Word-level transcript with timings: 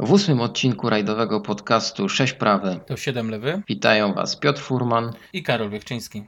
W 0.00 0.12
ósmym 0.12 0.40
odcinku 0.40 0.90
rajdowego 0.90 1.40
podcastu 1.40 2.08
6 2.08 2.32
prawy 2.32 2.80
To 2.86 2.96
7 2.96 3.30
lewy 3.30 3.62
witają 3.68 4.14
Was 4.14 4.36
Piotr 4.36 4.60
Furman 4.60 5.12
i 5.32 5.42
Karol 5.42 5.70
Wiechczyński. 5.70 6.24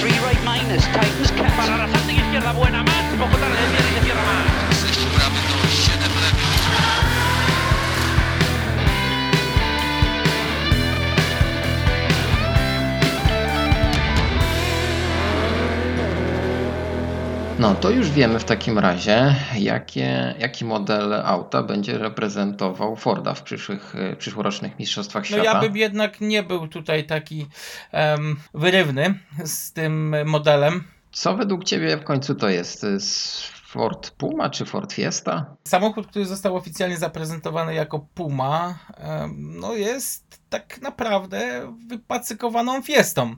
Three 0.00 0.12
right 0.12 0.44
minus, 0.44 0.84
tightens 0.84 1.32
cat. 1.32 1.52
Para 1.56 1.76
la 1.76 1.88
salta 1.88 2.12
izquierda 2.12 2.52
buena, 2.52 2.82
más, 2.82 3.14
poco 3.18 3.36
tarde 3.36 3.56
viene 3.70 3.90
y 3.90 4.00
se 4.00 4.04
cierra 4.04 4.22
más. 4.22 4.57
No 17.58 17.74
to 17.74 17.90
już 17.90 18.10
wiemy 18.10 18.38
w 18.38 18.44
takim 18.44 18.78
razie, 18.78 19.34
jakie, 19.58 20.34
jaki 20.38 20.64
model 20.64 21.14
auta 21.14 21.62
będzie 21.62 21.98
reprezentował 21.98 22.96
Forda 22.96 23.34
w 23.34 23.42
przyszłych, 23.42 23.94
e, 23.96 24.16
przyszłorocznych 24.16 24.78
Mistrzostwach 24.78 25.22
No 25.22 25.26
Świata. 25.36 25.44
ja 25.44 25.60
bym 25.60 25.76
jednak 25.76 26.20
nie 26.20 26.42
był 26.42 26.68
tutaj 26.68 27.04
taki 27.04 27.46
em, 27.92 28.36
wyrywny 28.54 29.18
z 29.44 29.72
tym 29.72 30.14
modelem. 30.26 30.84
Co 31.12 31.36
według 31.36 31.64
Ciebie 31.64 31.96
w 31.96 32.04
końcu 32.04 32.34
to 32.34 32.48
jest? 32.48 32.86
Ford 33.68 34.10
Puma 34.10 34.50
czy 34.50 34.64
Ford 34.64 34.92
Fiesta? 34.92 35.56
Samochód, 35.64 36.06
który 36.06 36.26
został 36.26 36.56
oficjalnie 36.56 36.96
zaprezentowany 36.96 37.74
jako 37.74 37.98
Puma, 38.14 38.78
no 39.36 39.74
jest 39.74 40.40
tak 40.50 40.80
naprawdę 40.82 41.72
wypacykowaną 41.88 42.82
fiestą. 42.82 43.36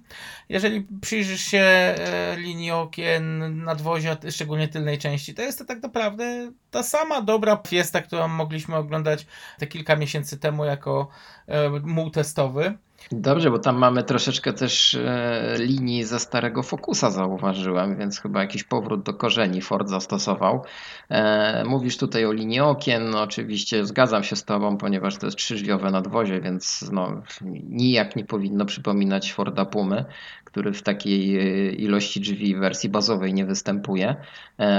Jeżeli 0.48 0.87
przyjrzysz 1.01 1.41
się 1.41 1.59
e, 1.59 2.37
linii 2.37 2.71
okien 2.71 3.55
nadwozia, 3.65 4.16
szczególnie 4.30 4.69
tylnej 4.69 4.98
części, 4.98 5.35
to 5.35 5.43
jest 5.43 5.59
to 5.59 5.65
tak 5.65 5.83
naprawdę 5.83 6.52
ta 6.71 6.83
sama 6.83 7.23
dobra 7.23 7.62
fiesta, 7.69 8.02
którą 8.02 8.29
mogliśmy 8.29 8.76
oglądać 8.76 9.26
te 9.59 9.66
kilka 9.66 9.97
miesięcy 9.97 10.38
temu 10.38 10.65
jako 10.65 11.09
e, 11.47 11.71
muł 11.71 12.10
testowy. 12.10 12.79
Dobrze, 13.12 13.51
bo 13.51 13.59
tam 13.59 13.76
mamy 13.76 14.02
troszeczkę 14.02 14.52
też 14.52 14.95
e, 14.95 15.54
linii 15.59 16.04
ze 16.04 16.18
starego 16.18 16.62
Focusa 16.62 17.10
zauważyłem, 17.10 17.96
więc 17.96 18.20
chyba 18.20 18.40
jakiś 18.40 18.65
powrót 18.65 19.02
do 19.02 19.15
korzeni 19.15 19.60
Ford 19.60 19.88
zastosował. 19.88 20.65
E, 21.09 21.65
mówisz 21.65 21.96
tutaj 21.96 22.26
o 22.26 22.32
linii 22.32 22.60
okien, 22.60 23.10
no, 23.10 23.23
oczywiście 23.23 23.87
zgadzam 23.87 24.24
się 24.24 24.37
z 24.37 24.45
Tobą, 24.45 24.76
ponieważ 24.76 25.16
to 25.16 25.26
jest 25.26 25.38
trzyżwiowe 25.38 25.90
nadwozie, 25.90 26.40
więc 26.40 26.90
no, 26.92 27.23
nijak 27.68 28.16
nie 28.16 28.24
powinno 28.24 28.65
przypominać 28.65 29.32
Forda 29.32 29.64
Pumy, 29.64 30.04
który 30.45 30.73
w 30.73 30.82
takiej 30.82 31.38
e, 31.38 31.73
ilości 31.73 32.20
drzwi 32.20 32.57
w 32.57 32.59
wersji 32.59 32.88
bazowej 32.88 33.35
nie 33.35 33.46
występuje, 33.46 34.16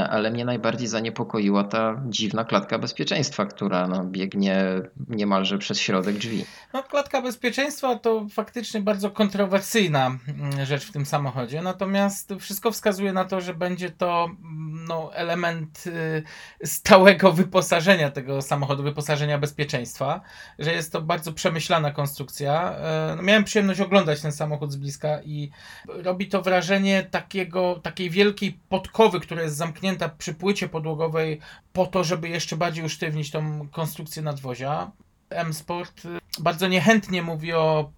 ale 0.10 0.32
mnie 0.32 0.46
najbardziej 0.46 0.88
zaniepokoiła 0.88 1.64
ta 1.64 2.02
dziwna 2.10 2.46
klatka 2.46 2.80
bezpieczeństwa, 2.80 3.46
która 3.46 3.88
no, 3.88 4.06
biegnie 4.06 4.64
niemalże 5.10 5.58
przez 5.58 5.80
środek 5.80 6.16
drzwi. 6.16 6.46
No, 6.74 6.84
klatka 6.84 7.22
bezpieczeństwa 7.22 7.96
to 7.96 8.11
faktycznie 8.30 8.82
bardzo 8.82 9.12
kontrowersyjna 9.12 10.18
mm, 10.28 10.66
rzecz 10.66 10.86
w 10.86 10.92
tym 10.92 11.06
samochodzie, 11.06 11.62
natomiast 11.62 12.34
wszystko 12.40 12.72
wskazuje 12.72 13.14
na 13.14 13.26
to, 13.26 13.42
że 13.42 13.54
będzie 13.54 13.90
to 13.90 14.26
mm, 14.26 14.86
no, 14.88 15.16
element 15.16 15.84
y, 15.88 16.24
stałego 16.64 17.32
wyposażenia 17.32 18.12
tego 18.12 18.42
samochodu, 18.42 18.84
wyposażenia 18.84 19.38
bezpieczeństwa, 19.38 20.22
że 20.60 20.74
jest 20.74 20.92
to 20.92 21.02
bardzo 21.02 21.34
przemyślana 21.34 21.92
konstrukcja. 21.92 22.76
E, 22.76 23.02
No, 23.16 23.22
miałem 23.24 23.44
przyjemność 23.44 23.80
oglądać 23.80 24.22
ten 24.22 24.32
samochód 24.32 24.72
z 24.72 24.76
bliska 24.76 25.22
i 25.22 25.52
robi 25.88 26.28
to 26.28 26.42
wrażenie 26.42 27.04
takiego, 27.04 27.80
takiej 27.84 28.10
wielkiej 28.10 28.60
podkowy, 28.70 29.20
która 29.20 29.42
jest 29.42 29.56
zamknięta 29.56 30.10
przy 30.10 30.34
płycie 30.34 30.70
podłogowej 30.70 31.40
po 31.74 31.86
to, 31.86 32.04
żeby 32.04 32.30
jeszcze 32.30 32.58
bardziej 32.58 32.86
usztywnić 32.86 33.32
tą 33.32 33.68
konstrukcję 33.70 34.22
nadwozia. 34.22 34.92
M-Sport 35.30 36.06
y, 36.06 36.20
bardzo 36.40 36.68
niechętnie 36.68 37.22
mówi 37.22 37.54
o 37.54 37.92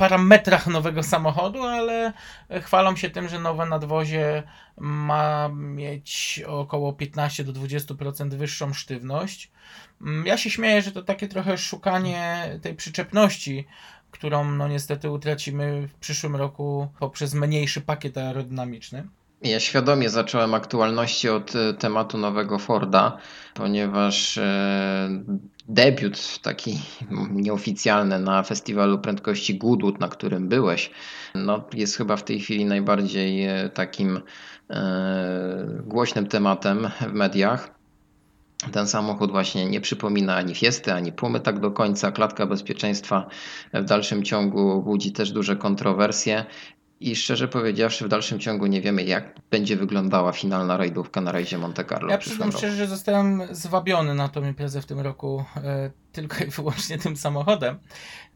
parametrach 0.00 0.66
nowego 0.66 1.02
samochodu, 1.02 1.62
ale 1.62 2.12
chwalą 2.62 2.96
się 2.96 3.10
tym, 3.10 3.28
że 3.28 3.38
nowe 3.38 3.66
nadwozie 3.66 4.42
ma 4.78 5.48
mieć 5.54 6.42
około 6.46 6.92
15 6.92 7.44
do 7.44 7.52
20% 7.52 8.34
wyższą 8.34 8.72
sztywność. 8.74 9.50
Mm, 10.00 10.26
Ja 10.26 10.36
się 10.38 10.50
śmieję, 10.50 10.82
że 10.82 10.92
to 10.92 11.02
takie 11.02 11.28
trochę 11.28 11.58
szukanie 11.58 12.48
tej 12.62 12.74
przyczepności, 12.74 13.66
którą 14.10 14.50
no 14.50 14.68
niestety 14.68 15.10
utracimy 15.10 15.88
w 15.88 15.94
przyszłym 15.94 16.36
roku 16.36 16.88
poprzez 16.98 17.34
mniejszy 17.34 17.80
pakiet 17.80 18.18
aerodynamiczny. 18.18 19.08
Ja 19.42 19.60
świadomie 19.60 20.10
zacząłem 20.10 20.54
aktualności 20.54 21.28
od 21.28 21.56
e, 21.56 21.74
tematu 21.74 22.18
nowego 22.18 22.58
Forda, 22.58 23.16
ponieważ 23.54 24.38
e, 24.38 25.08
debiut 25.70 26.38
taki 26.42 26.80
nieoficjalny 27.30 28.18
na 28.18 28.42
festiwalu 28.42 28.98
prędkości 28.98 29.58
Goodwood, 29.58 30.00
na 30.00 30.08
którym 30.08 30.48
byłeś, 30.48 30.90
no, 31.34 31.64
jest 31.74 31.96
chyba 31.96 32.16
w 32.16 32.24
tej 32.24 32.40
chwili 32.40 32.64
najbardziej 32.64 33.44
e, 33.44 33.68
takim 33.68 34.20
e, 34.70 35.82
głośnym 35.84 36.26
tematem 36.26 36.88
w 37.00 37.12
mediach. 37.12 37.80
Ten 38.72 38.86
samochód 38.86 39.30
właśnie 39.30 39.66
nie 39.66 39.80
przypomina 39.80 40.36
ani 40.36 40.54
Fiesty, 40.54 40.92
ani 40.92 41.12
Pumy 41.12 41.40
tak 41.40 41.60
do 41.60 41.70
końca. 41.70 42.12
Klatka 42.12 42.46
bezpieczeństwa 42.46 43.28
w 43.74 43.84
dalszym 43.84 44.22
ciągu 44.22 44.82
budzi 44.82 45.12
też 45.12 45.32
duże 45.32 45.56
kontrowersje. 45.56 46.44
I 47.00 47.16
szczerze 47.16 47.48
powiedziawszy, 47.48 48.04
w 48.04 48.08
dalszym 48.08 48.40
ciągu 48.40 48.66
nie 48.66 48.80
wiemy, 48.80 49.02
jak 49.02 49.34
będzie 49.50 49.76
wyglądała 49.76 50.32
finalna 50.32 50.76
rajdówka 50.76 51.20
na 51.20 51.32
rajdzie 51.32 51.58
Monte 51.58 51.84
Carlo. 51.84 52.10
Ja 52.10 52.18
przyznam 52.18 52.52
szczerze, 52.52 52.76
że 52.76 52.86
zostałem 52.86 53.42
zwabiony 53.50 54.14
na 54.14 54.28
tą 54.28 54.44
imprezę 54.44 54.82
w 54.82 54.86
tym 54.86 55.00
roku 55.00 55.44
e, 55.56 55.90
tylko 56.12 56.44
i 56.44 56.50
wyłącznie 56.50 56.98
tym 56.98 57.16
samochodem. 57.16 57.78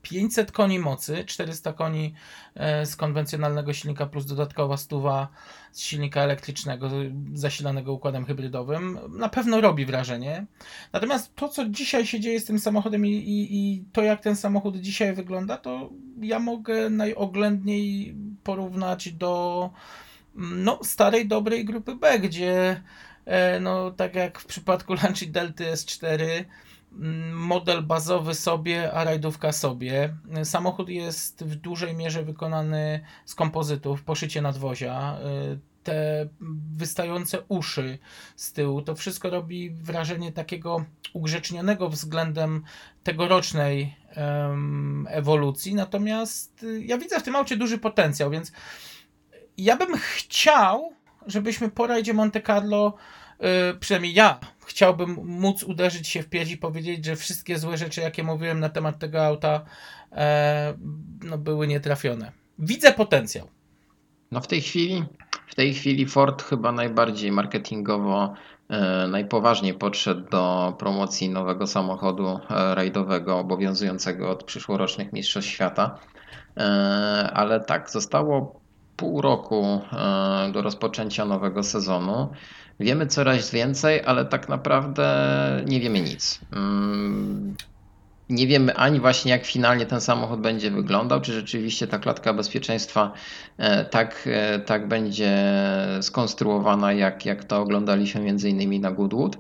500 0.02 0.52
koni 0.52 0.78
mocy, 0.78 1.25
400 1.25 1.72
koni 1.72 2.14
e, 2.54 2.86
z 2.86 2.97
konwencjonalnego 2.97 3.72
silnika 3.72 4.06
plus 4.06 4.26
dodatkowa 4.26 4.76
stuwa 4.76 5.28
z 5.72 5.81
silnika 5.81 6.20
elektrycznego 6.20 6.91
zasilanego 7.34 7.92
układem 7.92 8.25
hybrydowym 8.25 8.98
na 9.08 9.28
pewno 9.28 9.60
robi 9.60 9.86
wrażenie. 9.86 10.46
Natomiast 10.92 11.34
to, 11.34 11.48
co 11.48 11.69
dzisiaj 11.69 12.06
się 12.06 12.20
dzieje 12.20 12.41
z 12.41 12.44
tym 12.44 12.58
samochodem 12.58 13.06
i, 13.06 13.10
i, 13.10 13.56
i 13.56 13.84
to, 13.92 14.02
jak 14.02 14.20
ten 14.20 14.36
samochód 14.36 14.76
dzisiaj 14.76 15.14
wygląda, 15.14 15.56
to 15.56 15.91
ja 16.20 16.38
mogę 16.38 16.91
najoględniej 16.91 18.14
porównać 18.44 19.12
do 19.12 19.71
no, 20.34 20.78
starej, 20.82 21.28
dobrej 21.28 21.65
grupy 21.65 21.94
B, 21.94 22.19
gdzie 22.19 22.82
e, 23.25 23.60
no, 23.60 23.91
tak 23.91 24.15
jak 24.15 24.38
w 24.38 24.47
przypadku 24.47 24.94
Lancia 24.94 25.28
Delty 25.31 25.65
S4 25.65 26.44
mm, 26.93 27.34
model 27.37 27.82
bazowy 27.82 28.34
sobie, 28.34 28.93
a 28.93 29.05
rajdówka 29.05 29.53
sobie. 29.53 30.15
Samochód 30.44 30.88
jest 30.88 31.44
w 31.44 31.55
dużej 31.55 31.94
mierze 31.94 32.22
wykonany 32.22 33.00
z 33.25 33.34
kompozytów, 33.34 34.03
poszycie 34.03 34.43
nadwozia. 34.43 35.19
Te 35.84 36.28
wystające 36.76 37.42
uszy 37.48 37.98
z 38.36 38.52
tyłu, 38.52 38.82
to 38.82 38.94
wszystko 38.94 39.30
robi 39.30 39.70
wrażenie 39.70 40.32
takiego 40.32 40.84
ugrzecznionego 41.12 41.88
względem 41.88 42.62
tegorocznej 43.02 43.96
em, 44.08 45.06
ewolucji. 45.10 45.74
Natomiast 45.74 46.62
y, 46.62 46.84
ja 46.84 46.98
widzę 46.98 47.20
w 47.20 47.22
tym 47.22 47.36
aucie 47.36 47.56
duży 47.56 47.78
potencjał, 47.78 48.30
więc 48.30 48.52
ja 49.58 49.76
bym 49.76 49.96
chciał, 49.96 50.92
żebyśmy 51.26 51.70
po 51.70 51.86
rajdzie 51.86 52.14
Monte 52.14 52.40
Carlo, 52.40 52.94
y, 53.72 53.78
przynajmniej 53.78 54.14
ja, 54.14 54.40
chciałbym 54.66 55.10
móc 55.24 55.62
uderzyć 55.62 56.08
się 56.08 56.22
w 56.22 56.28
pierś 56.28 56.50
i 56.50 56.56
powiedzieć, 56.56 57.04
że 57.04 57.16
wszystkie 57.16 57.58
złe 57.58 57.76
rzeczy, 57.76 58.00
jakie 58.00 58.22
mówiłem 58.22 58.60
na 58.60 58.68
temat 58.68 58.98
tego 58.98 59.26
auta, 59.26 59.64
e, 60.12 60.74
no, 61.22 61.38
były 61.38 61.66
nietrafione. 61.66 62.32
Widzę 62.58 62.92
potencjał. 62.92 63.48
No 64.30 64.40
w 64.40 64.46
tej 64.46 64.62
chwili, 64.62 65.04
w 65.47 65.55
tej 65.55 65.75
chwili 65.75 66.06
Ford 66.06 66.43
chyba 66.43 66.72
najbardziej 66.72 67.32
marketingowo, 67.32 68.35
e, 68.69 69.06
najpoważniej 69.08 69.75
podszedł 69.75 70.31
do 70.31 70.75
promocji 70.79 71.31
nowego 71.31 71.67
samochodu 71.67 72.29
e, 72.29 72.75
rajdowego 72.75 73.38
obowiązującego 73.38 74.31
od 74.31 74.44
przyszłorocznych 74.44 75.12
Mistrzostw 75.12 75.50
Świata. 75.50 75.99
E, 76.56 76.62
ale 77.35 77.61
tak, 77.61 77.91
zostało 77.91 78.61
pół 78.96 79.20
roku 79.20 79.81
do 80.52 80.62
rozpoczęcia 80.62 81.25
nowego 81.25 81.62
sezonu. 81.62 82.29
Wiemy 82.81 83.06
coraz 83.06 83.50
więcej, 83.50 84.02
ale 84.06 84.25
tak 84.25 84.49
naprawdę 84.49 85.06
nie 85.67 85.81
wiemy 85.81 86.00
nic. 86.00 86.40
Nie 88.29 88.47
wiemy 88.47 88.75
ani 88.75 89.00
właśnie 89.00 89.31
jak 89.31 89.44
finalnie 89.44 89.87
ten 89.87 90.00
samochód 90.00 90.41
będzie 90.41 90.71
wyglądał, 90.71 91.21
czy 91.21 91.32
rzeczywiście 91.32 91.87
ta 91.87 91.99
klatka 91.99 92.35
bezpieczeństwa 92.35 93.12
e, 93.59 93.85
tak, 93.85 94.29
e, 94.32 94.59
tak 94.59 94.88
będzie 94.88 95.53
skonstruowana, 96.00 96.93
jak, 96.93 97.26
jak 97.26 97.44
to 97.44 97.61
oglądaliśmy 97.61 98.21
między 98.21 98.49
innymi 98.50 98.81
na 98.81 98.91
Goodwood. 98.93 99.37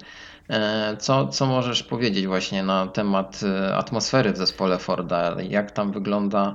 E, 0.50 0.96
Co, 0.96 1.28
co 1.28 1.46
możesz 1.46 1.82
powiedzieć 1.82 2.26
właśnie 2.26 2.62
na 2.62 2.86
temat 2.86 3.40
atmosfery 3.74 4.32
w 4.32 4.36
zespole 4.36 4.78
Forda? 4.78 5.36
Jak 5.48 5.70
tam 5.70 5.92
wygląda 5.92 6.54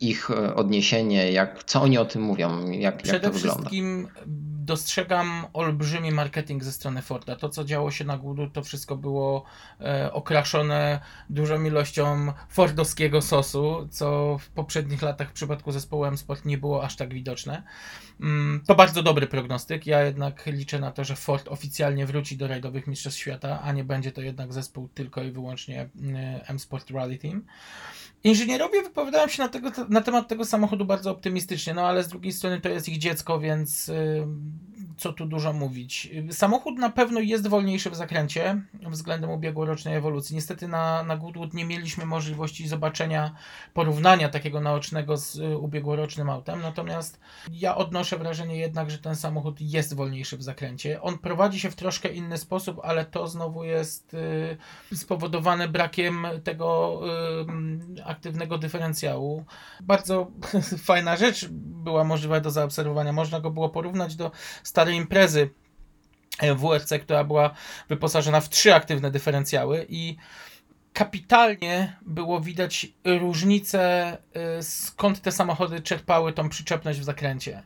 ich 0.00 0.30
odniesienie? 0.54 1.32
Jak, 1.32 1.64
co 1.64 1.82
oni 1.82 1.98
o 1.98 2.04
tym 2.04 2.22
mówią? 2.22 2.70
Jak, 2.70 2.80
jak 2.80 3.02
Przede 3.02 3.28
to 3.28 3.32
wygląda? 3.34 3.60
wszystkim 3.60 4.08
dostrzegam 4.64 5.46
olbrzymi 5.52 6.12
marketing 6.12 6.64
ze 6.64 6.72
strony 6.72 7.02
Forda. 7.02 7.36
To, 7.36 7.48
co 7.48 7.64
działo 7.64 7.90
się 7.90 8.04
na 8.04 8.18
Gudu, 8.18 8.50
to 8.50 8.62
wszystko 8.62 8.96
było 8.96 9.44
e, 9.80 10.12
okraszone 10.12 11.00
dużą 11.30 11.64
ilością 11.64 12.32
fordowskiego 12.48 13.22
sosu, 13.22 13.88
co 13.90 14.38
w 14.38 14.48
poprzednich 14.48 15.02
latach 15.02 15.30
w 15.30 15.32
przypadku 15.32 15.72
zespołu 15.72 16.04
M-Sport 16.04 16.44
nie 16.44 16.58
było 16.58 16.84
aż 16.84 16.96
tak 16.96 17.14
widoczne. 17.14 17.62
Mm, 18.20 18.60
to 18.66 18.74
bardzo 18.74 19.02
dobry 19.02 19.26
prognostyk. 19.26 19.86
Ja 19.86 20.02
jednak 20.02 20.46
liczę 20.46 20.78
na 20.78 20.90
to, 20.90 21.04
że 21.04 21.16
Ford 21.16 21.48
oficjalnie 21.48 22.06
wróci 22.06 22.36
do 22.36 22.48
rajdowych 22.48 22.86
mistrzostw 22.86 23.20
świata, 23.20 23.60
a 23.62 23.72
nie 23.72 23.84
będzie 23.84 24.12
to 24.12 24.20
jednak 24.20 24.52
zespół 24.52 24.88
tylko 24.88 25.22
i 25.22 25.30
wyłącznie 25.30 25.88
mm, 25.96 26.40
M-Sport 26.46 26.90
Rally 26.90 27.18
Team. 27.18 27.44
Inżynierowie 28.24 28.82
wypowiadają 28.82 29.28
się 29.28 29.42
na, 29.42 29.48
tego, 29.48 29.70
na 29.88 30.00
temat 30.00 30.28
tego 30.28 30.44
samochodu 30.44 30.84
bardzo 30.84 31.10
optymistycznie, 31.10 31.74
no 31.74 31.86
ale 31.86 32.02
z 32.02 32.08
drugiej 32.08 32.32
strony 32.32 32.60
to 32.60 32.68
jest 32.68 32.88
ich 32.88 32.98
dziecko, 32.98 33.40
więc 33.40 33.90
co 35.02 35.12
tu 35.12 35.26
dużo 35.26 35.52
mówić. 35.52 36.10
Samochód 36.30 36.78
na 36.78 36.90
pewno 36.90 37.20
jest 37.20 37.48
wolniejszy 37.48 37.90
w 37.90 37.94
zakręcie 37.94 38.62
względem 38.90 39.30
ubiegłorocznej 39.30 39.96
ewolucji. 39.96 40.34
Niestety 40.34 40.68
na, 40.68 41.02
na 41.02 41.16
Goodwood 41.16 41.54
nie 41.54 41.64
mieliśmy 41.64 42.06
możliwości 42.06 42.68
zobaczenia, 42.68 43.34
porównania 43.74 44.28
takiego 44.28 44.60
naocznego 44.60 45.16
z 45.16 45.36
y, 45.36 45.58
ubiegłorocznym 45.58 46.30
autem, 46.30 46.60
natomiast 46.60 47.20
ja 47.52 47.76
odnoszę 47.76 48.18
wrażenie 48.18 48.56
jednak, 48.56 48.90
że 48.90 48.98
ten 48.98 49.16
samochód 49.16 49.60
jest 49.60 49.94
wolniejszy 49.94 50.36
w 50.36 50.42
zakręcie. 50.42 51.02
On 51.02 51.18
prowadzi 51.18 51.60
się 51.60 51.70
w 51.70 51.76
troszkę 51.76 52.08
inny 52.08 52.38
sposób, 52.38 52.80
ale 52.82 53.04
to 53.04 53.28
znowu 53.28 53.64
jest 53.64 54.14
y, 54.14 54.96
spowodowane 54.96 55.68
brakiem 55.68 56.26
tego 56.44 57.00
y, 57.98 58.04
aktywnego 58.04 58.58
dyferencjału. 58.58 59.44
Bardzo 59.80 60.30
fajna 60.88 61.16
rzecz 61.16 61.48
była 61.50 62.04
możliwa 62.04 62.40
do 62.40 62.50
zaobserwowania. 62.50 63.12
Można 63.12 63.40
go 63.40 63.50
było 63.50 63.68
porównać 63.68 64.16
do 64.16 64.30
imprezy 64.92 65.50
e, 66.38 66.54
WRC, 66.54 66.98
która 66.98 67.24
była 67.24 67.54
wyposażona 67.88 68.40
w 68.40 68.48
trzy 68.48 68.74
aktywne 68.74 69.10
dyferencjały 69.10 69.86
i 69.88 70.16
kapitalnie 70.92 71.96
było 72.02 72.40
widać 72.40 72.86
różnicę, 73.04 74.16
y, 74.58 74.62
skąd 74.62 75.20
te 75.20 75.32
samochody 75.32 75.80
czerpały 75.80 76.32
tą 76.32 76.48
przyczepność 76.48 77.00
w 77.00 77.04
zakręcie. 77.04 77.62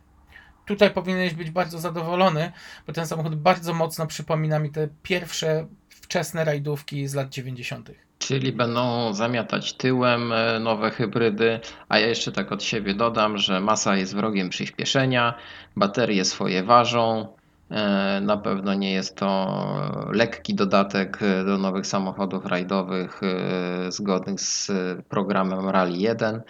Tutaj 0.65 0.91
powinieneś 0.91 1.33
być 1.33 1.51
bardzo 1.51 1.79
zadowolony, 1.79 2.51
bo 2.87 2.93
ten 2.93 3.07
samochód 3.07 3.35
bardzo 3.35 3.73
mocno 3.73 4.07
przypomina 4.07 4.59
mi 4.59 4.71
te 4.71 4.87
pierwsze 5.03 5.67
wczesne 5.89 6.45
rajdówki 6.45 7.07
z 7.07 7.13
lat 7.13 7.29
90. 7.29 8.06
Czyli 8.19 8.51
będą 8.51 9.13
zamiatać 9.13 9.73
tyłem 9.73 10.31
e, 10.33 10.59
nowe 10.59 10.91
hybrydy, 10.91 11.59
a 11.89 11.99
ja 11.99 12.07
jeszcze 12.07 12.31
tak 12.31 12.51
od 12.51 12.63
siebie 12.63 12.93
dodam, 12.93 13.37
że 13.37 13.59
masa 13.61 13.95
jest 13.97 14.15
wrogiem 14.15 14.49
przyspieszenia, 14.49 15.33
baterie 15.75 16.25
swoje 16.25 16.63
ważą. 16.63 17.27
e, 17.71 18.21
Na 18.21 18.37
pewno 18.37 18.73
nie 18.73 18.91
jest 18.91 19.15
to 19.15 19.47
lekki 20.11 20.55
dodatek 20.55 21.19
e, 21.21 21.43
do 21.45 21.57
nowych 21.57 21.87
samochodów 21.87 22.45
rajdowych 22.45 23.21
zgodnych 23.89 24.41
z 24.41 24.71
programem 25.09 25.69
Rally 25.69 25.97
1, 25.97 26.41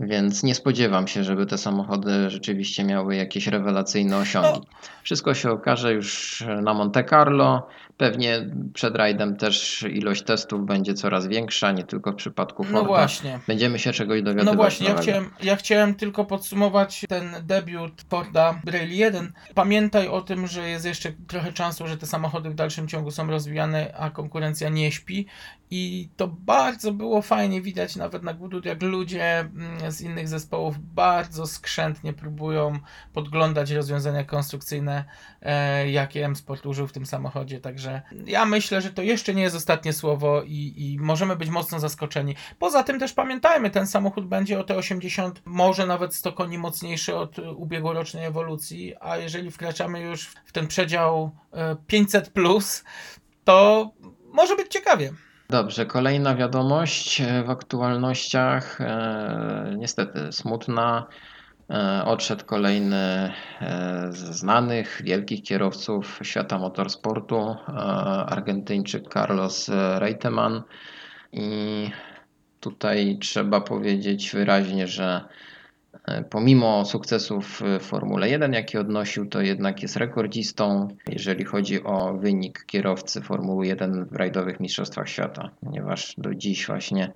więc 0.00 0.42
nie 0.42 0.54
spodziewam 0.54 1.08
się, 1.08 1.24
żeby 1.24 1.46
te 1.46 1.58
samochody 1.58 2.30
rzeczywiście 2.30 2.84
miały 2.84 3.16
jakieś 3.16 3.46
rewelacyjne 3.46 4.16
osiągi. 4.16 4.60
Wszystko 5.02 5.34
się 5.34 5.50
okaże 5.50 5.92
już 5.92 6.44
na 6.62 6.74
Monte 6.74 7.04
Carlo. 7.04 7.66
Pewnie 8.02 8.50
przed 8.74 8.96
rajdem 8.96 9.36
też 9.36 9.82
ilość 9.82 10.22
testów 10.22 10.66
będzie 10.66 10.94
coraz 10.94 11.26
większa, 11.26 11.72
nie 11.72 11.84
tylko 11.84 12.12
w 12.12 12.14
przypadku 12.14 12.64
Forda. 12.64 12.78
No 12.78 12.84
właśnie. 12.84 13.40
Będziemy 13.46 13.78
się 13.78 13.92
czegoś 13.92 14.22
dowiadywać. 14.22 14.46
No 14.46 14.54
właśnie, 14.54 14.88
ja 14.88 14.94
chciałem, 14.94 15.30
ja 15.42 15.56
chciałem 15.56 15.94
tylko 15.94 16.24
podsumować 16.24 17.04
ten 17.08 17.34
debiut 17.42 18.02
Forda 18.10 18.60
Braille 18.64 18.94
1. 18.94 19.32
Pamiętaj 19.54 20.08
o 20.08 20.20
tym, 20.20 20.46
że 20.46 20.68
jest 20.68 20.84
jeszcze 20.84 21.12
trochę 21.28 21.52
czasu, 21.52 21.86
że 21.86 21.96
te 21.96 22.06
samochody 22.06 22.50
w 22.50 22.54
dalszym 22.54 22.88
ciągu 22.88 23.10
są 23.10 23.26
rozwijane, 23.26 23.94
a 23.96 24.10
konkurencja 24.10 24.68
nie 24.68 24.92
śpi. 24.92 25.26
I 25.74 26.08
to 26.16 26.28
bardzo 26.28 26.92
było 26.92 27.22
fajnie 27.22 27.62
widać 27.62 27.96
nawet 27.96 28.22
na 28.22 28.34
Goodwood, 28.34 28.64
jak 28.64 28.82
ludzie 28.82 29.38
mm, 29.38 29.92
z 29.92 30.00
innych 30.00 30.28
zespołów 30.28 30.94
bardzo 30.94 31.46
skrzętnie 31.46 32.12
próbują 32.12 32.78
podglądać 33.12 33.70
rozwiązania 33.70 34.24
konstrukcyjne, 34.24 35.04
e, 35.42 35.90
jakie 35.90 36.24
M-Sport 36.24 36.66
użył 36.66 36.86
w 36.86 36.92
tym 36.92 37.06
samochodzie. 37.06 37.60
Także 37.60 37.91
ja 38.26 38.44
myślę, 38.44 38.80
że 38.80 38.92
to 38.92 39.02
jeszcze 39.02 39.34
nie 39.34 39.42
jest 39.42 39.56
ostatnie 39.56 39.92
słowo 39.92 40.42
i, 40.42 40.74
i 40.76 40.98
możemy 41.00 41.36
być 41.36 41.48
mocno 41.50 41.80
zaskoczeni. 41.80 42.34
Poza 42.58 42.82
tym 42.82 42.98
też 42.98 43.12
pamiętajmy, 43.12 43.70
ten 43.70 43.86
samochód 43.86 44.26
będzie 44.26 44.60
o 44.60 44.64
te 44.64 44.76
80, 44.76 45.42
może 45.44 45.86
nawet 45.86 46.14
100 46.14 46.32
koni 46.32 46.58
mocniejszy 46.58 47.16
od 47.16 47.38
y, 47.38 47.50
ubiegłorocznej 47.50 48.24
ewolucji, 48.24 48.94
a 49.00 49.16
jeżeli 49.16 49.50
wkraczamy 49.50 50.00
już 50.00 50.26
w 50.44 50.52
ten 50.52 50.66
przedział 50.66 51.30
e, 51.52 51.76
500, 51.86 52.30
plus, 52.30 52.84
to 53.44 53.90
może 54.32 54.56
być 54.56 54.72
ciekawie. 54.72 55.12
Dobrze, 55.50 55.86
kolejna 55.86 56.34
wiadomość 56.34 57.20
e, 57.20 57.44
w 57.44 57.50
aktualnościach. 57.50 58.80
E, 58.80 59.74
niestety 59.78 60.32
smutna. 60.32 61.06
E, 61.72 62.04
odszedł 62.04 62.44
kolejny 62.44 62.96
e, 62.96 63.32
z 64.10 64.18
znanych, 64.18 65.00
wielkich 65.04 65.42
kierowców 65.42 66.20
świata 66.22 66.58
motorsportu, 66.58 67.36
e, 67.38 67.72
Argentyńczyk 68.26 69.12
Carlos 69.12 69.70
Reutemann. 69.98 70.62
I 71.32 71.90
tutaj 72.60 73.18
trzeba 73.20 73.60
powiedzieć 73.60 74.30
wyraźnie, 74.32 74.86
że 74.86 75.24
pomimo 76.30 76.84
sukcesów 76.84 77.62
w 77.80 77.82
Formule 77.82 78.28
1, 78.28 78.52
jakie 78.52 78.80
odnosił, 78.80 79.26
to 79.26 79.40
jednak 79.40 79.82
jest 79.82 79.96
rekordzistą, 79.96 80.88
jeżeli 81.08 81.44
chodzi 81.44 81.84
o 81.84 82.14
wynik 82.14 82.64
kierowcy 82.66 83.20
Formuły 83.22 83.66
1 83.66 84.04
w 84.04 84.16
rajdowych 84.16 84.60
mistrzostwach 84.60 85.08
świata, 85.08 85.50
ponieważ 85.60 86.14
do 86.18 86.34
dziś 86.34 86.66
właśnie 86.66 87.12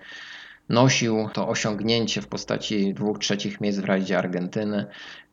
nosił 0.69 1.29
to 1.33 1.49
osiągnięcie 1.49 2.23
w 2.23 2.29
postaci 2.29 2.95
dwóch 2.95 3.19
trzecich 3.19 3.61
miejsc 3.61 3.79
w 3.79 3.85
rajdzie 3.85 4.19
Argentyny. 4.19 4.87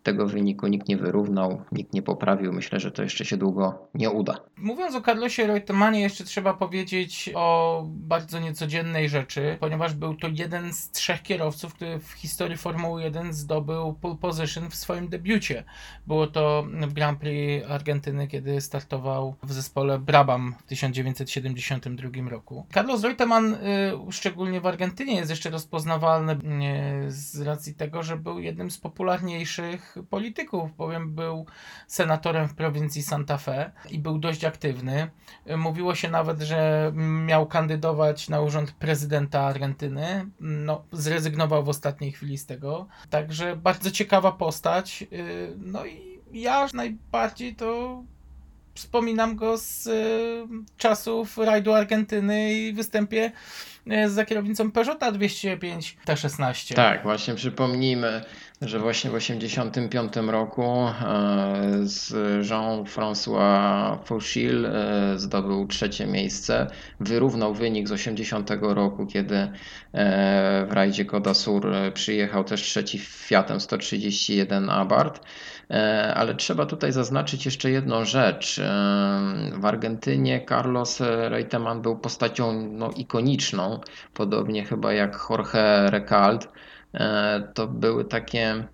Tego 0.04 0.28
wyniku 0.28 0.68
nikt 0.68 0.88
nie 0.88 0.98
wyrównał, 0.98 1.62
nikt 1.72 1.94
nie 1.94 2.02
poprawił. 2.02 2.54
Myślę, 2.54 2.80
że 2.80 2.92
to 2.92 3.04
jeszcze 3.04 3.26
się 3.26 3.38
długo 3.38 3.88
nie 3.94 4.10
uda. 4.10 4.36
Mówiąc 4.58 4.96
o 4.96 5.02
Carlosie 5.02 5.48
Reutemanie, 5.48 6.02
jeszcze 6.02 6.24
trzeba 6.24 6.54
powiedzieć 6.54 7.32
o 7.36 7.84
bardzo 7.88 8.40
niecodziennej 8.40 9.10
rzeczy, 9.10 9.58
ponieważ 9.60 9.94
był 9.94 10.16
to 10.16 10.28
jeden 10.28 10.74
z 10.74 10.92
trzech 10.92 11.22
kierowców, 11.22 11.74
który 11.74 12.00
w 12.00 12.12
historii 12.12 12.58
Formuły 12.58 13.04
1 13.04 13.34
zdobył 13.34 13.94
pole 13.94 14.16
position 14.16 14.70
w 14.70 14.76
swoim 14.76 15.08
debiucie. 15.08 15.64
Było 16.08 16.28
to 16.28 16.66
w 16.88 16.94
Grand 16.94 17.20
Prix 17.20 17.70
Argentyny, 17.70 18.28
kiedy 18.28 18.62
startował 18.62 19.36
w 19.44 19.54
zespole 19.54 20.00
Brabham 20.00 20.56
w 20.60 20.64
1972 20.64 22.30
roku. 22.30 22.66
Carlos 22.74 23.04
Reutemann, 23.04 23.54
y, 23.54 23.58
szczególnie 24.12 24.62
w 24.62 24.66
Argentynie, 24.66 25.16
jest 25.16 25.30
jeszcze 25.30 25.50
rozpoznawalny 25.50 26.34
y, 26.34 27.12
z 27.12 27.42
racji 27.42 27.76
tego, 27.76 28.04
że 28.04 28.18
był 28.18 28.40
jednym 28.40 28.72
z 28.72 28.78
popularniejszych 28.78 29.93
polityków, 30.10 30.76
bowiem 30.76 31.16
był 31.16 31.46
senatorem 31.88 32.48
w 32.48 32.56
prowincji 32.56 33.04
Santa 33.04 33.38
Fe 33.38 33.72
i 33.90 34.00
był 34.00 34.20
dość 34.20 34.46
aktywny. 34.46 35.08
Mówiło 35.58 35.96
się 35.96 36.10
nawet, 36.10 36.42
że 36.42 36.92
miał 37.26 37.48
kandydować 37.48 38.30
na 38.30 38.42
urząd 38.42 38.72
prezydenta 38.72 39.42
Argentyny. 39.42 40.26
No, 40.40 40.84
zrezygnował 40.92 41.64
w 41.64 41.70
ostatniej 41.70 42.12
chwili 42.12 42.38
z 42.38 42.46
tego. 42.46 42.88
Także 43.10 43.56
bardzo 43.56 43.92
ciekawa 43.92 44.32
postać. 44.32 45.02
Yy, 45.02 45.54
No 45.58 45.86
i 45.86 46.20
ja 46.34 46.68
najbardziej 46.74 47.56
to 47.56 48.04
wspominam 48.74 49.36
go 49.36 49.58
z 49.58 49.88
y, 49.88 50.48
czasów 50.78 51.38
rajdu 51.38 51.74
Argentyny 51.74 52.54
i 52.54 52.74
występie 52.74 53.32
y, 53.92 54.10
za 54.10 54.26
kierownicą 54.26 54.72
Peugeota 54.72 55.12
205 55.12 55.98
T16. 56.06 56.76
Tak, 56.76 57.04
właśnie 57.04 57.36
przypomnijmy, 57.36 58.26
że 58.66 58.80
właśnie 58.80 59.10
w 59.10 59.14
1985 59.14 60.32
roku 60.32 60.64
e, 60.64 60.94
z 61.84 62.14
Jean-François 62.50 63.98
Fauchil 64.06 64.66
e, 64.66 65.14
zdobył 65.20 65.68
trzecie 65.68 66.08
miejsce. 66.08 66.68
Wyrównał 67.00 67.54
wynik 67.54 67.88
z 67.88 67.92
80 67.92 68.50
roku, 68.62 69.08
kiedy 69.08 69.36
e, 69.36 69.50
w 70.70 70.72
rajdzie 70.72 71.06
e, 71.74 71.92
przyjechał 71.92 72.44
też 72.44 72.62
trzeci 72.62 73.00
Fiatem 73.00 73.60
131 73.60 74.70
Abarth. 74.70 75.22
Ale 76.16 76.36
trzeba 76.36 76.66
tutaj 76.66 76.92
zaznaczyć 76.92 77.46
jeszcze 77.46 77.72
jedną 77.72 78.06
rzecz. 78.06 78.62
W 79.54 79.66
Argentynie 79.66 80.46
Carlos 80.50 81.00
Reutemann 81.00 81.82
był 81.82 81.98
postacią 81.98 82.70
no, 82.72 82.92
ikoniczną, 82.92 83.80
podobnie 84.14 84.66
chyba 84.66 84.94
jak 84.94 85.20
Jorge 85.30 85.90
Recalde. 85.90 86.48
E, 86.94 87.42
To 87.54 87.68
były 87.68 88.06
takie 88.06 88.68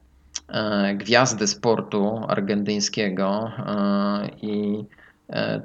e, 0.48 0.96
gwiazdy 0.96 1.48
sportu 1.48 2.22
argentyńskiego 2.28 3.52
e, 3.58 4.30
i 4.42 4.86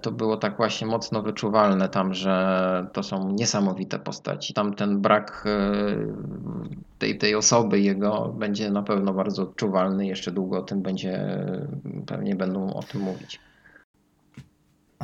to 0.03 0.13
było 0.13 0.37
tak 0.37 0.57
właśnie 0.57 0.87
mocno 0.87 1.23
wyczuwalne 1.23 1.89
tam, 1.89 2.15
że 2.15 2.87
to 2.93 3.03
są 3.03 3.33
niesamowite 3.33 3.99
postaci. 3.99 4.55
Tam 4.55 4.75
ten 4.75 5.01
brak 5.01 5.45
tej, 6.99 7.19
tej 7.19 7.35
osoby 7.35 7.81
jego 7.81 8.29
będzie 8.29 8.71
na 8.71 8.83
pewno 8.83 9.15
bardzo 9.15 9.43
odczuwalny. 9.43 10.07
Jeszcze 10.07 10.33
długo 10.33 10.59
o 10.59 10.63
tym 10.63 10.83
będzie, 10.83 11.37
pewnie 12.07 12.37
będą 12.37 12.75
o 12.75 12.83
tym 12.83 13.01
mówić. 13.01 13.41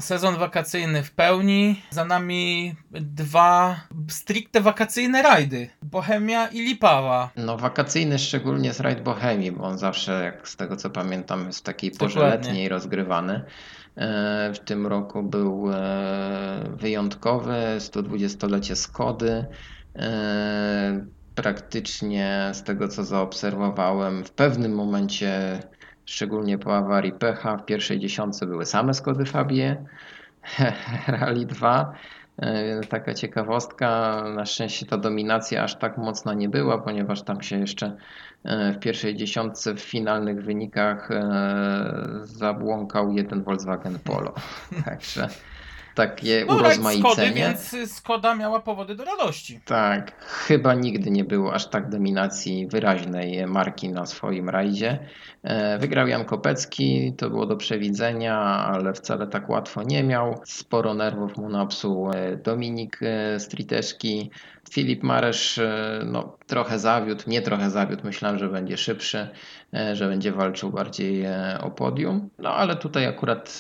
Sezon 0.01 0.37
wakacyjny 0.37 1.03
w 1.03 1.11
pełni. 1.11 1.83
Za 1.91 2.05
nami 2.05 2.75
dwa 2.91 3.81
stricte 4.09 4.61
wakacyjne 4.61 5.23
rajdy. 5.23 5.71
Bohemia 5.83 6.47
i 6.49 6.61
Lipawa. 6.61 7.31
No 7.37 7.57
wakacyjny 7.57 8.19
szczególnie 8.19 8.73
z 8.75 8.81
Rajd 8.81 9.03
Bohemii, 9.03 9.53
bo 9.53 9.65
on 9.65 9.79
zawsze, 9.79 10.25
jak 10.25 10.49
z 10.49 10.57
tego 10.57 10.77
co 10.77 10.91
pamiętam, 10.91 11.47
jest 11.47 11.59
w 11.59 11.63
takiej 11.63 11.91
porze 11.91 12.21
letniej 12.21 12.69
rozgrywany. 12.69 13.45
E, 13.97 14.53
W 14.55 14.59
tym 14.59 14.87
roku 14.87 15.23
był 15.23 15.73
e, 15.73 16.63
wyjątkowy, 16.77 17.55
120-lecie 17.79 18.77
Skody. 18.77 19.47
E, 19.97 21.05
Praktycznie 21.35 22.51
z 22.53 22.63
tego 22.63 22.89
co 22.89 23.05
zaobserwowałem, 23.05 24.25
w 24.25 24.31
pewnym 24.31 24.73
momencie, 24.75 25.61
szczególnie 26.11 26.59
po 26.59 26.77
awarii 26.77 27.13
pecha, 27.13 27.57
w 27.57 27.65
pierwszej 27.65 27.99
dziesiątce 27.99 28.47
były 28.47 28.67
same 28.67 28.95
Skody 28.95 29.25
Fabie. 29.25 29.85
Rally 31.07 31.47
2. 31.47 31.93
E, 32.39 32.81
Taka 32.81 33.15
ciekawostka, 33.15 34.23
na 34.35 34.47
szczęście 34.47 34.87
ta 34.87 34.97
dominacja 34.97 35.65
aż 35.65 35.79
tak 35.79 35.99
mocna 35.99 36.35
nie 36.35 36.49
była, 36.49 36.79
ponieważ 36.79 37.23
tam 37.23 37.43
się 37.43 37.59
jeszcze 37.59 37.97
e, 38.45 38.73
w 38.73 38.79
pierwszej 38.79 39.17
dziesiątce 39.17 39.75
w 39.75 39.81
finalnych 39.81 40.45
wynikach 40.45 41.11
e, 41.11 41.31
zabłąkał 42.23 43.13
jeden 43.13 43.43
Volkswagen 43.43 43.99
Polo. 43.99 44.35
Także 44.85 45.29
takie 45.95 46.45
No, 46.49 46.55
Skody, 46.55 46.61
urozmaicenie. 46.69 47.33
więc 47.35 47.77
Skoda 47.93 48.35
miała 48.35 48.61
powody 48.61 48.95
do 48.95 49.05
radości. 49.05 49.61
Tak, 49.65 50.25
chyba 50.27 50.75
nigdy 50.75 51.11
nie 51.11 51.25
było 51.25 51.55
aż 51.55 51.67
tak 51.71 51.89
dominacji 51.91 52.67
wyraźnej 52.67 53.47
marki 53.47 53.89
na 53.89 54.07
swoim 54.07 54.49
rajdzie. 54.49 54.99
E, 55.43 55.79
Wygrał 55.79 56.07
Jan 56.09 56.25
Kopecki, 56.25 57.13
to 57.19 57.31
było 57.31 57.47
do 57.47 57.57
przewidzenia, 57.57 58.39
ale 58.41 58.93
wcale 58.95 59.27
tak 59.27 59.49
łatwo 59.49 59.83
nie 59.83 60.03
miał. 60.03 60.41
Sporo 60.45 60.95
nerwów 60.95 61.37
mu 61.37 61.49
napsuł 61.49 62.11
e, 62.11 62.37
Dominik 62.37 62.99
e, 63.03 63.41
Striteszki. 63.41 64.31
Filip 64.71 65.03
Maresz 65.03 65.59
e, 65.59 66.03
no, 66.07 66.37
trochę 66.47 66.79
zawiódł, 66.79 67.23
nie 67.27 67.43
trochę 67.43 67.71
zawiódł, 67.71 68.05
myślałem, 68.05 68.39
że 68.39 68.49
będzie 68.49 68.77
szybszy, 68.77 69.29
e, 69.75 69.97
że 69.97 70.09
będzie 70.09 70.33
walczył 70.33 70.71
bardziej 70.71 71.23
e, 71.25 71.59
o 71.63 71.71
podium. 71.71 72.31
No 72.39 72.55
ale 72.55 72.77
tutaj 72.77 73.07
akurat 73.07 73.59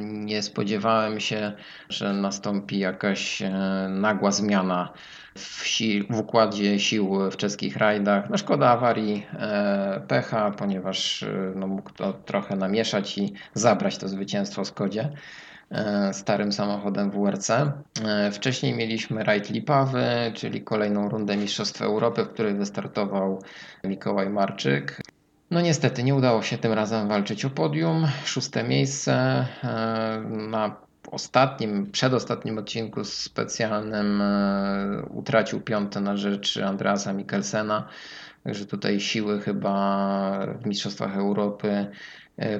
nie 0.00 0.42
spodziewałem 0.42 1.20
się, 1.20 1.52
że 1.88 2.12
nastąpi 2.12 2.78
jakaś 2.78 3.42
nagła 3.88 4.30
zmiana 4.30 4.92
w, 5.34 5.66
si- 5.66 6.02
w 6.10 6.18
układzie 6.18 6.78
sił 6.80 7.30
w 7.30 7.36
czeskich 7.36 7.76
rajdach. 7.76 8.30
No 8.30 8.38
szkoda 8.38 8.68
awarii 8.68 9.26
pecha, 10.08 10.50
ponieważ 10.50 11.24
no, 11.54 11.66
mógł 11.66 11.90
to 11.92 12.12
trochę 12.12 12.56
namieszać 12.56 13.18
i 13.18 13.32
zabrać 13.54 13.98
to 13.98 14.08
zwycięstwo 14.08 14.64
Skodzie 14.64 15.12
starym 16.12 16.52
samochodem 16.52 17.10
WRC. 17.10 17.50
E, 17.50 18.30
Wcześniej 18.32 18.74
mieliśmy 18.74 19.24
rajd 19.24 19.50
Lipawy, 19.50 20.04
czyli 20.34 20.62
kolejną 20.62 21.08
rundę 21.08 21.36
Mistrzostw 21.36 21.82
Europy, 21.82 22.24
w 22.24 22.28
której 22.28 22.54
wystartował 22.54 23.42
Mikołaj 23.84 24.30
Marczyk. 24.30 25.00
No 25.50 25.60
niestety 25.60 26.02
nie 26.02 26.14
udało 26.14 26.42
się 26.42 26.58
tym 26.58 26.72
razem 26.72 27.08
walczyć 27.08 27.44
o 27.44 27.50
podium. 27.50 28.06
Szóste 28.24 28.64
miejsce 28.64 29.12
e, 29.64 30.22
na 30.48 30.76
ostatnim, 31.10 31.90
przedostatnim 31.90 32.58
odcinku 32.58 33.04
specjalnym 33.04 34.20
e, 34.22 35.02
utracił 35.10 35.60
piąte 35.60 36.00
na 36.00 36.16
rzecz 36.16 36.56
Andreasa 36.56 37.12
Mikkelsena. 37.12 37.88
Także 38.44 38.66
tutaj 38.66 39.00
siły 39.00 39.40
chyba 39.40 40.46
w 40.62 40.66
Mistrzostwach 40.66 41.16
Europy 41.16 41.68
e, 41.68 41.90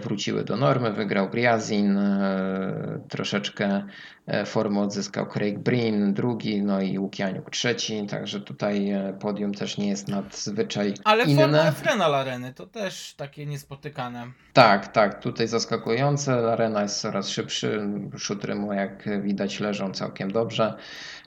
wróciły 0.00 0.44
do 0.44 0.56
normy. 0.56 0.92
Wygrał 0.92 1.28
Griazin, 1.30 1.98
e, 1.98 3.00
troszeczkę 3.08 3.82
e, 4.26 4.46
formy 4.46 4.80
odzyskał 4.80 5.26
Craig 5.26 5.58
Breen, 5.58 6.14
drugi, 6.14 6.62
no 6.62 6.80
i 6.80 6.98
Łukianiuk 6.98 7.50
trzeci. 7.50 8.06
Także 8.06 8.40
tutaj 8.40 8.90
e, 8.90 9.12
podium 9.20 9.54
też 9.54 9.78
nie 9.78 9.88
jest 9.88 10.08
nadzwyczaj 10.08 10.94
Ale 11.04 11.24
inne. 11.24 11.42
forma 11.42 11.68
Efrena 11.68 12.08
Lareny 12.08 12.54
to 12.54 12.66
też 12.66 13.14
takie 13.14 13.46
niespotykane. 13.46 14.26
Tak, 14.52 14.88
tak, 14.88 15.22
tutaj 15.22 15.48
zaskakujące. 15.48 16.52
Arena 16.52 16.82
jest 16.82 17.00
coraz 17.00 17.28
szybszy. 17.28 17.88
Szutry 18.16 18.54
mu, 18.54 18.72
jak 18.72 19.22
widać, 19.22 19.60
leżą 19.60 19.92
całkiem 19.92 20.32
dobrze. 20.32 20.74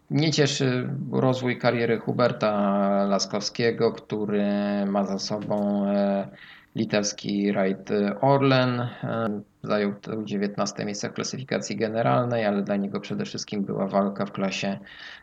Mnie 0.10 0.32
cieszy 0.32 0.90
rozwój 1.12 1.58
kariery 1.58 1.98
Huberta 2.00 2.52
Laskowskiego, 3.06 3.92
który 3.92 4.46
ma 4.86 5.04
za 5.04 5.20
sobą 5.20 5.86
e, 5.88 6.28
litewski 6.76 7.52
rajd 7.56 7.92
Orlen. 8.22 8.90
Zajął 9.66 9.94
to 10.02 10.24
19 10.24 10.86
miejsce 10.86 11.10
w 11.10 11.14
klasyfikacji 11.14 11.76
generalnej, 11.76 12.46
ale 12.46 12.62
dla 12.62 12.76
niego 12.76 13.00
przede 13.00 13.26
wszystkim 13.26 13.64
była 13.64 13.88
walka 13.88 14.26
w 14.26 14.32
klasie 14.32 14.80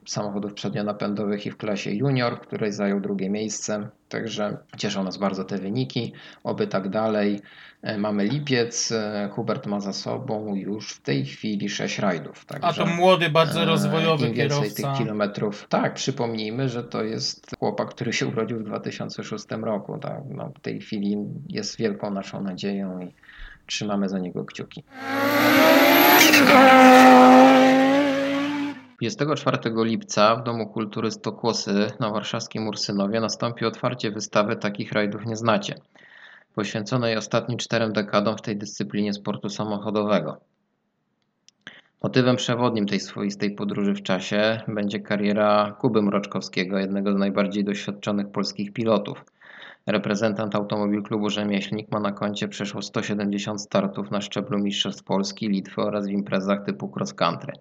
samochodów 0.07 0.55
przednionapędowych 0.55 1.47
i 1.47 1.51
w 1.51 1.57
klasie 1.57 1.91
junior, 1.91 2.37
w 2.37 2.41
której 2.41 2.73
zajął 2.73 3.01
drugie 3.01 3.31
miejsce. 3.31 3.89
Także 4.09 4.57
cieszą 4.77 5.05
nas 5.05 5.17
bardzo 5.17 5.45
te 5.45 5.59
wyniki. 5.59 6.13
Oby 6.45 6.67
tak 6.67 6.89
dalej. 6.89 7.41
E, 7.83 7.99
Mamy 7.99 8.25
lipiec. 8.25 8.93
e, 8.93 9.29
Hubert 9.33 9.67
ma 9.67 9.81
za 9.81 9.93
sobą 9.93 10.55
już 10.55 10.93
w 10.93 11.03
tej 11.03 11.25
chwili 11.25 11.69
6 11.69 11.99
rajdów. 11.99 12.45
A 12.49 12.53
Także, 12.53 12.85
to 12.85 12.91
młody, 12.91 13.31
bardzo 13.31 13.63
e, 13.63 13.65
rozwojowy 13.65 14.27
Im 14.27 14.35
więcej 14.35 14.59
kierowca. 14.59 14.89
tych 14.89 14.99
kilometrów. 14.99 15.67
Tak, 15.69 15.95
przypomnijmy, 15.95 16.69
że 16.69 16.85
to 16.85 17.05
jest 17.05 17.57
chłopak, 17.59 17.89
który 17.89 18.13
się 18.13 18.27
urodził 18.27 18.59
w 18.59 18.63
2006 18.63 19.45
roku. 19.51 19.99
Tak? 19.99 20.21
No, 20.31 20.53
w 20.57 20.61
tej 20.61 20.81
chwili 20.81 21.17
jest 21.49 21.77
wielką 21.79 22.11
naszą 22.11 22.43
nadzieją 22.43 23.01
i 23.01 23.15
trzymamy 23.73 24.09
za 24.09 24.19
niego 24.19 24.45
kciuki. 24.45 24.85
24 28.99 29.59
lipca 29.77 30.37
w 30.37 30.43
Domu 30.43 30.67
Kultury 30.67 31.11
Stokłosy 31.11 31.87
na 32.01 32.11
warszawskim 32.11 32.69
Ursynowie 32.69 33.21
nastąpi 33.21 33.65
otwarcie 33.65 34.11
wystawy 34.11 34.57
Takich 34.57 34.93
rajdów 34.93 35.27
nie 35.27 35.37
znacie, 35.37 35.75
poświęconej 36.55 37.17
ostatnim 37.17 37.59
czterem 37.59 37.93
dekadom 37.93 38.37
w 38.37 38.43
tej 38.43 38.57
dyscyplinie 38.57 39.13
sportu 39.13 39.49
samochodowego. 39.49 40.41
Motywem 42.03 42.37
przewodnim 42.37 42.87
tej 42.87 43.01
swoistej 43.01 43.55
podróży 43.55 43.95
w 43.95 44.03
czasie 44.03 44.61
będzie 44.69 45.01
kariera 45.01 45.77
Kuby 45.81 46.03
Mroczkowskiego, 46.03 46.79
jednego 46.79 47.13
z 47.13 47.17
najbardziej 47.17 47.65
doświadczonych 47.65 48.31
polskich 48.31 48.73
pilotów. 48.73 49.25
Reprezentant 49.87 50.55
Automobil 50.55 51.03
Klubu 51.03 51.31
Rzemieślnik 51.31 51.93
ma 51.93 52.01
na 52.01 52.13
koncie 52.13 52.49
przeszło 52.49 52.83
170 52.83 53.61
startów 53.61 54.11
na 54.11 54.21
szczeblu 54.21 54.59
Mistrzostw 54.59 55.05
Polski, 55.05 55.49
Litwy 55.49 55.81
oraz 55.83 56.07
w 56.07 56.11
imprezach 56.11 56.65
typu 56.65 56.93
cross 56.97 57.15
country. 57.15 57.53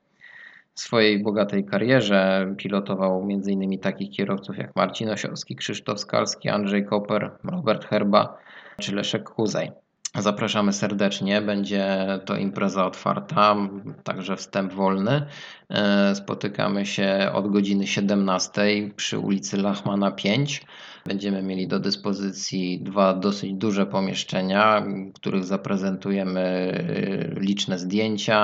W 0.74 0.80
swojej 0.80 1.24
bogatej 1.24 1.66
karierze 1.66 2.54
pilotował 2.58 3.22
m.in. 3.24 3.80
takich 3.80 4.12
kierowców 4.12 4.58
jak 4.58 4.76
Marcin 4.76 5.10
Osiowski, 5.10 5.56
Krzysztof 5.56 6.00
Skalski, 6.00 6.50
Andrzej 6.50 6.86
Koper, 6.86 7.32
Robert 7.44 7.86
Herba 7.86 8.38
czy 8.80 8.96
Leszek 8.96 9.24
Kuzaj. 9.24 9.72
Zapraszamy 10.20 10.74
serdecznie, 10.74 11.42
będzie 11.42 12.08
to 12.26 12.36
impreza 12.36 12.86
otwarta, 12.86 13.56
także 14.04 14.36
wstęp 14.36 14.74
wolny. 14.74 15.26
E, 15.70 16.16
Spotykamy 16.16 16.86
się 16.86 17.30
od 17.34 17.52
godziny 17.52 17.88
17 17.88 18.62
przy 18.96 19.20
ulicy 19.20 19.58
Lachmana 19.58 20.12
5. 20.12 20.66
Będziemy 21.06 21.44
mieli 21.44 21.68
do 21.68 21.80
dyspozycji 21.80 22.82
dwa 22.84 23.14
dosyć 23.14 23.54
duże 23.54 23.86
pomieszczenia, 23.86 24.82
w 24.82 25.14
których 25.14 25.44
zaprezentujemy 25.44 26.42
e, 26.42 27.40
liczne 27.40 27.80
zdjęcia, 27.80 28.40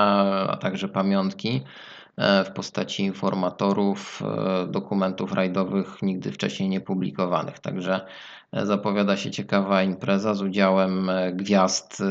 a 0.50 0.56
także 0.56 0.88
pamiątki 0.88 1.62
w 2.18 2.50
postaci 2.50 3.02
informatorów, 3.02 4.22
e, 4.22 4.66
dokumentów 4.66 5.32
rajdowych 5.32 6.02
nigdy 6.02 6.32
wcześniej 6.32 6.68
nie 6.68 6.80
publikowanych. 6.80 7.58
Także 7.58 8.00
e, 8.52 8.66
zapowiada 8.66 9.16
się 9.16 9.30
ciekawa 9.30 9.82
impreza 9.82 10.34
z 10.34 10.42
udziałem 10.42 11.10
e, 11.10 11.32
gwiazd 11.32 12.00
e, 12.00 12.04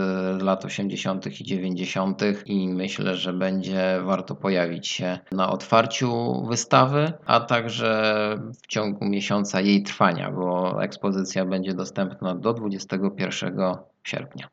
lat 0.43 0.65
80. 0.65 1.41
i 1.41 1.43
90. 1.43 2.21
i 2.45 2.67
myślę, 2.67 3.15
że 3.15 3.33
będzie 3.33 3.99
warto 4.03 4.35
pojawić 4.35 4.87
się 4.87 5.19
na 5.31 5.49
otwarciu 5.49 6.43
wystawy, 6.49 7.13
a 7.25 7.39
także 7.39 8.35
w 8.63 8.67
ciągu 8.67 9.05
miesiąca 9.05 9.61
jej 9.61 9.83
trwania, 9.83 10.31
bo 10.31 10.83
ekspozycja 10.83 11.45
będzie 11.45 11.73
dostępna 11.73 12.35
do 12.35 12.53
21 12.53 13.57
sierpnia. 14.03 14.47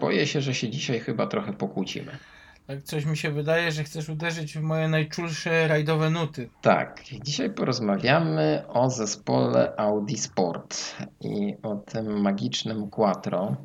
Boję 0.00 0.26
się, 0.26 0.40
że 0.40 0.54
się 0.54 0.70
dzisiaj 0.70 1.00
chyba 1.00 1.26
trochę 1.26 1.52
pokłócimy. 1.52 2.18
Tak 2.66 2.82
coś 2.82 3.04
mi 3.04 3.16
się 3.16 3.30
wydaje, 3.30 3.72
że 3.72 3.84
chcesz 3.84 4.08
uderzyć 4.08 4.58
w 4.58 4.60
moje 4.60 4.88
najczulsze 4.88 5.68
rajdowe 5.68 6.10
nuty. 6.10 6.48
Tak, 6.62 7.02
dzisiaj 7.24 7.50
porozmawiamy 7.50 8.62
o 8.68 8.90
zespole 8.90 9.72
Audi 9.76 10.16
Sport 10.16 10.96
i 11.20 11.54
o 11.62 11.76
tym 11.76 12.20
magicznym 12.20 12.90
Quattro, 12.90 13.56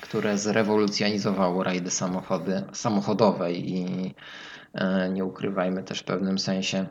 które 0.00 0.38
zrewolucjonizowało 0.38 1.64
rajdy 1.64 1.90
samochody, 1.90 2.62
samochodowe 2.72 3.52
i 3.52 4.14
e, 4.74 5.08
nie 5.08 5.24
ukrywajmy 5.24 5.82
też 5.82 6.00
w 6.00 6.04
pewnym 6.04 6.38
sensie 6.38 6.86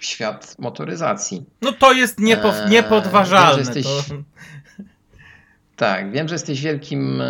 świat 0.00 0.56
motoryzacji. 0.58 1.44
No 1.62 1.72
to 1.72 1.92
jest 1.92 2.20
niepo, 2.20 2.48
Eee, 2.54 2.70
niepodważalne. 2.70 3.62
wiem, 3.64 3.74
jesteś- 3.74 4.08
to... 4.08 4.14
Tak, 5.76 6.10
wiem, 6.12 6.28
że 6.28 6.34
jesteś 6.34 6.62
wielkim 6.62 7.20
e, 7.20 7.26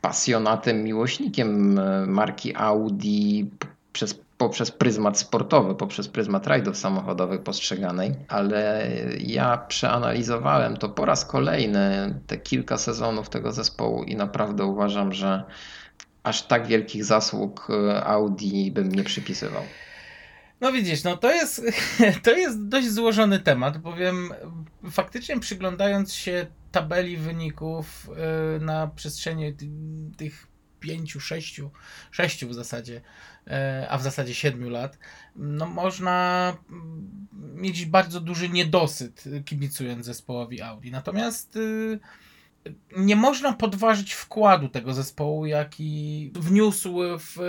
pasjonatem, 0.00 0.82
miłośnikiem 0.84 1.78
e, 1.78 2.06
marki 2.06 2.56
Audi 2.56 3.50
przez, 3.92 4.20
poprzez 4.38 4.70
pryzmat 4.70 5.18
sportowy, 5.18 5.74
poprzez 5.74 6.08
pryzmat 6.08 6.46
rajdów 6.46 6.76
samochodowych 6.76 7.42
postrzeganej, 7.42 8.14
ale 8.28 8.88
ja 9.20 9.56
przeanalizowałem 9.58 10.76
to 10.76 10.88
po 10.88 11.04
raz 11.04 11.24
kolejny, 11.24 12.14
te 12.26 12.38
kilka 12.38 12.78
sezonów 12.78 13.28
tego 13.28 13.52
zespołu 13.52 14.02
i 14.04 14.16
naprawdę 14.16 14.64
uważam, 14.64 15.12
że 15.12 15.42
aż 16.28 16.42
tak 16.42 16.66
wielkich 16.66 17.04
zasług 17.04 17.68
e, 17.70 18.04
Audi 18.04 18.70
bym 18.70 18.92
nie 18.92 19.04
przypisywał. 19.04 19.62
No 20.60 20.72
widzisz, 20.72 21.04
no 21.04 21.16
to 21.16 21.30
jest, 21.32 21.62
to 22.24 22.36
jest 22.36 22.68
dość 22.68 22.90
złożony 22.90 23.38
temat, 23.40 23.78
bowiem 23.78 24.32
faktycznie 24.90 25.40
przyglądając 25.40 26.12
się 26.14 26.46
tabeli 26.72 27.16
wyników 27.16 28.10
y, 28.56 28.60
na 28.60 28.86
przestrzeni 28.86 29.54
ty- 29.54 29.68
tych 30.16 30.46
pięciu, 30.80 31.20
sześciu, 31.20 31.70
sześciu 32.10 32.48
w 32.48 32.54
zasadzie, 32.54 33.00
y, 33.46 33.50
a 33.88 33.98
w 33.98 34.02
zasadzie 34.02 34.34
siedmiu 34.34 34.70
lat, 34.70 34.98
no 35.36 35.66
można 35.66 36.56
mieć 37.32 37.86
bardzo 37.86 38.20
duży 38.20 38.48
niedosyt 38.48 39.24
kibicując 39.44 40.06
zespołowi 40.06 40.62
Audi. 40.62 40.90
Natomiast 40.90 41.56
y, 41.56 41.98
nie 42.96 43.16
można 43.16 43.52
podważyć 43.52 44.12
wkładu 44.12 44.68
tego 44.68 44.94
zespołu, 44.94 45.46
jaki 45.46 46.30
wniósł 46.34 46.98
w 47.18 47.40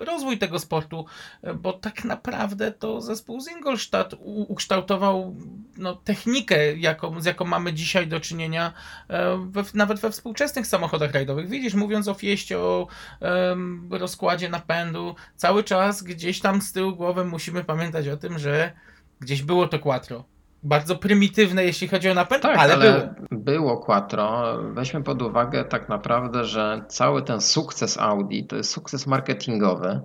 y, 0.00 0.04
rozwój 0.04 0.38
tego 0.38 0.58
sportu, 0.58 1.06
y, 1.44 1.54
bo 1.54 1.72
tak 1.72 2.04
naprawdę 2.04 2.72
to 2.72 3.00
zespół 3.00 3.40
z 3.40 3.50
Ingolstadt 3.50 4.14
ukształtował 4.48 5.36
no, 5.76 5.94
technikę, 5.94 6.76
jaką, 6.76 7.20
z 7.20 7.24
jaką 7.24 7.44
mamy 7.44 7.72
dzisiaj 7.72 8.06
do 8.08 8.20
czynienia 8.20 8.72
e, 9.08 9.48
we, 9.50 9.64
nawet 9.74 10.00
we 10.00 10.10
współczesnych 10.10 10.66
samochodach 10.66 11.12
rajdowych. 11.12 11.48
Widzisz, 11.48 11.74
mówiąc 11.74 12.08
o 12.08 12.14
fieście, 12.14 12.58
o 12.58 12.86
em, 13.20 13.88
rozkładzie 13.90 14.48
napędu, 14.48 15.14
cały 15.36 15.64
czas 15.64 16.02
gdzieś 16.02 16.40
tam 16.40 16.62
z 16.62 16.72
tyłu 16.72 16.96
głowy 16.96 17.24
musimy 17.24 17.64
pamiętać 17.64 18.08
o 18.08 18.16
tym, 18.16 18.38
że 18.38 18.72
gdzieś 19.20 19.42
było 19.42 19.68
to 19.68 19.78
quattro. 19.78 20.24
Bardzo 20.62 20.96
prymitywne, 20.96 21.64
jeśli 21.64 21.88
chodzi 21.88 22.10
o 22.10 22.14
napęd, 22.14 22.42
Tak, 22.42 22.58
ale, 22.58 22.74
ale, 22.74 22.92
było. 22.92 23.40
było 23.42 23.76
Quattro. 23.76 24.58
Weźmy 24.72 25.02
pod 25.02 25.22
uwagę 25.22 25.64
tak 25.64 25.88
naprawdę, 25.88 26.44
że 26.44 26.84
cały 26.88 27.22
ten 27.22 27.40
sukces 27.40 27.98
Audi 27.98 28.44
to 28.44 28.56
jest 28.56 28.70
sukces 28.70 29.06
marketingowy, 29.06 30.00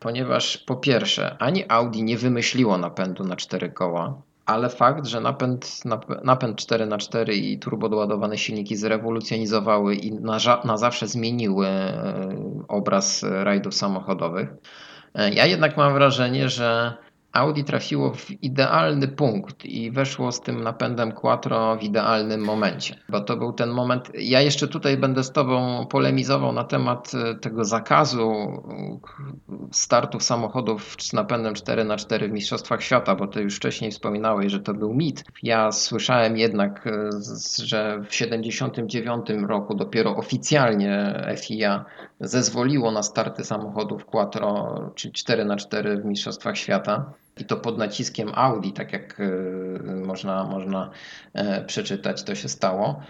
ponieważ 0.00 0.56
po 0.58 0.76
pierwsze, 0.76 1.36
ani 1.38 1.64
Audi 1.68 2.02
nie 2.02 2.16
wymyśliło 2.18 2.78
napędu 2.78 3.24
na 3.24 3.36
cztery 3.36 3.70
koła, 3.70 4.22
ale 4.46 4.68
fakt, 4.68 5.06
że 5.06 5.20
napęd, 5.20 5.64
nap- 5.66 6.24
napęd 6.24 6.60
4x4 6.62 7.32
i 7.32 7.58
turbodoładowane 7.58 8.38
silniki 8.38 8.76
zrewolucjonizowały 8.76 9.94
i 9.94 10.12
na, 10.12 10.38
na 10.64 10.76
zawsze 10.76 11.06
zmieniły 11.08 11.66
e, 11.66 12.04
obraz 12.68 13.22
rajdów 13.30 13.74
samochodowych. 13.74 14.48
E, 15.14 15.30
Ja 15.34 15.46
jednak 15.46 15.76
mam 15.76 15.94
wrażenie, 15.94 16.48
że 16.48 16.94
Audi 17.32 17.64
trafiło 17.64 18.14
w 18.14 18.30
idealny 18.42 19.08
punkt 19.08 19.64
i 19.64 19.90
weszło 19.90 20.32
z 20.32 20.40
tym 20.40 20.62
napędem 20.62 21.12
Quattro 21.12 21.76
w 21.76 21.82
idealnym 21.82 22.40
momencie. 22.40 22.96
Bo 23.08 23.20
to 23.20 23.36
był 23.36 23.52
ten 23.52 23.70
moment. 23.70 24.10
Ja 24.14 24.40
jeszcze 24.40 24.68
tutaj 24.68 24.96
będę 24.96 25.24
z 25.24 25.32
Tobą 25.32 25.86
polemizował 25.86 26.52
na 26.52 26.64
temat 26.64 27.12
e, 27.14 27.34
tego 27.34 27.64
zakazu 27.64 28.30
e, 28.30 28.98
startów 29.72 30.22
samochodów 30.22 30.96
z 30.98 31.12
napędem 31.12 31.54
4x4 31.54 32.28
w 32.28 32.32
Mistrzostwach 32.32 32.82
Świata, 32.82 33.14
bo 33.14 33.26
Ty 33.26 33.42
już 33.42 33.56
wcześniej 33.56 33.90
wspominałeś, 33.90 34.52
że 34.52 34.60
to 34.60 34.74
był 34.74 34.94
mit. 34.94 35.24
Ja 35.42 35.72
słyszałem 35.72 36.36
jednak, 36.36 36.86
e, 36.86 37.10
że 37.64 38.00
w 38.00 38.08
1979 38.08 39.26
roku 39.48 39.74
dopiero 39.74 40.16
oficjalnie 40.16 41.24
FIA 41.36 41.84
zezwoliło 42.20 42.90
na 42.90 43.02
starty 43.02 43.44
samochodów 43.44 44.06
Quattro 44.06 44.80
czy 44.94 45.10
4x4 45.10 46.02
w 46.02 46.04
Mistrzostwach 46.04 46.58
Świata. 46.58 47.19
I 47.40 47.44
to 47.44 47.56
pod 47.56 47.78
naciskiem 47.78 48.30
Audi, 48.34 48.70
tak 48.70 48.92
jak 48.92 49.20
e, 49.20 49.26
można, 49.94 50.44
można 50.44 50.90
e, 51.32 51.64
przeczytać, 51.64 52.22
to 52.22 52.34
się 52.34 52.48
stało. 52.48 53.02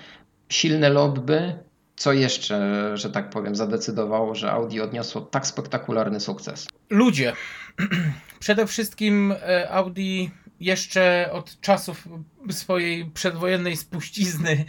Silne 0.49 0.89
lobby, 0.89 1.59
co 1.97 2.13
jeszcze, 2.13 2.91
że 2.95 3.11
tak 3.11 3.31
powiem, 3.31 3.57
zadecydowało, 3.57 4.35
że 4.35 4.53
Audi 4.53 4.81
odniosło 4.81 5.21
tak 5.21 5.47
spektakularny 5.47 6.21
sukces. 6.21 6.67
Ludzie. 6.91 7.33
Przede 8.41 8.67
wszystkim 8.67 9.33
e, 9.33 9.71
Audi 9.71 10.31
jeszcze 10.61 11.29
od 11.33 11.61
czasów 11.61 12.09
swojej 12.51 13.07
przedwojennej 13.07 13.77
spuścizny, 13.77 14.65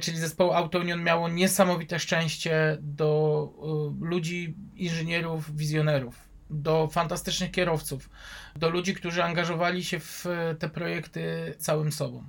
czyli 0.00 0.18
zespołu 0.18 0.52
Auto 0.52 0.78
Union 0.78 1.02
miało 1.02 1.28
niesamowite 1.28 1.98
szczęście 1.98 2.78
do 2.80 3.48
ludzi, 4.00 4.54
inżynierów, 4.76 5.56
wizjonerów, 5.56 6.26
do 6.50 6.88
fantastycznych 6.92 7.50
kierowców, 7.50 8.10
do 8.56 8.70
ludzi, 8.70 8.94
którzy 8.94 9.24
angażowali 9.24 9.84
się 9.84 10.00
w 10.00 10.26
e, 10.26 10.54
te 10.54 10.68
projekty 10.68 11.54
całym 11.58 11.92
sobą. 11.92 12.24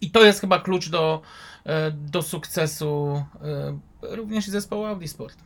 I 0.00 0.10
to 0.10 0.24
jest 0.24 0.40
chyba 0.40 0.58
klucz 0.58 0.88
do, 0.88 1.22
e, 1.66 1.90
do 1.90 2.22
sukcesu 2.22 3.24
e, 4.02 4.16
również 4.16 4.46
zespołu 4.46 4.84
Audi 4.84 5.06
Sport. 5.06 5.38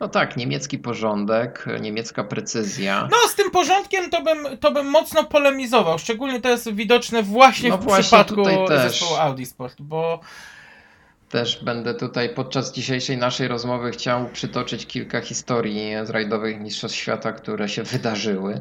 No 0.00 0.08
tak, 0.08 0.36
niemiecki 0.36 0.78
porządek, 0.78 1.66
niemiecka 1.80 2.24
precyzja. 2.24 3.08
No, 3.10 3.16
z 3.28 3.34
tym 3.34 3.50
porządkiem 3.50 4.10
to 4.10 4.22
bym, 4.22 4.58
to 4.58 4.72
bym 4.72 4.86
mocno 4.86 5.24
polemizował. 5.24 5.98
Szczególnie 5.98 6.40
to 6.40 6.48
jest 6.48 6.72
widoczne 6.72 7.22
właśnie 7.22 7.68
No 7.68 7.78
w 7.78 7.84
właśnie 7.84 8.02
przypadku 8.02 8.44
zespołu 8.68 9.16
Audi 9.16 9.44
Sport, 9.44 9.82
bo 9.82 10.20
Też 11.30 11.64
będę 11.64 11.94
tutaj 11.94 12.34
podczas 12.34 12.72
dzisiejszej 12.72 13.18
naszej 13.18 13.48
rozmowy 13.48 13.90
chciał 13.90 14.28
przytoczyć 14.28 14.86
kilka 14.86 15.20
historii 15.20 15.92
z 16.04 16.10
rajdowych 16.10 16.60
Mistrzostw 16.60 16.98
Świata, 16.98 17.32
które 17.32 17.68
się 17.68 17.82
wydarzyły, 17.82 18.60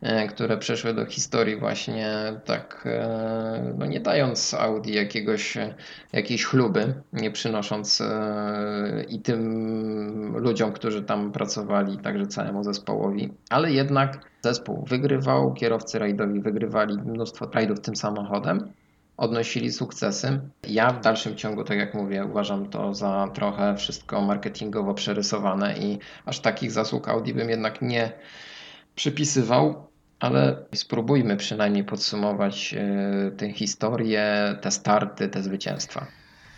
e, 0.00 0.26
które 0.28 0.56
przeszły 0.56 0.94
do 0.94 1.06
historii 1.06 1.56
właśnie 1.56 2.12
tak, 2.44 2.82
e, 2.86 3.74
no 3.78 3.86
nie 3.86 4.00
dając 4.00 4.54
Audi 4.54 4.92
jakiegoś, 4.92 5.58
jakiejś 6.12 6.44
chluby, 6.44 6.94
nie 7.12 7.30
przynosząc 7.30 8.00
e, 8.00 9.04
i 9.08 9.20
tym 9.20 10.36
ludziom, 10.36 10.72
którzy 10.72 11.02
tam 11.02 11.32
pracowali, 11.32 11.98
także 11.98 12.26
całemu 12.26 12.64
zespołowi, 12.64 13.32
ale 13.50 13.72
jednak 13.72 14.18
zespół 14.42 14.84
wygrywał, 14.84 15.54
kierowcy 15.54 15.98
rajdowi 15.98 16.40
wygrywali 16.40 16.98
mnóstwo 16.98 17.50
rajdów 17.54 17.80
tym 17.80 17.96
samochodem 17.96 18.72
odnosili 19.18 19.72
sukcesy. 19.72 20.40
Ja 20.68 20.92
w 20.92 21.00
dalszym 21.00 21.36
ciągu, 21.36 21.64
tak 21.64 21.78
jak 21.78 21.94
mówię, 21.94 22.24
uważam 22.24 22.70
to 22.70 22.94
za 22.94 23.28
trochę 23.34 23.76
wszystko 23.76 24.20
marketingowo 24.20 24.94
przerysowane 24.94 25.78
i 25.78 25.98
aż 26.24 26.40
takich 26.40 26.72
zasług 26.72 27.08
Audi 27.08 27.32
bym 27.32 27.50
jednak 27.50 27.82
nie 27.82 28.12
przypisywał, 28.94 29.86
ale 30.20 30.56
spróbujmy 30.74 31.36
przynajmniej 31.36 31.84
podsumować 31.84 32.74
e, 32.74 33.30
tę 33.36 33.52
historię, 33.52 34.56
te 34.60 34.70
starty, 34.70 35.28
te 35.28 35.42
zwycięstwa 35.42 36.06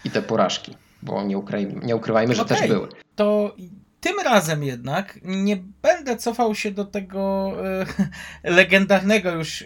i 0.05 0.11
te 0.11 0.23
porażki, 0.23 0.77
bo 1.03 1.23
nie, 1.23 1.39
ukryjmy, 1.39 1.87
nie 1.87 1.97
ukrywajmy, 1.97 2.35
że 2.35 2.43
Okej. 2.43 2.57
też 2.57 2.69
były. 2.69 2.89
to 3.17 3.55
tym 4.01 4.21
razem 4.25 4.63
jednak 4.65 5.19
nie 5.23 5.57
będę 5.83 6.17
cofał 6.17 6.55
się 6.55 6.71
do 6.71 6.85
tego 6.85 7.53
e, 7.67 7.87
legendarnego 8.57 9.31
już 9.31 9.65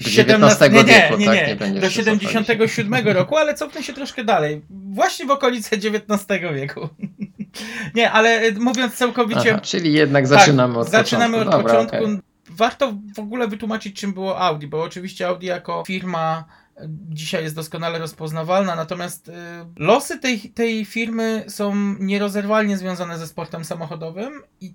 XIX 0.00 0.60
nie, 0.60 0.68
nie, 0.68 0.84
wieku, 0.84 1.16
nie, 1.16 1.56
tak? 1.58 1.72
nie, 1.74 1.80
do 1.80 1.90
się 1.90 2.04
cofał 2.04 2.20
77 2.28 3.08
roku, 3.08 3.36
ale 3.36 3.54
cofnę 3.54 3.82
się 3.82 3.92
troszkę 3.92 4.24
dalej. 4.24 4.62
Właśnie 4.70 5.26
w 5.26 5.30
okolice 5.30 5.76
XIX 5.76 6.28
wieku. 6.54 6.88
Nie, 7.94 8.10
ale 8.10 8.30
e, 8.30 8.52
mówiąc 8.52 8.94
całkowicie 8.94 9.50
Aha, 9.50 9.60
czyli 9.60 9.92
jednak 9.92 10.28
Tak, 10.28 10.38
zaczynamy 10.38 10.78
od 10.78 10.88
zaczynamy 10.90 11.38
początku. 11.38 11.56
od 11.56 11.62
Dobra, 11.62 11.74
początku. 11.84 12.04
okej. 12.04 12.18
Warto 12.50 12.92
w 13.14 13.18
ogóle 13.18 13.48
wytłumaczyć, 13.48 14.00
czym 14.00 14.12
było 14.12 14.40
Audi, 14.40 14.66
bo 14.66 14.82
oczywiście 14.82 15.26
Audi 15.28 15.46
jako 15.46 15.82
firma 15.86 16.44
dzisiaj 17.08 17.42
jest 17.42 17.56
doskonale 17.56 17.98
rozpoznawalna, 17.98 18.76
natomiast 18.76 19.28
y, 19.28 19.32
losy 19.76 20.18
tej, 20.18 20.40
tej 20.40 20.84
firmy 20.84 21.44
są 21.48 21.74
nierozerwalnie 22.00 22.78
związane 22.78 23.18
ze 23.18 23.26
sportem 23.26 23.64
samochodowym 23.64 24.42
i 24.60 24.74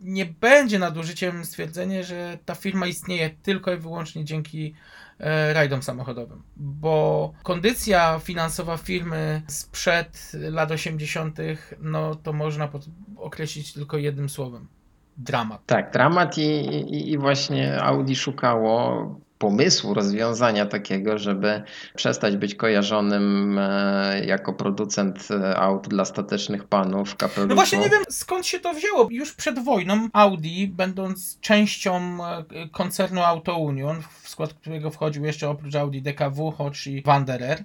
nie 0.00 0.26
będzie 0.26 0.78
nadużyciem 0.78 1.44
stwierdzenie, 1.44 2.04
że 2.04 2.38
ta 2.44 2.54
firma 2.54 2.86
istnieje 2.86 3.30
tylko 3.30 3.72
i 3.72 3.76
wyłącznie 3.76 4.24
dzięki 4.24 4.74
e, 5.18 5.52
rajdom 5.52 5.82
samochodowym, 5.82 6.42
bo 6.56 7.32
kondycja 7.42 8.20
finansowa 8.24 8.76
firmy 8.76 9.42
sprzed 9.46 10.32
lat 10.34 10.70
80., 10.70 11.38
no 11.80 12.14
to 12.14 12.32
można 12.32 12.68
określić 13.16 13.72
tylko 13.72 13.98
jednym 13.98 14.28
słowem. 14.28 14.68
Dramat. 15.16 15.66
Tak, 15.66 15.92
dramat 15.92 16.38
i, 16.38 16.42
i, 16.42 17.12
i 17.12 17.18
właśnie 17.18 17.82
Audi 17.82 18.14
szukało 18.14 19.20
pomysłu, 19.40 19.94
rozwiązania 19.94 20.66
takiego, 20.66 21.18
żeby 21.18 21.62
przestać 21.94 22.36
być 22.36 22.54
kojarzonym 22.54 23.58
e, 23.58 24.24
jako 24.24 24.52
producent 24.52 25.28
e, 25.30 25.56
aut 25.56 25.88
dla 25.88 26.04
statecznych 26.04 26.64
panów. 26.64 27.16
No 27.48 27.54
właśnie 27.54 27.78
nie 27.78 27.88
wiem 27.88 28.02
skąd 28.08 28.46
się 28.46 28.60
to 28.60 28.74
wzięło. 28.74 29.08
Już 29.10 29.32
przed 29.34 29.64
wojną 29.64 30.08
Audi, 30.12 30.66
będąc 30.66 31.40
częścią 31.40 32.18
e, 32.24 32.44
koncernu 32.72 33.22
Auto 33.22 33.58
Union, 33.58 34.02
w 34.22 34.28
skład 34.28 34.54
którego 34.54 34.90
wchodził 34.90 35.24
jeszcze 35.24 35.48
oprócz 35.48 35.74
Audi 35.74 35.98
DKW, 35.98 36.50
Hodge 36.50 36.86
i 36.86 37.02
Wanderer, 37.02 37.64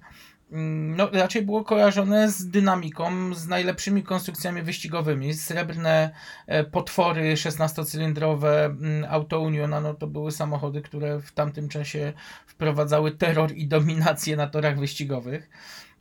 no, 0.52 1.10
raczej 1.14 1.42
było 1.42 1.64
kojarzone 1.64 2.32
z 2.32 2.50
dynamiką, 2.50 3.34
z 3.34 3.48
najlepszymi 3.48 4.04
konstrukcjami 4.04 4.62
wyścigowymi. 4.62 5.34
Srebrne 5.34 6.12
e, 6.48 6.64
potwory 6.64 7.34
16-cylindrowe 7.34 8.66
mm, 8.66 9.06
Auto 9.10 9.40
Uniona, 9.40 9.82
no 9.82 9.94
to 9.94 10.08
były 10.08 10.32
samochody, 10.32 10.82
które 10.82 11.20
w 11.20 11.32
tamtym 11.32 11.70
czasie 11.70 12.14
wprowadzały 12.48 13.12
terror 13.12 13.52
i 13.56 13.68
dominację 13.68 14.36
na 14.38 14.48
torach 14.48 14.80
wyścigowych. 14.80 15.50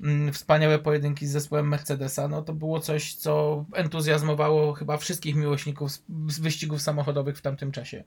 Mm, 0.00 0.32
Wspaniałe 0.32 0.78
pojedynki 0.78 1.26
z 1.26 1.30
zespołem 1.32 1.68
Mercedesa, 1.68 2.28
no 2.28 2.42
to 2.42 2.52
było 2.52 2.80
coś, 2.80 3.14
co 3.14 3.64
entuzjazmowało 3.74 4.72
chyba 4.72 4.96
wszystkich 4.96 5.34
miłośników 5.34 5.90
z- 5.92 6.02
wyścigów 6.40 6.82
samochodowych 6.82 7.38
w 7.38 7.42
tamtym 7.42 7.72
czasie. 7.72 8.04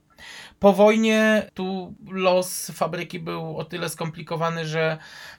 Po 0.60 0.74
wojnie 0.74 1.50
tu 1.54 1.96
los 2.12 2.72
fabryki 2.72 3.20
był 3.20 3.58
o 3.58 3.66
tyle 3.66 3.90
skomplikowany, 3.90 4.66
że 4.66 4.98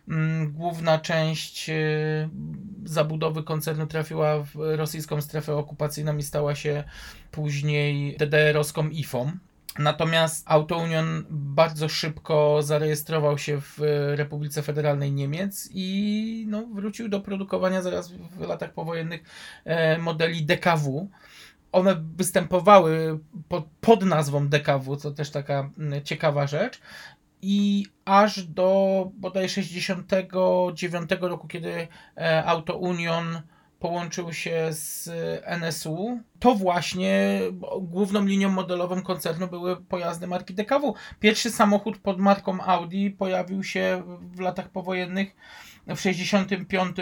mm, 0.08 0.52
główna 0.52 0.98
część 0.98 1.70
y, 1.70 2.28
zabudowy 2.84 3.42
koncernu 3.42 3.86
trafiła 3.86 4.38
w 4.42 4.50
rosyjską 4.54 5.20
strefę 5.20 5.56
okupacyjną 5.56 6.16
i 6.16 6.22
stała 6.22 6.54
się 6.54 6.84
później 7.30 8.16
DDR-owską 8.16 8.90
IFą. 8.90 9.32
Natomiast 9.78 10.44
Auto 10.50 10.78
Union 10.78 11.24
bardzo 11.30 11.88
szybko 11.88 12.62
zarejestrował 12.62 13.38
się 13.38 13.60
w 13.60 13.78
Republice 14.14 14.62
Federalnej 14.62 15.12
Niemiec 15.12 15.68
i 15.74 16.46
no, 16.48 16.66
wrócił 16.66 17.08
do 17.08 17.20
produkowania 17.20 17.82
zaraz 17.82 18.12
w 18.12 18.40
latach 18.40 18.72
powojennych 18.72 19.22
e, 19.64 19.98
modeli 19.98 20.44
DKW. 20.46 21.08
One 21.72 21.96
występowały 22.16 23.18
pod, 23.48 23.64
pod 23.80 24.02
nazwą 24.02 24.48
DKW, 24.48 24.96
co 24.96 25.10
też 25.10 25.30
taka 25.30 25.70
ciekawa 26.04 26.46
rzecz. 26.46 26.80
I 27.42 27.86
aż 28.04 28.42
do 28.42 29.10
bodaj 29.14 29.48
69 29.48 31.10
roku, 31.20 31.48
kiedy 31.48 31.88
e, 32.16 32.44
Auto 32.44 32.76
Union 32.76 33.40
połączył 33.78 34.32
się 34.32 34.68
z 34.70 35.10
NSU, 35.44 36.20
to 36.38 36.54
właśnie 36.54 37.40
główną 37.80 38.24
linią 38.24 38.48
modelową 38.50 39.02
koncernu 39.02 39.48
były 39.48 39.76
pojazdy 39.76 40.26
marki 40.26 40.54
DKW. 40.54 40.94
Pierwszy 41.20 41.50
samochód 41.50 41.98
pod 41.98 42.18
marką 42.18 42.60
Audi 42.60 43.10
pojawił 43.10 43.64
się 43.64 44.02
w 44.20 44.40
latach 44.40 44.70
powojennych 44.70 45.36
w 45.86 46.00
65 46.00 46.96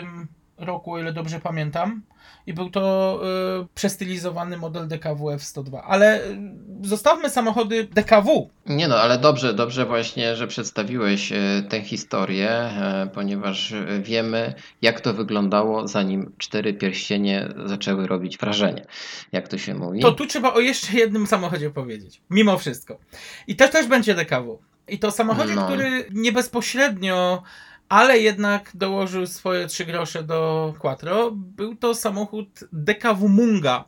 roku, 0.59 0.93
o 0.93 0.99
ile 0.99 1.13
dobrze 1.13 1.41
pamiętam. 1.41 2.03
I 2.47 2.55
był 2.55 2.71
to 2.71 3.21
y, 3.63 3.67
przestylizowany 3.75 4.57
model 4.57 4.89
DKW 4.89 5.31
F102. 5.31 5.81
Ale 5.85 6.25
y, 6.25 6.39
zostawmy 6.83 7.31
samochody 7.31 7.85
DKW. 7.85 8.51
Nie 8.67 8.89
no, 8.89 8.97
ale 8.97 9.19
dobrze, 9.19 9.55
dobrze 9.55 9.87
właśnie, 9.87 10.37
że 10.37 10.47
przedstawiłeś 10.47 11.33
e, 11.33 11.37
tę 11.69 11.81
historię, 11.83 12.51
e, 12.51 13.11
ponieważ 13.15 13.73
e, 13.73 14.01
wiemy, 14.03 14.55
jak 14.83 15.01
to 15.01 15.15
wyglądało, 15.15 15.89
zanim 15.89 16.33
cztery 16.39 16.75
pierścienie 16.75 17.49
zaczęły 17.65 18.07
robić 18.07 18.39
wrażenie, 18.39 18.85
jak 19.33 19.49
to 19.49 19.59
się 19.59 19.75
mówi. 19.75 20.01
To 20.01 20.13
tu 20.13 20.27
trzeba 20.27 20.53
o 20.55 20.61
jeszcze 20.61 20.93
jednym 20.99 21.27
samochodzie 21.27 21.71
powiedzieć. 21.71 22.21
Mimo 22.31 22.59
wszystko. 22.59 22.99
I 23.47 23.57
to 23.57 23.69
też 23.69 23.87
będzie 23.87 24.15
DKW. 24.15 24.59
I 24.89 24.99
to 24.99 25.11
samochodzie, 25.11 25.55
No. 25.55 25.67
który 25.67 26.09
nie 26.11 26.33
bezpośrednio, 26.33 27.43
ale 27.89 28.19
jednak 28.19 28.71
dołożył 28.75 29.27
swoje 29.27 29.67
trzy 29.67 29.85
grosze 29.87 30.23
do 30.23 30.75
Quattro. 30.79 31.31
Był 31.35 31.77
to 31.77 31.95
samochód 31.95 32.49
DKW 32.73 33.29
Munga. 33.29 33.85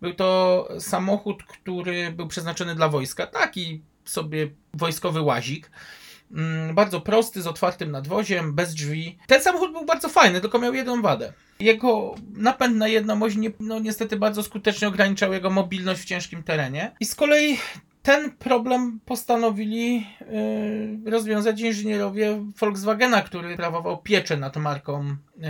Był 0.00 0.14
to 0.14 0.68
samochód, 0.78 1.42
który 1.42 2.12
był 2.12 2.28
przeznaczony 2.28 2.74
dla 2.74 2.88
wojska. 2.88 3.26
Taki 3.26 3.82
sobie 4.04 4.50
wojskowy 4.74 5.20
łazik. 5.20 5.70
Mm, 6.32 6.74
Bardzo 6.74 7.00
prosty, 7.00 7.42
z 7.42 7.46
otwartym 7.46 7.90
nadwoziem, 7.90 8.54
bez 8.54 8.74
drzwi. 8.74 9.18
Ten 9.26 9.42
samochód 9.42 9.72
był 9.72 9.84
bardzo 9.84 10.08
fajny, 10.08 10.40
tylko 10.40 10.58
miał 10.58 10.74
jedną 10.74 11.02
wadę. 11.02 11.32
Jego 11.60 12.14
napęd 12.34 12.76
na 12.76 12.88
jedną 12.88 13.22
oś 13.22 13.36
nie, 13.36 13.50
no, 13.60 13.78
niestety 13.78 14.16
bardzo 14.16 14.42
skutecznie 14.42 14.88
ograniczał 14.88 15.32
jego 15.32 15.50
mobilność 15.50 16.00
w 16.02 16.04
ciężkim 16.04 16.42
terenie. 16.42 16.96
I 17.00 17.04
z 17.04 17.14
kolei 17.14 17.58
ten 18.02 18.30
problem 18.30 19.00
postanowili 19.04 20.06
yy, 21.04 21.10
rozwiązać 21.10 21.60
inżynierowie 21.60 22.44
Volkswagena, 22.60 23.22
który 23.22 23.54
sprawował 23.54 24.02
pieczę 24.02 24.36
nad 24.36 24.56
marką 24.56 25.16
yy, 25.36 25.48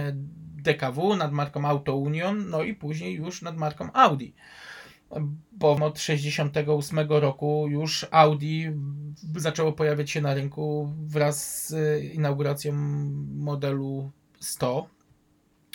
DKW, 0.63 1.17
nad 1.17 1.33
marką 1.33 1.65
Auto 1.65 1.97
Union, 1.97 2.51
no 2.51 2.63
i 2.63 2.75
później 2.75 3.15
już 3.15 3.43
nad 3.43 3.57
marką 3.57 3.93
Audi. 3.93 4.35
Bo 5.53 5.73
od 5.73 6.01
68 6.01 6.99
roku 7.09 7.67
już 7.69 8.07
Audi 8.11 8.67
zaczęło 9.37 9.73
pojawiać 9.73 10.11
się 10.11 10.21
na 10.21 10.35
rynku 10.35 10.93
wraz 11.07 11.69
z 11.69 11.73
y, 11.73 12.11
inauguracją 12.15 12.73
modelu 13.35 14.11
100. 14.41 14.87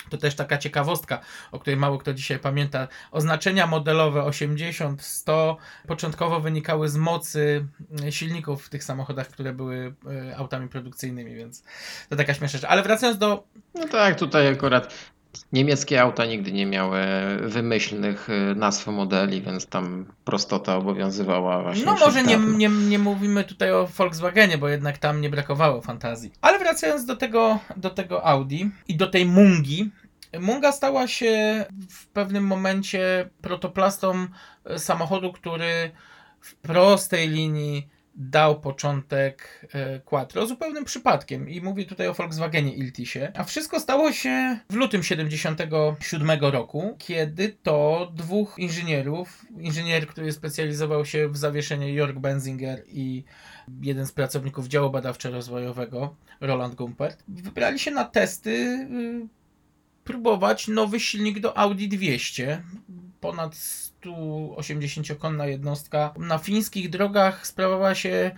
To 0.08 0.18
też 0.18 0.34
taka 0.34 0.58
ciekawostka, 0.58 1.20
o 1.52 1.58
której 1.58 1.76
mało 1.76 1.98
kto 1.98 2.14
dzisiaj 2.14 2.38
pamięta. 2.38 2.88
Oznaczenia 3.10 3.66
modelowe 3.66 4.24
80, 4.24 5.02
100 5.02 5.56
początkowo 5.86 6.40
wynikały 6.40 6.88
z 6.88 6.96
mocy 6.96 7.66
y, 8.04 8.12
silników 8.12 8.66
w 8.66 8.68
tych 8.68 8.84
samochodach, 8.84 9.28
które 9.28 9.52
były 9.52 9.94
y, 10.30 10.36
autami 10.36 10.68
produkcyjnymi, 10.68 11.34
więc 11.34 11.62
to 12.08 12.16
taka 12.16 12.34
śmieszna 12.34 12.58
rzecz. 12.58 12.70
Ale 12.70 12.82
wracając 12.82 13.18
do 13.18 13.44
No 13.74 13.88
tak, 13.88 14.18
tutaj 14.18 14.48
akurat 14.48 14.94
niemieckie 15.52 16.02
auta 16.02 16.26
nigdy 16.26 16.52
nie 16.52 16.66
miały 16.66 17.00
wymyślnych 17.42 18.28
e, 18.30 18.54
nazw 18.54 18.86
modeli, 18.86 19.42
więc 19.42 19.66
tam 19.66 20.06
prostota 20.24 20.76
obowiązywała 20.76 21.62
właśnie. 21.62 21.84
No 21.84 21.94
może 21.94 22.22
nie, 22.22 22.36
nie, 22.36 22.68
nie 22.68 22.98
mówimy 22.98 23.44
tutaj 23.44 23.72
o 23.72 23.86
Volkswagenie, 23.86 24.58
bo 24.58 24.68
jednak 24.68 24.98
tam 24.98 25.20
nie 25.20 25.30
brakowało 25.30 25.80
fantazji. 25.80 26.32
Ale 26.40 26.58
wracając 26.58 27.04
do 27.04 27.16
tego, 27.16 27.58
do 27.76 27.90
tego 27.90 28.26
Audi 28.26 28.70
i 28.88 28.96
do 28.96 29.06
tej 29.06 29.26
Mungi. 29.26 29.90
Munga 30.40 30.72
stała 30.72 31.06
się 31.08 31.64
w 31.90 32.06
pewnym 32.06 32.44
momencie 32.44 33.30
protoplastą 33.40 34.26
e, 34.64 34.78
samochodu, 34.78 35.32
który 35.32 35.90
w 36.40 36.54
prostej 36.54 37.28
linii 37.28 37.88
dał 38.18 38.60
początek 38.60 39.66
e, 39.72 40.00
Quattro 40.00 40.46
zupełnym 40.46 40.84
przypadkiem. 40.84 41.48
I 41.48 41.60
mówię 41.60 41.84
tutaj 41.84 42.08
o 42.08 42.14
Volkswagenie 42.14 42.74
Iltisie. 42.74 43.32
A 43.34 43.44
wszystko 43.44 43.80
stało 43.80 44.12
się 44.12 44.58
w 44.70 44.74
lutym 44.74 45.02
77 45.02 46.30
roku, 46.40 46.96
kiedy 46.98 47.56
to 47.62 48.08
dwóch 48.14 48.58
inżynierów, 48.58 49.46
inżynier, 49.58 50.06
który 50.06 50.32
specjalizował 50.32 51.04
się 51.04 51.28
w 51.28 51.36
zawieszeniu 51.36 51.86
Jörg 51.86 52.18
Benzinger 52.18 52.82
i 52.88 53.24
jeden 53.82 54.06
z 54.06 54.12
pracowników 54.12 54.68
działu 54.68 54.90
badawczo-rozwojowego, 54.90 56.08
Roland 56.40 56.74
Gumpert, 56.74 57.24
wybrali 57.28 57.78
się 57.78 57.90
na 57.90 58.04
testy 58.04 58.50
y, 58.50 59.28
próbować 60.04 60.68
nowy 60.68 61.00
silnik 61.00 61.40
do 61.40 61.58
Audi 61.58 61.86
200. 61.88 62.62
Ponad 63.20 63.56
180-konna 64.04 65.46
jednostka. 65.46 66.14
Na 66.18 66.38
fińskich 66.38 66.90
drogach 66.90 67.46
sprawowała 67.46 67.94
się 67.94 68.30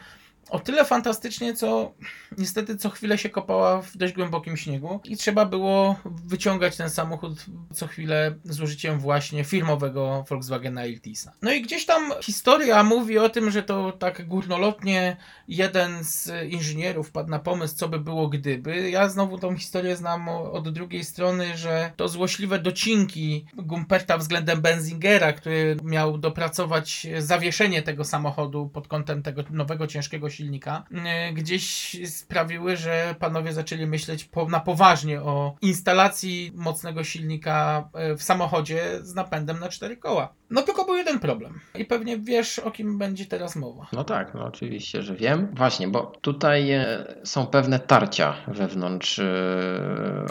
o 0.50 0.60
tyle 0.60 0.84
fantastycznie, 0.84 1.54
co 1.54 1.94
niestety 2.38 2.76
co 2.76 2.90
chwilę 2.90 3.18
się 3.18 3.28
kopała 3.28 3.82
w 3.82 3.96
dość 3.96 4.14
głębokim 4.14 4.56
śniegu 4.56 5.00
i 5.04 5.16
trzeba 5.16 5.46
było 5.46 5.96
wyciągać 6.04 6.76
ten 6.76 6.90
samochód 6.90 7.46
co 7.74 7.86
chwilę 7.86 8.34
z 8.44 8.60
użyciem 8.60 8.98
właśnie 8.98 9.44
firmowego 9.44 10.24
Volkswagena 10.28 10.86
Iltisa. 10.86 11.32
No 11.42 11.52
i 11.52 11.62
gdzieś 11.62 11.86
tam 11.86 12.12
historia 12.22 12.82
mówi 12.82 13.18
o 13.18 13.28
tym, 13.28 13.50
że 13.50 13.62
to 13.62 13.92
tak 13.92 14.28
górnolotnie 14.28 15.16
jeden 15.48 16.04
z 16.04 16.32
inżynierów 16.52 17.08
wpadł 17.08 17.30
na 17.30 17.38
pomysł, 17.38 17.76
co 17.76 17.88
by 17.88 17.98
było 17.98 18.28
gdyby. 18.28 18.90
Ja 18.90 19.08
znowu 19.08 19.38
tą 19.38 19.56
historię 19.56 19.96
znam 19.96 20.28
od 20.28 20.72
drugiej 20.72 21.04
strony, 21.04 21.56
że 21.56 21.92
to 21.96 22.08
złośliwe 22.08 22.58
docinki 22.58 23.46
Gumperta 23.54 24.18
względem 24.18 24.60
Benzingera, 24.60 25.32
który 25.32 25.76
miał 25.82 26.18
dopracować 26.18 27.06
zawieszenie 27.18 27.82
tego 27.82 28.04
samochodu 28.04 28.68
pod 28.68 28.88
kątem 28.88 29.22
tego 29.22 29.44
nowego 29.50 29.86
ciężkiego 29.86 30.30
silnika, 30.30 30.39
silnika, 30.40 30.84
e, 31.04 31.32
gdzieś 31.32 31.96
sprawiły, 32.10 32.76
że 32.76 33.14
panowie 33.18 33.52
zaczęli 33.52 33.86
myśleć 33.86 34.24
po, 34.24 34.48
na 34.48 34.60
poważnie 34.60 35.22
o 35.22 35.56
instalacji 35.62 36.52
mocnego 36.54 37.04
silnika 37.04 37.88
e, 37.94 38.16
w 38.16 38.22
samochodzie 38.22 38.82
z 39.02 39.14
napędem 39.14 39.60
na 39.60 39.68
cztery 39.68 39.96
koła. 39.96 40.34
No 40.50 40.62
tylko 40.62 40.84
był 40.84 40.96
jeden 40.96 41.18
problem. 41.18 41.60
I 41.74 41.84
pewnie 41.84 42.18
wiesz, 42.18 42.58
o 42.58 42.70
kim 42.70 42.98
będzie 42.98 43.26
teraz 43.26 43.56
mowa. 43.56 43.86
No 43.92 44.04
tak, 44.04 44.34
no 44.34 44.44
oczywiście, 44.44 45.02
że 45.02 45.14
wiem. 45.14 45.48
Właśnie, 45.52 45.88
bo 45.88 46.12
tutaj 46.20 46.70
e, 46.70 47.04
są 47.24 47.46
pewne 47.46 47.78
tarcia 47.78 48.34
wewnątrz 48.48 49.20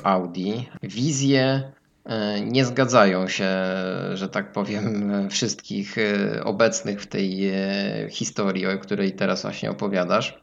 Audi. 0.04 0.52
Wizje 0.84 1.72
nie 2.46 2.66
zgadzają 2.66 3.28
się, 3.28 3.50
że 4.14 4.30
tak 4.30 4.52
powiem, 4.52 5.12
wszystkich 5.30 5.98
e, 5.98 6.44
obecnych 6.44 7.02
w 7.02 7.08
tej 7.08 7.50
e, 7.50 8.10
historii, 8.10 8.68
o 8.68 8.78
której 8.78 9.12
teraz 9.12 9.42
właśnie 9.42 9.72
opowiadasz. 9.72 10.40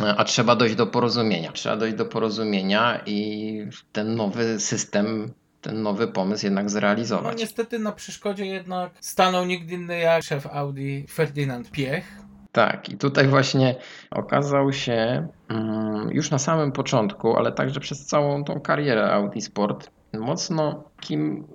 E, 0.00 0.14
A 0.16 0.24
trzeba 0.24 0.56
dojść 0.56 0.74
do 0.74 0.86
porozumienia. 0.86 1.52
Trzeba 1.52 1.76
dojść 1.76 1.96
do 1.96 2.04
porozumienia 2.04 3.00
i 3.06 3.66
ten 3.92 4.14
nowy 4.16 4.60
system, 4.60 5.32
ten 5.60 5.82
nowy 5.82 6.08
pomysł 6.08 6.46
jednak 6.46 6.64
No 6.64 6.70
zrealizować. 6.70 7.38
niestety 7.38 7.78
na 7.78 7.92
przeszkodzie 7.92 8.46
jednak 8.46 8.92
stanął 9.00 9.44
nikt 9.46 9.70
inny 9.70 9.98
jak 9.98 10.22
szef 10.22 10.46
Audi 10.46 11.06
Ferdynand 11.10 11.70
Piech. 11.70 12.04
Tak, 12.52 12.88
i 12.88 12.96
tutaj 12.96 13.28
właśnie 13.28 13.74
okazał 14.10 14.72
się 14.72 15.28
mm, 15.48 16.10
już 16.10 16.30
na 16.30 16.38
samym 16.38 16.72
początku, 16.72 17.36
ale 17.36 17.52
także 17.52 17.80
przez 17.80 18.06
całą 18.06 18.44
tą 18.44 18.60
karierę 18.60 19.12
Audi 19.12 19.40
Sport, 19.40 19.90
mocno 20.18 20.84
kim 21.00 21.46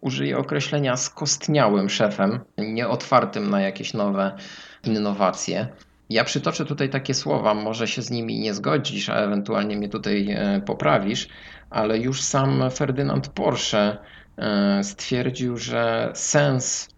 użyję 0.00 0.38
określenia 0.38 0.96
skostniałym 0.96 1.88
szefem, 1.88 2.40
nieotwartym 2.58 3.50
na 3.50 3.60
jakieś 3.60 3.94
nowe 3.94 4.36
innowacje. 4.84 5.68
Ja 6.10 6.24
przytoczę 6.24 6.64
tutaj 6.64 6.90
takie 6.90 7.14
słowa, 7.14 7.54
może 7.54 7.86
się 7.86 8.02
z 8.02 8.10
nimi 8.10 8.38
nie 8.40 8.54
zgodzisz, 8.54 9.08
a 9.08 9.14
ewentualnie 9.14 9.76
mnie 9.76 9.88
tutaj 9.88 10.30
e, 10.30 10.60
poprawisz, 10.66 11.28
ale 11.70 11.98
już 11.98 12.22
sam 12.22 12.70
Ferdynand 12.70 13.28
Porsche 13.28 13.96
e, 14.36 14.84
stwierdził, 14.84 15.56
że 15.56 16.10
sens 16.14 16.88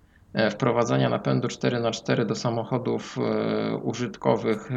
wprowadzania 0.51 1.09
napędu 1.09 1.49
4x4 1.49 2.27
do 2.27 2.35
samochodów 2.35 3.19
e, 3.19 3.77
użytkowych, 3.77 4.73
e, 4.73 4.77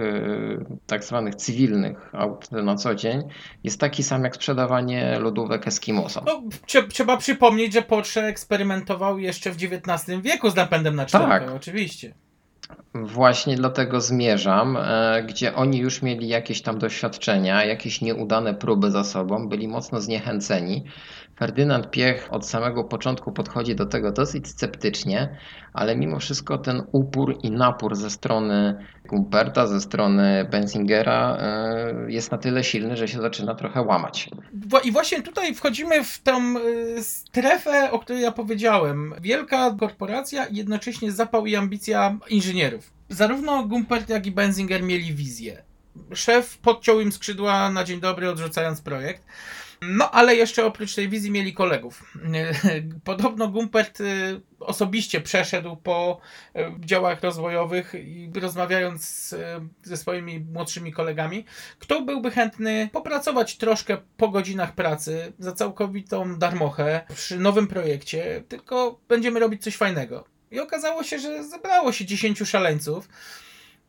tak 0.88 1.04
zwanych 1.04 1.36
cywilnych 1.36 2.10
aut 2.14 2.52
na 2.52 2.76
co 2.76 2.96
dzień, 2.96 3.24
jest 3.64 3.80
taki 3.80 4.04
sam 4.04 4.24
jak 4.24 4.36
sprzedawanie 4.36 5.20
lodówek 5.20 5.68
Eskimosom. 5.68 6.24
No, 6.28 6.42
trze- 6.68 6.88
trzeba 6.88 7.18
przypomnieć, 7.18 7.74
że 7.74 7.82
Porsche 7.82 8.24
eksperymentował 8.24 9.20
jeszcze 9.20 9.52
w 9.52 9.56
XIX 9.56 10.22
wieku 10.22 10.50
z 10.50 10.56
napędem 10.56 10.96
na 10.96 11.06
cztery 11.06 11.26
Tak. 11.26 11.52
oczywiście. 11.56 12.14
Właśnie 12.96 13.56
dlatego 13.56 14.02
zmierzam, 14.02 14.78
e, 14.78 15.24
gdzie 15.28 15.56
oni 15.56 15.78
już 15.78 16.02
mieli 16.02 16.28
jakieś 16.28 16.62
tam 16.62 16.78
doświadczenia, 16.78 17.66
jakieś 17.66 18.02
nieudane 18.02 18.54
próby 18.54 18.92
za 18.92 19.04
sobą, 19.04 19.50
byli 19.50 19.68
mocno 19.68 20.02
zniechęceni. 20.02 20.84
Ferdynand 21.36 21.92
Piech 21.92 22.28
od 22.32 22.48
samego 22.48 22.84
początku 22.84 23.32
podchodzi 23.32 23.76
do 23.76 23.86
tego 23.86 24.12
dosyć 24.12 24.48
sceptycznie, 24.48 25.38
ale 25.74 25.96
mimo 25.96 26.20
wszystko 26.20 26.58
ten 26.58 26.84
upór 26.92 27.38
i 27.44 27.52
napór 27.52 27.96
ze 27.96 28.10
strony 28.10 28.86
Gumperta, 29.06 29.68
ze 29.68 29.82
strony 29.82 30.48
Benzingera 30.52 31.38
e, 31.40 32.12
jest 32.12 32.32
na 32.32 32.38
tyle 32.38 32.64
silny, 32.64 32.98
że 32.98 33.08
się 33.08 33.22
zaczyna 33.22 33.56
trochę 33.56 33.82
łamać. 33.82 34.30
I 34.84 34.92
właśnie 34.92 35.22
tutaj 35.22 35.56
wchodzimy 35.56 36.04
w 36.04 36.20
tą 36.20 36.58
y, 36.58 37.04
strefę, 37.04 37.92
o 37.92 38.00
której 38.00 38.22
ja 38.22 38.32
powiedziałem. 38.32 39.14
Wielka 39.22 39.76
korporacja 39.80 40.46
i 40.46 40.56
jednocześnie 40.56 41.12
zapał 41.12 41.46
i 41.46 41.56
ambicja 41.56 42.18
inżynierów. 42.30 42.92
Zarówno 43.10 43.64
Gumpert, 43.64 44.10
jak 44.10 44.26
i 44.26 44.32
Benzinger 44.32 44.84
mieli 44.84 45.14
wizję. 45.14 45.64
Szef 46.14 46.58
podciął 46.58 47.00
im 47.00 47.12
skrzydła 47.12 47.70
na 47.70 47.84
dzień 47.84 48.00
dobry, 48.00 48.30
odrzucając 48.30 48.82
projekt. 48.82 49.24
No, 49.90 50.12
ale 50.12 50.36
jeszcze 50.36 50.66
oprócz 50.66 50.96
tej 50.96 51.10
wizji 51.10 51.32
mieli 51.32 51.54
kolegów. 51.54 52.04
Podobno 53.04 53.48
Gumpert 53.48 54.02
y, 54.02 54.42
osobiście 54.60 55.22
przeszedł 55.22 55.76
po 55.76 56.20
y, 56.56 56.60
działach 56.80 57.22
rozwojowych 57.22 57.94
i 57.94 58.32
rozmawiając 58.42 59.34
y, 59.34 59.38
ze 59.84 59.98
swoimi 59.98 60.40
młodszymi 60.40 60.94
kolegami, 60.94 61.46
kto 61.80 62.02
byłby 62.02 62.32
chętny 62.32 62.90
popracować 62.92 63.58
troszkę 63.58 63.98
po 64.18 64.30
godzinach 64.30 64.76
pracy 64.76 65.34
za 65.40 65.52
całkowitą 65.52 66.40
darmochę 66.40 67.02
przy 67.16 67.40
nowym 67.40 67.68
projekcie, 67.68 68.44
tylko 68.48 69.00
będziemy 69.08 69.40
robić 69.40 69.64
coś 69.64 69.78
fajnego. 69.78 70.24
I 70.52 70.60
okazało 70.60 71.04
się, 71.04 71.20
że 71.20 71.44
zebrało 71.44 71.92
się 71.92 72.06
10 72.06 72.40
szaleńców, 72.40 73.10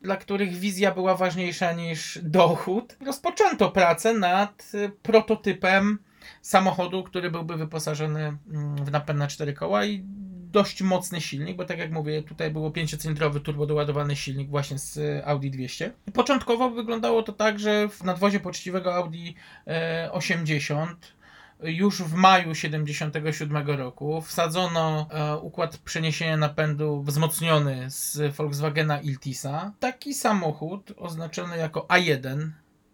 dla 0.05 0.17
których 0.17 0.53
wizja 0.53 0.91
była 0.91 1.15
ważniejsza 1.15 1.73
niż 1.73 2.19
dochód. 2.23 2.97
Rozpoczęto 3.05 3.71
pracę 3.71 4.13
nad 4.13 4.71
y, 4.73 4.91
prototypem 5.03 5.99
samochodu, 6.41 7.03
który 7.03 7.31
byłby 7.31 7.57
wyposażony 7.57 8.37
mm, 8.51 8.85
w 8.85 8.91
napęd 8.91 9.19
na 9.19 9.27
4 9.27 9.53
koła 9.53 9.85
i 9.85 10.03
dość 10.51 10.81
mocny 10.81 11.21
silnik, 11.21 11.57
bo 11.57 11.65
tak 11.65 11.79
jak 11.79 11.91
mówię, 11.91 12.23
tutaj 12.23 12.51
było 12.51 12.69
5-cylindrowy 12.69 13.39
turbodoładowany 13.39 14.15
silnik 14.15 14.49
właśnie 14.49 14.79
z 14.79 14.97
y, 14.97 15.25
Audi 15.25 15.49
200. 15.49 15.93
Początkowo 16.13 16.69
wyglądało 16.69 17.23
to 17.23 17.33
tak, 17.33 17.59
że 17.59 17.89
w 17.89 18.03
nadwozie 18.03 18.39
poczciwego 18.39 18.95
Audi 18.95 19.35
e, 19.67 20.09
80 20.11 21.14
już 21.63 22.01
w 22.01 22.13
maju 22.13 22.55
77 22.55 23.67
roku 23.67 24.21
wsadzono 24.21 25.07
e, 25.11 25.37
układ 25.37 25.77
przeniesienia 25.77 26.37
napędu 26.37 27.01
wzmocniony 27.03 27.85
z 27.89 28.35
Volkswagena 28.35 29.01
Iltisa. 29.01 29.71
Taki 29.79 30.13
samochód 30.13 30.91
oznaczony 30.97 31.57
jako 31.57 31.79
A1 31.89 32.49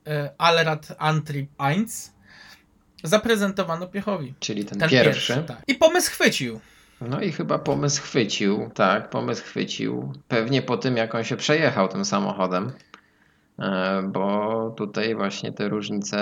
e, 0.07 0.29
Allrad 0.37 0.95
Antrieb 0.97 1.49
1 1.69 1.85
zaprezentowano 3.03 3.87
Piechowi. 3.87 4.33
Czyli 4.39 4.65
ten, 4.65 4.79
Ten 4.79 4.89
pierwszy. 4.89 5.43
tak. 5.47 5.61
I 5.67 5.75
pomysł 5.75 6.11
chwycił. 6.11 6.59
No 7.01 7.21
i 7.21 7.31
chyba 7.31 7.59
pomysł 7.59 8.01
chwycił, 8.01 8.69
tak, 8.73 9.09
pomysł 9.09 9.43
chwycił. 9.43 10.13
Pewnie 10.27 10.61
po 10.61 10.77
tym, 10.77 10.97
jak 10.97 11.15
on 11.15 11.23
się 11.23 11.37
przejechał 11.37 11.87
tym 11.87 12.05
samochodem, 12.05 12.71
bo 14.03 14.73
tutaj 14.77 15.15
właśnie 15.15 15.51
te 15.51 15.69
różnice 15.69 16.17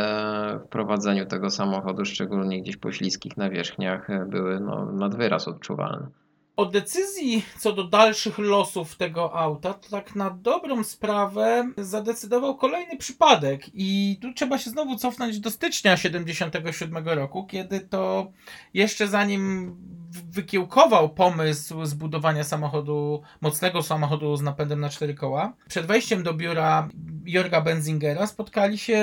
w 0.66 0.68
prowadzeniu 0.68 1.26
tego 1.26 1.50
samochodu, 1.50 2.06
szczególnie 2.06 2.62
gdzieś 2.62 2.78
po 2.78 2.92
śliskich 2.92 3.38
nawierzchniach, 3.38 4.10
e, 4.10 4.26
były 4.26 4.60
no, 4.60 4.86
nad 4.86 5.16
wyraz 5.16 5.48
odczuwalne. 5.48 6.08
O 6.56 6.66
decyzji 6.66 7.46
co 7.60 7.74
do 7.74 7.84
dalszych 7.84 8.38
losów 8.38 8.96
tego 8.96 9.34
auta, 9.34 9.74
to 9.74 9.90
tak 9.90 10.16
na 10.16 10.30
dobrą 10.30 10.84
sprawę 10.84 11.72
zadecydował 11.78 12.58
kolejny 12.58 12.98
przypadek. 12.98 13.62
I 13.74 14.18
tu 14.22 14.34
trzeba 14.34 14.58
się 14.58 14.70
znowu 14.70 14.96
cofnąć 14.96 15.40
do 15.40 15.52
stycznia 15.52 15.98
77 15.98 17.08
roku, 17.08 17.46
kiedy 17.46 17.80
to 17.80 18.32
jeszcze 18.74 19.08
zanim 19.08 19.76
wykiełkował 20.10 21.10
pomysł 21.10 21.86
zbudowania 21.86 22.44
samochodu, 22.44 23.22
mocnego 23.42 23.84
samochodu 23.84 24.36
z 24.36 24.42
napędem 24.42 24.80
na 24.80 24.90
cztery 24.90 25.14
koła, 25.14 25.54
przed 25.70 25.86
wejściem 25.86 26.24
do 26.24 26.34
biura 26.34 26.90
Jorga 27.26 27.62
Benzingera 27.62 28.28
spotkali 28.28 28.78
się 28.78 29.00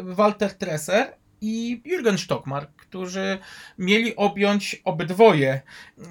Walter 0.00 0.54
Tresser 0.54 1.16
i 1.40 1.82
Jürgen 1.86 2.18
Stockmark, 2.18 2.70
którzy 2.76 3.38
mieli 3.78 4.16
objąć 4.16 4.82
obydwoje 4.84 5.62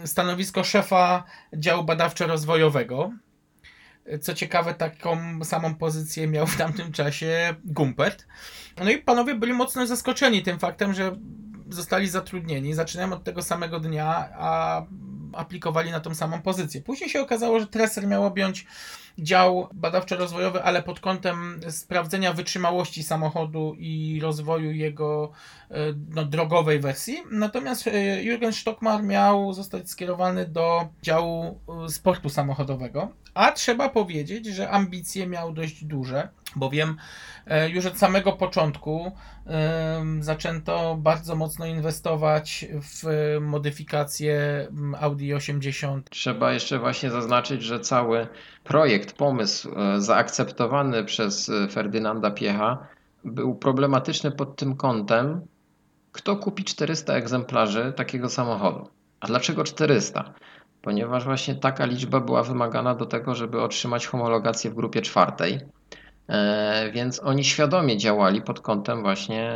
stanowisko 0.06 0.64
szefa 0.64 1.24
działu 1.54 1.84
badawczo-rozwojowego. 1.84 3.12
Co 4.22 4.34
ciekawe, 4.34 4.74
taką 4.74 5.20
samą 5.44 5.76
pozycję 5.76 6.28
miał 6.28 6.48
w 6.48 6.58
tamtym 6.58 6.92
czasie 6.92 7.56
Gumpert. 7.66 8.28
No 8.84 8.92
i 8.92 8.98
panowie 8.98 9.36
byli 9.36 9.54
mocno 9.54 9.88
zaskoczeni 9.88 10.44
tym 10.44 10.60
faktem, 10.60 10.94
że 10.94 11.16
zostali 11.70 12.10
zatrudnieni. 12.10 12.74
Zaczynają 12.74 13.14
od 13.14 13.24
tego 13.24 13.44
samego 13.44 13.80
dnia, 13.80 14.30
a 14.34 14.82
aplikowali 15.34 15.92
na 15.92 16.00
tą 16.00 16.16
samą 16.16 16.42
pozycję. 16.42 16.82
Później 16.82 17.10
się 17.10 17.22
okazało, 17.22 17.60
że 17.60 17.68
Tresser 17.68 18.08
miał 18.08 18.26
objąć 18.26 18.68
dział 19.20 19.70
badawczo-rozwojowy, 19.74 20.60
ale 20.64 20.84
pod 20.84 21.00
kątem 21.00 21.60
sprawdzenia 21.70 22.34
wytrzymałości 22.34 23.04
samochodu 23.04 23.76
i 23.80 24.20
rozwoju 24.22 24.72
jego 24.72 25.32
e, 25.72 25.76
no, 26.10 26.26
drogowej 26.26 26.80
wersji. 26.80 27.24
Natomiast 27.32 27.88
e, 27.88 27.92
Jürgen 28.24 28.52
Stockmar 28.52 29.04
miał 29.04 29.54
zostać 29.54 29.90
skierowany 29.90 30.46
do 30.46 30.88
działu 31.02 31.60
e, 31.86 31.90
sportu 31.90 32.30
samochodowego. 32.30 33.12
A 33.34 33.52
trzeba 33.52 33.90
powiedzieć, 33.90 34.46
że 34.46 34.70
ambicje 34.70 35.28
miał 35.28 35.54
dość 35.54 35.84
duże, 35.84 36.30
bowiem 36.56 36.98
już 37.68 37.86
od 37.86 37.98
samego 37.98 38.34
początku 38.34 39.12
zaczęto 40.20 40.98
bardzo 41.00 41.36
mocno 41.36 41.66
inwestować 41.66 42.66
w 42.82 43.38
modyfikację 43.42 44.68
Audi 45.00 45.34
80 45.34 46.10
Trzeba 46.10 46.54
jeszcze 46.54 46.80
właśnie 46.80 47.12
zaznaczyć, 47.12 47.64
że 47.64 47.80
cały 47.80 48.28
projekt, 48.68 49.18
pomysł 49.18 49.70
e, 49.76 50.02
zaakceptowany 50.02 51.04
przez 51.04 51.50
e, 51.50 51.68
Ferdynanda 51.68 52.32
Piecha 52.32 52.88
był 53.26 53.56
problematyczny 53.56 54.32
pod 54.32 54.56
tym 54.56 54.76
kątem, 54.76 55.42
kto 56.12 56.36
kupi 56.36 56.64
400 56.64 57.14
egzemplarzy 57.14 57.94
takiego 57.96 58.30
samochodu. 58.30 58.88
A 59.20 59.28
dlaczego 59.28 59.64
400? 59.64 60.34
Ponieważ 60.82 61.26
właśnie 61.26 61.56
taka 61.56 61.86
liczba 61.86 62.20
była 62.20 62.44
wymagana 62.44 62.96
do 62.96 63.06
tego, 63.06 63.36
żeby 63.36 63.62
otrzymać 63.62 64.08
homologację 64.08 64.72
w 64.72 64.76
grupie 64.76 65.02
czwartej. 65.02 65.60
E, 66.30 66.92
Więc 66.92 67.20
oni 67.24 67.44
świadomie 67.44 67.98
działali 67.98 68.42
pod 68.42 68.60
kątem 68.60 69.02
właśnie 69.02 69.52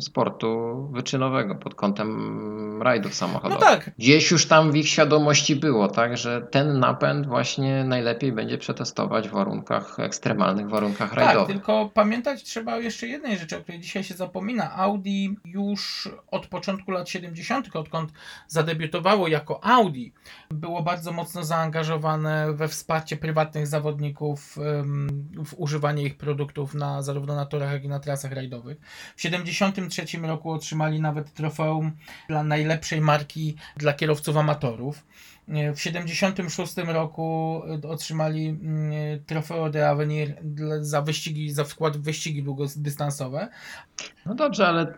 sportu 0.00 0.74
wyczynowego, 0.92 1.54
pod 1.54 1.74
kątem 1.74 2.82
rajdów 2.82 3.12
No 3.12 3.16
samochodowych. 3.16 3.60
tak, 3.64 3.90
Gdzieś 3.98 4.30
już 4.30 4.46
tam 4.48 4.72
w 4.72 4.76
ich 4.76 4.88
świadomości 4.88 5.56
było, 5.56 5.88
tak, 5.88 6.16
że 6.16 6.42
ten 6.50 6.78
napęd 6.78 7.26
właśnie 7.26 7.84
najlepiej 7.84 8.32
będzie 8.32 8.58
przetestować 8.58 9.28
w 9.28 9.32
warunkach, 9.32 9.96
ekstremalnych 10.00 10.68
warunkach 10.68 11.10
Tak, 11.10 11.18
rajdowych. 11.18 11.48
tylko 11.56 11.90
pamiętać 11.94 12.42
trzeba 12.42 12.76
jeszcze 12.78 13.06
jednej 13.06 13.38
rzeczy, 13.38 13.56
o 13.56 13.60
której 13.60 13.80
dzisiaj 13.80 14.04
się 14.04 14.14
zapomina. 14.14 14.76
Audi 14.76 15.36
już 15.44 16.08
od 16.30 16.46
początku 16.46 16.90
lat 16.90 17.08
70., 17.08 17.76
odkąd 17.76 18.12
zadebiutowało 18.48 19.28
jako 19.28 19.64
Audi, 19.64 20.08
było 20.50 20.82
bardzo 20.82 21.12
mocno 21.12 21.44
zaangażowane 21.44 22.52
we 22.52 22.68
wsparcie 22.68 23.16
prywatnych 23.16 23.66
zawodników 23.66 24.56
w 25.44 25.54
używanie 25.56 26.02
ich 26.02 26.16
produktów 26.16 26.74
na, 26.74 27.02
zarówno 27.02 27.34
na 27.34 27.46
torach, 27.46 27.72
jak 27.72 27.84
i 27.84 27.88
na 27.88 28.00
trasach 28.00 28.32
rajdowych. 28.32 28.78
W 29.16 29.22
73 29.22 30.18
roku 30.22 30.50
otrzymali 30.50 31.00
nawet 31.00 31.34
trofeum 31.34 31.92
dla 32.28 32.42
najlepszej 32.42 33.00
marki 33.00 33.56
dla 33.76 33.92
kierowców 33.92 34.36
amatorów. 34.36 35.04
W 35.74 35.80
76 35.80 36.76
roku 36.76 37.62
y, 37.84 37.88
otrzymali 37.88 38.48
mm, 38.48 38.92
trofeo 39.26 39.70
de 39.70 39.88
Avenir 39.88 40.34
za 40.80 41.02
wyścigi, 41.02 41.50
za 41.50 41.64
wkład 41.64 41.96
w 41.96 42.00
wyścigi 42.00 42.42
długodystansowe. 42.42 43.48
No 44.26 44.34
dobrze, 44.34 44.68
ale 44.68 44.94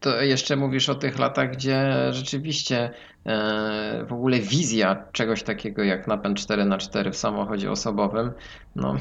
to, 0.00 0.20
jeszcze 0.22 0.56
mówisz 0.56 0.88
o 0.88 0.94
tych 0.94 1.18
latach, 1.18 1.52
gdzie 1.52 1.92
rzeczywiście 2.10 2.90
e, 3.26 4.04
w 4.08 4.12
ogóle 4.12 4.38
wizja 4.38 5.04
czegoś 5.12 5.42
takiego 5.42 5.84
jak 5.84 6.06
napęd 6.06 6.40
4x4 6.40 7.12
w 7.12 7.16
samochodzie 7.16 7.70
osobowym, 7.70 8.32
no, 8.76 8.96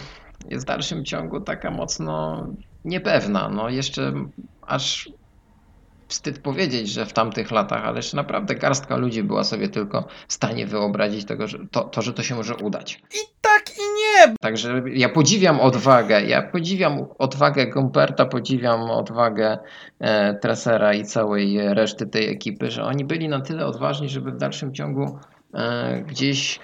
jest 0.50 0.66
w 0.66 0.68
dalszym 0.68 1.06
ciągu 1.06 1.42
taka 1.42 1.72
mocno 1.72 2.48
niepewna. 2.86 3.50
No, 3.50 3.70
jeszcze 3.70 4.14
aż 4.62 5.10
wstyd 6.08 6.40
powiedzieć, 6.40 6.90
że 6.90 7.06
w 7.06 7.14
tamtych 7.14 7.52
latach, 7.52 7.86
ale 7.86 7.96
jeszcze 7.98 8.18
naprawdę 8.18 8.56
garstka 8.56 8.98
ludzi 8.98 9.24
była 9.24 9.44
sobie 9.44 9.70
tylko 9.70 10.08
w 10.28 10.34
stanie 10.34 10.66
wyobrazić 10.66 11.26
tego, 11.26 11.48
że 11.48 11.60
to, 11.72 11.84
to, 11.84 12.02
że 12.02 12.14
to 12.14 12.24
się 12.24 12.36
może 12.36 12.56
udać. 12.56 13.02
I 13.14 13.18
tak 13.42 13.70
i 13.70 13.82
nie! 13.82 14.34
Także 14.42 14.82
ja 14.94 15.10
podziwiam 15.10 15.60
odwagę, 15.60 16.22
ja 16.22 16.42
podziwiam 16.42 17.06
odwagę 17.18 17.68
Gumperta, 17.68 18.26
podziwiam 18.26 18.82
odwagę 18.82 19.58
e, 20.00 20.34
Trasera 20.36 20.94
i 20.94 21.06
całej 21.06 21.74
reszty 21.74 22.08
tej 22.08 22.30
ekipy, 22.30 22.72
że 22.72 22.84
oni 22.84 23.06
byli 23.06 23.30
na 23.30 23.42
tyle 23.42 23.66
odważni, 23.66 24.10
żeby 24.10 24.32
w 24.32 24.38
dalszym 24.38 24.74
ciągu 24.74 25.20
e, 25.54 26.02
gdzieś 26.08 26.60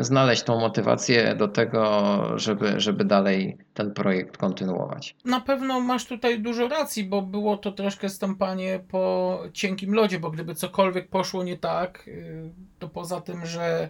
znaleźć 0.00 0.42
tą 0.42 0.60
motywację 0.60 1.34
do 1.34 1.48
tego, 1.48 2.22
żeby, 2.38 2.80
żeby 2.80 3.04
dalej 3.04 3.58
ten 3.74 3.94
projekt 3.94 4.36
kontynuować. 4.36 5.16
Na 5.24 5.40
pewno 5.40 5.80
masz 5.80 6.06
tutaj 6.06 6.40
dużo 6.40 6.68
racji, 6.68 7.04
bo 7.04 7.22
było 7.22 7.56
to 7.56 7.72
troszkę 7.72 8.08
stąpanie 8.08 8.80
po 8.88 9.38
cienkim 9.52 9.94
lodzie, 9.94 10.18
bo 10.18 10.30
gdyby 10.30 10.54
cokolwiek 10.54 11.08
poszło 11.08 11.44
nie 11.44 11.56
tak, 11.56 12.08
y, 12.08 12.50
to 12.78 12.88
poza 12.88 13.20
tym, 13.20 13.46
że 13.46 13.88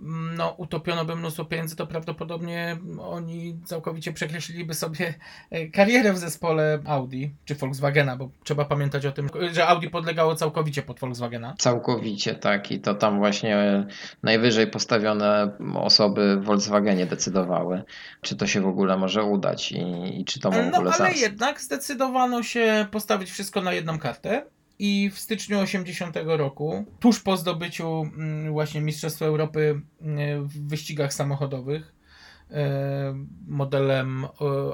no, 0.00 0.54
utopiono 0.56 1.04
by 1.04 1.16
mnóstwo 1.16 1.44
pieniędzy, 1.44 1.76
to 1.76 1.86
prawdopodobnie 1.86 2.76
oni 3.00 3.58
całkowicie 3.64 4.12
przekreśliliby 4.12 4.74
sobie 4.74 5.14
e, 5.50 5.66
karierę 5.66 6.12
w 6.12 6.18
zespole 6.18 6.78
Audi 6.86 7.24
czy 7.44 7.54
Volkswagena, 7.54 8.16
bo 8.16 8.30
trzeba 8.44 8.64
pamiętać 8.64 9.06
o 9.06 9.12
tym, 9.12 9.28
że 9.52 9.66
Audi 9.66 9.86
podlegało 9.88 10.34
całkowicie 10.34 10.82
pod 10.82 11.00
Volkswagena. 11.00 11.54
Całkowicie 11.58 12.34
tak 12.34 12.70
i 12.72 12.80
to 12.80 12.94
tam 12.94 13.18
właśnie 13.18 13.86
najwyżej 14.22 14.66
postawione 14.66 15.50
osoby 15.74 16.36
w 16.36 16.44
Volkswagenie 16.44 17.06
decydowały, 17.06 17.82
czy 18.20 18.36
to 18.36 18.46
się 18.46 18.60
w 18.60 18.66
ogóle 18.66 18.96
może 18.96 19.24
udać 19.24 19.72
i, 19.72 19.80
i 20.20 20.24
czy 20.24 20.40
to 20.40 20.50
ma 20.50 20.56
w 20.62 20.70
No 20.70 20.78
ogóle 20.78 20.92
ale 20.98 21.08
sens. 21.10 21.20
jednak 21.20 21.60
zdecydowano 21.60 22.42
się 22.42 22.86
postawić 22.90 23.30
wszystko 23.30 23.60
na 23.60 23.72
jedną 23.72 23.98
kartę. 23.98 24.46
I 24.78 25.10
w 25.10 25.18
styczniu 25.18 25.58
80 25.58 26.16
roku, 26.24 26.84
tuż 27.00 27.20
po 27.20 27.36
zdobyciu 27.36 28.02
mm, 28.02 28.52
właśnie 28.52 28.80
Mistrzostwa 28.80 29.26
Europy 29.26 29.80
mm, 30.00 30.44
w 30.44 30.68
wyścigach 30.68 31.14
samochodowych 31.14 31.94
e, 32.50 33.14
modelem 33.46 34.24
e, 34.24 34.28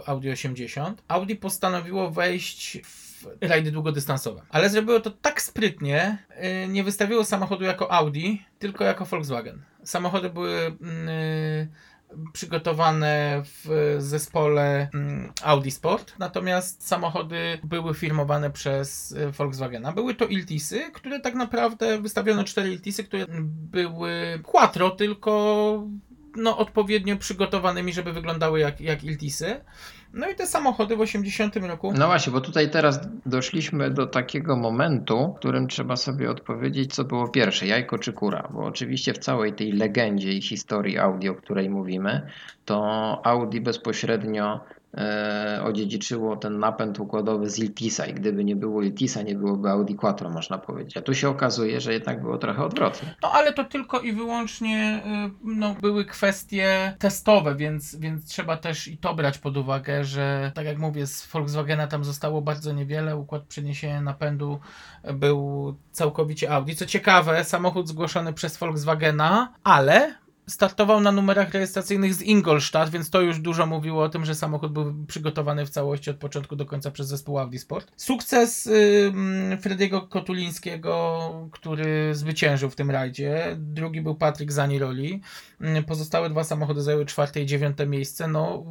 Audi 0.08 0.30
80, 0.30 1.02
Audi 1.08 1.34
postanowiło 1.34 2.10
wejść 2.10 2.78
w 2.84 3.26
rajdy 3.40 3.72
długodystansowe. 3.72 4.42
Ale 4.48 4.70
zrobiło 4.70 5.00
to 5.00 5.10
tak 5.10 5.42
sprytnie, 5.42 6.18
e, 6.28 6.68
nie 6.68 6.84
wystawiło 6.84 7.24
samochodu 7.24 7.64
jako 7.64 7.92
Audi, 7.92 8.42
tylko 8.58 8.84
jako 8.84 9.04
Volkswagen. 9.04 9.62
Samochody 9.84 10.30
były 10.30 10.60
mm, 10.66 11.08
przygotowane 12.32 13.42
w 13.44 13.96
zespole 13.98 14.88
mm, 14.94 15.32
Audi 15.42 15.70
Sport, 15.70 16.14
natomiast 16.18 16.86
samochody 16.86 17.58
były 17.64 17.94
firmowane 17.94 18.50
przez 18.50 19.12
y, 19.12 19.30
Volkswagena. 19.30 19.92
Były 19.92 20.14
to 20.14 20.26
Iltisy, 20.26 20.90
które 20.94 21.20
tak 21.20 21.34
naprawdę 21.34 21.98
wystawiono 21.98 22.44
cztery 22.44 22.72
Iltisy, 22.72 23.04
które 23.04 23.26
były 23.70 24.40
quattro, 24.42 24.90
tylko 24.90 25.86
no, 26.36 26.58
odpowiednio 26.58 27.16
przygotowanymi, 27.16 27.92
żeby 27.92 28.12
wyglądały 28.12 28.60
jak, 28.60 28.80
jak 28.80 29.04
Iltisy. 29.04 29.60
No 30.12 30.30
i 30.30 30.34
te 30.34 30.46
samochody 30.46 30.96
w 30.96 31.00
80 31.00 31.56
roku 31.56 31.92
No 31.98 32.06
właśnie, 32.06 32.32
bo 32.32 32.40
tutaj 32.40 32.70
teraz 32.70 33.00
doszliśmy 33.26 33.90
do 33.90 34.06
takiego 34.06 34.56
momentu, 34.56 35.34
w 35.36 35.38
którym 35.38 35.68
trzeba 35.68 35.96
sobie 35.96 36.30
odpowiedzieć, 36.30 36.94
co 36.94 37.04
było 37.04 37.28
pierwsze, 37.28 37.66
jajko 37.66 37.98
czy 37.98 38.12
kura. 38.12 38.48
Bo 38.52 38.64
oczywiście 38.64 39.14
w 39.14 39.18
całej 39.18 39.52
tej 39.52 39.72
legendzie 39.72 40.32
i 40.32 40.42
historii 40.42 40.98
Audi, 40.98 41.28
o 41.28 41.34
której 41.34 41.70
mówimy, 41.70 42.26
to 42.64 43.20
Audi 43.24 43.60
bezpośrednio 43.60 44.60
odziedziczyło 45.64 46.36
ten 46.36 46.58
napęd 46.58 47.00
układowy 47.00 47.50
z 47.50 47.58
Iltisa 47.58 48.06
i 48.06 48.14
gdyby 48.14 48.44
nie 48.44 48.56
było 48.56 48.82
Iltisa, 48.82 49.22
nie 49.22 49.34
byłoby 49.34 49.70
Audi 49.70 49.94
Quattro, 49.94 50.30
można 50.30 50.58
powiedzieć. 50.58 50.96
A 50.96 51.02
tu 51.02 51.14
się 51.14 51.28
okazuje, 51.28 51.80
że 51.80 51.92
jednak 51.92 52.22
było 52.22 52.38
trochę 52.38 52.64
odwrotnie. 52.64 53.14
No 53.22 53.32
ale 53.32 53.52
to 53.52 53.64
tylko 53.64 54.00
i 54.00 54.12
wyłącznie 54.12 55.02
y, 55.06 55.30
no, 55.44 55.74
były 55.80 56.04
kwestie 56.04 56.96
testowe, 56.98 57.54
więc, 57.54 57.96
więc 57.96 58.26
trzeba 58.26 58.56
też 58.56 58.88
i 58.88 58.98
to 58.98 59.14
brać 59.14 59.38
pod 59.38 59.56
uwagę, 59.56 60.04
że 60.04 60.52
tak 60.54 60.66
jak 60.66 60.78
mówię, 60.78 61.06
z 61.06 61.26
Volkswagena 61.26 61.86
tam 61.86 62.04
zostało 62.04 62.42
bardzo 62.42 62.72
niewiele, 62.72 63.16
układ 63.16 63.42
przeniesienia 63.42 64.00
napędu 64.00 64.60
był 65.14 65.74
całkowicie 65.92 66.50
Audi. 66.50 66.74
Co 66.74 66.86
ciekawe, 66.86 67.44
samochód 67.44 67.88
zgłoszony 67.88 68.32
przez 68.32 68.56
Volkswagena, 68.56 69.52
ale 69.64 70.21
startował 70.46 71.00
na 71.00 71.12
numerach 71.12 71.54
rejestracyjnych 71.54 72.14
z 72.14 72.22
Ingolstadt, 72.22 72.90
więc 72.90 73.10
to 73.10 73.20
już 73.20 73.38
dużo 73.38 73.66
mówiło 73.66 74.02
o 74.02 74.08
tym, 74.08 74.24
że 74.24 74.34
samochód 74.34 74.72
był 74.72 74.94
przygotowany 75.06 75.66
w 75.66 75.70
całości 75.70 76.10
od 76.10 76.16
początku 76.16 76.56
do 76.56 76.66
końca 76.66 76.90
przez 76.90 77.08
zespół 77.08 77.38
Audi 77.38 77.58
Sport. 77.58 77.92
Sukces 77.96 78.66
ym, 78.66 79.58
Frediego 79.60 80.02
Kotulińskiego, 80.02 81.48
który 81.52 82.14
zwyciężył 82.14 82.70
w 82.70 82.76
tym 82.76 82.90
rajdzie. 82.90 83.56
Drugi 83.58 84.00
był 84.00 84.14
Patryk 84.14 84.52
Zaniroli. 84.52 85.20
Pozostałe 85.86 86.30
dwa 86.30 86.44
samochody 86.44 86.82
zajęły 86.82 87.06
czwarte 87.06 87.40
i 87.40 87.46
dziewiąte 87.46 87.86
miejsce. 87.86 88.28
No, 88.28 88.64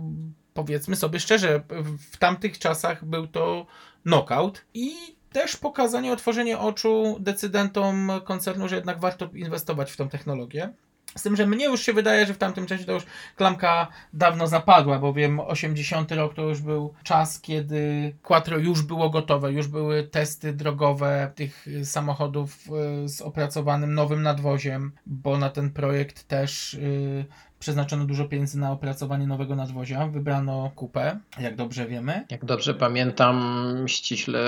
powiedzmy 0.53 0.95
sobie 0.95 1.19
szczerze, 1.19 1.63
w 2.11 2.17
tamtych 2.17 2.59
czasach 2.59 3.05
był 3.05 3.27
to 3.27 3.65
knockout 4.03 4.65
i 4.73 4.93
też 5.31 5.57
pokazanie, 5.57 6.13
otworzenie 6.13 6.59
oczu 6.59 7.17
decydentom 7.19 8.11
koncernu, 8.23 8.67
że 8.67 8.75
jednak 8.75 8.99
warto 8.99 9.29
inwestować 9.33 9.91
w 9.91 9.97
tą 9.97 10.09
technologię. 10.09 10.73
Z 11.15 11.23
tym, 11.23 11.35
że 11.35 11.47
mnie 11.47 11.65
już 11.65 11.81
się 11.81 11.93
wydaje, 11.93 12.25
że 12.25 12.33
w 12.33 12.37
tamtym 12.37 12.65
czasie 12.65 12.85
to 12.85 12.91
już 12.91 13.03
klamka 13.35 13.87
dawno 14.13 14.47
zapadła, 14.47 14.99
bowiem 14.99 15.39
80 15.39 16.11
rok 16.11 16.33
to 16.33 16.41
już 16.41 16.61
był 16.61 16.93
czas, 17.03 17.41
kiedy 17.41 18.13
Quattro 18.23 18.57
już 18.57 18.81
było 18.81 19.09
gotowe, 19.09 19.51
już 19.51 19.67
były 19.67 20.03
testy 20.03 20.53
drogowe 20.53 21.31
tych 21.35 21.67
samochodów 21.83 22.57
y, 23.03 23.09
z 23.09 23.21
opracowanym 23.21 23.93
nowym 23.93 24.21
nadwoziem, 24.21 24.91
bo 25.05 25.37
na 25.37 25.49
ten 25.49 25.69
projekt 25.69 26.27
też 26.27 26.73
y, 26.73 27.25
przeznaczono 27.59 28.05
dużo 28.05 28.25
pieniędzy 28.25 28.59
na 28.59 28.71
opracowanie 28.71 29.27
nowego 29.27 29.55
nadwozia. 29.55 30.07
Wybrano 30.07 30.71
kupę, 30.75 31.19
jak 31.39 31.55
dobrze 31.55 31.87
wiemy. 31.87 32.25
Jak 32.29 32.45
dobrze 32.45 32.73
pamiętam, 32.73 33.75
ściśle 33.87 34.39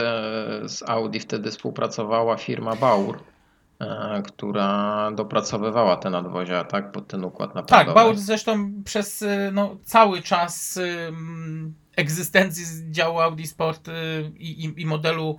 z 0.66 0.84
Audi 0.88 1.20
wtedy 1.20 1.52
współpracowała 1.52 2.38
firma 2.38 2.76
Baur, 2.76 3.16
e, 3.18 3.33
która 4.26 5.12
dopracowywała 5.16 5.98
te 5.98 6.10
nadwozia, 6.10 6.64
tak, 6.64 6.92
pod 6.92 7.08
ten 7.08 7.24
układ 7.24 7.56
napędowy. 7.56 7.86
Tak, 7.86 7.96
Bauer 7.96 8.18
zresztą 8.18 8.72
przez 8.86 9.22
y, 9.22 9.50
no, 9.54 9.76
cały 9.84 10.22
czas 10.22 10.78
ym, 10.78 11.74
egzystencji 11.96 12.92
działu 12.92 13.20
Audi 13.20 13.44
Sport 13.44 13.90
i, 14.38 14.66
i, 14.66 14.82
i 14.82 14.86
modelu 14.86 15.38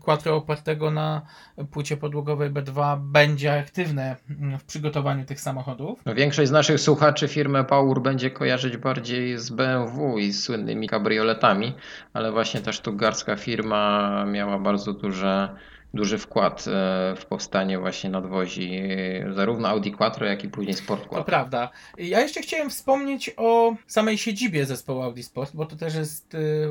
Quattro 0.00 0.36
opartego 0.36 0.90
na 0.90 1.22
płycie 1.70 1.96
podłogowej 1.96 2.50
B2 2.50 3.00
będzie 3.00 3.58
aktywne 3.60 4.16
w 4.58 4.64
przygotowaniu 4.64 5.24
tych 5.24 5.40
samochodów. 5.40 6.00
No, 6.06 6.14
Większość 6.14 6.48
z 6.48 6.52
naszych 6.52 6.80
słuchaczy 6.80 7.28
firmę 7.28 7.64
Baur 7.64 8.02
będzie 8.02 8.30
kojarzyć 8.30 8.76
bardziej 8.76 9.38
z 9.38 9.50
BMW 9.50 10.18
i 10.18 10.32
z 10.32 10.44
słynnymi 10.44 10.88
kabrioletami, 10.88 11.74
ale 12.12 12.32
właśnie 12.32 12.60
ta 12.60 12.72
sztutgardzka 12.72 13.36
firma 13.36 14.24
miała 14.24 14.58
bardzo 14.58 14.92
duże 14.92 15.48
duży 15.94 16.18
wkład 16.18 16.64
e, 16.68 17.14
w 17.16 17.26
powstanie 17.26 17.78
właśnie 17.78 18.10
nadwozi 18.10 18.80
e, 19.28 19.32
zarówno 19.32 19.68
Audi 19.68 19.90
Quattro, 19.90 20.26
jak 20.26 20.44
i 20.44 20.48
później 20.48 20.74
Sport 20.74 21.02
To 21.02 21.08
Quattro. 21.08 21.24
prawda. 21.24 21.70
Ja 21.98 22.20
jeszcze 22.20 22.40
chciałem 22.42 22.70
wspomnieć 22.70 23.30
o 23.36 23.74
samej 23.86 24.18
siedzibie 24.18 24.66
zespołu 24.66 25.02
Audi 25.02 25.22
Sport, 25.22 25.50
bo 25.54 25.66
to 25.66 25.76
też 25.76 25.94
jest, 25.94 26.34
y, 26.34 26.68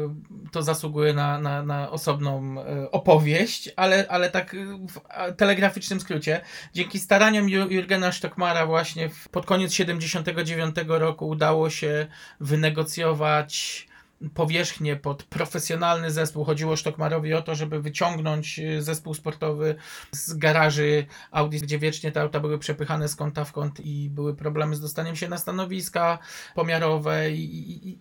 to 0.52 0.64
zasługuje 0.64 1.14
na, 1.14 1.40
na, 1.40 1.64
na 1.64 1.90
osobną 1.92 2.56
opowieść, 2.92 3.70
ale, 3.76 4.06
ale 4.10 4.30
tak 4.30 4.56
w 4.88 5.00
telegraficznym 5.36 6.00
skrócie. 6.00 6.42
Dzięki 6.74 7.00
staraniom 7.00 7.48
Ju- 7.48 7.72
Jurgena 7.72 8.12
Stockmara 8.12 8.66
właśnie 8.66 9.10
pod 9.32 9.46
koniec 9.46 9.74
79 9.74 10.76
roku 10.88 11.28
udało 11.28 11.70
się 11.70 12.08
wynegocjować 12.40 13.87
powierzchnię 14.34 14.96
pod 14.96 15.24
profesjonalny 15.24 16.12
zespół. 16.12 16.44
Chodziło 16.44 16.78
Stockmarowi 16.78 17.34
o 17.34 17.42
to, 17.42 17.56
żeby 17.56 17.82
wyciągnąć 17.82 18.60
y, 18.60 18.82
zespół 18.82 19.14
sportowy 19.14 19.76
z 20.12 20.34
garaży 20.34 21.06
Audi, 21.32 21.58
gdzie 21.58 21.80
wiecznie 21.80 22.12
te 22.12 22.22
auta 22.22 22.40
były 22.40 22.60
przepychane 22.60 23.08
z 23.08 23.16
kąta 23.16 23.46
w 23.46 23.52
kąt 23.52 23.80
i 23.80 24.10
były 24.10 24.36
problemy 24.36 24.76
z 24.76 24.82
dostaniem 24.82 25.16
się 25.16 25.28
na 25.28 25.38
stanowiska 25.38 26.20
pomiarowe 26.56 27.32
i, 27.32 27.90
i 27.90 28.00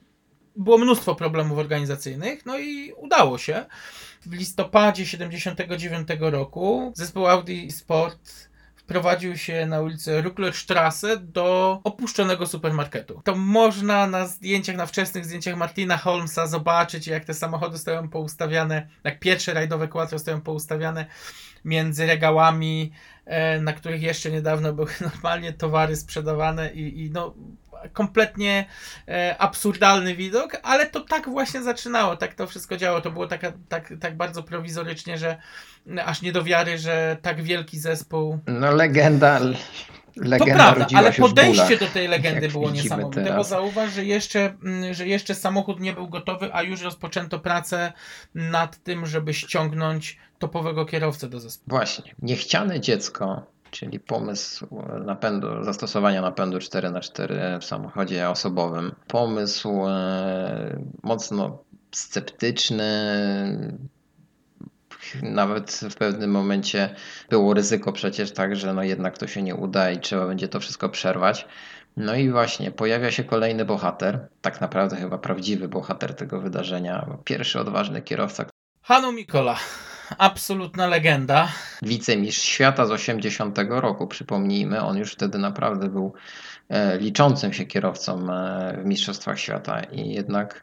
było 0.57 0.79
mnóstwo 0.79 1.15
problemów 1.15 1.59
organizacyjnych, 1.59 2.47
no 2.47 2.59
i 2.59 2.93
udało 2.93 3.39
się. 3.39 3.67
W 4.27 4.33
listopadzie 4.33 5.07
79 5.07 6.09
roku 6.21 6.93
zespół 6.95 7.27
Audi 7.27 7.71
Sport 7.71 8.49
wprowadził 8.87 9.37
się 9.37 9.67
na 9.67 9.81
ulicę 9.81 10.23
Rucklerstrasse 10.23 11.17
do 11.17 11.81
opuszczonego 11.85 12.47
supermarketu. 12.47 13.21
To 13.25 13.37
można 13.37 14.07
na 14.07 14.27
zdjęciach, 14.27 14.77
na 14.77 14.87
wczesnych 14.87 15.25
zdjęciach 15.25 15.57
Martina 15.57 15.97
Holmesa 15.97 16.47
zobaczyć, 16.47 17.07
jak 17.07 17.25
te 17.25 17.35
samochody 17.35 17.79
stoją 17.79 18.09
poustawiane, 18.09 18.89
jak 19.05 19.21
pierwsze 19.21 19.55
rajdowe 19.55 19.89
quattro 19.89 20.19
stoją 20.19 20.41
poustawiane 20.41 21.07
między 21.67 22.07
regałami, 22.07 22.93
e, 23.25 23.61
na 23.61 23.73
których 23.73 24.03
jeszcze 24.03 24.31
niedawno 24.31 24.73
były 24.73 24.89
normalnie 25.13 25.53
towary 25.53 25.97
sprzedawane 25.97 26.73
i, 26.73 27.05
i 27.05 27.11
no 27.11 27.35
kompletnie 27.93 28.65
e, 29.09 29.37
absurdalny 29.39 30.17
widok, 30.17 30.57
ale 30.63 30.87
to 30.87 31.01
tak 31.01 31.29
właśnie 31.29 31.63
zaczynało, 31.63 32.17
tak 32.17 32.35
to 32.35 32.47
wszystko 32.47 32.77
działo. 32.77 33.01
To 33.01 33.11
było 33.11 33.27
taka, 33.27 33.53
tak, 33.69 33.95
tak 34.01 34.17
bardzo 34.17 34.43
prowizorycznie, 34.43 35.19
że 35.19 35.37
aż 36.05 36.23
nie 36.23 36.33
do 36.33 36.45
wiary, 36.45 36.79
że 36.79 37.17
tak 37.23 37.43
wielki 37.43 37.79
zespół 37.79 38.39
No 38.47 38.71
legenda, 38.71 39.41
to 40.23 40.29
legenda 40.29 40.55
prawda, 40.55 40.85
rodziła 40.85 41.01
ale 41.01 41.13
podejście 41.13 41.77
do 41.77 41.87
tej 41.87 42.09
legendy 42.09 42.49
było 42.57 42.71
niesamowite, 42.71 43.37
bo 43.37 43.45
zauważ, 43.45 43.93
że 43.93 44.05
jeszcze, 44.05 44.55
mm, 44.65 44.95
że 44.95 45.07
jeszcze 45.07 45.35
samochód 45.35 45.81
nie 45.81 45.93
był 45.93 46.09
gotowy, 46.09 46.55
a 46.55 46.63
już 46.63 46.83
rozpoczęto 46.83 47.39
pracę 47.39 47.93
nad 48.35 48.83
tym, 48.83 49.07
żeby 49.07 49.35
ściągnąć 49.35 50.19
topowego 50.39 50.85
kierowcę 50.85 51.29
do 51.29 51.41
zespołu. 51.41 51.79
Właśnie. 51.79 52.15
Niechciane 52.23 52.81
dziecko, 52.81 53.47
czyli 53.71 54.01
pomysł 54.01 54.67
napędu, 55.05 55.65
zastosowania 55.65 56.23
napędu 56.23 56.59
4x4 56.59 57.61
w 57.61 57.65
samochodzie 57.65 58.31
osobowym. 58.31 58.95
Pomysł 59.09 59.87
e, 59.89 60.83
mocno 61.03 61.59
sceptyczny. 61.93 62.87
Nawet 65.23 65.81
w 65.91 65.95
pewnym 65.95 66.31
momencie 66.31 66.95
było 67.31 67.55
ryzyko 67.55 67.93
przecież 67.93 68.33
tak, 68.33 68.57
że 68.57 68.75
no 68.75 68.83
jednak 68.83 69.19
to 69.19 69.27
się 69.27 69.43
nie 69.43 69.55
uda 69.55 69.91
i 69.91 70.01
trzeba 70.01 70.27
będzie 70.27 70.49
to 70.49 70.61
wszystko 70.61 70.89
przerwać. 70.89 71.49
No 71.97 72.15
i 72.15 72.31
właśnie 72.31 72.71
pojawia 72.71 73.11
się 73.11 73.25
kolejny 73.25 73.65
bohater, 73.65 74.29
tak 74.41 74.61
naprawdę 74.61 74.97
chyba 74.97 75.19
prawdziwy 75.19 75.69
bohater 75.69 76.15
tego 76.15 76.41
wydarzenia. 76.41 77.07
Pierwszy 77.25 77.61
odważny 77.61 78.03
kierowca, 78.03 78.45
Hanu 78.89 79.13
Mikola, 79.13 79.57
absolutna 80.19 80.87
legenda. 80.87 81.49
wicemistrz 81.83 82.43
świata 82.43 82.87
z 82.87 82.91
80 82.91 83.59
roku, 83.69 84.07
przypomnijmy, 84.07 84.81
on 84.83 84.97
już 84.97 85.13
wtedy 85.13 85.39
naprawdę 85.39 85.89
był 85.89 86.13
e, 86.69 86.99
liczącym 86.99 87.53
się 87.53 87.65
kierowcą 87.65 88.33
e, 88.33 88.79
w 88.83 88.87
Mistrzostwach 88.87 89.39
Świata 89.39 89.81
i 89.81 90.09
jednak 90.09 90.63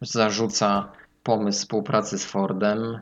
zarzuca 0.00 0.92
pomysł 1.22 1.58
współpracy 1.58 2.18
z 2.18 2.24
Fordem, 2.24 3.00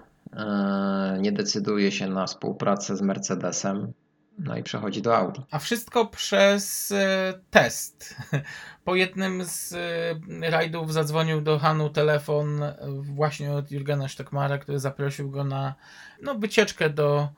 nie 1.20 1.33
decyduje 1.33 1.93
się 1.93 2.09
na 2.09 2.26
współpracę 2.26 2.97
z 2.97 3.03
Mercedesem, 3.03 3.93
no 4.39 4.57
i 4.57 4.62
przechodzi 4.62 5.03
do 5.03 5.16
Audi. 5.16 5.41
A 5.51 5.59
wszystko 5.59 6.07
przez 6.07 6.93
e, 6.93 7.35
test. 7.51 8.16
Po 8.85 8.95
jednym 8.95 9.45
z 9.45 9.72
e, 9.72 10.51
rajdów 10.51 10.93
zadzwonił 10.93 11.41
do 11.41 11.59
Hanu 11.59 11.91
telefon 11.91 12.62
e, 12.62 12.76
właśnie 13.03 13.53
od 13.53 13.70
Jurgena 13.70 14.09
Stockmara, 14.09 14.59
który 14.59 14.78
zaprosił 14.78 15.30
go 15.30 15.45
na 15.45 15.74
no, 16.22 16.35
wycieczkę 16.35 16.91
do 16.91 17.28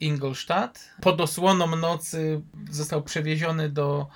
Ingolstadt. 0.00 0.90
Pod 1.00 1.20
osłoną 1.20 1.76
nocy 1.76 2.42
został 2.70 3.02
przewieziony 3.02 3.68
do 3.68 4.06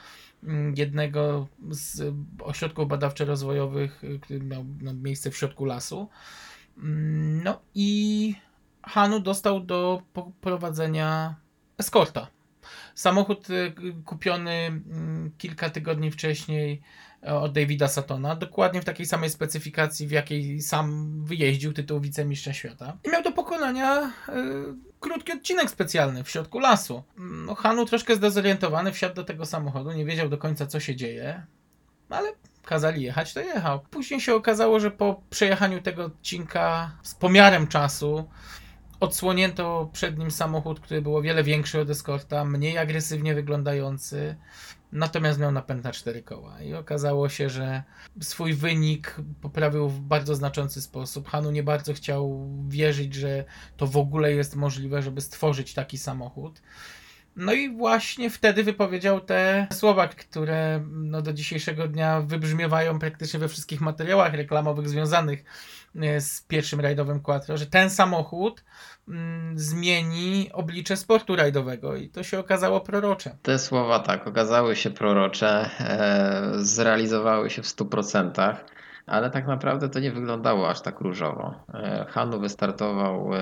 mm, 0.45 0.74
jednego 0.76 1.47
z 1.70 2.14
ośrodków 2.43 2.89
badawczo-rozwojowych, 2.89 4.03
który 4.22 4.41
miał 4.41 4.64
no, 4.80 4.95
miejsce 4.95 5.30
w 5.30 5.37
środku 5.37 5.64
lasu. 5.64 6.09
Mm, 6.79 7.43
No 7.45 7.61
i 7.75 8.35
Hanu 8.83 9.20
dostał 9.20 9.61
do 9.61 10.03
prowadzenia 10.41 11.35
eskorta. 11.79 12.27
Samochód 12.95 13.51
y, 13.51 13.75
kupiony 14.05 14.53
mm, 14.53 15.31
kilka 15.39 15.70
tygodni 15.70 16.11
wcześniej 16.11 16.83
e, 17.22 17.35
od 17.35 17.53
Davida 17.53 17.89
Satona, 17.89 18.37
dokładnie 18.37 18.81
w 18.83 18.85
takiej 18.85 19.07
samej 19.07 19.31
specyfikacji, 19.31 20.07
w 20.07 20.11
jakiej 20.11 20.61
sam 20.61 21.11
wyjeździł 21.25 21.72
tytuł 21.72 22.01
wicemistrza 22.01 22.53
świata. 22.53 22.97
I 23.05 23.11
miał 23.11 23.22
do 23.22 23.33
pokonania 23.33 24.03
y, 24.03 24.11
krótki 25.01 25.33
odcinek 25.33 25.70
specjalny 25.70 26.25
w 26.25 26.31
środku 26.31 26.59
lasu. 26.59 27.03
No, 27.18 27.55
Hanu 27.55 27.87
troszkę 27.87 28.16
zdezorientowany 28.16 28.93
wsiadł 28.93 29.14
do 29.14 29.25
tego 29.25 29.47
samochodu, 29.47 29.93
nie 29.93 30.05
wiedział 30.05 30.29
do 30.29 30.39
końca 30.39 30.66
co 30.66 30.81
się 30.81 30.97
dzieje, 30.97 31.47
ale 32.09 32.33
kazali 32.65 33.03
jechać, 33.03 33.35
to 33.35 33.41
jechał. 33.41 33.81
Później 33.91 34.21
się 34.21 34.35
okazało, 34.35 34.81
że 34.81 34.91
po 34.91 35.23
przejechaniu 35.31 35.83
tego 35.83 36.05
odcinka 36.05 36.97
z 37.03 37.15
pomiarem 37.15 37.67
czasu 37.67 38.29
odsłonięto 39.01 39.91
przed 39.93 40.19
nim 40.19 40.31
samochód, 40.31 40.81
który 40.81 41.03
był 41.03 41.17
o 41.17 41.23
wiele 41.23 41.45
większy 41.45 41.81
od 41.81 41.91
Escorta, 41.91 42.45
mniej 42.45 42.79
agresywnie 42.79 43.35
wyglądający, 43.35 44.37
natomiast 44.93 45.39
miał 45.39 45.53
napęd 45.53 45.85
na 45.85 45.93
cztery 45.93 46.23
koła. 46.23 46.62
I 46.62 46.75
okazało 46.75 47.29
się, 47.29 47.51
że 47.51 47.83
swój 48.21 48.55
wynik 48.55 49.17
poprawił 49.41 49.89
w 49.89 50.01
bardzo 50.01 50.35
znaczący 50.35 50.83
sposób. 50.83 51.29
Hanu 51.29 51.51
nie 51.51 51.62
bardzo 51.62 51.95
chciał 51.95 52.51
wierzyć, 52.69 53.15
że 53.15 53.45
to 53.77 53.87
w 53.87 53.97
ogóle 53.97 54.33
jest 54.33 54.57
możliwe, 54.57 55.03
żeby 55.03 55.21
stworzyć 55.21 55.75
taki 55.75 55.99
samochód. 55.99 56.62
No 57.37 57.53
i 57.53 57.76
właśnie 57.76 58.30
wtedy 58.30 58.64
wypowiedział 58.64 59.20
te 59.20 59.66
słowa, 59.72 60.09
które 60.09 60.85
no, 60.91 61.22
do 61.22 61.32
dzisiejszego 61.32 61.89
dnia 61.89 62.20
wybrzmiewają 62.20 62.99
praktycznie 62.99 63.41
we 63.41 63.49
wszystkich 63.49 63.80
materiałach 63.80 64.35
reklamowych 64.35 64.89
związanych 64.89 65.45
e, 65.97 66.20
z 66.20 66.43
pierwszym 66.43 66.80
rajdowym 66.80 67.20
Quattro, 67.20 67.57
że 67.57 67.66
ten 67.66 67.91
samochód 67.91 68.64
mm, 69.09 69.59
zmieni 69.59 70.51
oblicze 70.53 70.97
sportu 70.97 71.37
rajdowego 71.37 71.97
i 71.97 72.09
to 72.09 72.22
się 72.22 72.39
okazało 72.39 72.80
prorocze. 72.80 73.37
Te 73.43 73.59
słowa 73.59 73.99
tak 73.99 74.26
okazały 74.26 74.76
się 74.76 74.91
prorocze, 74.91 75.70
e, 75.80 76.51
zrealizowały 76.57 77.51
się 77.51 77.62
w 77.62 77.66
100%, 77.66 78.57
ale 79.07 79.30
tak 79.30 79.46
naprawdę 79.46 79.88
to 79.88 80.00
nie 80.00 80.12
wyglądało 80.12 80.70
aż 80.70 80.80
tak 80.80 81.00
różowo. 81.00 81.55
E, 81.74 82.07
Hanu 82.09 82.40
wystartował 82.40 83.34
e, 83.34 83.38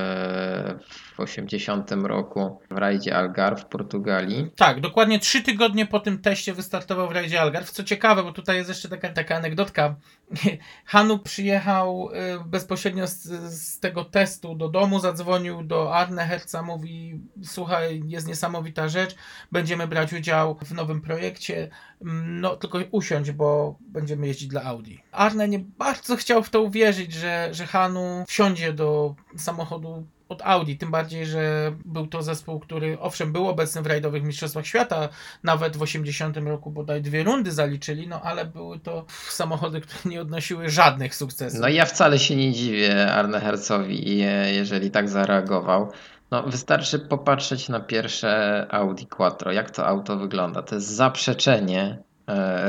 w 1.15 1.21
80 1.21 1.91
roku 1.93 2.61
w 2.71 2.79
rajdzie 2.79 3.17
Algarve 3.17 3.61
w 3.61 3.67
Portugalii. 3.67 4.51
Tak, 4.57 4.81
dokładnie 4.81 5.19
trzy 5.19 5.43
tygodnie 5.43 5.87
po 5.87 6.01
tym 6.01 6.19
teście 6.19 6.55
wystartował 6.55 7.09
w 7.09 7.13
rajdzie 7.13 7.41
Algarve. 7.41 7.71
Co 7.71 7.85
ciekawe, 7.85 8.23
bo 8.23 8.33
tutaj 8.33 8.57
jest 8.57 8.69
jeszcze 8.69 8.89
taka, 8.89 9.09
taka 9.09 9.37
anegdotka. 9.37 9.95
Hanu 10.85 11.19
przyjechał 11.19 12.09
y, 12.11 12.45
bezpośrednio 12.45 13.07
z, 13.07 13.23
z 13.55 13.81
tego 13.81 14.05
testu 14.05 14.55
do 14.55 14.69
domu, 14.69 14.99
zadzwonił 14.99 15.63
do 15.63 15.95
Arne 15.95 16.27
Herca, 16.27 16.63
mówi 16.63 17.21
słuchaj, 17.45 18.03
jest 18.07 18.29
niesamowita 18.29 18.89
rzecz, 18.89 19.15
będziemy 19.53 19.87
brać 19.87 20.13
udział 20.13 20.59
w 20.63 20.73
nowym 20.73 21.01
projekcie, 21.01 21.69
Mm, 22.03 22.41
no 22.41 22.57
tylko 22.57 22.79
usiądź, 22.91 23.31
bo 23.31 23.79
będziemy 23.81 24.27
jeździć 24.27 24.49
dla 24.49 24.63
Audi. 24.63 24.97
Arne 25.13 25.49
nie 25.53 25.59
bardzo 25.59 26.17
chciał 26.17 26.43
w 26.43 26.51
to 26.51 26.63
uwierzyć, 26.63 27.13
że, 27.13 27.49
że 27.53 27.67
Hanu 27.67 28.25
wsiądzie 28.29 28.73
do 28.73 29.15
samochodu 29.37 30.07
od 30.29 30.43
Audi, 30.43 30.75
tym 30.75 30.91
bardziej, 30.91 31.27
że 31.27 31.73
był 31.85 32.07
to 32.07 32.23
zespół, 32.23 32.61
który 32.61 33.01
owszem 33.01 33.33
był 33.33 33.49
obecny 33.49 33.83
w 33.83 33.87
rajdowych 33.87 34.23
mistrzostwach 34.23 34.67
świata, 34.67 35.09
nawet 35.43 35.77
w 35.77 35.83
80 35.83 36.37
roku 36.37 36.71
bodaj 36.71 37.03
dwie 37.03 37.25
rundy 37.25 37.53
zaliczyli, 37.53 38.09
no 38.09 38.21
ale 38.23 38.45
były 38.45 38.79
to 38.79 39.05
samochody, 39.29 39.81
które 39.81 40.01
nie 40.05 40.21
odnosiły 40.21 40.71
żadnych 40.71 41.15
sukcesów. 41.15 41.61
No 41.61 41.69
ja 41.69 41.85
wcale 41.85 42.19
się 42.19 42.37
nie 42.37 42.53
dziwię 42.53 43.13
Arne 43.13 43.41
Hercowi, 43.41 44.19
jeżeli 44.53 44.91
tak 44.91 45.09
zareagował. 45.09 45.93
No, 46.31 46.43
wystarczy 46.43 46.99
popatrzeć 46.99 47.69
na 47.69 47.81
pierwsze 47.81 48.67
Audi 48.71 49.07
Quattro, 49.07 49.53
jak 49.53 49.71
to 49.71 49.87
auto 49.87 50.17
wygląda. 50.17 50.63
To 50.63 50.75
jest 50.75 50.89
zaprzeczenie 50.89 51.99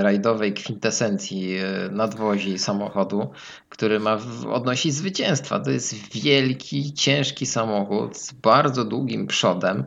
rajdowej 0.01 0.53
kwintesencji 0.53 1.57
e, 1.57 1.63
nadwozi 1.91 2.59
samochodu, 2.59 3.31
który 3.69 3.99
ma 3.99 4.17
odnosić 4.53 4.93
zwycięstwa. 4.93 5.59
To 5.59 5.71
jest 5.71 5.93
wielki, 6.23 6.93
ciężki 6.93 7.45
samochód 7.45 8.17
z 8.17 8.33
bardzo 8.33 8.85
długim 8.85 9.27
przodem. 9.27 9.83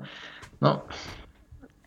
No, 0.60 0.82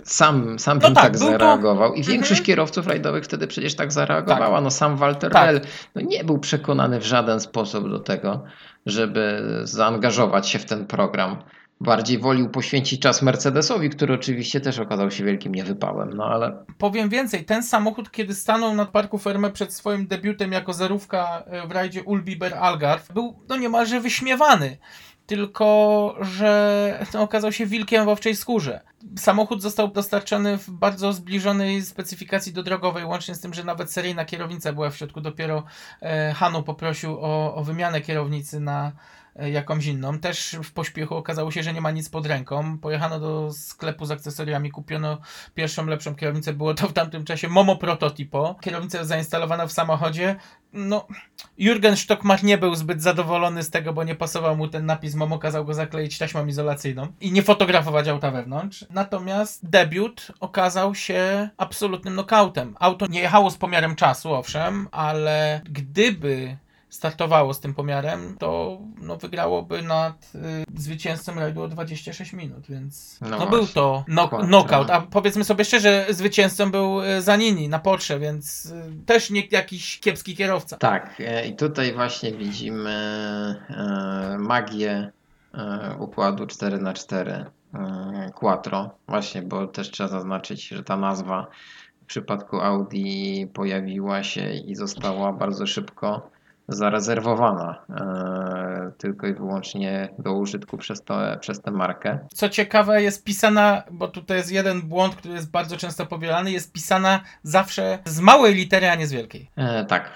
sam, 0.03 0.59
sam 0.59 0.77
No 0.77 0.87
bym 0.87 0.95
tak, 0.95 1.03
tak, 1.03 1.11
był 1.11 1.21
to- 1.21 1.25
zareagował. 1.31 1.93
I 1.93 2.03
większość 2.03 2.39
Mhm. 2.39 2.45
kierowców 2.45 2.87
rajdowych 2.87 3.23
wtedy 3.23 3.47
przecież 3.47 3.75
tak 3.75 3.91
zareagowała. 3.91 4.55
Tak. 4.57 4.63
No 4.63 4.71
sam 4.71 4.97
Walter 4.97 5.31
Tak. 5.31 5.45
Rell 5.45 5.61
no, 5.95 6.01
nie 6.01 6.23
był 6.23 6.39
przekonany 6.39 6.99
w 6.99 7.05
żaden 7.05 7.39
sposób 7.39 7.89
do 7.89 7.99
tego, 7.99 8.43
żeby 8.85 9.41
zaangażować 9.63 10.49
się 10.49 10.59
w 10.59 10.65
ten 10.65 10.87
program. 10.87 11.37
Bardziej 11.81 12.17
wolił 12.17 12.49
poświęcić 12.49 13.01
czas 13.01 13.21
Mercedesowi, 13.21 13.89
który 13.89 14.13
oczywiście 14.13 14.61
też 14.61 14.79
okazał 14.79 15.11
się 15.11 15.23
wielkim 15.23 15.55
niewypałem, 15.55 16.09
no 16.13 16.25
ale 16.25 16.65
Powiem 16.77 17.09
więcej, 17.09 17.45
ten 17.45 17.63
samochód, 17.63 18.11
kiedy 18.11 18.35
stanął 18.35 18.75
na 18.75 18.85
parku 18.85 19.17
Ferme 19.17 19.51
przed 19.51 19.73
swoim 19.73 20.07
debiutem 20.07 20.51
jako 20.51 20.73
zerówka 20.73 21.43
e, 21.45 21.67
w 21.67 21.71
rajdzie 21.71 22.03
Ulbiber 22.03 22.53
Algarve, 22.53 23.13
był 23.13 23.39
no 23.49 23.57
niemalże 23.57 23.99
wyśmiewany. 23.99 24.77
Tylko, 25.25 26.15
że 26.21 27.05
no, 27.13 27.21
okazał 27.21 27.51
się 27.51 27.65
wilkiem 27.65 28.05
w 28.05 28.09
owczej 28.09 28.35
skórze. 28.35 28.81
Samochód 29.17 29.61
został 29.61 29.87
dostarczony 29.87 30.57
w 30.57 30.69
bardzo 30.69 31.13
zbliżonej 31.13 31.81
specyfikacji 31.81 32.53
do 32.53 32.63
drogowej, 32.63 33.05
łącznie 33.05 33.35
z 33.35 33.41
tym, 33.41 33.53
że 33.53 33.63
nawet 33.63 33.91
seryjna 33.91 34.25
kierownica 34.25 34.73
była 34.73 34.89
w 34.89 34.97
środku. 34.97 35.21
Dopiero 35.21 35.63
e, 36.01 36.33
Hanu 36.33 36.63
poprosił 36.63 37.17
o, 37.21 37.55
o 37.55 37.63
wymianę 37.63 38.01
kierownicy 38.01 38.59
na 38.59 38.91
jakąś 39.35 39.85
inną. 39.85 40.19
Też 40.19 40.57
w 40.63 40.71
pośpiechu 40.71 41.15
okazało 41.15 41.51
się, 41.51 41.63
że 41.63 41.73
nie 41.73 41.81
ma 41.81 41.91
nic 41.91 42.09
pod 42.09 42.25
ręką. 42.25 42.77
Pojechano 42.77 43.19
do 43.19 43.53
sklepu 43.53 44.05
z 44.05 44.11
akcesoriami, 44.11 44.71
kupiono 44.71 45.17
pierwszą 45.55 45.85
lepszą 45.85 46.15
kierownicę. 46.15 46.53
Było 46.53 46.73
to 46.73 46.87
w 46.87 46.93
tamtym 46.93 47.25
czasie 47.25 47.49
Momo 47.49 47.75
Prototypo. 47.75 48.55
Kierownica 48.61 49.03
zainstalowana 49.03 49.67
w 49.67 49.71
samochodzie. 49.71 50.35
No, 50.73 51.07
Jurgen 51.57 51.97
Stockmar 51.97 52.43
nie 52.43 52.57
był 52.57 52.75
zbyt 52.75 53.01
zadowolony 53.01 53.63
z 53.63 53.69
tego, 53.69 53.93
bo 53.93 54.03
nie 54.03 54.15
pasował 54.15 54.57
mu 54.57 54.67
ten 54.67 54.85
napis 54.85 55.15
Momo, 55.15 55.39
kazał 55.39 55.65
go 55.65 55.73
zakleić 55.73 56.17
taśmą 56.17 56.45
izolacyjną 56.45 57.07
i 57.21 57.31
nie 57.31 57.43
fotografować 57.43 58.07
auta 58.07 58.31
wewnątrz. 58.31 58.85
Natomiast 58.89 59.69
debiut 59.69 60.31
okazał 60.39 60.95
się 60.95 61.49
absolutnym 61.57 62.13
knockoutem. 62.13 62.75
Auto 62.79 63.07
nie 63.07 63.19
jechało 63.19 63.51
z 63.51 63.57
pomiarem 63.57 63.95
czasu, 63.95 64.33
owszem, 64.33 64.87
ale 64.91 65.61
gdyby 65.69 66.57
startowało 66.89 67.53
z 67.53 67.59
tym 67.59 67.73
pomiarem, 67.73 68.35
to 68.39 68.77
no, 69.01 69.17
wygrałoby 69.17 69.81
nad 69.81 70.31
y, 70.35 70.81
zwycięzcą 70.81 71.35
rajdu 71.35 71.61
o 71.61 71.67
26 71.67 72.33
minut, 72.33 72.67
więc 72.69 73.19
No 73.21 73.37
no, 73.37 73.47
był 73.47 73.67
to 73.67 74.03
knock, 74.07 74.35
knockout. 74.45 74.89
A 74.89 75.01
powiedzmy 75.01 75.43
sobie 75.43 75.65
szczerze, 75.65 76.05
zwycięzcą 76.09 76.71
był 76.71 77.03
y, 77.03 77.21
Zanini 77.21 77.69
na 77.69 77.79
Porsche, 77.79 78.19
więc 78.19 78.65
y, 78.65 79.05
też 79.05 79.29
nie 79.29 79.43
jakiś 79.51 79.99
kiepski 79.99 80.35
kierowca. 80.35 80.77
tak. 80.77 81.15
e, 81.19 81.47
I 81.47 81.55
tutaj 81.55 81.93
właśnie 81.93 82.31
widzimy 82.31 82.89
e, 83.69 84.37
magię 84.39 85.11
e, 85.53 85.95
układu 85.99 86.45
4x4 86.45 87.45
e, 87.73 88.31
Quattro. 88.35 88.89
Właśnie, 89.07 89.41
bo 89.41 89.67
też 89.67 89.91
trzeba 89.91 90.09
zaznaczyć, 90.09 90.67
że 90.67 90.83
ta 90.83 90.97
nazwa 90.97 91.47
w 92.03 92.05
przypadku 92.05 92.59
Audi 92.61 93.47
pojawiła 93.53 94.23
się 94.23 94.53
i 94.53 94.75
została 94.75 95.33
bardzo 95.33 95.67
szybko 95.67 96.29
zarezerwowana 96.69 97.85
e, 97.89 98.91
tylko 98.97 99.27
i 99.27 99.33
wyłącznie 99.33 100.09
do 100.19 100.33
użytku 100.33 100.77
przez, 100.77 101.03
to, 101.03 101.19
przez 101.39 101.61
tę 101.61 101.71
markę. 101.71 102.19
Co 102.33 102.49
ciekawe, 102.49 103.03
jest 103.03 103.23
pisana, 103.23 103.83
bo 103.91 104.07
tutaj 104.07 104.37
jest 104.37 104.51
jeden 104.51 104.81
błąd, 104.81 105.15
który 105.15 105.33
jest 105.33 105.51
bardzo 105.51 105.77
często 105.77 106.05
powielany, 106.05 106.51
jest 106.51 106.71
pisana 106.73 107.19
zawsze 107.43 107.99
z 108.05 108.19
małej 108.19 108.55
litery, 108.55 108.89
a 108.89 108.95
nie 108.95 109.07
z 109.07 109.11
wielkiej. 109.11 109.51
E, 109.55 109.85
tak. 109.85 110.09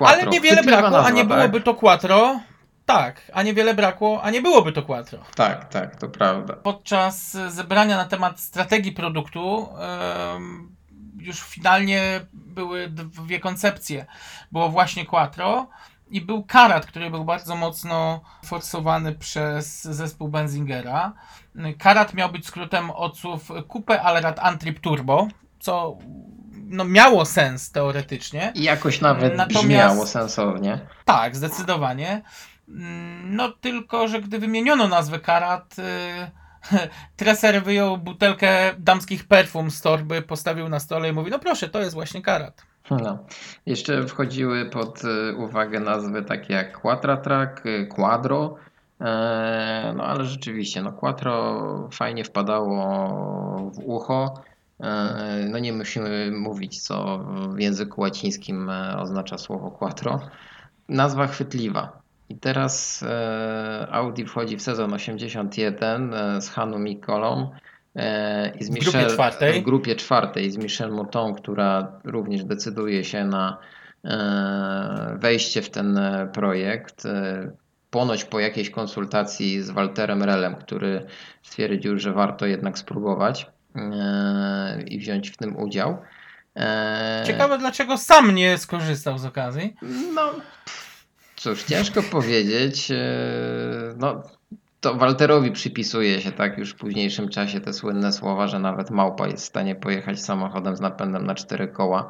Ale 0.00 0.08
Quattro. 0.08 0.30
niewiele 0.30 0.54
Chwytliwa 0.56 0.80
brakło, 0.80 0.98
a 0.98 1.02
nazwa, 1.02 1.16
nie 1.16 1.28
tak? 1.28 1.38
byłoby 1.38 1.60
to 1.60 1.74
quattro. 1.74 2.40
Tak, 2.86 3.30
a 3.32 3.42
niewiele 3.42 3.74
brakło, 3.74 4.22
a 4.22 4.30
nie 4.30 4.42
byłoby 4.42 4.72
to 4.72 4.82
quattro. 4.82 5.18
Tak, 5.34 5.68
tak, 5.68 5.96
to 5.96 6.08
prawda. 6.08 6.54
Podczas 6.54 7.36
zebrania 7.48 7.96
na 7.96 8.04
temat 8.04 8.40
strategii 8.40 8.92
produktu 8.92 9.68
em, 9.78 10.76
już 11.22 11.40
finalnie 11.40 12.20
były 12.32 12.88
dwie 12.88 13.40
koncepcje. 13.40 14.06
Było 14.52 14.68
właśnie 14.68 15.06
Quattro 15.06 15.66
i 16.10 16.20
był 16.20 16.44
Karat, 16.44 16.86
który 16.86 17.10
był 17.10 17.24
bardzo 17.24 17.56
mocno 17.56 18.20
forsowany 18.44 19.14
przez 19.14 19.82
zespół 19.82 20.28
Benzingera. 20.28 21.12
Karat 21.78 22.14
miał 22.14 22.32
być 22.32 22.46
skrótem 22.46 22.90
od 22.90 23.18
słów 23.18 23.48
Coupe 23.72 24.02
Allrad 24.02 24.38
Antrieb 24.38 24.80
Turbo, 24.80 25.28
co 25.60 25.98
no, 26.72 26.84
miało 26.84 27.24
sens 27.24 27.70
teoretycznie. 27.70 28.52
I 28.54 28.62
jakoś 28.62 29.00
nawet 29.00 29.36
Natomiast- 29.36 29.66
brzmiało 29.66 30.06
sensownie. 30.06 30.78
Tak, 31.04 31.36
zdecydowanie. 31.36 32.22
No 33.24 33.48
tylko, 33.48 34.08
że 34.08 34.20
gdy 34.20 34.38
wymieniono 34.38 34.88
nazwę 34.88 35.20
Karat, 35.20 35.78
y, 35.78 35.82
treser 37.16 37.62
wyjął 37.64 37.98
butelkę 37.98 38.74
damskich 38.78 39.24
perfum 39.24 39.70
z 39.70 39.80
torby, 39.80 40.22
postawił 40.22 40.68
na 40.68 40.80
stole 40.80 41.08
i 41.08 41.12
mówi, 41.12 41.30
no 41.30 41.38
proszę, 41.38 41.68
to 41.68 41.80
jest 41.80 41.94
właśnie 41.94 42.22
Karat. 42.22 42.62
No. 42.90 43.18
Jeszcze 43.66 44.06
wchodziły 44.06 44.66
pod 44.66 45.02
y, 45.04 45.36
uwagę 45.36 45.80
nazwy 45.80 46.22
takie 46.22 46.54
jak 46.54 46.80
Quattratrack, 46.80 47.66
y, 47.66 47.86
Quadro. 47.86 48.56
E, 49.00 49.92
No 49.96 50.04
ale 50.04 50.24
rzeczywiście, 50.24 50.82
no 50.82 50.92
Quattro 50.92 51.88
fajnie 51.92 52.24
wpadało 52.24 53.70
w 53.74 53.78
ucho. 53.84 54.34
E, 54.80 55.46
No 55.50 55.58
nie 55.58 55.72
musimy 55.72 56.30
mówić, 56.30 56.80
co 56.82 57.18
w 57.48 57.60
języku 57.60 58.00
łacińskim 58.00 58.70
e, 58.70 58.98
oznacza 58.98 59.38
słowo 59.38 59.70
quattro. 59.70 60.20
Nazwa 60.88 61.26
chwytliwa. 61.26 62.01
I 62.32 62.36
teraz 62.36 63.02
e, 63.02 63.86
Audi 63.90 64.24
wchodzi 64.24 64.56
w 64.56 64.62
sezon 64.62 64.92
81 64.92 66.14
e, 66.14 66.40
z 66.42 66.50
Hanu 66.50 66.78
Mikolą 66.78 67.50
e, 67.96 68.56
i 68.56 68.64
z 68.64 68.68
W 68.68 68.72
grupie 68.72 68.98
Michel, 68.98 69.10
czwartej. 69.10 69.60
w 69.60 69.64
grupie 69.64 69.96
czwartej 69.96 70.50
z 70.50 70.56
Michel 70.56 70.92
Mouton, 70.92 71.34
która 71.34 72.00
również 72.04 72.44
decyduje 72.44 73.04
się 73.04 73.24
na 73.24 73.58
wejście 75.14 75.62
w 75.62 75.70
ten 75.70 76.00
projekt. 76.32 77.02
Ponoć 77.90 78.24
po 78.24 78.40
jakiejś 78.40 78.70
konsultacji 78.70 79.62
z 79.62 79.70
Walterem 79.70 80.22
Relem, 80.22 80.56
który 80.56 81.06
stwierdził, 81.42 81.98
że 81.98 82.12
warto 82.12 82.46
jednak 82.46 82.78
spróbować 82.78 83.46
i 84.86 84.98
wziąć 84.98 85.30
w 85.30 85.36
tym 85.36 85.56
udział. 85.56 85.98
Ciekawe, 87.26 87.58
dlaczego 87.58 87.98
sam 87.98 88.34
nie 88.34 88.58
skorzystał 88.58 89.18
z 89.18 89.24
okazji. 89.24 89.76
no, 90.14 90.30
cóż, 91.42 91.62
ciężko 91.62 92.02
powiedzieć. 92.02 92.90
E, 92.90 92.96
No, 93.98 94.22
to 94.80 94.94
Walterowi 94.94 95.52
przypisuje 95.52 96.20
się 96.20 96.32
tak 96.32 96.58
już 96.58 96.70
w 96.70 96.76
późniejszym 96.76 97.28
czasie 97.28 97.60
te 97.60 97.72
słynne 97.72 98.12
słowa, 98.12 98.48
że 98.48 98.58
nawet 98.58 98.90
małpa 98.90 99.26
jest 99.26 99.44
w 99.44 99.48
stanie 99.48 99.74
pojechać 99.74 100.20
samochodem 100.20 100.76
z 100.76 100.80
napędem 100.80 101.26
na 101.26 101.34
cztery 101.34 101.68
koła, 101.68 102.08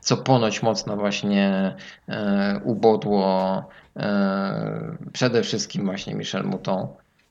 co 0.00 0.16
ponoć 0.16 0.62
mocno 0.62 0.96
właśnie 0.96 1.76
e, 2.08 2.60
ubodło 2.64 3.64
e, 3.96 4.96
przede 5.12 5.42
wszystkim 5.42 5.84
właśnie 5.84 6.14
Michel 6.14 6.44
Mouton, 6.44 6.86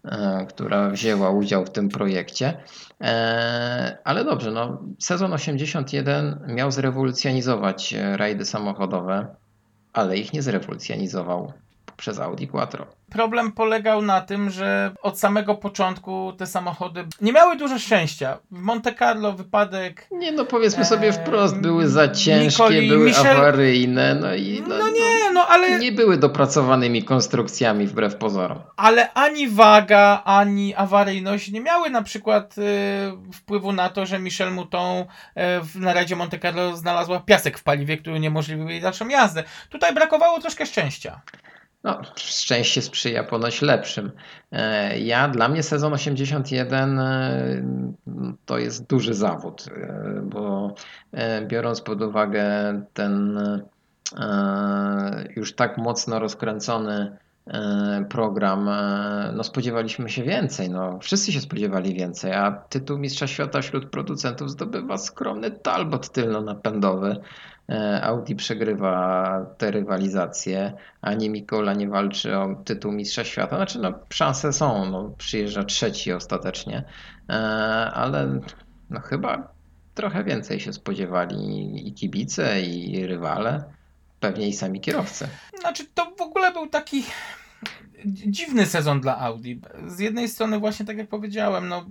e, 0.05 0.45
która 0.49 0.89
wzięła 0.89 1.29
udział 1.29 1.65
w 1.65 1.69
tym 1.69 1.89
projekcie. 1.89 2.57
E, 3.01 3.97
ale 4.03 4.25
dobrze, 4.25 4.51
no, 4.51 4.81
sezon 4.99 5.33
81 5.33 6.39
miał 6.47 6.71
zrewolucjonizować 6.71 7.95
rajdy 8.15 8.45
samochodowe 8.45 9.27
ale 9.97 10.17
ich 10.17 10.33
nie 10.33 10.41
zrewolucjonizował 10.41 11.53
przez 11.97 12.19
Audi 12.19 12.45
Quattro. 12.47 12.85
Problem 13.11 13.51
polegał 13.51 14.01
na 14.01 14.21
tym, 14.21 14.49
że 14.49 14.91
od 15.01 15.19
samego 15.19 15.55
początku 15.55 16.33
te 16.37 16.45
samochody 16.47 17.05
nie 17.21 17.33
miały 17.33 17.55
dużo 17.57 17.79
szczęścia. 17.79 18.37
W 18.51 18.59
Monte 18.61 18.93
Carlo 18.95 19.33
wypadek 19.33 20.07
Nie 20.11 20.31
no, 20.31 20.45
powiedzmy 20.45 20.85
sobie 20.85 21.13
wprost, 21.13 21.57
były 21.57 21.87
za 21.89 22.07
ciężkie, 22.07 22.81
były 22.87 23.09
Michel- 23.11 23.37
awaryjne, 23.37 24.15
no 24.15 24.35
i 24.35 24.63
no, 24.67 24.77
No 24.77 24.87
nie, 24.89 25.31
no 25.33 25.47
ale, 25.47 25.79
nie 25.79 25.91
były 25.91 26.17
dopracowanymi 26.17 27.03
konstrukcjami 27.03 27.87
wbrew 27.87 28.15
pozorom. 28.15 28.59
ale 28.77 29.13
ani 29.13 29.49
waga, 29.49 30.21
ani 30.25 30.75
awaryjność 30.75 31.51
nie 31.51 31.61
miały 31.61 31.89
na 31.89 32.01
przykład 32.01 32.55
y, 32.57 32.61
wpływu 33.33 33.71
na 33.71 33.89
to, 33.89 34.05
że 34.05 34.19
Michel 34.19 34.51
Mouton 34.53 34.97
y, 35.01 35.05
w 35.63 35.75
na 35.75 35.93
rajdzie 35.93 36.15
Monte 36.15 36.39
Carlo 36.39 36.75
znalazła 36.77 37.19
piasek 37.19 37.57
w 37.57 37.63
paliwie, 37.63 37.97
który 37.97 38.15
uniemożliwił 38.15 38.69
jej 38.69 38.81
dalszą 38.81 39.07
jazdę. 39.07 39.43
Tutaj 39.69 39.93
brakowało 39.93 40.39
troszkę 40.41 40.65
szczęścia. 40.65 41.21
No, 41.83 42.01
szczęście 42.15 42.81
sprzyja 42.81 43.23
ponoć 43.23 43.61
lepszym. 43.61 44.11
E, 44.51 44.99
Ja, 44.99 45.27
dla 45.27 45.49
mnie 45.49 45.63
sezon 45.63 45.93
81 45.93 46.99
e, 46.99 47.63
to 48.45 48.57
jest 48.57 48.87
duży 48.87 49.13
zawód, 49.13 49.65
e, 49.75 50.21
bo 50.23 50.75
biorąc 51.47 51.81
pod 51.81 52.01
uwagę 52.01 52.45
ten 52.93 53.39
już 55.35 55.55
tak 55.55 55.77
mocno 55.77 56.19
rozkręcony 56.19 57.17
program, 58.09 58.69
no 59.35 59.43
spodziewaliśmy 59.43 60.09
się 60.09 60.23
więcej, 60.23 60.69
no 60.69 60.99
wszyscy 60.99 61.31
się 61.31 61.41
spodziewali 61.41 61.93
więcej, 61.93 62.33
a 62.33 62.51
tytuł 62.51 62.97
Mistrza 62.97 63.27
Świata 63.27 63.61
wśród 63.61 63.89
producentów 63.89 64.49
zdobywa 64.51 64.97
skromny 64.97 65.51
Talbot 65.51 66.09
tylno-napędowy. 66.11 67.15
E, 67.69 68.01
Audi 68.03 68.35
przegrywa 68.35 69.45
te 69.57 69.71
rywalizacje, 69.71 70.73
ani 71.01 71.29
Mikola 71.29 71.73
nie 71.73 71.89
walczy 71.89 72.37
o 72.37 72.55
tytuł 72.65 72.91
Mistrza 72.91 73.23
Świata. 73.23 73.55
Znaczy, 73.55 73.79
no, 73.79 73.93
szanse 74.09 74.53
są, 74.53 74.91
no, 74.91 75.13
przyjeżdża 75.17 75.63
trzeci 75.63 76.13
ostatecznie, 76.13 76.83
e, 77.29 77.33
ale 77.93 78.39
no, 78.89 78.99
chyba 78.99 79.53
trochę 79.93 80.23
więcej 80.23 80.59
się 80.59 80.73
spodziewali 80.73 81.87
i 81.87 81.93
kibice, 81.93 82.61
i 82.61 83.07
rywale, 83.07 83.63
pewnie 84.19 84.47
i 84.47 84.53
sami 84.53 84.81
kierowcy. 84.81 85.27
Znaczy, 85.59 85.85
to 85.93 86.13
w 86.17 86.21
ogóle 86.21 86.51
był 86.51 86.67
taki 86.67 87.03
dziwny 88.05 88.65
sezon 88.65 89.01
dla 89.01 89.19
Audi. 89.19 89.53
Z 89.87 89.99
jednej 89.99 90.29
strony, 90.29 90.59
właśnie 90.59 90.85
tak 90.85 90.97
jak 90.97 91.07
powiedziałem, 91.07 91.67
no, 91.67 91.85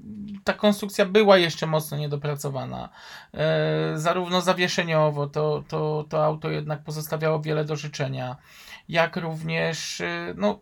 ta 0.46 0.52
konstrukcja 0.52 1.06
była 1.06 1.38
jeszcze 1.38 1.66
mocno 1.66 1.96
niedopracowana. 1.96 2.88
E, 3.34 3.92
zarówno 3.96 4.40
zawieszeniowo, 4.40 5.26
to, 5.26 5.64
to, 5.68 6.04
to 6.08 6.24
auto 6.24 6.50
jednak 6.50 6.82
pozostawiało 6.82 7.40
wiele 7.40 7.64
do 7.64 7.76
życzenia, 7.76 8.36
jak 8.88 9.16
również 9.16 10.00
e, 10.00 10.34
no, 10.36 10.60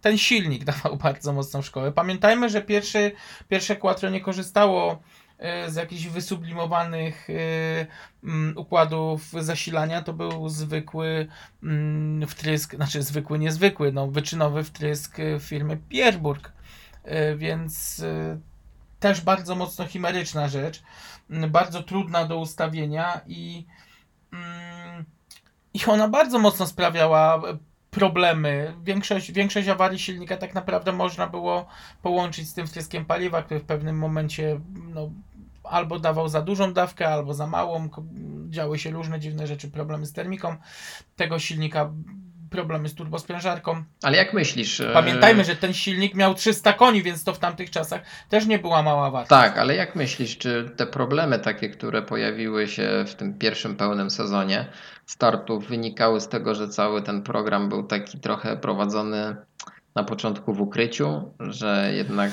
ten 0.00 0.18
silnik 0.18 0.64
dawał 0.72 0.96
bardzo 0.96 1.32
mocną 1.32 1.62
szkołę. 1.62 1.92
Pamiętajmy, 1.92 2.48
że 2.48 2.62
pierwszy, 2.62 3.12
pierwsze 3.48 3.76
Quattro 3.76 4.10
nie 4.10 4.20
korzystało 4.20 5.02
e, 5.38 5.70
z 5.70 5.76
jakichś 5.76 6.06
wysublimowanych 6.06 7.28
e, 7.30 8.54
układów 8.56 9.22
zasilania. 9.32 10.02
To 10.02 10.12
był 10.12 10.48
zwykły 10.48 11.26
mm, 11.62 12.28
wtrysk, 12.28 12.74
znaczy 12.74 13.02
zwykły, 13.02 13.38
niezwykły, 13.38 13.92
no, 13.92 14.08
wyczynowy 14.08 14.64
wtrysk 14.64 15.16
firmy 15.40 15.76
Pierburg. 15.88 16.52
Więc 17.36 18.02
też 19.00 19.20
bardzo 19.20 19.54
mocno 19.54 19.86
chimeryczna 19.86 20.48
rzecz, 20.48 20.82
bardzo 21.48 21.82
trudna 21.82 22.24
do 22.24 22.38
ustawienia 22.38 23.20
i, 23.26 23.66
mm, 24.32 25.04
i 25.74 25.84
ona 25.86 26.08
bardzo 26.08 26.38
mocno 26.38 26.66
sprawiała 26.66 27.36
e, 27.36 27.58
problemy. 27.90 28.74
Większość, 28.82 29.32
większość 29.32 29.68
awarii 29.68 29.98
silnika 29.98 30.36
tak 30.36 30.54
naprawdę 30.54 30.92
można 30.92 31.26
było 31.26 31.66
połączyć 32.02 32.48
z 32.48 32.54
tym 32.54 32.66
wtryskiem 32.66 33.04
paliwa, 33.04 33.42
który 33.42 33.60
w 33.60 33.64
pewnym 33.64 33.98
momencie 33.98 34.60
no, 34.94 35.10
albo 35.64 35.98
dawał 35.98 36.28
za 36.28 36.42
dużą 36.42 36.72
dawkę, 36.72 37.08
albo 37.08 37.34
za 37.34 37.46
małą. 37.46 37.88
Działy 38.48 38.78
się 38.78 38.90
różne 38.90 39.20
dziwne 39.20 39.46
rzeczy, 39.46 39.70
problemy 39.70 40.06
z 40.06 40.12
termiką 40.12 40.56
tego 41.16 41.38
silnika, 41.38 41.90
problemy 42.50 42.88
z 42.88 42.94
turbosprężarką. 42.94 43.82
Ale 44.02 44.16
jak 44.16 44.32
myślisz? 44.32 44.80
e, 44.80 44.90
Pamiętajmy, 44.92 45.44
że 45.44 45.56
ten 45.56 45.72
silnik 45.74 46.14
miał 46.14 46.34
300 46.34 46.72
koni, 46.72 47.02
więc 47.02 47.24
to 47.24 47.34
w 47.34 47.38
tamtych 47.38 47.70
czasach 47.70 48.00
też 48.28 48.46
nie 48.46 48.58
była 48.58 48.82
mała 48.82 49.10
wartość. 49.10 49.30
Tak, 49.30 49.58
ale 49.58 49.74
jak 49.74 49.96
myślisz, 49.96 50.38
czy 50.38 50.70
te 50.76 50.86
problemy 50.86 51.38
takie, 51.38 51.68
które 51.68 52.02
pojawiły 52.02 52.68
się 52.68 53.04
w 53.08 53.14
tym 53.14 53.38
pierwszym 53.38 53.76
pełnym 53.76 54.10
sezonie 54.10 54.66
startów, 55.06 55.68
wynikały 55.68 56.20
z 56.20 56.28
tego, 56.28 56.54
że 56.54 56.68
cały 56.68 57.02
ten 57.02 57.22
program 57.22 57.68
był 57.68 57.82
taki 57.82 58.18
trochę 58.20 58.56
prowadzony 58.56 59.36
na 59.94 60.04
początku 60.04 60.52
w 60.54 60.60
ukryciu, 60.60 61.34
że 61.40 61.90
jednak 61.94 62.30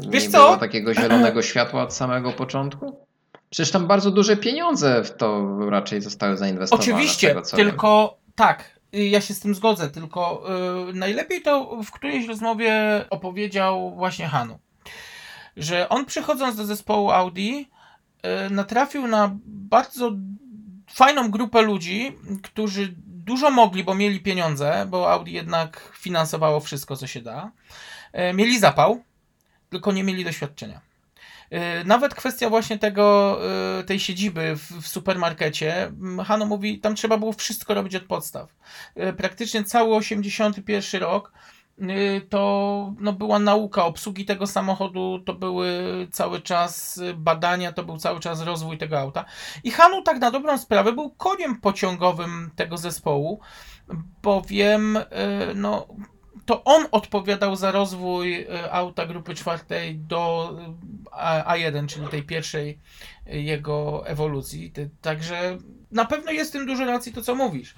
nie 0.00 0.10
Wiesz 0.10 0.28
co? 0.28 0.38
było 0.44 0.56
takiego 0.56 0.94
zielonego 0.94 1.42
światła 1.42 1.82
od 1.82 1.94
samego 1.94 2.32
początku? 2.32 3.06
Przecież 3.50 3.70
tam 3.72 3.86
bardzo 3.86 4.10
duże 4.10 4.36
pieniądze 4.36 5.04
w 5.04 5.16
to 5.16 5.56
raczej 5.70 6.00
zostały 6.00 6.36
zainwestowane. 6.36 6.82
Oczywiście, 6.82 7.28
tego, 7.28 7.42
co 7.42 7.56
wiem. 7.56 7.66
tylko 7.66 8.16
tak, 8.34 8.64
ja 8.94 9.20
się 9.20 9.34
z 9.34 9.40
tym 9.40 9.54
zgodzę, 9.54 9.90
tylko 9.90 10.44
y, 10.90 10.92
najlepiej 10.92 11.42
to 11.42 11.82
w 11.82 11.90
którejś 11.90 12.26
rozmowie 12.26 13.04
opowiedział 13.10 13.94
właśnie 13.94 14.28
Hanu, 14.28 14.58
że 15.56 15.88
on 15.88 16.04
przychodząc 16.04 16.56
do 16.56 16.64
zespołu 16.64 17.10
Audi 17.10 17.50
y, 17.50 18.50
natrafił 18.50 19.06
na 19.06 19.30
bardzo 19.46 20.12
fajną 20.90 21.30
grupę 21.30 21.62
ludzi, 21.62 22.12
którzy 22.42 22.94
dużo 23.24 23.50
mogli, 23.50 23.84
bo 23.84 23.94
mieli 23.94 24.20
pieniądze, 24.20 24.86
bo 24.90 25.12
Audi 25.12 25.32
jednak 25.32 25.92
finansowało 26.00 26.60
wszystko, 26.60 26.96
co 26.96 27.06
się 27.06 27.22
da. 27.22 27.50
Y, 28.30 28.34
mieli 28.34 28.58
zapał, 28.58 29.02
tylko 29.70 29.92
nie 29.92 30.04
mieli 30.04 30.24
doświadczenia. 30.24 30.80
Y, 31.52 31.84
Nawet 31.84 32.14
kwestia 32.14 32.50
właśnie 32.50 32.78
tego, 32.78 33.38
y, 33.80 33.84
tej 33.84 34.00
siedziby 34.00 34.56
w, 34.56 34.88
supermarkecie, 34.88 35.92
Hano 36.26 36.46
mówi, 36.46 36.80
tam 36.80 36.94
trzeba 36.94 37.18
było 37.18 37.32
wszystko 37.32 37.74
robić 37.74 37.94
od 37.94 38.04
podstaw. 38.04 38.54
Y, 38.96 39.12
Praktycznie 39.12 39.64
cały 39.64 39.94
81 39.94 41.00
rok 41.00 41.32
to 42.28 42.94
no, 43.00 43.12
była 43.12 43.38
nauka 43.38 43.84
obsługi 43.84 44.24
tego 44.24 44.46
samochodu, 44.46 45.18
to 45.26 45.34
były 45.34 45.68
cały 46.12 46.40
czas 46.40 47.00
badania, 47.14 47.72
to 47.72 47.84
był 47.84 47.98
cały 47.98 48.20
czas 48.20 48.42
rozwój 48.42 48.78
tego 48.78 49.00
auta. 49.00 49.24
I 49.64 49.70
Hanu 49.70 50.02
tak 50.02 50.18
na 50.20 50.30
dobrą 50.30 50.58
sprawę 50.58 50.92
był 50.92 51.10
koniem 51.10 51.60
pociągowym 51.60 52.50
tego 52.56 52.76
zespołu, 52.76 53.40
bowiem 54.22 54.98
no, 55.54 55.86
to 56.46 56.64
on 56.64 56.86
odpowiadał 56.92 57.56
za 57.56 57.70
rozwój 57.72 58.34
y, 58.42 58.72
auta 58.72 59.06
grupy 59.06 59.34
czwartej 59.34 59.96
do 59.98 60.50
A- 61.12 61.54
A1, 61.56 61.86
czyli 61.86 62.08
tej 62.08 62.22
pierwszej 62.22 62.78
y, 63.32 63.40
jego 63.42 64.06
ewolucji. 64.06 64.72
Także 65.02 65.58
na 65.92 66.04
pewno 66.04 66.32
jest 66.32 66.50
w 66.50 66.52
tym 66.52 66.66
dużo 66.66 66.84
racji 66.84 67.12
to, 67.12 67.22
co 67.22 67.34
mówisz. 67.34 67.74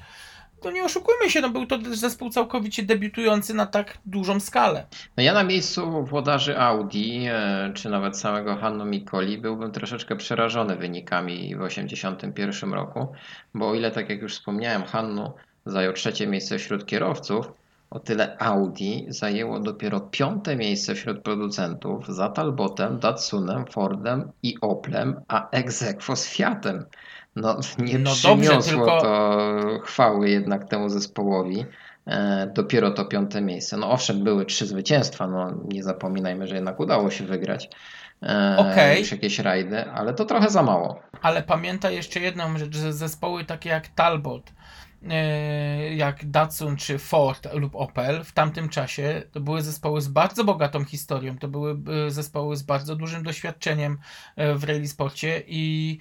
To 0.63 0.71
nie 0.71 0.85
oszukujmy 0.85 1.31
się, 1.31 1.41
no 1.41 1.51
był 1.51 1.67
to 1.67 1.79
zespół 1.95 2.31
całkowicie 2.31 2.83
debiutujący 2.83 3.55
na 3.55 3.67
tak 3.67 3.99
dużą 4.07 4.41
skalę. 4.41 4.87
No 5.17 5.23
ja 5.23 5.33
na 5.35 5.45
miejscu 5.45 6.05
włodarzy 6.05 6.59
Audi, 6.59 7.27
e, 7.29 7.73
czy 7.75 7.91
nawet 7.91 8.19
samego 8.19 8.57
Hanno 8.57 8.85
Mikoli, 8.85 9.39
byłbym 9.39 9.73
troszeczkę 9.73 10.17
przerażony 10.17 10.77
wynikami 10.77 11.57
w 11.57 11.69
1981 11.69 12.73
roku, 12.75 13.13
bo 13.55 13.69
o 13.69 13.75
ile, 13.75 13.91
tak 13.91 14.11
jak 14.11 14.23
już 14.23 14.35
wspomniałem, 14.35 14.85
Hanno 14.85 15.35
zajął 15.67 15.93
trzecie 15.93 16.27
miejsce 16.27 16.59
wśród 16.59 16.87
kierowców, 16.87 17.53
o 17.97 18.01
tyle 18.01 18.37
Audi 18.39 19.05
zajęło 19.09 19.61
dopiero 19.61 20.01
piąte 20.01 20.57
miejsce 20.57 20.95
wśród 20.95 21.23
producentów 21.23 22.07
za 22.09 22.29
Talbotem, 22.29 22.99
Datsunem, 22.99 23.67
Fordem 23.67 24.33
i 24.43 24.61
Oplem, 24.61 25.21
a 25.29 25.51
ex 25.51 25.83
aequo 25.83 26.17
z 26.17 26.29
Fiatem. 26.29 26.85
No 27.37 27.61
nie 27.79 27.99
No 27.99 28.11
dobrze, 28.11 28.37
przyniosło 28.37 28.73
tylko- 28.73 29.01
to 29.01 29.59
chwały 29.85 30.31
jednak 30.31 30.69
temu 30.69 30.89
zespołowi. 30.89 31.67
E, 32.07 32.47
dopiero 32.55 32.91
to 32.91 33.05
piąte 33.05 33.41
miejsce. 33.41 33.77
No 33.77 33.91
owszem, 33.91 34.25
były 34.25 34.45
trzy 34.47 34.67
zwycięstwa, 34.67 35.27
no 35.27 35.53
nie 35.69 35.83
zapominajmy, 35.83 36.47
że 36.47 36.55
jednak 36.55 36.81
udało 36.81 37.11
się 37.11 37.25
wygrać 37.25 37.71
e, 38.23 38.99
już 38.99 39.13
jakieś 39.13 39.39
rajdy, 39.39 39.85
ale 39.91 40.15
to 40.15 40.25
trochę 40.25 40.51
za 40.51 40.63
mało. 40.63 41.01
Ale 41.23 41.43
pamiętaj 41.43 41.95
jeszcze 41.95 42.21
jedną 42.21 42.59
rzecz, 42.59 42.77
że 42.77 42.93
zespoły 42.93 43.45
takie 43.45 43.69
jak 43.71 43.89
Talbot, 43.89 44.53
jak 45.97 46.31
Datsun 46.31 46.77
czy 46.77 46.99
Ford 46.99 47.49
lub 47.55 47.77
Opel 47.77 48.25
w 48.25 48.33
tamtym 48.33 48.69
czasie 48.69 49.23
to 49.33 49.41
były 49.41 49.63
zespoły 49.63 50.01
z 50.01 50.09
bardzo 50.09 50.45
bogatą 50.45 50.85
historią, 50.85 51.39
to 51.39 51.49
były 51.49 51.77
e, 52.07 52.11
zespoły 52.11 52.57
z 52.57 52.63
bardzo 52.63 52.97
dużym 52.97 53.23
doświadczeniem 53.23 53.99
e, 54.37 54.55
w 54.55 54.65
rally 54.65 54.89
sporcie 54.89 55.43
i 55.47 55.99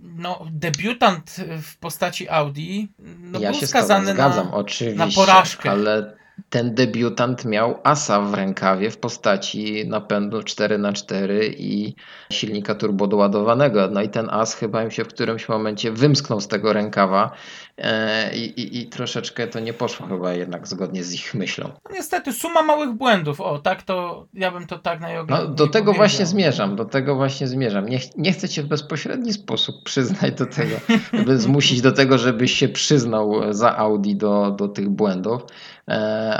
no, 0.00 0.46
debiutant 0.50 1.36
w 1.62 1.76
postaci 1.76 2.28
Audi 2.28 2.88
no, 3.18 3.38
ja 3.38 3.50
był 3.50 3.60
skazany 3.60 4.14
na, 4.14 4.52
na 4.94 5.08
porażkę. 5.14 5.70
ale 5.70 6.17
ten 6.50 6.74
debiutant 6.74 7.44
miał 7.44 7.78
asa 7.84 8.20
w 8.20 8.34
rękawie 8.34 8.90
w 8.90 8.98
postaci 8.98 9.88
napędu 9.88 10.38
4x4 10.40 11.28
i 11.58 11.94
silnika 12.32 12.74
turbodoładowanego. 12.74 13.88
No 13.92 14.02
i 14.02 14.08
ten 14.08 14.30
as 14.30 14.54
chyba 14.54 14.82
im 14.82 14.90
się 14.90 15.04
w 15.04 15.08
którymś 15.08 15.48
momencie 15.48 15.92
wymsknął 15.92 16.40
z 16.40 16.48
tego 16.48 16.72
rękawa 16.72 17.30
e, 17.78 18.36
i, 18.36 18.60
i, 18.60 18.78
i 18.80 18.86
troszeczkę 18.86 19.46
to 19.46 19.60
nie 19.60 19.72
poszło 19.72 20.06
chyba 20.06 20.32
jednak 20.32 20.68
zgodnie 20.68 21.04
z 21.04 21.14
ich 21.14 21.34
myślą. 21.34 21.68
No, 21.84 21.90
niestety 21.94 22.32
suma 22.32 22.62
małych 22.62 22.92
błędów, 22.92 23.40
o 23.40 23.58
tak 23.58 23.82
to, 23.82 24.26
ja 24.34 24.50
bym 24.50 24.66
to 24.66 24.78
tak 24.78 25.00
No, 25.00 25.06
najogólniej 25.06 25.48
do 25.48 25.66
tego 25.66 25.72
powiedział. 25.72 25.94
właśnie 25.94 26.26
zmierzam, 26.26 26.76
do 26.76 26.84
tego 26.84 27.14
właśnie 27.14 27.46
zmierzam. 27.46 27.88
Nie, 27.88 27.98
nie 28.16 28.32
chcę 28.32 28.48
cię 28.48 28.62
w 28.62 28.66
bezpośredni 28.66 29.32
sposób 29.32 29.84
przyznać 29.84 30.34
do 30.34 30.46
tego, 30.46 30.76
zmusić 31.36 31.80
do 31.80 31.92
tego, 31.92 32.18
żebyś 32.18 32.52
się 32.52 32.68
przyznał 32.68 33.34
za 33.50 33.76
Audi 33.76 34.14
do, 34.14 34.50
do 34.50 34.68
tych 34.68 34.88
błędów, 34.88 35.42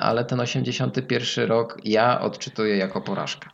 ale 0.00 0.24
ten 0.24 0.40
81 0.40 1.48
rok 1.48 1.78
ja 1.84 2.20
odczytuję 2.20 2.76
jako 2.76 3.00
porażkę. 3.00 3.48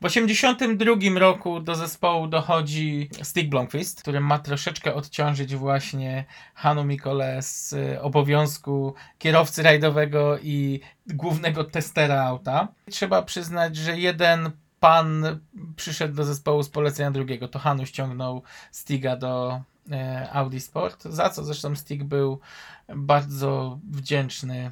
W 0.00 0.02
1982 0.02 1.18
roku 1.18 1.60
do 1.60 1.74
zespołu 1.74 2.26
dochodzi 2.26 3.10
Stig 3.22 3.48
Blomqvist, 3.48 4.02
który 4.02 4.20
ma 4.20 4.38
troszeczkę 4.38 4.94
odciążyć 4.94 5.56
właśnie 5.56 6.24
Hanu 6.54 6.84
Mikole 6.84 7.42
z 7.42 7.72
y, 7.72 8.00
obowiązku 8.02 8.94
kierowcy 9.18 9.62
rajdowego 9.62 10.38
i 10.38 10.80
głównego 11.06 11.64
testera 11.64 12.24
auta. 12.24 12.68
Trzeba 12.90 13.22
przyznać, 13.22 13.76
że 13.76 13.98
jeden 13.98 14.50
pan 14.80 15.40
przyszedł 15.76 16.14
do 16.14 16.24
zespołu 16.24 16.62
z 16.62 16.68
polecenia 16.68 17.10
drugiego. 17.10 17.48
To 17.48 17.58
Hanu 17.58 17.86
ściągnął 17.86 18.42
Stiga 18.72 19.16
do 19.16 19.60
e, 19.90 20.28
Audi 20.32 20.58
Sport, 20.58 21.04
za 21.04 21.30
co 21.30 21.44
zresztą 21.44 21.76
Stig 21.76 22.04
był 22.04 22.40
bardzo 22.88 23.78
wdzięczny 23.90 24.70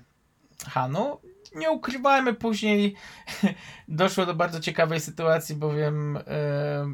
Hanu. 0.66 1.20
Nie 1.54 1.70
ukrywajmy, 1.70 2.34
później 2.34 2.94
doszło 3.88 4.26
do 4.26 4.34
bardzo 4.34 4.60
ciekawej 4.60 5.00
sytuacji, 5.00 5.54
bowiem 5.54 6.16
e, 6.16 6.22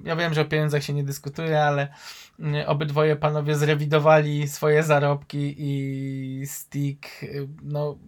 ja 0.05 0.17
wiem, 0.17 0.35
że 0.35 0.41
o 0.41 0.45
pieniądzach 0.45 0.85
się 0.85 0.93
nie 0.93 1.05
dyskutuje, 1.05 1.63
ale 1.63 1.95
mm, 2.39 2.69
obydwoje 2.69 3.17
panowie 3.17 3.57
zrewidowali 3.57 4.49
swoje 4.49 4.83
zarobki 4.83 5.55
i 5.59 6.47
Stick 6.47 7.07
e, 7.23 7.27
no, 7.63 7.99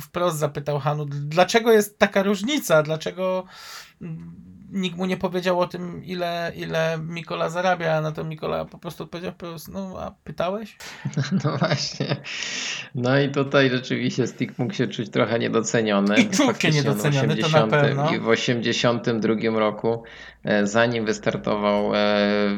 wprost 0.00 0.38
zapytał 0.38 0.78
Hanu, 0.78 1.04
dlaczego 1.04 1.72
jest 1.72 1.98
taka 1.98 2.22
różnica, 2.22 2.82
dlaczego 2.82 3.44
mm, 4.02 4.55
nikt 4.72 4.96
mu 4.96 5.06
nie 5.06 5.16
powiedział 5.16 5.60
o 5.60 5.66
tym, 5.66 6.04
ile, 6.04 6.52
ile 6.56 6.98
Mikola 6.98 7.50
zarabia, 7.50 7.96
a 7.96 8.00
na 8.00 8.12
to 8.12 8.24
Mikola 8.24 8.64
po 8.64 8.78
prostu 8.78 9.04
odpowiedział 9.04 9.32
po 9.32 9.38
prostu, 9.38 9.72
no 9.72 9.94
a 10.00 10.10
pytałeś? 10.24 10.76
No 11.44 11.58
właśnie. 11.58 12.16
No 12.94 13.20
i 13.20 13.28
tutaj 13.28 13.70
rzeczywiście 13.70 14.26
Stick 14.26 14.58
mógł 14.58 14.74
się 14.74 14.88
czuć 14.88 15.10
trochę 15.10 15.38
niedoceniony. 15.38 16.16
I 16.16 16.30
czuł 16.30 16.54
się 16.54 16.70
niedoceniony, 16.70 17.34
w 17.34 17.40
to 17.40 17.48
na 17.48 17.66
pewno. 17.66 18.10
W 18.20 18.28
82 18.28 19.58
roku, 19.58 20.02
e, 20.44 20.66
zanim 20.66 21.04
wystartował 21.04 21.94
e, 21.94 21.98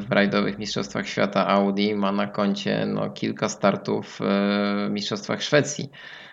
w 0.08 0.12
rajdowych 0.12 0.58
Mistrzostwach 0.58 1.08
Świata 1.08 1.46
Audi, 1.46 1.94
ma 1.94 2.12
na 2.12 2.26
koncie 2.26 2.86
no, 2.86 3.10
kilka 3.10 3.48
startów 3.48 4.18
w 4.20 4.88
Mistrzostwach 4.90 5.42
Szwecji. 5.42 5.90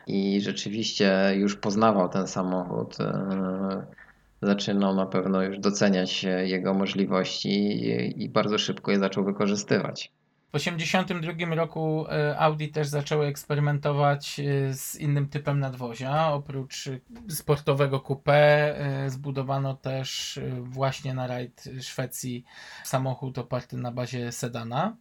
I 0.07 0.41
rzeczywiście 0.41 1.32
już 1.36 1.55
poznawał 1.55 2.09
ten 2.09 2.28
samochód. 2.28 2.97
Zaczynał 4.42 4.96
na 4.96 5.06
pewno 5.06 5.44
już 5.44 5.60
doceniać 5.60 6.26
jego 6.44 6.74
możliwości 6.74 7.50
i, 7.50 8.24
i 8.24 8.30
bardzo 8.30 8.58
szybko 8.58 8.92
je 8.92 9.00
zaczął 9.00 9.24
wykorzystywać. 9.24 10.12
W 10.56 10.58
1982 10.58 11.56
roku 11.56 12.06
e, 12.10 12.39
Audi 12.39 12.68
też 12.68 12.88
zaczęły 12.88 13.26
eksperymentować 13.26 14.39
e, 14.39 14.74
z 14.74 14.95
innym 14.95 15.30
typem 15.30 15.60
nadwozia. 15.60 16.34
Oprócz 16.34 16.88
e, 16.88 16.99
sportowego 17.30 17.99
coupé 17.99 18.74
zbudowano 19.08 19.74
też 19.74 20.39
właśnie 20.62 21.14
na 21.14 21.28
rajd 21.28 21.64
Szwecji 21.82 22.45
samochód 22.84 23.38
oparty 23.38 23.78
na 23.78 23.91
bazie 23.91 24.32
sedana. 24.32 24.95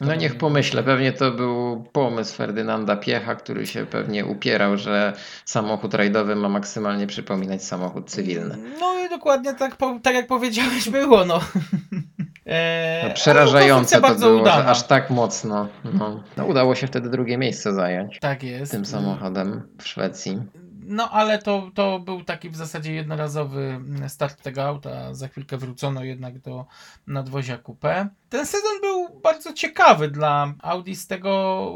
No 0.00 0.14
niech 0.14 0.38
pomyślę, 0.38 0.82
pewnie 0.82 1.12
to 1.12 1.30
był 1.30 1.84
pomysł 1.92 2.36
Ferdynanda 2.36 2.96
Piecha, 2.96 3.34
który 3.34 3.66
się 3.66 3.86
pewnie 3.86 4.26
upierał, 4.26 4.76
że 4.76 5.12
samochód 5.44 5.94
rajdowy 5.94 6.36
ma 6.36 6.48
maksymalnie 6.48 7.06
przypominać 7.06 7.64
samochód 7.64 8.10
cywilny. 8.10 8.58
No 8.80 9.04
i 9.06 9.08
dokładnie 9.08 9.54
tak, 9.54 9.76
tak 10.02 10.14
jak 10.14 10.26
powiedziałeś 10.26 10.88
było, 10.88 11.24
no. 11.24 11.40
E, 12.46 12.98
No, 12.98 13.04
ale 13.04 13.14
przerażające 13.14 14.00
to 14.00 14.14
było, 14.14 14.40
udana. 14.42 14.62
że 14.62 14.68
aż 14.68 14.82
tak 14.82 15.10
mocno. 15.10 15.68
No. 15.98 16.20
No, 16.36 16.44
udało 16.46 16.74
się 16.74 16.86
wtedy 16.86 17.10
drugie 17.10 17.38
miejsce 17.38 17.72
zająć 17.74 18.18
Tak 18.20 18.42
jest. 18.42 18.72
tym 18.72 18.84
samochodem 18.84 19.62
w 19.78 19.88
Szwecji. 19.88 20.42
No 20.86 21.10
ale 21.10 21.38
to, 21.38 21.70
to 21.74 21.98
był 21.98 22.24
taki 22.24 22.50
w 22.50 22.56
zasadzie 22.56 22.92
jednorazowy 22.94 23.80
start 24.08 24.42
tego 24.42 24.64
auta. 24.64 25.14
Za 25.14 25.28
chwilkę 25.28 25.56
wrócono 25.56 26.04
jednak 26.04 26.38
do 26.38 26.66
nadwozia 27.06 27.58
coupé. 27.58 28.08
Ten 28.28 28.46
sezon 28.46 28.80
był 28.80 29.20
bardzo 29.20 29.52
ciekawy 29.52 30.10
dla 30.10 30.54
Audi 30.62 30.94
z 30.94 31.06
tego 31.06 31.72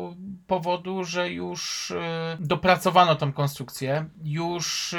powodu, 0.46 1.04
że 1.04 1.30
już 1.30 1.90
e, 1.90 2.36
dopracowano 2.40 3.14
tą 3.14 3.32
konstrukcję, 3.32 4.04
już 4.24 4.94
e, 4.94 4.98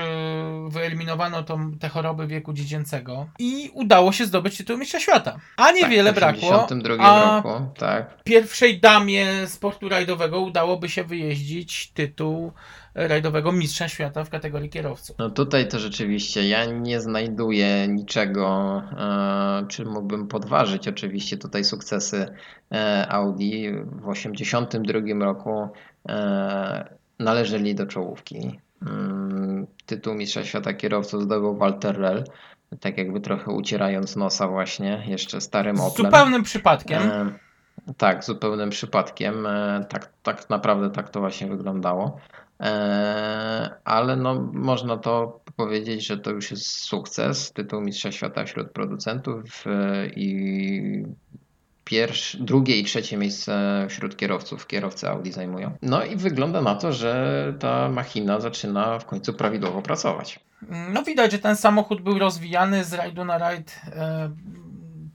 wyeliminowano 0.69 1.43
tą, 1.43 1.77
te 1.77 1.89
choroby 1.89 2.27
wieku 2.27 2.53
dziecięcego 2.53 3.29
i 3.39 3.71
udało 3.73 4.11
się 4.11 4.25
zdobyć 4.25 4.57
tytuł 4.57 4.77
mistrza 4.77 4.99
świata. 4.99 5.39
A 5.57 5.71
niewiele 5.71 6.13
tak, 6.13 6.15
w 6.15 6.19
brakło. 6.19 6.49
82 6.49 6.97
a 7.03 7.41
roku, 7.41 7.65
tak. 7.77 8.23
pierwszej 8.23 8.79
damie 8.79 9.47
sportu 9.47 9.89
rajdowego 9.89 10.39
udałoby 10.39 10.89
się 10.89 11.03
wyjeździć 11.03 11.91
tytuł 11.91 12.53
rajdowego 12.95 13.51
mistrza 13.51 13.87
świata 13.87 14.23
w 14.23 14.29
kategorii 14.29 14.69
kierowców. 14.69 15.15
No 15.19 15.29
tutaj 15.29 15.67
to 15.67 15.79
rzeczywiście 15.79 16.47
ja 16.47 16.65
nie 16.65 17.01
znajduję 17.01 17.87
niczego, 17.87 18.81
e, 18.97 19.65
czym 19.67 19.89
mógłbym 19.91 20.27
podważyć 20.27 20.87
oczywiście 20.87 21.37
tutaj 21.37 21.63
sukcesy 21.63 22.27
e, 22.71 23.07
Audi. 23.09 23.71
W 24.01 24.07
82 24.09 24.99
roku 25.25 25.67
e, 26.09 26.95
należeli 27.19 27.75
do 27.75 27.85
czołówki. 27.85 28.59
Mm, 28.87 29.67
Tytuł 29.85 30.13
mistrza 30.13 30.43
świata 30.43 30.73
kierowców 30.73 31.23
zdobył 31.23 31.57
Walter 31.57 31.99
Rell, 31.99 32.23
tak 32.79 32.97
jakby 32.97 33.21
trochę 33.21 33.51
ucierając 33.51 34.15
nosa 34.15 34.47
właśnie 34.47 35.03
jeszcze 35.07 35.41
starym 35.41 35.77
Z 35.77 35.81
Oplem. 35.81 36.05
zupełnym 36.11 36.43
przypadkiem. 36.43 37.01
E, 37.01 37.33
tak, 37.97 38.23
zupełnym 38.23 38.69
przypadkiem. 38.69 39.47
Tak, 39.89 40.09
tak 40.23 40.49
naprawdę 40.49 40.89
tak 40.89 41.09
to 41.09 41.19
właśnie 41.19 41.47
wyglądało. 41.47 42.19
E, 42.59 43.69
ale 43.83 44.15
no, 44.15 44.49
można 44.53 44.97
to 44.97 45.39
powiedzieć, 45.55 46.07
że 46.07 46.17
to 46.17 46.31
już 46.31 46.51
jest 46.51 46.65
sukces. 46.67 47.51
Tytuł 47.53 47.81
Mistrza 47.81 48.11
Świata 48.11 48.45
wśród 48.45 48.71
producentów 48.71 49.63
e, 49.67 50.07
i 50.07 51.03
pierwsze, 51.83 52.37
drugie 52.37 52.77
i 52.77 52.83
trzecie 52.83 53.17
miejsce 53.17 53.85
wśród 53.89 54.17
kierowców 54.17 54.67
kierowcy 54.67 55.09
Audi 55.09 55.31
zajmują. 55.31 55.71
No 55.81 56.03
i 56.03 56.15
wygląda 56.15 56.61
na 56.61 56.75
to, 56.75 56.93
że 56.93 57.53
ta 57.59 57.89
machina 57.89 58.39
zaczyna 58.39 58.99
w 58.99 59.05
końcu 59.05 59.33
prawidłowo 59.33 59.81
pracować. 59.81 60.39
No 60.93 61.03
widać, 61.03 61.31
że 61.31 61.39
ten 61.39 61.55
samochód 61.55 62.01
był 62.01 62.19
rozwijany 62.19 62.83
z 62.83 62.93
rajdu 62.93 63.25
na 63.25 63.37
rajd. 63.37 63.81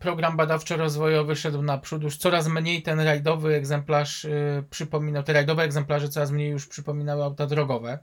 Program 0.04 0.36
badawczo-rozwojowy 0.36 1.36
szedł 1.36 1.62
naprzód. 1.62 2.02
Już 2.02 2.16
coraz 2.16 2.48
mniej 2.48 2.82
ten 2.82 3.00
rajdowy 3.00 3.54
egzemplarz 3.54 4.24
e, 4.24 4.62
przypominał, 4.70 5.22
te 5.22 5.32
rajdowe 5.32 5.62
egzemplarze 5.62 6.08
coraz 6.08 6.30
mniej 6.30 6.50
już 6.50 6.66
przypominały 6.66 7.24
auta 7.24 7.46
drogowe. 7.46 7.98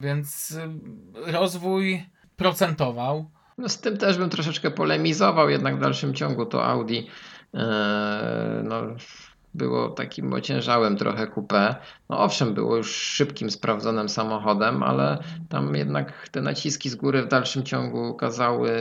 Więc 0.00 0.58
e, 1.26 1.32
rozwój 1.32 2.06
procentował. 2.36 3.30
No 3.58 3.68
z 3.68 3.80
tym 3.80 3.96
też 3.96 4.18
bym 4.18 4.30
troszeczkę 4.30 4.70
polemizował, 4.70 5.50
jednak 5.50 5.76
w 5.76 5.80
dalszym 5.80 6.14
ciągu 6.14 6.46
to 6.46 6.64
Audi 6.64 7.06
e, 7.54 8.62
no, 8.64 8.82
było 9.54 9.88
takim 9.88 10.32
ociężałym 10.32 10.96
trochę 10.96 11.26
coupé. 11.26 11.74
No 12.08 12.18
owszem, 12.18 12.54
było 12.54 12.76
już 12.76 12.94
szybkim, 12.94 13.50
sprawdzonym 13.50 14.08
samochodem, 14.08 14.82
ale 14.82 15.18
tam 15.48 15.74
jednak 15.74 16.28
te 16.28 16.40
naciski 16.40 16.90
z 16.90 16.94
góry 16.94 17.22
w 17.22 17.28
dalszym 17.28 17.62
ciągu 17.62 18.14
kazały 18.14 18.72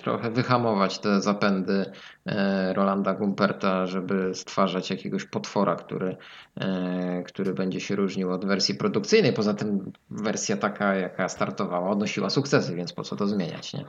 trochę 0.00 0.30
wyhamować 0.30 0.98
te 0.98 1.20
zapędy 1.20 1.92
e, 2.26 2.72
Rolanda 2.72 3.14
Gumperta, 3.14 3.86
żeby 3.86 4.34
stwarzać 4.34 4.90
jakiegoś 4.90 5.24
potwora, 5.24 5.76
który, 5.76 6.16
e, 6.60 7.22
który 7.22 7.54
będzie 7.54 7.80
się 7.80 7.96
różnił 7.96 8.32
od 8.32 8.44
wersji 8.44 8.74
produkcyjnej. 8.74 9.32
Poza 9.32 9.54
tym 9.54 9.92
wersja 10.10 10.56
taka, 10.56 10.94
jaka 10.94 11.28
startowała, 11.28 11.90
odnosiła 11.90 12.30
sukcesy, 12.30 12.74
więc 12.74 12.92
po 12.92 13.02
co 13.02 13.16
to 13.16 13.26
zmieniać, 13.26 13.74
nie? 13.74 13.84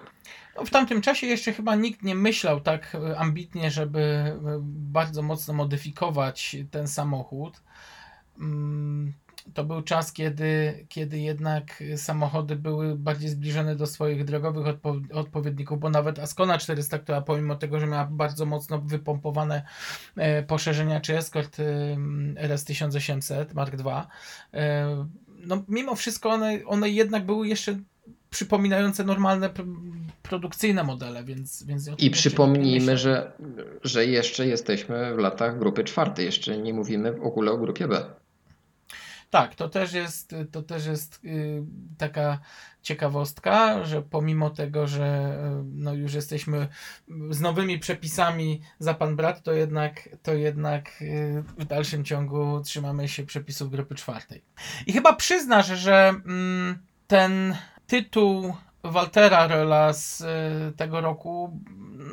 No, 0.56 0.66
w 0.66 0.70
tamtym 0.70 1.02
czasie 1.02 1.28
jeszcze 1.28 1.54
chyba 1.54 1.76
nikt 1.76 2.04
nie 2.04 2.16
myślał 2.16 2.62
tak 2.62 2.96
e, 2.96 3.18
ambitnie, 3.18 3.72
żeby 3.72 4.34
bardzo 4.62 5.22
mocno 5.22 5.54
modyfikować 5.54 6.56
ten 6.72 6.88
samochód. 6.88 7.62
Mm, 8.40 9.14
To 9.54 9.64
był 9.64 9.82
czas, 9.82 10.14
kiedy, 10.14 10.86
kiedy 10.90 11.20
jednak 11.20 11.84
samochody 11.96 12.56
były 12.56 12.96
bardziej 12.96 13.30
zbliżone 13.30 13.76
do 13.76 13.88
swoich 13.88 14.26
drogowych 14.26 14.66
odpo- 14.66 15.14
odpowiedników, 15.14 15.80
bo 15.80 15.90
nawet 15.90 16.20
Ascona 16.20 16.58
400, 16.58 17.00
która 17.00 17.22
pomimo 17.22 17.56
tego, 17.56 17.80
że 17.80 17.88
miała 17.88 18.06
bardzo 18.12 18.46
mocno 18.46 18.80
wypompowane 18.82 19.64
e, 20.18 20.44
poszerzenia, 20.44 21.02
czy 21.02 21.18
Escort 21.18 21.60
e, 21.60 21.64
RS 22.38 22.64
1800 22.66 23.54
Mark 23.54 23.74
II, 23.74 23.94
e, 24.54 25.06
no 25.46 25.64
mimo 25.68 25.96
wszystko 25.96 26.30
one, 26.30 26.60
one 26.66 26.90
jednak 26.90 27.26
były 27.26 27.48
jeszcze 27.48 27.80
przypominające 28.30 29.04
normalne 29.04 29.50
pr- 29.50 29.76
produkcyjne 30.24 30.84
modele, 30.84 31.24
więc, 31.24 31.64
więc 31.64 31.90
I 31.98 32.10
przypomnijmy, 32.12 32.98
że, 32.98 33.32
że 33.84 34.06
jeszcze 34.06 34.48
jesteśmy 34.48 35.16
w 35.16 35.18
latach 35.18 35.60
grupy 35.60 35.84
czwartej, 35.84 36.26
jeszcze 36.26 36.58
nie 36.58 36.74
mówimy 36.74 37.12
w 37.14 37.24
ogóle 37.24 37.52
o 37.52 37.58
grupie 37.58 37.88
B. 37.88 38.06
Tak, 39.30 39.55
to 39.55 39.69
też 39.69 39.93
jest, 39.93 40.36
to 40.51 40.63
też 40.63 40.86
jest 40.86 41.19
y, 41.25 41.63
taka 41.97 42.39
ciekawostka, 42.82 43.84
że 43.86 44.01
pomimo 44.01 44.49
tego, 44.49 44.88
że 44.88 45.38
y, 45.61 45.63
no 45.73 45.93
już 45.93 46.13
jesteśmy 46.13 46.67
z 47.30 47.39
nowymi 47.41 47.80
przepisami 47.80 48.61
za 48.80 48.93
pan 48.93 49.15
brat, 49.15 49.43
to 49.43 49.53
jednak, 49.53 50.09
to 50.23 50.34
jednak 50.34 51.01
y, 51.01 51.43
w 51.57 51.65
dalszym 51.65 52.05
ciągu 52.05 52.61
trzymamy 52.63 53.07
się 53.07 53.25
przepisów 53.25 53.71
grupy 53.71 53.95
czwartej. 53.95 54.43
I 54.88 54.93
chyba 54.93 55.13
przyznasz, 55.13 55.67
że 55.67 56.13
mm, 56.25 56.80
ten 57.07 57.55
tytuł 57.88 58.55
Waltera 58.84 59.47
Röla 59.47 59.93
z 59.93 60.23
tego 60.77 61.01
roku, 61.01 61.59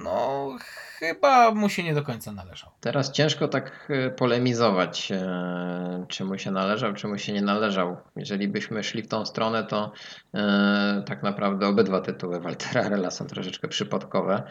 no 0.04 0.50
chyba 0.98 1.50
mu 1.50 1.68
się 1.68 1.82
nie 1.82 1.94
do 1.94 2.02
końca 2.02 2.32
należał. 2.32 2.70
Teraz 2.80 3.12
ciężko 3.12 3.48
tak 3.48 3.88
e, 3.90 4.10
polemizować, 4.10 5.12
e, 5.12 6.04
czy 6.08 6.24
mu 6.24 6.38
się 6.38 6.50
należał, 6.50 6.94
czy 6.94 7.08
mu 7.08 7.18
się 7.18 7.32
nie 7.32 7.42
należał. 7.42 7.96
Jeżeli 8.16 8.48
byśmy 8.48 8.84
szli 8.84 9.02
w 9.02 9.08
tą 9.08 9.26
stronę, 9.26 9.64
to 9.64 9.92
e, 10.34 11.02
tak 11.06 11.22
naprawdę 11.22 11.68
obydwa 11.68 12.00
tytuły 12.00 12.40
Waltera 12.40 12.88
Rella 12.88 13.10
są 13.10 13.26
troszeczkę 13.26 13.68
przypadkowe. 13.68 14.42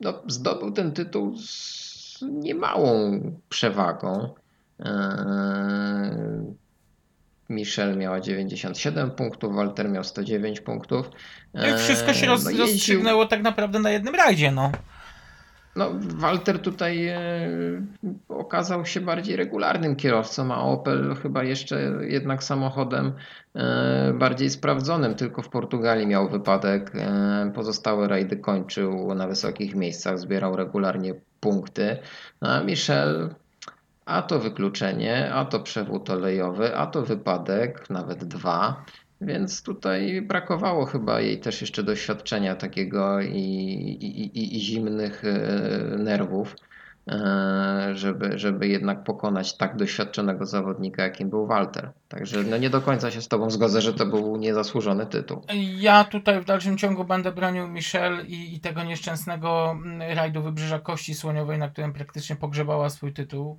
No, 0.00 0.22
zdobył 0.26 0.72
ten 0.72 0.92
tytuł 0.92 1.36
z 1.36 2.22
niemałą 2.22 3.20
przewagą. 3.48 4.34
Michelle 7.48 7.96
miała 7.96 8.20
97 8.20 9.10
punktów, 9.10 9.54
Walter 9.54 9.90
miał 9.90 10.04
109 10.04 10.60
punktów. 10.60 11.10
No 11.54 11.68
i 11.68 11.78
wszystko 11.78 12.14
się 12.14 12.26
E, 12.26 12.28
roz, 12.28 12.44
no 12.44 12.58
rozstrzygnęło 12.58 13.26
tak 13.26 13.42
naprawdę 13.42 13.78
na 13.78 13.90
jednym 13.90 14.14
rajdzie, 14.14 14.50
no. 14.52 14.72
No, 15.76 15.90
Walter 16.00 16.58
tutaj 16.58 17.06
e, 17.06 17.18
okazał 18.28 18.86
się 18.86 19.00
bardziej 19.00 19.36
regularnym 19.36 19.96
kierowcą, 19.96 20.54
a 20.54 20.56
Opel 20.56 21.14
chyba 21.22 21.44
jeszcze 21.44 21.80
jednak 22.00 22.44
samochodem 22.44 23.12
e, 23.54 24.12
bardziej 24.18 24.50
sprawdzonym. 24.50 25.14
Tylko 25.14 25.42
w 25.42 25.48
Portugalii 25.48 26.06
miał 26.06 26.28
wypadek. 26.28 26.92
E, 26.94 27.52
pozostałe 27.54 28.08
rajdy 28.08 28.36
kończył 28.36 29.14
na 29.14 29.28
wysokich 29.28 29.74
miejscach, 29.74 30.18
zbierał 30.18 30.56
regularnie 30.56 31.14
punkty. 31.40 31.96
A 32.40 32.60
Michel, 32.60 33.34
a 34.04 34.22
to 34.22 34.38
wykluczenie, 34.38 35.34
a 35.34 35.44
to 35.44 35.60
przewód 35.60 36.10
olejowy, 36.10 36.76
a 36.76 36.86
to 36.86 37.02
wypadek, 37.02 37.90
nawet 37.90 38.24
dwa. 38.24 38.84
Więc 39.20 39.62
tutaj 39.62 40.22
brakowało 40.22 40.86
chyba 40.86 41.20
jej 41.20 41.40
też 41.40 41.60
jeszcze 41.60 41.82
doświadczenia 41.82 42.56
takiego 42.56 43.20
i, 43.20 43.38
i, 44.00 44.38
i, 44.38 44.56
i 44.56 44.60
zimnych 44.60 45.24
e, 45.24 45.38
nerwów, 45.98 46.56
e, 47.08 47.90
żeby, 47.94 48.38
żeby 48.38 48.68
jednak 48.68 49.04
pokonać 49.04 49.56
tak 49.56 49.76
doświadczonego 49.76 50.46
zawodnika, 50.46 51.02
jakim 51.02 51.30
był 51.30 51.46
Walter. 51.46 51.90
Także 52.08 52.42
no 52.42 52.56
nie 52.56 52.70
do 52.70 52.80
końca 52.80 53.10
się 53.10 53.22
z 53.22 53.28
Tobą 53.28 53.50
zgodzę, 53.50 53.80
że 53.80 53.94
to 53.94 54.06
był 54.06 54.36
niezasłużony 54.36 55.06
tytuł. 55.06 55.42
Ja 55.78 56.04
tutaj 56.04 56.40
w 56.40 56.44
dalszym 56.44 56.78
ciągu 56.78 57.04
będę 57.04 57.32
bronił 57.32 57.68
Michelle 57.68 58.24
i, 58.24 58.54
i 58.54 58.60
tego 58.60 58.82
nieszczęsnego 58.82 59.70
mm, 59.70 60.16
rajdu 60.16 60.42
Wybrzeża 60.42 60.78
Kości 60.78 61.14
Słoniowej, 61.14 61.58
na 61.58 61.68
którym 61.68 61.92
praktycznie 61.92 62.36
pogrzebała 62.36 62.90
swój 62.90 63.12
tytuł. 63.12 63.58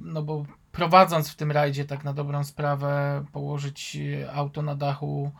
No 0.00 0.22
bo 0.22 0.44
prowadząc 0.72 1.30
w 1.30 1.36
tym 1.36 1.52
rajdzie 1.52 1.84
tak 1.84 2.04
na 2.04 2.12
dobrą 2.12 2.44
sprawę, 2.44 3.24
położyć 3.32 3.96
auto 4.32 4.62
na 4.62 4.74
dachu. 4.74 5.32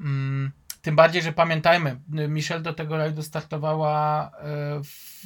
mm, 0.00 0.52
Tym 0.82 0.96
bardziej, 0.96 1.22
że 1.22 1.32
pamiętajmy, 1.32 2.00
Michelle 2.28 2.60
do 2.62 2.72
tego 2.72 2.96
rajdu 2.96 3.22
startowała 3.22 4.30
e, 4.30 4.30
w, 4.84 5.24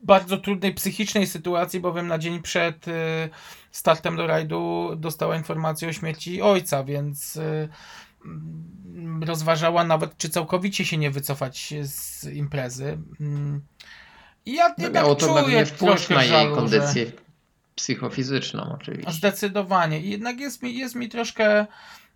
bardzo 0.00 0.36
trudnej 0.38 0.74
psychicznej 0.74 1.26
sytuacji, 1.26 1.80
bowiem 1.80 2.06
na 2.06 2.18
dzień 2.18 2.42
przed 2.42 2.88
e, 2.88 3.28
startem 3.70 4.16
do 4.16 4.26
rajdu 4.26 4.90
dostała 4.96 5.36
informację 5.36 5.88
o 5.88 5.92
śmierci 5.92 6.42
ojca, 6.42 6.84
więc 6.84 7.36
e, 7.36 7.68
mm, 8.24 9.22
rozważała 9.22 9.84
nawet, 9.84 10.16
czy 10.16 10.28
całkowicie 10.28 10.84
się 10.84 10.96
nie 10.96 11.10
wycofać 11.10 11.74
z 11.82 12.24
imprezy. 12.24 12.98
I 14.48 14.54
ja 14.54 14.74
No, 14.78 14.90
miało 14.90 15.14
to 15.14 15.34
pewnie 15.34 15.66
wpływ 15.66 16.10
na 16.10 16.24
jej 16.24 16.54
kondycję 16.54 17.12
psychofizyczną 17.74 18.76
oczywiście. 18.80 19.12
Zdecydowanie. 19.12 20.00
I 20.00 20.10
jednak 20.10 20.40
jest 20.40 20.62
mi, 20.62 20.78
jest 20.78 20.94
mi 20.94 21.08
troszkę, 21.08 21.66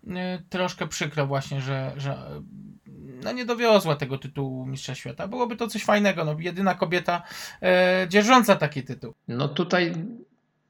y, 0.04 0.10
troszkę 0.48 0.86
przykro 0.86 1.26
właśnie, 1.26 1.60
że, 1.60 1.92
że 1.96 2.18
no 3.24 3.32
nie 3.32 3.44
dowiozła 3.44 3.96
tego 3.96 4.18
tytułu 4.18 4.66
Mistrza 4.66 4.94
Świata. 4.94 5.28
Byłoby 5.28 5.56
to 5.56 5.68
coś 5.68 5.84
fajnego. 5.84 6.24
No, 6.24 6.36
jedyna 6.38 6.74
kobieta 6.74 7.22
e, 7.62 8.06
dzierżąca 8.08 8.56
taki 8.56 8.82
tytuł. 8.82 9.12
No 9.28 9.48
tutaj 9.48 9.94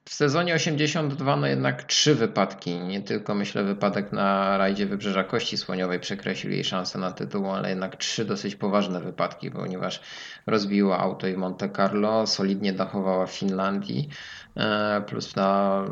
w 0.04 0.14
sezonie 0.14 0.54
82 0.54 1.36
no 1.36 1.46
jednak 1.46 1.82
trzy 1.84 2.14
wypadki, 2.14 2.80
nie 2.80 3.02
tylko 3.02 3.34
myślę 3.34 3.64
wypadek 3.64 4.12
na 4.12 4.58
rajdzie 4.58 4.86
Wybrzeża 4.86 5.24
Kości 5.24 5.56
Słoniowej 5.56 6.00
przekreślił 6.00 6.52
jej 6.52 6.64
szansę 6.64 6.98
na 6.98 7.12
tytuł, 7.12 7.50
ale 7.50 7.68
jednak 7.70 7.96
trzy 7.96 8.24
dosyć 8.24 8.56
poważne 8.56 9.00
wypadki, 9.00 9.50
ponieważ 9.50 10.00
rozbiła 10.46 10.98
auto 10.98 11.26
i 11.26 11.36
Monte 11.36 11.70
Carlo, 11.70 12.26
solidnie 12.26 12.72
dachowała 12.72 13.26
w 13.26 13.32
Finlandii, 13.32 14.08
e, 14.56 15.02
plus, 15.06 15.36
na, 15.36 15.84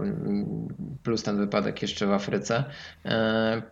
plus 1.02 1.22
ten 1.22 1.36
wypadek 1.38 1.82
jeszcze 1.82 2.06
w 2.06 2.12
Afryce. 2.12 2.64
E, 3.04 3.62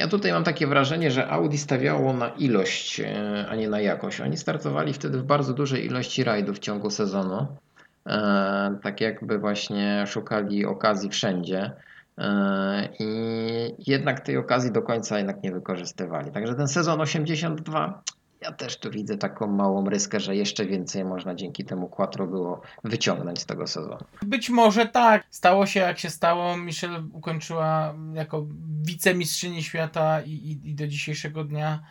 Ja 0.00 0.08
tutaj 0.08 0.32
mam 0.32 0.44
takie 0.44 0.66
wrażenie, 0.66 1.10
że 1.10 1.28
Audi 1.28 1.56
stawiało 1.56 2.12
na 2.12 2.28
ilość, 2.28 3.00
e, 3.00 3.46
a 3.48 3.56
nie 3.56 3.68
na 3.68 3.80
jakość. 3.80 4.20
Oni 4.20 4.36
startowali 4.36 4.92
wtedy 4.92 5.18
w 5.18 5.24
bardzo 5.24 5.54
dużej 5.54 5.86
ilości 5.86 6.24
rajdów 6.24 6.56
w 6.56 6.60
ciągu 6.60 6.90
sezonu. 6.90 7.58
E, 8.06 8.78
tak 8.82 9.00
jakby 9.00 9.38
właśnie 9.38 10.04
szukali 10.06 10.66
okazji 10.66 11.10
wszędzie. 11.10 11.72
E, 12.18 12.88
I 12.98 13.90
jednak 13.90 14.20
tej 14.20 14.36
okazji 14.36 14.72
do 14.72 14.82
końca 14.82 15.18
jednak 15.18 15.42
nie 15.42 15.52
wykorzystywali. 15.52 16.30
Także 16.30 16.54
ten 16.54 16.68
sezon 16.68 17.00
82, 17.00 18.02
ja 18.40 18.52
też 18.52 18.78
tu 18.78 18.90
widzę 18.90 19.18
taką 19.18 19.46
małą 19.46 19.90
ryskę, 19.90 20.20
że 20.20 20.36
jeszcze 20.36 20.66
więcej 20.66 21.04
można 21.04 21.34
dzięki 21.34 21.64
temu 21.64 21.88
Quattro 21.88 22.26
było 22.26 22.60
wyciągnąć 22.84 23.40
z 23.40 23.46
tego 23.46 23.66
sezonu. 23.66 24.04
Być 24.22 24.50
może 24.50 24.86
tak. 24.86 25.24
Stało 25.30 25.66
się 25.66 25.80
jak 25.80 25.98
się 25.98 26.10
stało. 26.10 26.56
Michelle 26.56 27.02
ukończyła 27.12 27.94
jako 28.14 28.46
wicemistrzyni 28.82 29.62
świata 29.62 30.20
i, 30.20 30.30
i, 30.30 30.70
i 30.70 30.74
do 30.74 30.86
dzisiejszego 30.86 31.44
dnia 31.44 31.82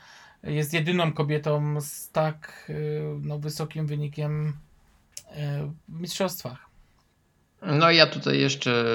jest 0.43 0.73
jedyną 0.73 1.13
kobietą 1.13 1.81
z 1.81 2.11
tak 2.11 2.65
y, 2.69 3.01
no, 3.21 3.39
wysokim 3.39 3.87
wynikiem 3.87 4.53
mistrzostwach. 5.89 6.65
No 7.61 7.91
ja 7.91 8.07
tutaj 8.07 8.39
jeszcze 8.39 8.85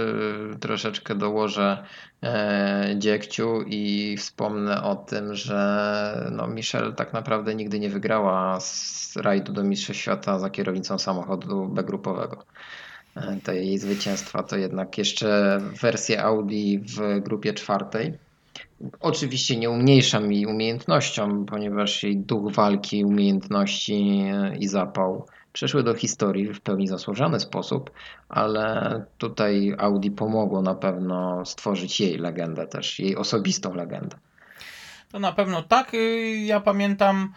troszeczkę 0.60 1.14
dołożę 1.14 1.84
e, 2.22 2.94
dziegciu 2.98 3.62
i 3.66 4.16
wspomnę 4.18 4.82
o 4.82 4.96
tym, 4.96 5.34
że 5.34 6.30
no 6.32 6.46
Michelle 6.46 6.92
tak 6.92 7.12
naprawdę 7.12 7.54
nigdy 7.54 7.80
nie 7.80 7.90
wygrała 7.90 8.60
z 8.60 9.16
rajdu 9.16 9.52
do 9.52 9.64
Mistrzostw 9.64 10.02
Świata 10.02 10.38
za 10.38 10.50
kierownicą 10.50 10.98
samochodu 10.98 11.68
B-grupowego. 11.68 12.44
E, 13.16 13.36
te 13.44 13.56
jej 13.56 13.78
zwycięstwa 13.78 14.42
to 14.42 14.56
jednak 14.56 14.98
jeszcze 14.98 15.60
wersje 15.82 16.22
Audi 16.22 16.78
w 16.78 17.20
grupie 17.20 17.54
czwartej. 17.54 18.12
Oczywiście 19.00 19.56
nie 19.56 19.70
umniejszam 19.70 20.32
jej 20.32 20.46
umiejętnościom, 20.46 21.46
ponieważ 21.46 22.02
jej 22.02 22.16
duch 22.16 22.52
walki, 22.52 23.04
umiejętności 23.04 24.22
e, 24.34 24.56
i 24.56 24.68
zapał 24.68 25.26
przeszły 25.52 25.82
do 25.82 25.94
historii 25.94 26.54
w 26.54 26.60
pełni 26.60 26.88
zasłużony 26.88 27.40
sposób, 27.40 27.90
ale 28.28 29.04
tutaj 29.18 29.74
Audi 29.78 30.10
pomogło 30.10 30.62
na 30.62 30.74
pewno 30.74 31.46
stworzyć 31.46 32.00
jej 32.00 32.18
legendę 32.18 32.66
też, 32.66 32.98
jej 32.98 33.16
osobistą 33.16 33.74
legendę. 33.74 34.16
To 35.12 35.18
na 35.18 35.32
pewno 35.32 35.62
tak. 35.62 35.92
Ja 36.44 36.60
pamiętam 36.60 37.32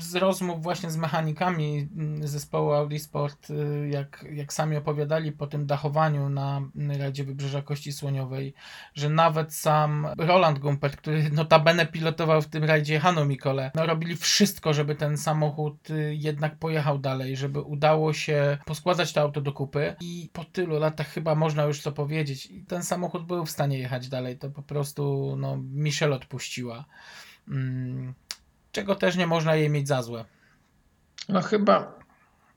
z 0.00 0.14
rozmów 0.14 0.62
właśnie 0.62 0.90
z 0.90 0.96
mechanikami 0.96 1.88
mm, 1.96 2.28
zespołu 2.28 2.72
Audi 2.72 2.98
Sport, 2.98 3.50
y, 3.50 3.88
jak, 3.88 4.24
jak 4.32 4.52
sami 4.52 4.76
opowiadali 4.76 5.32
po 5.32 5.46
tym 5.46 5.66
dachowaniu 5.66 6.28
na 6.28 6.60
rajdzie 6.98 7.24
Wybrzeża 7.24 7.62
Kości 7.62 7.92
Słoniowej, 7.92 8.54
że 8.94 9.08
nawet 9.10 9.54
sam 9.54 10.06
Roland 10.18 10.58
Gumpert, 10.58 10.96
który 10.96 11.30
notabene 11.30 11.86
pilotował 11.86 12.42
w 12.42 12.46
tym 12.46 12.64
rajdzie 12.64 13.00
Hano 13.00 13.24
Mikole, 13.24 13.70
no 13.74 13.86
robili 13.86 14.16
wszystko, 14.16 14.74
żeby 14.74 14.94
ten 14.94 15.18
samochód 15.18 15.90
y, 15.90 16.14
jednak 16.14 16.58
pojechał 16.58 16.98
dalej, 16.98 17.36
żeby 17.36 17.60
udało 17.60 18.12
się 18.12 18.58
poskładać 18.64 19.12
to 19.12 19.20
auto 19.20 19.40
do 19.40 19.52
kupy 19.52 19.96
i 20.00 20.30
po 20.32 20.44
tylu 20.44 20.78
latach 20.78 21.08
chyba 21.08 21.34
można 21.34 21.62
już 21.62 21.82
to 21.82 21.92
powiedzieć, 21.92 22.48
ten 22.68 22.82
samochód 22.82 23.26
był 23.26 23.46
w 23.46 23.50
stanie 23.50 23.78
jechać 23.78 24.08
dalej, 24.08 24.38
to 24.38 24.50
po 24.50 24.62
prostu 24.62 25.34
no, 25.38 25.58
Michelle 25.72 26.16
odpuściła. 26.16 26.84
Mm, 27.48 28.14
czego 28.72 28.94
też 28.94 29.16
nie 29.16 29.26
można 29.26 29.56
jej 29.56 29.70
mieć 29.70 29.88
za 29.88 30.02
złe. 30.02 30.24
No 31.28 31.42
chyba, 31.42 31.98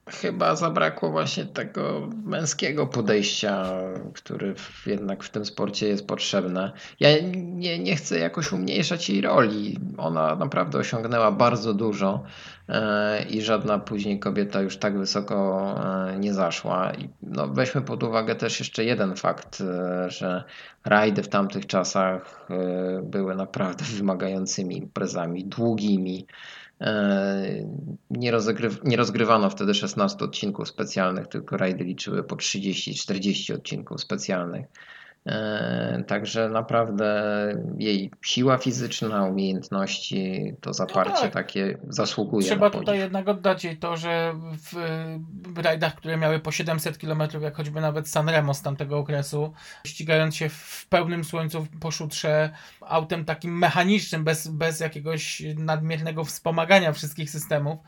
chyba 0.09 0.55
zabrakło 0.55 1.11
właśnie 1.11 1.45
tego 1.45 2.09
męskiego 2.23 2.87
podejścia, 2.87 3.65
który 4.13 4.55
jednak 4.85 5.23
w 5.23 5.29
tym 5.29 5.45
sporcie 5.45 5.87
jest 5.87 6.07
potrzebne. 6.07 6.71
Ja 6.99 7.09
nie, 7.35 7.79
nie 7.79 7.95
chcę 7.95 8.19
jakoś 8.19 8.51
umniejszać 8.51 9.09
jej 9.09 9.21
roli. 9.21 9.79
Ona 9.97 10.35
naprawdę 10.35 10.77
osiągnęła 10.77 11.31
bardzo 11.31 11.73
dużo 11.73 12.23
e, 12.69 13.23
i 13.23 13.41
żadna 13.41 13.79
później 13.79 14.19
kobieta 14.19 14.61
już 14.61 14.77
tak 14.77 14.97
wysoko 14.97 15.65
e, 16.09 16.19
nie 16.19 16.33
zaszła. 16.33 16.91
No, 17.21 17.47
weźmy 17.47 17.81
pod 17.81 18.03
uwagę 18.03 18.35
też 18.35 18.59
jeszcze 18.59 18.83
jeden 18.83 19.15
fakt, 19.15 19.61
e, 19.61 20.09
że 20.09 20.43
rajdy 20.85 21.23
w 21.23 21.27
tamtych 21.27 21.67
czasach 21.67 22.47
były 23.03 23.35
naprawdę 23.35 23.85
wymagającymi 23.85 24.77
imprezami, 24.77 25.45
długimi. 25.45 26.27
E, 26.81 27.95
Nie, 28.09 28.31
rozgryw, 28.31 28.83
nie 28.83 28.97
rozgrywano 28.97 29.49
wtedy 29.49 29.73
16 29.73 30.25
odcinków 30.25 30.67
specjalnych, 30.67 31.27
tylko 31.27 31.57
rajdy 31.57 31.83
liczyły 31.83 32.23
po 32.23 32.35
30-40 32.35 33.53
odcinków 33.55 34.01
specjalnych. 34.01 34.65
E, 35.25 36.03
Także 36.07 36.49
naprawdę 36.49 37.23
jej 37.77 38.11
siła 38.21 38.57
fizyczna, 38.57 39.23
umiejętności, 39.23 40.53
to 40.61 40.73
zaparcie 40.73 41.21
tak. 41.21 41.33
takie 41.33 41.77
zasługuje 41.89 42.47
Trzeba 42.47 42.69
tutaj 42.69 42.97
jednak 42.97 43.27
oddać 43.27 43.63
jej 43.63 43.77
to, 43.77 43.97
że 43.97 44.33
w, 44.51 44.73
w 45.53 45.57
rajdach, 45.57 45.95
które 45.95 46.17
miały 46.17 46.39
po 46.39 46.51
700 46.51 46.97
km, 46.97 47.23
jak 47.41 47.55
choćby 47.55 47.81
nawet 47.81 48.09
Sanremo 48.09 48.53
z 48.53 48.61
tamtego 48.61 48.97
okresu, 48.97 49.53
ścigając 49.87 50.35
się 50.35 50.49
w 50.49 50.85
pełnym 50.89 51.23
słońcu 51.23 51.67
po 51.79 51.91
szutrze, 51.91 52.49
autem 52.81 53.25
takim 53.25 53.57
mechanicznym, 53.57 54.23
bez, 54.23 54.47
bez 54.47 54.79
jakiegoś 54.79 55.41
nadmiernego 55.57 56.23
wspomagania 56.23 56.93
wszystkich 56.93 57.29
systemów, 57.29 57.79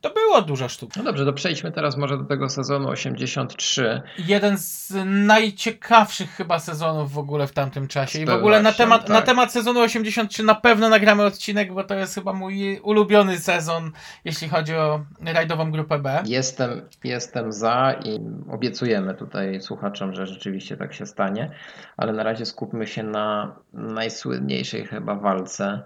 To 0.00 0.10
było 0.10 0.42
dużo 0.42 0.68
sztuk. 0.68 0.96
No 0.96 1.02
dobrze, 1.02 1.24
to 1.24 1.32
przejdźmy 1.32 1.72
teraz 1.72 1.96
może 1.96 2.18
do 2.18 2.24
tego 2.24 2.48
sezonu 2.48 2.88
83. 2.88 4.02
Jeden 4.18 4.58
z 4.58 4.92
najciekawszych 5.04 6.30
chyba 6.30 6.58
sezonów 6.58 7.12
w 7.12 7.18
ogóle 7.18 7.46
w 7.46 7.52
tamtym 7.52 7.88
czasie. 7.88 8.20
I 8.20 8.26
w 8.26 8.30
ogóle 8.30 8.62
na 8.62 8.72
temat, 8.72 9.08
na 9.08 9.14
tak. 9.14 9.26
temat 9.26 9.52
sezonu 9.52 9.80
83 9.80 10.42
na 10.42 10.54
pewno 10.54 10.88
nagramy 10.88 11.22
odcinek, 11.22 11.74
bo 11.74 11.84
to 11.84 11.94
jest 11.94 12.14
chyba 12.14 12.32
mój 12.32 12.80
ulubiony 12.82 13.38
sezon, 13.38 13.90
jeśli 14.24 14.48
chodzi 14.48 14.74
o 14.74 15.04
rajdową 15.20 15.70
grupę 15.70 15.98
B. 15.98 16.22
Jestem, 16.26 16.88
jestem 17.04 17.52
za 17.52 17.94
i 18.04 18.18
obiecujemy 18.50 19.14
tutaj 19.14 19.60
słuchaczom, 19.60 20.14
że 20.14 20.26
rzeczywiście 20.26 20.76
tak 20.76 20.94
się 20.94 21.06
stanie, 21.06 21.50
ale 21.96 22.12
na 22.12 22.22
razie 22.22 22.46
skupmy 22.46 22.86
się 22.86 23.02
na 23.02 23.56
najsłynniejszej 23.72 24.86
chyba 24.86 25.14
walce 25.14 25.82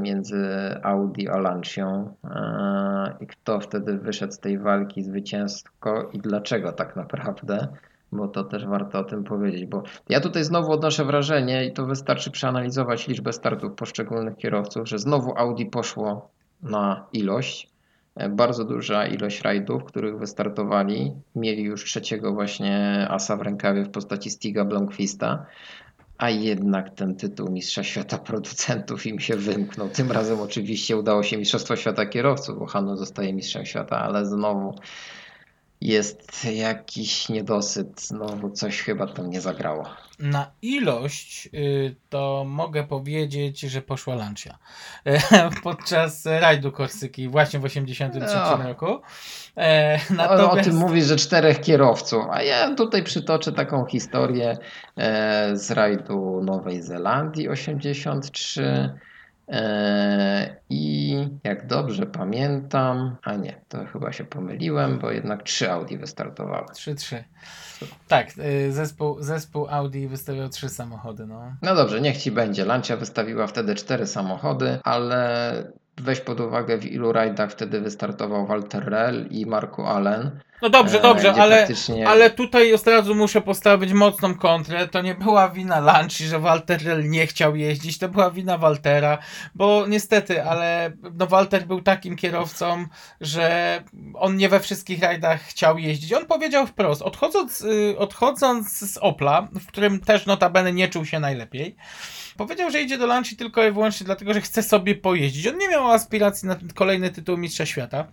między 0.00 0.46
Audi 0.82 1.28
a 1.28 1.38
Lancią 1.38 2.14
e, 2.24 3.16
i 3.20 3.26
kto 3.26 3.60
wtedy 3.60 3.98
wyszedł 3.98 4.32
z 4.32 4.38
tej 4.38 4.58
walki 4.58 5.02
zwycięsko 5.02 6.10
i 6.12 6.18
dlaczego 6.18 6.72
tak 6.72 6.96
naprawdę. 6.96 7.68
Bo 8.12 8.28
to 8.28 8.44
też 8.44 8.66
warto 8.66 8.98
o 8.98 9.04
tym 9.04 9.24
powiedzieć, 9.24 9.66
bo 9.66 9.82
ja 10.08 10.20
tutaj 10.20 10.44
znowu 10.44 10.72
odnoszę 10.72 11.04
wrażenie 11.04 11.66
i 11.66 11.72
to 11.72 11.86
wystarczy 11.86 12.30
przeanalizować 12.30 13.08
liczbę 13.08 13.32
startów 13.32 13.74
poszczególnych 13.74 14.36
kierowców, 14.36 14.88
że 14.88 14.98
znowu 14.98 15.38
Audi 15.38 15.64
poszło 15.64 16.30
na 16.62 17.06
ilość, 17.12 17.76
E, 18.16 18.28
bardzo 18.28 18.64
duża 18.64 19.06
ilość 19.06 19.42
rajdów, 19.42 19.84
których 19.84 20.18
wystartowali. 20.18 21.12
Mieli 21.34 21.62
już 21.62 21.84
trzeciego 21.84 22.32
właśnie 22.32 23.06
asa 23.10 23.36
w 23.36 23.42
rękawie 23.42 23.84
w 23.84 23.90
postaci 23.90 24.30
Stiga 24.30 24.64
Blomqvista, 24.64 25.46
a 26.18 26.30
jednak 26.30 26.94
ten 26.94 27.14
tytuł 27.14 27.50
Mistrza 27.50 27.84
Świata 27.84 28.18
Producentów 28.18 29.06
im 29.06 29.20
się 29.20 29.36
wymknął. 29.36 29.88
Tym 29.88 30.12
razem 30.12 30.40
oczywiście 30.40 30.96
udało 30.96 31.22
się 31.22 31.36
Mistrzostwo 31.36 31.76
Świata 31.76 32.06
Kierowców, 32.06 32.58
bo 32.58 32.66
Hanno 32.66 32.96
zostaje 32.96 33.32
Mistrzem 33.32 33.66
Świata, 33.66 33.98
ale 33.98 34.26
znowu 34.26 34.74
jest 35.80 36.44
jakiś 36.44 37.28
niedosyt, 37.28 38.00
znowu 38.00 38.50
coś 38.50 38.82
chyba 38.82 39.06
tam 39.06 39.30
nie 39.30 39.40
zagrało. 39.40 39.84
Na 40.18 40.50
ilość 40.62 41.48
y, 41.54 41.96
to 42.08 42.44
mogę 42.46 42.84
powiedzieć, 42.84 43.60
że 43.60 43.82
poszła 43.82 44.14
Lancia. 44.14 44.58
Podczas 45.62 46.26
rajdu 46.26 46.72
Korsyki 46.72 47.28
właśnie 47.28 47.60
w 47.60 47.64
83 47.64 48.34
No. 48.34 48.56
roku. 48.68 48.86
E, 49.56 49.98
No, 50.10 50.30
o 50.30 50.36
Natomiast... 50.36 50.68
tym 50.70 50.78
mówisz, 50.78 51.04
że 51.04 51.16
czterech 51.16 51.60
kierowców, 51.60 52.24
a 52.30 52.42
ja 52.42 52.74
tutaj 52.74 53.02
przytoczę 53.02 53.52
taką 53.52 53.84
historię 53.86 54.58
e, 54.96 55.50
z 55.56 55.70
rajdu 55.70 56.40
Nowej 56.44 56.82
Zelandii 56.82 57.48
83 57.48 58.62
e, 58.64 58.98
i 60.70 61.16
jak 61.44 61.66
dobrze 61.66 62.06
pamiętam, 62.06 63.16
a 63.22 63.34
nie, 63.34 63.60
to 63.68 63.86
chyba 63.86 64.12
się 64.12 64.24
pomyliłem, 64.24 64.98
bo 64.98 65.10
jednak 65.10 65.42
trzy 65.42 65.70
Audi 65.70 65.96
wystartowały. 65.96 66.66
3-3. 66.66 67.22
Tak, 68.08 68.28
y, 68.38 68.72
zespół, 68.72 69.22
zespół 69.22 69.66
Audi 69.70 70.06
wystawiał 70.06 70.48
trzy 70.48 70.68
samochody. 70.68 71.26
No. 71.26 71.56
No 71.62 71.74
dobrze, 71.74 72.00
niech 72.00 72.16
ci 72.16 72.30
będzie. 72.30 72.64
Lancia 72.64 72.96
wystawiła 72.96 73.46
wtedy 73.46 73.74
cztery 73.74 74.06
samochody, 74.06 74.78
ale 74.84 75.72
weź 75.98 76.20
pod 76.20 76.40
uwagę 76.40 76.78
w 76.78 76.84
ilu 76.92 77.12
rajdach 77.12 77.52
wtedy 77.52 77.80
wystartował 77.80 78.46
Walter 78.46 78.84
Rell 78.84 79.26
i 79.30 79.46
Marku 79.46 79.82
Allen. 79.86 80.40
No 80.62 80.70
dobrze, 80.70 80.98
e, 80.98 81.02
dobrze, 81.02 81.34
ale, 81.34 81.56
praktycznie- 81.56 82.08
ale 82.08 82.30
tutaj 82.30 82.74
od 82.74 82.86
razu 82.86 83.14
muszę 83.14 83.40
postawić 83.40 83.92
mocną 83.92 84.34
kontrę. 84.34 84.88
To 84.88 85.02
nie 85.02 85.14
była 85.14 85.48
wina 85.48 85.80
Lanci, 85.80 86.24
że 86.26 86.38
Walter 86.38 86.84
Rell 86.84 87.10
nie 87.10 87.26
chciał 87.26 87.56
jeździć, 87.56 87.98
to 87.98 88.08
była 88.08 88.30
wina 88.30 88.58
Waltera, 88.58 89.18
bo 89.54 89.84
niestety, 89.88 90.44
ale 90.44 90.92
no 91.14 91.26
Walter 91.26 91.66
był 91.66 91.82
takim 91.82 92.16
kierowcą, 92.16 92.84
że 93.20 93.82
on 94.14 94.36
nie 94.36 94.48
we 94.48 94.60
wszystkich 94.60 95.02
rajdach 95.02 95.40
chciał 95.40 95.78
jeździć. 95.78 96.12
On 96.12 96.26
powiedział 96.26 96.66
wprost, 96.66 97.02
odchodząc, 97.02 97.60
y, 97.60 97.94
odchodząc 97.98 98.92
z 98.92 98.98
Opla, 98.98 99.48
w 99.52 99.66
którym 99.66 100.00
też 100.00 100.26
notabene 100.26 100.72
nie 100.72 100.88
czuł 100.88 101.04
się 101.04 101.20
najlepiej, 101.20 101.76
Powiedział, 102.36 102.70
że 102.70 102.82
idzie 102.82 102.98
do 102.98 103.06
Lanci 103.06 103.36
tylko 103.36 103.66
i 103.66 103.72
wyłącznie 103.72 104.06
dlatego, 104.06 104.34
że 104.34 104.40
chce 104.40 104.62
sobie 104.62 104.94
pojeździć. 104.94 105.46
On 105.46 105.58
nie 105.58 105.68
miał 105.68 105.90
aspiracji 105.90 106.48
na 106.48 106.56
kolejny 106.74 107.10
tytuł 107.10 107.36
Mistrza 107.36 107.66
Świata. 107.66 108.06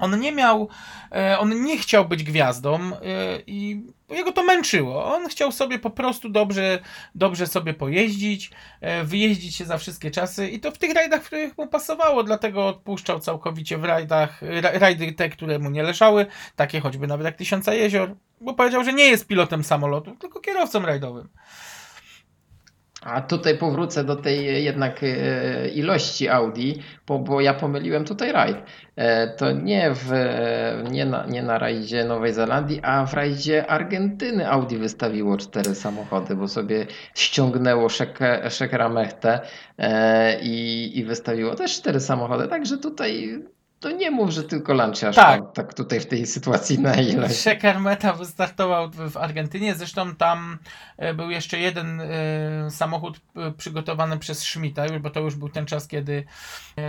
On 0.00 0.20
nie 0.20 0.32
miał, 0.32 0.68
e, 1.12 1.38
on 1.38 1.62
nie 1.62 1.78
chciał 1.78 2.08
być 2.08 2.24
gwiazdą 2.24 2.80
e, 2.80 2.98
i 3.46 3.82
jego 4.10 4.32
to 4.32 4.44
męczyło. 4.44 5.14
On 5.14 5.28
chciał 5.28 5.52
sobie 5.52 5.78
po 5.78 5.90
prostu 5.90 6.28
dobrze, 6.28 6.78
dobrze 7.14 7.46
sobie 7.46 7.74
pojeździć, 7.74 8.50
e, 8.80 9.04
wyjeździć 9.04 9.56
się 9.56 9.64
za 9.64 9.78
wszystkie 9.78 10.10
czasy 10.10 10.48
i 10.48 10.60
to 10.60 10.70
w 10.70 10.78
tych 10.78 10.94
rajdach, 10.94 11.22
w 11.22 11.26
których 11.26 11.58
mu 11.58 11.66
pasowało, 11.66 12.22
dlatego 12.22 12.66
odpuszczał 12.66 13.20
całkowicie 13.20 13.78
w 13.78 13.84
rajdach, 13.84 14.42
ra, 14.42 14.70
rajdy 14.72 15.12
te, 15.12 15.28
które 15.28 15.58
mu 15.58 15.70
nie 15.70 15.82
leżały, 15.82 16.26
takie 16.56 16.80
choćby 16.80 17.06
nawet 17.06 17.24
jak 17.24 17.36
Tysiąca 17.36 17.74
Jezior, 17.74 18.14
bo 18.40 18.54
powiedział, 18.54 18.84
że 18.84 18.92
nie 18.92 19.04
jest 19.04 19.26
pilotem 19.26 19.64
samolotu, 19.64 20.16
tylko 20.16 20.40
kierowcą 20.40 20.82
rajdowym. 20.82 21.28
A 23.02 23.20
tutaj 23.20 23.58
powrócę 23.58 24.04
do 24.04 24.16
tej 24.16 24.64
jednak 24.64 25.00
e, 25.02 25.68
ilości 25.68 26.28
Audi, 26.28 26.72
bo, 27.06 27.18
bo 27.18 27.40
ja 27.40 27.54
pomyliłem 27.54 28.04
tutaj 28.04 28.32
rajd. 28.32 28.56
E, 28.96 29.28
To 29.28 29.52
nie, 29.52 29.90
w, 29.94 30.12
nie, 30.90 31.04
na, 31.04 31.26
nie 31.26 31.42
na 31.42 31.58
rajdzie 31.58 32.04
Nowej 32.04 32.32
Zelandii, 32.34 32.80
a 32.82 33.06
w 33.06 33.14
rajdzie 33.14 33.66
Argentyny 33.66 34.50
Audi 34.50 34.76
wystawiło 34.76 35.36
cztery 35.36 35.74
samochody, 35.74 36.36
bo 36.36 36.48
sobie 36.48 36.86
ściągnęło 37.14 37.88
Szeke- 37.88 38.50
Szekera 38.50 38.88
Mechtę 38.88 39.40
e, 39.78 40.40
i, 40.40 40.98
i 40.98 41.04
wystawiło 41.04 41.54
też 41.54 41.76
cztery 41.76 42.00
samochody. 42.00 42.48
Także 42.48 42.78
tutaj 42.78 43.38
to 43.80 43.90
nie 43.90 44.10
mów, 44.10 44.30
że 44.30 44.42
tylko 44.42 44.74
Lancia 44.74 45.12
Tak. 45.12 45.52
tak 45.52 45.74
tutaj 45.74 46.00
w 46.00 46.06
tej 46.06 46.26
sytuacji 46.26 46.78
na 46.78 46.94
ilość. 46.94 47.34
Sheker 47.34 47.80
Meta 47.80 48.12
wystartował 48.12 48.90
w, 48.90 49.16
Argentynie, 49.16 49.74
zresztą 49.74 50.14
tam 50.14 50.58
e, 50.96 51.14
był 51.14 51.30
jeszcze 51.30 51.58
jeden 51.58 52.00
e, 52.00 52.70
samochód 52.70 53.20
e, 53.36 53.50
przygotowany 53.50 54.18
przez 54.18 54.38
Schmidta, 54.42 54.82
bo 55.00 55.10
to 55.10 55.20
już 55.20 55.34
był 55.34 55.48
ten 55.48 55.66
czas, 55.66 55.88
kiedy 55.88 56.24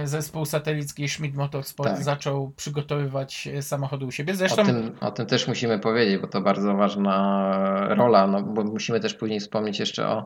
zespół 0.04 0.46
satelicki 0.46 1.10
Schmidt 1.10 1.36
Motorsport 1.36 1.89
Tak. 1.89 2.04
zaczął 2.04 2.52
przygotowywać 2.56 3.50
samochody 3.62 4.06
u 4.06 4.12
siebie. 4.12 4.34
O 4.34 4.36
Zresztą 4.36 4.66
tym, 4.66 4.96
o 5.02 5.12
tym 5.12 5.26
też 5.26 5.48
musimy 5.48 5.80
powiedzieć, 5.80 6.18
bo 6.22 6.28
to 6.28 6.42
bardzo 6.42 6.74
ważna 6.74 7.86
rola, 7.89 8.28
no, 8.28 8.42
bo 8.44 8.64
musimy 8.64 9.00
też 9.00 9.14
później 9.14 9.39
wspomnieć 9.39 9.80
jeszcze 9.80 10.08
o 10.08 10.26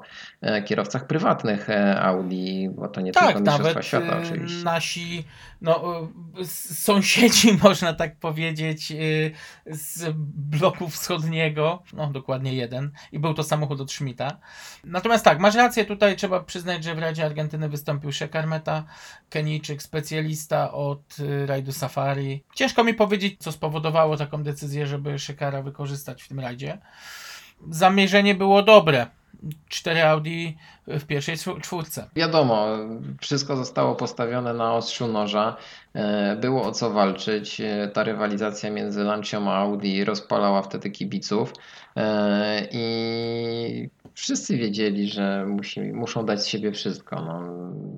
kierowcach 0.65 1.07
prywatnych 1.07 1.67
Audi, 2.01 2.69
bo 2.69 2.87
to 2.87 3.01
nie 3.01 3.11
tak, 3.11 3.25
tylko 3.25 3.39
Mistrzostwa 3.39 3.81
Świata 3.81 4.17
oczywiście. 4.23 4.63
nasi 4.63 5.25
no, 5.61 6.07
s- 6.41 6.83
sąsiedzi, 6.83 7.53
można 7.63 7.93
tak 7.93 8.19
powiedzieć, 8.19 8.91
e, 8.91 8.95
z 9.65 10.13
bloku 10.35 10.89
wschodniego, 10.89 11.83
no 11.93 12.07
dokładnie 12.07 12.53
jeden, 12.53 12.91
i 13.11 13.19
był 13.19 13.33
to 13.33 13.43
samochód 13.43 13.81
od 13.81 13.91
Schmidta. 13.91 14.39
Natomiast 14.83 15.25
tak, 15.25 15.39
masz 15.39 15.55
rację, 15.55 15.85
tutaj 15.85 16.15
trzeba 16.15 16.39
przyznać, 16.43 16.83
że 16.83 16.95
w 16.95 16.99
Radzie 16.99 17.25
Argentyny 17.25 17.69
wystąpił 17.69 18.11
Sheker 18.11 18.47
Meta, 18.47 18.83
Kenijczyk, 19.29 19.81
specjalista 19.81 20.71
od 20.71 21.19
y, 21.19 21.45
rajdu 21.45 21.71
Safari. 21.71 22.43
Ciężko 22.55 22.83
mi 22.83 22.93
powiedzieć, 22.93 23.35
co 23.39 23.51
spowodowało 23.51 24.17
taką 24.17 24.43
decyzję, 24.43 24.87
żeby 24.87 25.19
Shekara 25.19 25.61
wykorzystać 25.61 26.23
w 26.23 26.27
tym 26.27 26.39
rajdzie. 26.39 26.77
Zamierzenie 27.69 28.35
było 28.35 28.63
dobre. 28.63 29.07
Cztery 29.69 30.03
Audi 30.03 30.57
w 30.87 31.03
pierwszej 31.05 31.37
czw- 31.37 31.61
czwórce. 31.61 32.09
Wiadomo, 32.15 32.67
wszystko 33.21 33.57
zostało 33.57 33.95
postawione 33.95 34.53
na 34.53 34.73
ostrzu 34.73 35.07
noża, 35.07 35.55
e, 35.93 36.35
było 36.35 36.63
o 36.63 36.71
co 36.71 36.89
walczyć. 36.91 37.61
E, 37.61 37.87
Ta 37.93 38.03
rywalizacja 38.03 38.71
między 38.71 39.03
Lancią 39.03 39.51
a 39.51 39.55
Audi 39.55 40.03
rozpalała 40.03 40.61
wtedy 40.61 40.89
kibiców 40.89 41.53
e, 41.95 42.67
i 42.71 43.89
wszyscy 44.13 44.57
wiedzieli, 44.57 45.07
że 45.09 45.45
musi, 45.45 45.81
muszą 45.81 46.25
dać 46.25 46.41
z 46.41 46.45
siebie 46.47 46.71
wszystko. 46.71 47.15
No, 47.21 47.41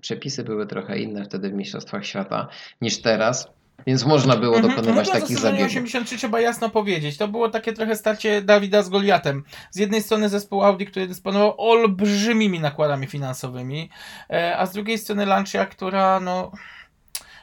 przepisy 0.01 0.43
były 0.43 0.67
trochę 0.67 0.99
inne 0.99 1.25
wtedy 1.25 1.49
w 1.49 1.53
Mistrzostwach 1.53 2.05
Świata 2.05 2.47
niż 2.81 3.01
teraz, 3.01 3.47
więc 3.85 4.05
można 4.05 4.35
było 4.35 4.55
Mhm, 4.55 4.75
dokonywać 4.75 5.09
takich 5.09 5.37
zabiegów. 5.37 5.67
83 5.67 6.17
trzeba 6.17 6.41
jasno 6.41 6.69
powiedzieć. 6.69 7.17
To 7.17 7.27
było 7.27 7.49
takie 7.49 7.73
trochę 7.73 7.95
starcie 7.95 8.41
Dawida 8.41 8.83
z 8.83 8.89
Goliatem. 8.89 9.43
Z 9.71 9.77
jednej 9.77 10.01
strony 10.01 10.29
zespół 10.29 10.63
Audi, 10.63 10.85
który 10.85 11.07
dysponował 11.07 11.55
olbrzymimi 11.57 12.59
nakładami 12.59 13.07
finansowymi, 13.07 13.89
e, 14.29 14.57
a 14.57 14.65
z 14.65 14.73
drugiej 14.73 14.97
strony 14.97 15.25
Lancia, 15.25 15.65
która 15.65 16.19
no 16.19 16.51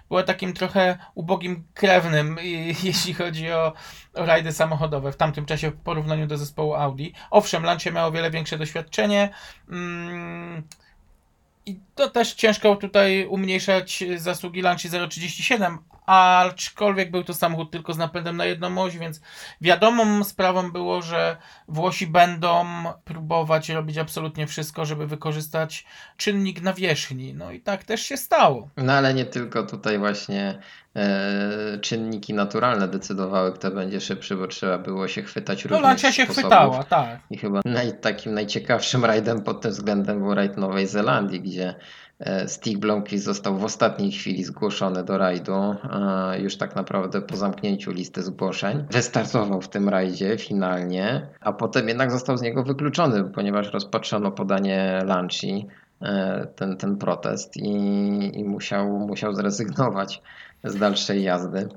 była 0.09 0.23
takim 0.23 0.53
trochę 0.53 0.99
ubogim 1.15 1.65
krewnym, 1.75 2.37
jeśli 2.85 3.15
chodzi 3.15 3.53
o, 3.53 3.73
o 4.15 4.27
rajdy 4.27 4.53
samochodowe 4.53 5.13
w 5.13 5.17
tamtym 5.17 5.47
czasie 5.47 5.71
w 5.71 5.77
porównaniu 5.77 6.27
do 6.27 6.37
zespołu 6.37 6.75
Audi. 6.75 7.09
Owszem, 7.31 7.63
Lancia 7.63 7.93
miało 7.93 8.09
o 8.09 8.13
wiele 8.13 8.31
większe 8.31 8.59
doświadczenie. 8.59 9.31
Mm, 9.71 10.63
i 11.67 11.79
to 11.95 12.11
też 12.11 12.35
ciężko 12.35 12.77
tutaj 12.77 13.27
umniejszać 13.27 14.05
zasługi 14.17 14.63
Lanci 14.63 14.89
037, 15.09 15.79
aczkolwiek 16.07 17.11
był 17.11 17.25
to 17.25 17.35
samochód 17.35 17.71
tylko 17.71 17.93
z 17.93 17.99
napędem 17.99 18.37
na 18.37 18.45
jedną 18.45 18.83
oś, 18.83 18.99
więc 18.99 19.21
wiadomą 19.61 20.25
sprawą 20.25 20.73
było, 20.73 21.03
że 21.03 21.37
Włosi 21.69 22.07
będą 22.07 22.67
próbować 23.05 23.69
robić 23.69 23.99
absolutnie 23.99 24.47
wszystko, 24.47 24.85
żeby 24.85 25.07
wykorzystać 25.07 25.87
czynnik 26.17 26.63
nawierzchni. 26.63 27.35
No 27.35 27.53
i 27.53 27.61
tak 27.61 27.85
też 27.85 28.03
się 28.03 28.17
stało. 28.17 28.69
No 28.77 28.93
ale 28.93 29.15
nie 29.15 29.25
tylko 29.25 29.63
tutaj 29.63 29.99
właśnie 29.99 30.59
e, 30.97 31.79
czynniki 31.79 32.35
naturalne 32.35 32.89
decydowały, 32.89 33.53
kto 33.53 33.71
będzie 33.71 34.01
szybszy, 34.01 34.37
bo 34.37 34.47
trzeba 34.47 34.79
było 34.79 35.09
się 35.09 35.23
chwytać 35.23 35.65
No 35.65 35.69
różnych 35.69 35.83
Lancia 35.83 36.13
się 36.13 36.25
sposobów. 36.25 36.51
chwytała, 36.51 36.85
tak. 36.85 37.21
I 37.31 37.39
chyba 37.39 37.61
naj, 37.65 37.99
takim 38.01 38.35
najciekawszym 38.35 39.05
rajdem 39.15 39.43
pod 39.43 39.61
tym 39.61 39.71
względem 39.71 40.19
był 40.19 40.35
rajd 40.35 40.57
Nowej 40.57 40.87
Zelandii, 40.87 41.41
gdzie 41.41 41.75
Stig 42.47 42.79
Blomqvist 42.79 43.25
został 43.25 43.59
w 43.59 43.65
ostatniej 43.65 44.13
chwili 44.13 44.45
zgłoszony 44.45 45.05
do 45.05 45.19
rajdu, 45.19 45.55
e, 45.55 46.41
już 46.41 46.57
tak 46.57 46.77
naprawdę 46.77 47.23
po 47.23 47.37
zamknięciu 47.37 47.93
listy 47.93 48.23
zgłoszeń. 48.23 48.85
Wystartował 48.91 49.61
w 49.61 49.69
tym 49.69 49.89
rajdzie 49.89 50.39
finalnie, 50.39 51.27
a 51.41 51.53
potem 51.53 51.89
jednak 51.89 52.11
został 52.11 52.37
z 52.37 52.43
niego 52.43 52.63
wykluczony, 52.63 53.25
ponieważ 53.25 53.73
rozpatrzono 53.73 54.33
podanie 54.33 55.01
Lanci, 55.05 55.67
e, 56.03 56.47
ten, 56.57 56.77
ten 56.77 56.97
protest 56.97 57.57
i, 57.57 57.71
i 58.39 58.45
musiał, 58.45 58.99
musiał 58.99 59.35
zrezygnować 59.35 60.23
z 60.65 60.77
dalszej 60.77 61.23
jazdy. 61.23 61.69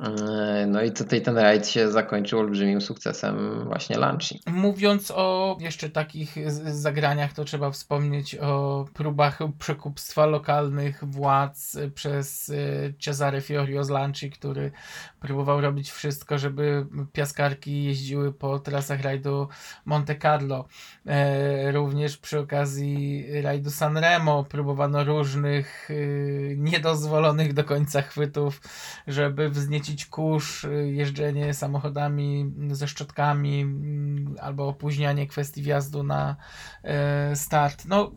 E, 0.00 0.66
No 0.66 0.82
i 0.82 0.92
tutaj 0.92 1.22
ten 1.22 1.38
rajd 1.38 1.68
się 1.68 1.90
zakończył 1.90 2.38
olbrzymim 2.38 2.80
sukcesem 2.80 3.64
właśnie 3.64 3.98
Lanci. 3.98 4.40
Mówiąc 4.46 5.10
o 5.16 5.56
jeszcze 5.60 5.90
takich 5.90 6.36
zagraniach, 6.72 7.32
to 7.32 7.44
trzeba 7.44 7.70
wspomnieć 7.70 8.34
o 8.34 8.84
próbach 8.94 9.38
przekupstwa 9.58 10.26
lokalnych 10.26 11.04
władz 11.04 11.74
y, 11.74 11.90
przez 11.90 12.48
y, 12.48 12.94
Cesare 13.00 13.40
Fiorio 13.40 13.84
z 13.84 13.90
Lanci, 13.90 14.30
który 14.30 14.72
próbował 15.20 15.60
robić 15.60 15.90
wszystko, 15.90 16.38
żeby 16.38 16.86
piaskarki 17.12 17.84
jeździły 17.84 18.32
po 18.32 18.58
trasach 18.58 19.02
rajdu 19.02 19.48
Monte 19.84 20.16
Carlo. 20.16 20.64
E, 21.06 21.72
Również 21.72 22.16
przy 22.16 22.38
okazji 22.38 23.26
rajdu 23.42 23.70
Sanremo 23.70 24.44
próbowano 24.44 25.04
różnych 25.04 25.90
y, 25.90 26.54
niedozwolonych 26.58 27.52
do 27.54 27.64
końca 27.64 28.02
chwytów, 28.02 28.60
żeby 29.06 29.48
wzniecić 29.50 29.89
kurz, 30.10 30.64
y, 30.64 30.92
jeżdżenie 30.92 31.54
samochodami 31.54 32.52
ze 32.70 32.88
szczotkami 32.88 33.60
mm, 33.60 34.36
albo 34.40 34.68
opóźnianie 34.68 35.26
kwestii 35.26 35.62
wjazdu 35.62 36.02
na 36.02 36.36
e, 36.82 37.36
start. 37.36 37.84
No, 37.84 38.10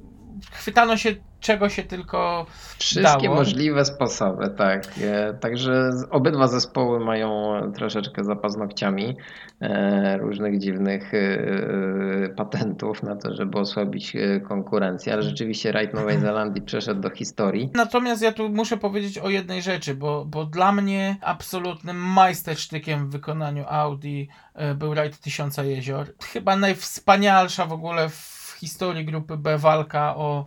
chwytano 0.51 0.97
się 0.97 1.15
czego 1.43 1.69
się 1.69 1.83
tylko 1.83 2.45
Wszystkie 2.77 3.27
dało. 3.27 3.35
możliwe 3.35 3.85
sposoby, 3.85 4.49
tak. 4.49 4.83
E, 5.01 5.33
Także 5.33 5.89
obydwa 6.09 6.47
zespoły 6.47 6.99
mają 6.99 7.53
troszeczkę 7.75 8.23
za 8.23 8.35
paznokciami 8.35 9.17
e, 9.61 10.17
różnych 10.17 10.59
dziwnych 10.59 11.13
e, 11.13 12.29
patentów 12.29 13.03
na 13.03 13.15
to, 13.15 13.33
żeby 13.33 13.59
osłabić 13.59 14.13
konkurencję, 14.47 15.13
ale 15.13 15.23
rzeczywiście 15.23 15.71
rajd 15.71 15.93
Nowej 15.93 16.19
Zelandii 16.19 16.61
przeszedł 16.61 17.01
do 17.01 17.09
historii. 17.09 17.69
Natomiast 17.73 18.21
ja 18.21 18.31
tu 18.31 18.49
muszę 18.49 18.77
powiedzieć 18.77 19.17
o 19.17 19.29
jednej 19.29 19.61
rzeczy, 19.61 19.95
bo, 19.95 20.25
bo 20.25 20.45
dla 20.45 20.71
mnie 20.71 21.15
absolutnym 21.21 21.97
majstersztykiem 21.97 23.07
w 23.07 23.11
wykonaniu 23.11 23.65
Audi 23.67 24.27
był 24.75 24.93
rajd 24.93 25.19
Tysiąca 25.19 25.63
Jezior. 25.63 26.07
Chyba 26.33 26.55
najwspanialsza 26.55 27.65
w 27.65 27.73
ogóle 27.73 28.09
w 28.09 28.55
historii 28.59 29.05
grupy 29.05 29.37
B 29.37 29.57
walka 29.57 30.15
o 30.15 30.45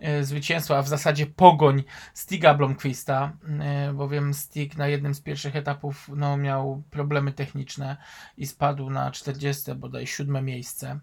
e, 0.00 0.24
zwycięstwo, 0.24 0.78
a 0.78 0.82
w 0.82 0.88
zasadzie 0.88 1.26
pogoń 1.26 1.84
Stiga 2.14 2.54
Blomqvista, 2.54 3.32
e, 3.60 3.92
bowiem 3.92 4.34
Stig 4.34 4.76
na 4.76 4.88
jednym 4.88 5.14
z 5.14 5.20
pierwszych 5.20 5.56
etapów 5.56 6.10
no, 6.16 6.36
miał 6.36 6.82
problemy 6.90 7.32
techniczne 7.32 7.96
i 8.36 8.46
spadł 8.46 8.90
na 8.90 9.10
40 9.10 9.74
bodaj 9.74 10.06
siódme 10.06 10.42
miejsce. 10.42 11.00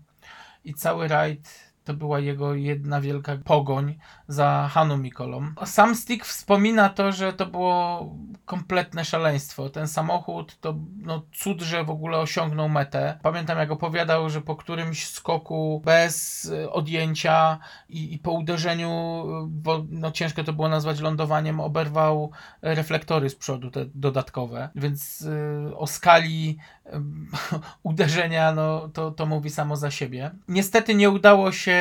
I 0.63 0.73
cały 0.73 1.07
rajd 1.07 1.66
to 1.87 1.93
była 1.93 2.19
jego 2.19 2.53
jedna 2.53 3.01
wielka 3.01 3.37
pogoń 3.45 3.95
za 4.27 4.69
Hanu 4.71 4.97
Mikolą. 4.97 5.51
Sam 5.65 5.95
Stick 5.95 6.25
wspomina 6.25 6.89
to, 6.89 7.11
że 7.11 7.33
to 7.33 7.45
było 7.45 8.09
kompletne 8.45 9.05
szaleństwo. 9.05 9.69
Ten 9.69 9.87
samochód 9.87 10.59
to 10.59 10.75
no, 10.97 11.21
cud, 11.33 11.61
że 11.61 11.83
w 11.83 11.89
ogóle 11.89 12.17
osiągnął 12.17 12.69
metę. 12.69 13.19
Pamiętam 13.23 13.57
jak 13.57 13.71
opowiadał, 13.71 14.29
że 14.29 14.41
po 14.41 14.55
którymś 14.55 15.07
skoku 15.07 15.81
bez 15.85 16.45
y, 16.45 16.71
odjęcia 16.71 17.59
i, 17.89 18.13
i 18.13 18.19
po 18.19 18.31
uderzeniu, 18.31 19.23
bo 19.47 19.85
no, 19.89 20.11
ciężko 20.11 20.43
to 20.43 20.53
było 20.53 20.69
nazwać 20.69 20.99
lądowaniem, 20.99 21.59
oberwał 21.59 22.31
reflektory 22.61 23.29
z 23.29 23.35
przodu, 23.35 23.71
te 23.71 23.85
dodatkowe. 23.95 24.69
Więc 24.75 25.21
y, 25.21 25.77
o 25.77 25.87
skali 25.87 26.57
uderzenia, 27.83 28.51
no, 28.51 28.89
to, 28.93 29.11
to 29.11 29.25
mówi 29.25 29.49
samo 29.49 29.75
za 29.75 29.91
siebie. 29.91 30.31
Niestety 30.47 30.95
nie 30.95 31.09
udało 31.09 31.51
się 31.51 31.77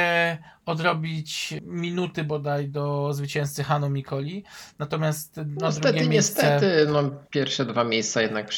odrobić 0.66 1.54
minuty 1.62 2.24
bodaj 2.24 2.68
do 2.68 3.12
zwycięzcy 3.12 3.64
Hanu 3.64 3.90
Mikoli, 3.90 4.44
natomiast 4.78 5.36
na 5.36 5.44
drugie 5.44 5.66
Niestety, 5.66 6.08
miejsce... 6.08 6.42
niestety, 6.42 6.86
no, 6.92 7.10
pierwsze 7.30 7.64
dwa 7.64 7.84
miejsca 7.84 8.22
jednak 8.22 8.48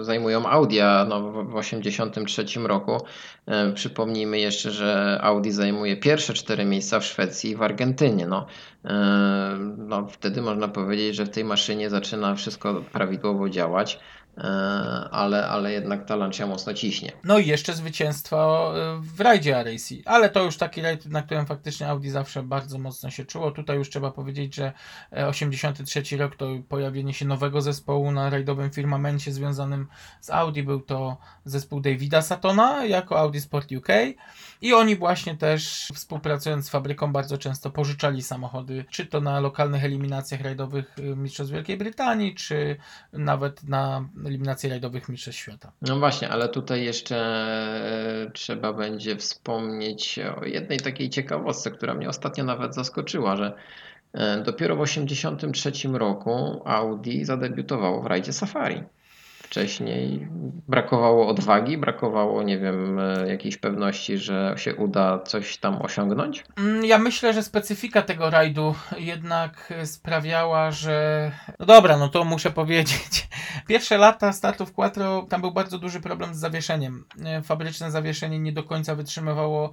zajmują 0.00 0.46
Audi, 0.46 0.78
no, 1.08 1.32
w 1.32 1.62
1983 1.62 2.60
roku. 2.60 3.00
Przypomnijmy 3.74 4.38
jeszcze, 4.38 4.70
że 4.70 5.18
Audi 5.22 5.50
zajmuje 5.50 5.96
pierwsze 5.96 6.34
cztery 6.34 6.64
miejsca 6.64 7.00
w 7.00 7.04
Szwecji 7.04 7.50
i 7.50 7.56
w 7.56 7.62
Argentynie. 7.62 8.26
No, 8.26 8.46
no, 9.78 10.06
wtedy 10.08 10.42
można 10.42 10.68
powiedzieć, 10.68 11.16
że 11.16 11.24
w 11.24 11.30
tej 11.30 11.44
maszynie 11.44 11.90
zaczyna 11.90 12.34
wszystko 12.34 12.74
prawidłowo 12.92 13.48
działać, 13.48 13.98
ale, 15.10 15.48
ale 15.48 15.72
jednak 15.72 16.04
ta 16.04 16.16
Lancia 16.16 16.46
mocno 16.46 16.74
ciśnie. 16.74 17.12
No 17.24 17.38
i 17.38 17.46
jeszcze 17.46 17.74
zwycięstwo 17.74 18.72
y, 18.96 19.00
w 19.00 19.20
rajdzie 19.20 19.64
RAC, 19.64 19.92
ale 20.04 20.30
to 20.30 20.42
już 20.42 20.56
taki 20.56 20.82
rajd, 20.82 21.06
na 21.06 21.22
którym 21.22 21.46
faktycznie 21.46 21.88
Audi 21.88 22.08
zawsze 22.08 22.42
bardzo 22.42 22.78
mocno 22.78 23.10
się 23.10 23.24
czuło. 23.24 23.50
Tutaj 23.50 23.76
już 23.76 23.90
trzeba 23.90 24.10
powiedzieć, 24.10 24.54
że 24.54 24.72
e, 25.12 25.28
83 25.28 26.16
rok 26.16 26.36
to 26.36 26.46
pojawienie 26.68 27.14
się 27.14 27.24
nowego 27.24 27.60
zespołu 27.60 28.12
na 28.12 28.30
rajdowym 28.30 28.70
firmamencie 28.70 29.32
związanym 29.32 29.86
z 30.20 30.30
Audi. 30.30 30.62
Był 30.62 30.80
to 30.80 31.16
zespół 31.44 31.80
Davida 31.80 32.22
Satona 32.22 32.84
jako 32.84 33.18
Audi 33.18 33.38
Sport 33.38 33.72
UK 33.72 33.88
i 34.60 34.74
oni 34.74 34.96
właśnie 34.96 35.36
też 35.36 35.88
współpracując 35.94 36.66
z 36.66 36.70
fabryką 36.70 37.12
bardzo 37.12 37.38
często 37.38 37.70
pożyczali 37.70 38.22
samochody, 38.22 38.84
czy 38.90 39.06
to 39.06 39.20
na 39.20 39.40
lokalnych 39.40 39.84
eliminacjach 39.84 40.40
rajdowych 40.40 40.98
y, 40.98 41.02
Mistrzostw 41.16 41.54
Wielkiej 41.54 41.76
Brytanii, 41.76 42.34
czy 42.34 42.76
nawet 43.12 43.64
na 43.64 44.08
eliminacji 44.26 44.68
rajdowych 44.68 45.08
Mistrzostw 45.08 45.40
Świata. 45.40 45.72
No 45.82 45.98
właśnie, 45.98 46.28
ale 46.28 46.48
tutaj 46.48 46.84
jeszcze 46.84 47.16
e, 47.16 48.30
trzeba 48.30 48.72
będzie 48.72 49.16
wspomnieć 49.16 50.18
o 50.40 50.44
jednej 50.44 50.80
takiej 50.80 51.10
ciekawostce, 51.10 51.70
która 51.70 51.94
mnie 51.94 52.08
ostatnio 52.08 52.44
nawet 52.44 52.74
zaskoczyła, 52.74 53.36
że 53.36 53.52
e, 54.12 54.42
dopiero 54.42 54.76
w 54.76 54.84
1983 54.84 55.88
roku 55.88 56.62
Audi 56.64 57.24
zadebiutowało 57.24 58.02
w 58.02 58.06
rajdzie 58.06 58.32
Safari. 58.32 58.82
Wcześniej 59.46 60.28
brakowało 60.68 61.28
odwagi, 61.28 61.78
brakowało, 61.78 62.42
nie 62.42 62.58
wiem, 62.58 62.98
e, 62.98 63.28
jakiejś 63.28 63.56
pewności, 63.56 64.18
że 64.18 64.54
się 64.56 64.74
uda 64.74 65.18
coś 65.18 65.58
tam 65.58 65.82
osiągnąć. 65.82 66.44
Mm, 66.58 66.84
Ja 66.84 66.98
myślę, 66.98 67.32
że 67.32 67.42
specyfika 67.42 68.02
tego 68.02 68.30
rajdu 68.30 68.74
jednak 68.98 69.72
sprawiała, 69.84 70.70
że. 70.70 71.30
No 71.60 71.66
dobra, 71.66 71.96
no 71.96 72.08
to 72.08 72.24
muszę 72.24 72.50
powiedzieć. 72.50 73.28
Pierwsze 73.68 73.98
lata 73.98 74.32
startów 74.32 74.72
Quattro, 74.72 75.26
tam 75.28 75.40
był 75.40 75.52
bardzo 75.52 75.78
duży 75.78 76.00
problem 76.00 76.34
z 76.34 76.38
zawieszeniem. 76.38 77.04
E, 77.24 77.42
Fabryczne 77.42 77.90
zawieszenie 77.90 78.38
nie 78.38 78.52
do 78.52 78.62
końca 78.62 78.94
wytrzymywało 78.94 79.72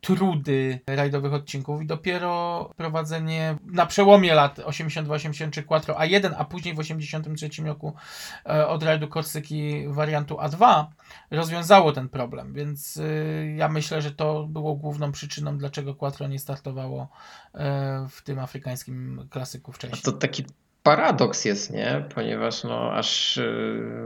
trudy 0.00 0.80
rajdowych 0.86 1.32
odcinków 1.32 1.82
i 1.82 1.86
dopiero 1.86 2.70
prowadzenie 2.76 3.56
na 3.64 3.86
przełomie 3.86 4.34
lat 4.34 4.58
82-83 4.58 5.64
Quattro 5.64 5.94
A1, 5.94 6.34
a 6.38 6.44
później 6.44 6.74
w 6.74 6.78
83 6.78 7.48
roku 7.64 7.94
e, 8.46 8.68
od 8.68 8.82
rajdu 8.82 9.08
Korsyki 9.08 9.88
wariantu 9.88 10.34
A2 10.34 10.84
rozwiązało 11.30 11.92
ten 11.92 12.08
problem, 12.08 12.52
więc 12.52 12.96
y, 12.96 13.54
ja 13.56 13.68
myślę, 13.68 14.02
że 14.02 14.10
to 14.12 14.46
było 14.46 14.74
główną 14.74 15.12
przyczyną, 15.12 15.58
dlaczego 15.58 15.94
Quattro 15.94 16.26
nie 16.26 16.38
startowało 16.38 17.08
e, 17.54 18.06
w 18.10 18.22
tym 18.22 18.38
afrykańskim 18.38 19.26
klasyku 19.30 19.70
A 19.70 19.74
wcześniej. 19.74 20.02
to 20.02 20.12
taki 20.12 20.44
paradoks 20.88 21.44
jest, 21.44 21.72
nie? 21.72 22.04
Ponieważ 22.14 22.64
no, 22.64 22.92
aż 22.92 23.38
e, 23.38 23.52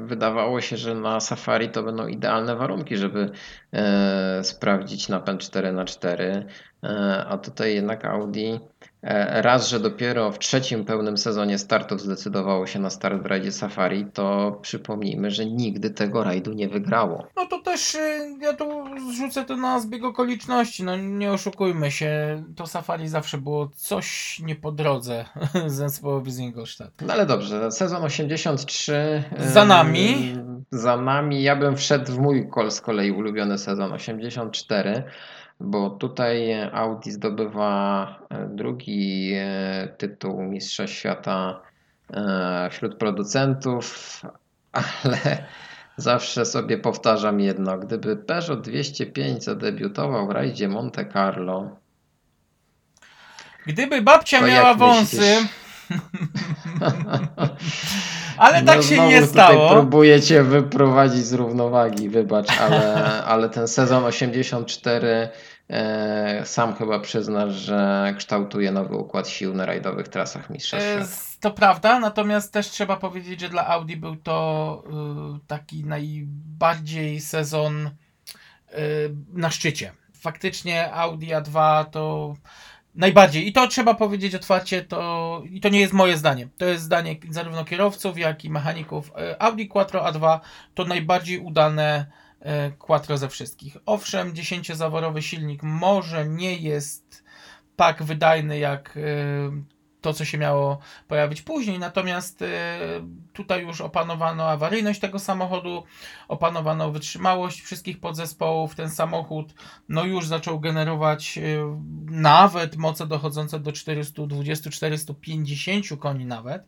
wydawało 0.02 0.60
się, 0.60 0.76
że 0.76 0.94
na 0.94 1.20
Safari 1.20 1.68
to 1.68 1.82
będą 1.82 2.06
idealne 2.06 2.56
warunki, 2.56 2.96
żeby 2.96 3.30
e, 3.72 4.44
sprawdzić 4.44 5.08
napęd 5.08 5.42
4x4, 5.42 6.44
e, 6.82 7.24
a 7.28 7.38
tutaj 7.38 7.74
jednak 7.74 8.04
Audi 8.04 8.60
Raz, 9.42 9.68
że 9.68 9.80
dopiero 9.80 10.32
w 10.32 10.38
trzecim 10.38 10.84
pełnym 10.84 11.18
sezonie 11.18 11.58
startów 11.58 12.00
zdecydowało 12.00 12.66
się 12.66 12.78
na 12.78 12.90
start 12.90 13.22
w 13.22 13.26
rajdzie 13.26 13.52
Safari, 13.52 14.06
to 14.12 14.58
przypomnijmy, 14.62 15.30
że 15.30 15.46
nigdy 15.46 15.90
tego 15.90 16.24
rajdu 16.24 16.52
nie 16.52 16.68
wygrało. 16.68 17.26
No 17.36 17.46
to 17.46 17.58
też 17.58 17.94
y, 17.94 17.98
ja 18.40 18.52
tu 18.52 18.84
zrzucę 19.12 19.44
to 19.44 19.56
na 19.56 19.80
zbieg 19.80 20.04
okoliczności. 20.04 20.84
No 20.84 20.96
nie 20.96 21.32
oszukujmy 21.32 21.90
się, 21.90 22.42
to 22.56 22.66
safari 22.66 23.08
zawsze 23.08 23.38
było 23.38 23.68
coś 23.74 24.38
nie 24.44 24.56
po 24.56 24.72
drodze 24.72 25.24
zespołowi 25.66 26.32
z 26.32 26.38
Ingolstadt. 26.38 26.92
No 27.00 27.12
ale 27.12 27.26
dobrze, 27.26 27.72
sezon 27.72 28.04
83. 28.04 29.22
Za 29.38 29.62
e, 29.62 29.66
nami. 29.66 30.36
Za 30.70 30.96
nami. 30.96 31.42
Ja 31.42 31.56
bym 31.56 31.76
wszedł 31.76 32.12
w 32.12 32.18
mój 32.18 32.48
kol 32.48 32.70
z 32.70 32.80
kolei 32.80 33.10
ulubiony 33.10 33.58
sezon 33.58 33.92
84, 33.92 35.04
bo 35.62 35.90
tutaj 35.90 36.52
Audi 36.72 37.10
zdobywa 37.10 38.06
e, 38.30 38.48
drugi 38.48 39.32
e, 39.34 39.88
tytuł 39.98 40.42
Mistrza 40.42 40.86
Świata 40.86 41.60
e, 42.12 42.68
wśród 42.70 42.96
producentów, 42.96 44.20
ale 45.02 45.44
zawsze 45.96 46.44
sobie 46.44 46.78
powtarzam 46.78 47.40
jedno. 47.40 47.78
Gdyby 47.78 48.16
Peugeot 48.16 48.60
205 48.60 49.44
zadebiutował 49.44 50.26
w 50.26 50.30
rajdzie 50.30 50.68
Monte 50.68 51.06
Carlo, 51.12 51.70
Gdyby 53.66 54.02
babcia 54.02 54.40
miała 54.40 54.74
wąsy, 54.74 55.16
myślisz? 55.16 55.48
ale 58.38 58.62
tak 58.62 58.76
No 58.76 58.82
się 58.82 59.08
nie 59.08 59.26
stało. 59.26 59.70
próbujecie 59.70 60.42
wyprowadzić 60.42 61.26
z 61.26 61.32
równowagi, 61.32 62.08
wybacz, 62.08 62.60
ale, 62.60 62.94
ale 63.24 63.48
ten 63.48 63.68
sezon 63.68 64.04
84 64.04 65.08
e, 65.08 65.28
sam 66.44 66.74
chyba 66.74 66.98
przyznasz, 67.00 67.54
że 67.54 68.14
kształtuje 68.18 68.72
nowy 68.72 68.96
układ 68.96 69.28
sił 69.28 69.54
na 69.54 69.66
rajdowych 69.66 70.08
trasach 70.08 70.50
Mistrzostw 70.50 71.36
E, 71.36 71.40
To 71.40 71.50
prawda, 71.50 72.00
natomiast 72.00 72.52
też 72.52 72.70
trzeba 72.70 72.96
powiedzieć, 72.96 73.40
że 73.40 73.48
dla 73.48 73.66
Audi 73.66 73.96
był 73.96 74.16
to 74.16 74.84
y, 75.36 75.46
taki 75.46 75.84
najbardziej 75.84 77.20
sezon 77.20 77.86
y, 77.86 77.90
na 79.32 79.50
szczycie. 79.50 79.92
Faktycznie 80.14 80.92
Audi 80.92 81.26
A2 81.26 81.84
to 81.84 82.34
najbardziej, 82.94 83.48
i 83.48 83.52
to 83.52 83.68
trzeba 83.68 83.94
powiedzieć 83.94 84.34
otwarcie, 84.34 84.82
to, 84.82 85.42
i 85.50 85.60
to 85.60 85.68
nie 85.68 85.80
jest 85.80 85.92
moje 85.92 86.16
zdanie, 86.16 86.48
to 86.58 86.64
jest 86.64 86.82
zdanie 86.84 87.16
zarówno 87.30 87.64
kierowców, 87.64 88.18
jak 88.18 88.44
i 88.44 88.50
mechaników. 88.50 89.08
Y, 89.08 89.40
Audi 89.40 89.68
Quattro 89.68 90.04
A2 90.04 90.40
to 90.74 90.84
najbardziej 90.84 91.38
udane 91.38 92.06
Quattro 92.78 93.18
ze 93.18 93.28
wszystkich. 93.28 93.76
Owszem, 93.86 94.34
10-zaworowy 94.34 95.22
silnik 95.22 95.62
może 95.62 96.28
nie 96.28 96.56
jest 96.56 97.24
tak 97.76 98.02
wydajny 98.02 98.58
jak 98.58 98.96
y, 98.96 99.50
to, 100.00 100.12
co 100.12 100.24
się 100.24 100.38
miało 100.38 100.78
pojawić 101.08 101.42
później. 101.42 101.78
Natomiast 101.78 102.42
y, 102.42 102.46
tutaj 103.32 103.62
już 103.62 103.80
opanowano 103.80 104.48
awaryjność 104.48 105.00
tego 105.00 105.18
samochodu, 105.18 105.84
opanowano 106.28 106.92
wytrzymałość 106.92 107.62
wszystkich 107.62 108.00
podzespołów. 108.00 108.74
Ten 108.74 108.90
samochód 108.90 109.54
no 109.88 110.04
już 110.04 110.26
zaczął 110.26 110.60
generować 110.60 111.38
nawet 112.10 112.76
moce 112.76 113.06
dochodzące 113.06 113.60
do 113.60 113.70
420-450 113.70 115.98
koni 115.98 116.26
nawet. 116.26 116.66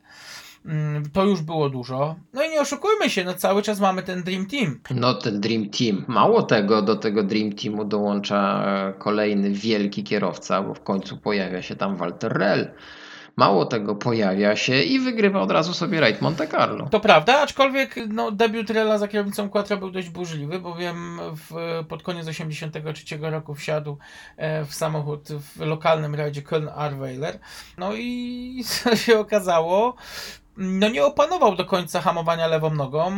Mm, 0.65 1.09
To 1.13 1.25
już 1.25 1.41
było 1.41 1.69
dużo. 1.69 2.15
No 2.33 2.43
i 2.43 2.49
nie 2.49 2.61
oszukujmy 2.61 3.09
się, 3.09 3.23
no 3.23 3.33
cały 3.33 3.61
czas 3.61 3.79
mamy 3.79 4.03
ten 4.03 4.23
Dream 4.23 4.45
Team. 4.45 4.79
No 4.91 5.13
ten 5.13 5.41
Dream 5.41 5.69
Team. 5.69 6.05
Mało 6.07 6.43
tego, 6.43 6.81
do 6.81 6.95
tego 6.95 7.23
Dream 7.23 7.51
Teamu 7.53 7.85
dołącza 7.85 8.63
e, 8.65 8.93
kolejny 8.93 9.51
wielki 9.51 10.03
kierowca, 10.03 10.61
bo 10.61 10.73
w 10.73 10.83
końcu 10.83 11.17
pojawia 11.17 11.61
się 11.61 11.75
tam 11.75 11.95
Walter 11.95 12.33
Rell. 12.33 12.71
Mało 13.37 13.65
tego, 13.65 13.95
pojawia 13.95 14.55
się 14.55 14.81
i 14.81 14.99
wygrywa 14.99 15.41
od 15.41 15.51
razu 15.51 15.73
sobie 15.73 15.99
rajd 15.99 16.21
Monte 16.21 16.47
Carlo. 16.47 16.87
To 16.89 16.99
prawda, 16.99 17.41
aczkolwiek 17.41 17.95
no, 18.07 18.31
debiut 18.31 18.69
Rella 18.69 18.97
za 18.97 19.07
kierownicą 19.07 19.49
Quattro 19.49 19.77
był 19.77 19.91
dość 19.91 20.09
burzliwy, 20.09 20.59
bowiem 20.59 21.19
w, 21.35 21.83
pod 21.87 22.03
koniec 22.03 22.27
83 22.27 23.17
roku 23.21 23.55
wsiadł 23.55 23.97
e, 24.37 24.65
w 24.65 24.73
samochód 24.75 25.27
w 25.29 25.59
lokalnym 25.59 26.15
rajdzie 26.15 26.41
Köln 26.41 26.69
Arweiler. 26.75 27.39
No 27.77 27.93
i 27.95 28.63
co 28.83 28.95
się 28.95 29.19
okazało, 29.19 29.95
no 30.57 30.89
nie 30.89 31.05
opanował 31.05 31.55
do 31.55 31.65
końca 31.65 32.01
hamowania 32.01 32.47
lewą 32.47 32.69
nogą, 32.75 33.11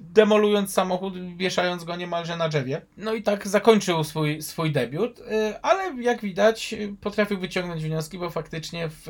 demolując 0.00 0.72
samochód, 0.72 1.36
wieszając 1.36 1.84
go 1.84 1.96
niemalże 1.96 2.36
na 2.36 2.48
drzewie. 2.48 2.82
No 2.96 3.14
i 3.14 3.22
tak 3.22 3.48
zakończył 3.48 4.04
swój, 4.04 4.42
swój 4.42 4.72
debiut, 4.72 5.18
y, 5.18 5.60
ale 5.62 6.02
jak 6.02 6.20
widać 6.20 6.74
potrafił 7.00 7.38
wyciągnąć 7.38 7.84
wnioski, 7.84 8.18
bo 8.18 8.30
faktycznie 8.30 8.88
w 8.88 9.08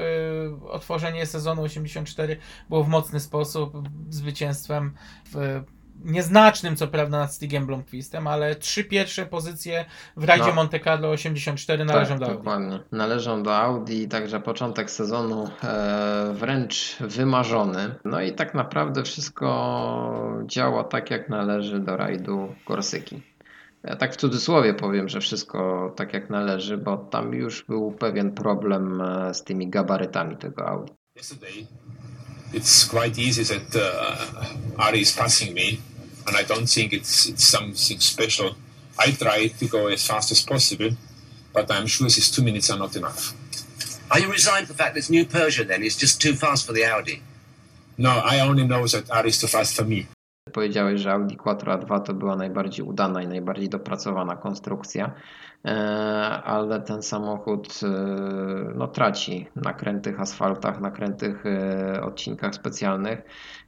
otworzenie 0.70 1.26
sezonu 1.26 1.62
84 1.62 2.36
było 2.68 2.84
w 2.84 2.88
mocny 2.88 3.20
sposób 3.20 3.88
zwycięstwem 4.08 4.94
w 5.34 5.62
nieznacznym 6.04 6.76
co 6.76 6.88
prawda 6.88 7.18
nad 7.18 7.34
Stigiem 7.34 7.66
Blomqvistem, 7.66 8.26
ale 8.26 8.54
trzy 8.54 8.84
pierwsze 8.84 9.26
pozycje 9.26 9.84
w 10.16 10.24
rajdzie 10.24 10.46
No. 10.46 10.54
Monte 10.54 10.80
Carlo 10.80 11.08
84 11.10 11.84
należą 11.84 12.10
tak, 12.10 12.18
do 12.18 12.26
Audi. 12.26 12.36
dokładnie. 12.38 12.80
Należą 12.92 13.42
do 13.42 13.56
Audi, 13.56 14.04
także 14.08 14.40
początek 14.40 14.90
sezonu 14.90 15.48
e, 15.64 16.32
wręcz 16.34 16.96
wymarzony. 17.00 17.94
No 18.04 18.20
i 18.20 18.32
tak 18.32 18.54
naprawdę 18.54 19.02
wszystko 19.02 20.42
działa 20.46 20.84
tak, 20.84 21.10
jak 21.10 21.28
należy 21.28 21.80
do 21.80 21.96
rajdu 21.96 22.54
Korsyki. 22.64 23.22
Ja 23.84 23.96
tak 23.96 24.12
w 24.14 24.16
cudzysłowie 24.16 24.74
powiem, 24.74 25.08
że 25.08 25.20
wszystko 25.20 25.92
tak 25.96 26.14
jak 26.14 26.30
należy, 26.30 26.78
bo 26.78 26.96
tam 26.96 27.34
już 27.34 27.64
był 27.64 27.92
pewien 27.92 28.32
problem 28.32 29.00
e, 29.00 29.34
z 29.34 29.44
tymi 29.44 29.70
gabarytami 29.70 30.36
tego 30.36 30.68
Audi. 30.68 30.92
Yesterday, 31.16 31.66
it's 32.54 32.86
quite 32.90 33.18
easy 33.20 33.44
that 33.44 33.76
uh, 33.76 34.86
Ari 34.86 35.00
is 35.00 35.12
passing 35.12 35.54
me, 35.54 35.76
and 36.26 36.36
I 36.36 36.42
don't 36.42 36.66
think 36.66 36.92
it's 36.92 37.26
it's 37.26 37.44
something 37.44 38.00
special. 38.00 38.54
I 38.98 39.12
try 39.12 39.48
to 39.48 39.66
go 39.66 39.88
as 39.88 40.06
fast 40.06 40.30
as 40.32 40.40
possible, 40.42 40.90
but 41.52 41.70
I'm 41.70 41.86
sure 41.86 42.08
these 42.08 42.30
two 42.30 42.42
minutes 42.42 42.70
are 42.70 42.78
not 42.78 42.96
enough. 42.96 43.34
Are 44.10 44.20
you 44.20 44.30
resigned 44.30 44.66
to 44.66 44.72
the 44.72 44.78
fact 44.78 44.94
this 44.94 45.08
new 45.08 45.24
Peugeot 45.24 45.66
then 45.66 45.82
is 45.82 45.96
just 45.96 46.20
too 46.20 46.34
fast 46.34 46.66
for 46.66 46.72
the 46.72 46.84
Audi? 46.84 47.22
No, 47.96 48.10
I 48.10 48.40
only 48.40 48.66
know 48.66 48.86
that 48.86 49.10
Ari 49.10 49.30
is 49.30 49.38
too 49.40 49.46
fast 49.46 49.74
for 49.76 49.84
me. 49.84 50.06
Powiedziałeś, 50.52 51.00
że 51.00 51.12
Audi 51.12 51.36
Quattro 51.36 51.78
A2 51.78 52.02
to 52.02 52.14
była 52.14 52.36
najbardziej 52.36 52.86
udana 52.86 53.22
i 53.22 53.28
najbardziej 53.28 53.68
dopracowana 53.68 54.36
konstrukcja, 54.36 55.14
e, 55.64 55.70
ale 56.44 56.80
ten 56.80 57.02
samochód 57.02 57.80
e, 57.82 57.88
no, 58.74 58.88
traci 58.88 59.46
na 59.56 59.72
krętych 59.72 60.20
asfaltach, 60.20 60.80
na 60.80 60.90
krętych 60.90 61.46
e, 61.46 62.02
odcinkach 62.02 62.54
specjalnych. 62.54 63.22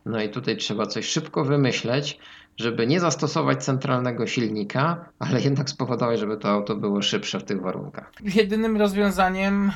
No 0.07 0.23
i 0.23 0.29
tutaj 0.29 0.57
trzeba 0.57 0.87
coś 0.87 1.07
szybko 1.07 1.45
wymyśleć, 1.45 2.19
żeby 2.57 2.87
nie 2.87 3.01
zastosować 3.01 3.65
centralnego 3.65 4.27
silnika, 4.27 5.05
ale 5.19 5.41
jednak 5.41 5.71
spowodować, 5.71 6.21
żeby 6.21 6.37
to 6.37 6.49
auto 6.49 6.77
było 6.77 7.03
szybsze 7.03 7.41
w 7.41 7.45
tych 7.45 7.63
warunkach. 7.63 8.13
jedynym 8.35 8.77
rozwiązaniem 8.77 9.73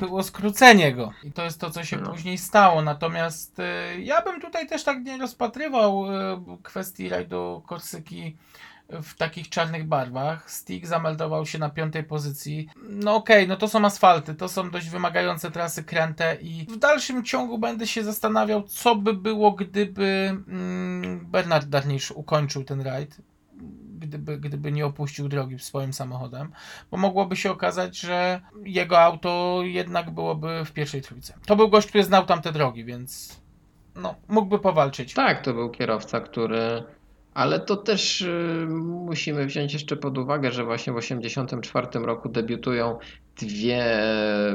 było 0.00 0.22
skrócenie 0.22 0.94
go. 0.94 1.12
I 1.24 1.32
to 1.32 1.44
jest 1.44 1.60
to, 1.60 1.70
co 1.70 1.84
się 1.84 1.96
No. 1.96 2.10
później 2.10 2.38
stało. 2.38 2.82
Natomiast 2.82 3.58
y, 3.58 3.62
ja 4.02 4.22
bym 4.22 4.40
tutaj 4.40 4.66
też 4.68 4.84
tak 4.84 5.04
nie 5.04 5.18
rozpatrywał 5.18 6.04
y, 6.06 6.08
kwestii 6.62 7.08
rajdu 7.08 7.62
Korsyki 7.66 8.36
w 9.02 9.14
takich 9.14 9.48
czarnych 9.48 9.86
barwach. 9.86 10.50
Stig 10.50 10.86
zameldował 10.86 11.46
się 11.46 11.58
na 11.58 11.70
piątej 11.70 12.04
pozycji. 12.04 12.68
No 12.88 13.14
okej, 13.14 13.48
no 13.48 13.56
to 13.56 13.68
są 13.68 13.84
asfalty, 13.84 14.34
to 14.34 14.48
są 14.48 14.70
dość 14.70 14.88
wymagające 14.88 15.50
trasy 15.50 15.84
kręte 15.84 16.36
i 16.40 16.66
w 16.70 16.76
dalszym 16.76 17.24
ciągu 17.24 17.58
będę 17.58 17.86
się 17.86 18.04
zastanawiał, 18.04 18.62
co 18.62 18.96
by 18.96 19.14
było, 19.14 19.52
gdyby 19.52 20.36
mm, 20.48 21.26
Bernard 21.26 21.68
Darnisz 21.68 22.10
ukończył 22.10 22.64
ten 22.64 22.80
rajd. 22.80 23.16
Gdyby, 23.98 24.38
gdyby 24.38 24.72
nie 24.72 24.86
opuścił 24.86 25.28
drogi 25.28 25.58
swoim 25.58 25.92
samochodem 25.92 26.52
bo 26.90 26.96
mogłoby 26.96 27.36
się 27.36 27.50
okazać, 27.50 27.98
że 27.98 28.40
jego 28.64 29.00
auto 29.00 29.60
jednak 29.62 30.10
byłoby 30.10 30.64
w 30.64 30.72
pierwszej 30.72 31.02
trójce. 31.02 31.34
To 31.46 31.56
był 31.56 31.68
gość, 31.68 31.88
który 31.88 32.04
znał 32.04 32.26
tamte 32.26 32.52
drogi, 32.52 32.84
więc 32.84 33.40
no, 33.96 34.14
mógłby 34.28 34.58
powalczyć. 34.58 35.14
Tak, 35.14 35.42
to 35.42 35.54
był 35.54 35.70
kierowca, 35.70 36.20
który. 36.20 36.82
Ale 37.34 37.60
to 37.60 37.76
też 37.76 38.20
y, 38.20 38.66
musimy 38.68 39.46
wziąć 39.46 39.72
jeszcze 39.72 39.96
pod 39.96 40.18
uwagę, 40.18 40.52
że 40.52 40.64
właśnie 40.64 40.92
w 40.92 40.96
1984 40.96 42.06
roku 42.06 42.28
debiutują 42.28 42.98
dwie 43.40 44.02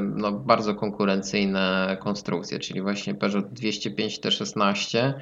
no, 0.02 0.32
bardzo 0.32 0.74
konkurencyjne 0.74 1.96
konstrukcje, 2.00 2.58
czyli 2.58 2.82
właśnie 2.82 3.14
Peugeot 3.14 3.52
205 3.52 4.20
T16, 4.20 5.12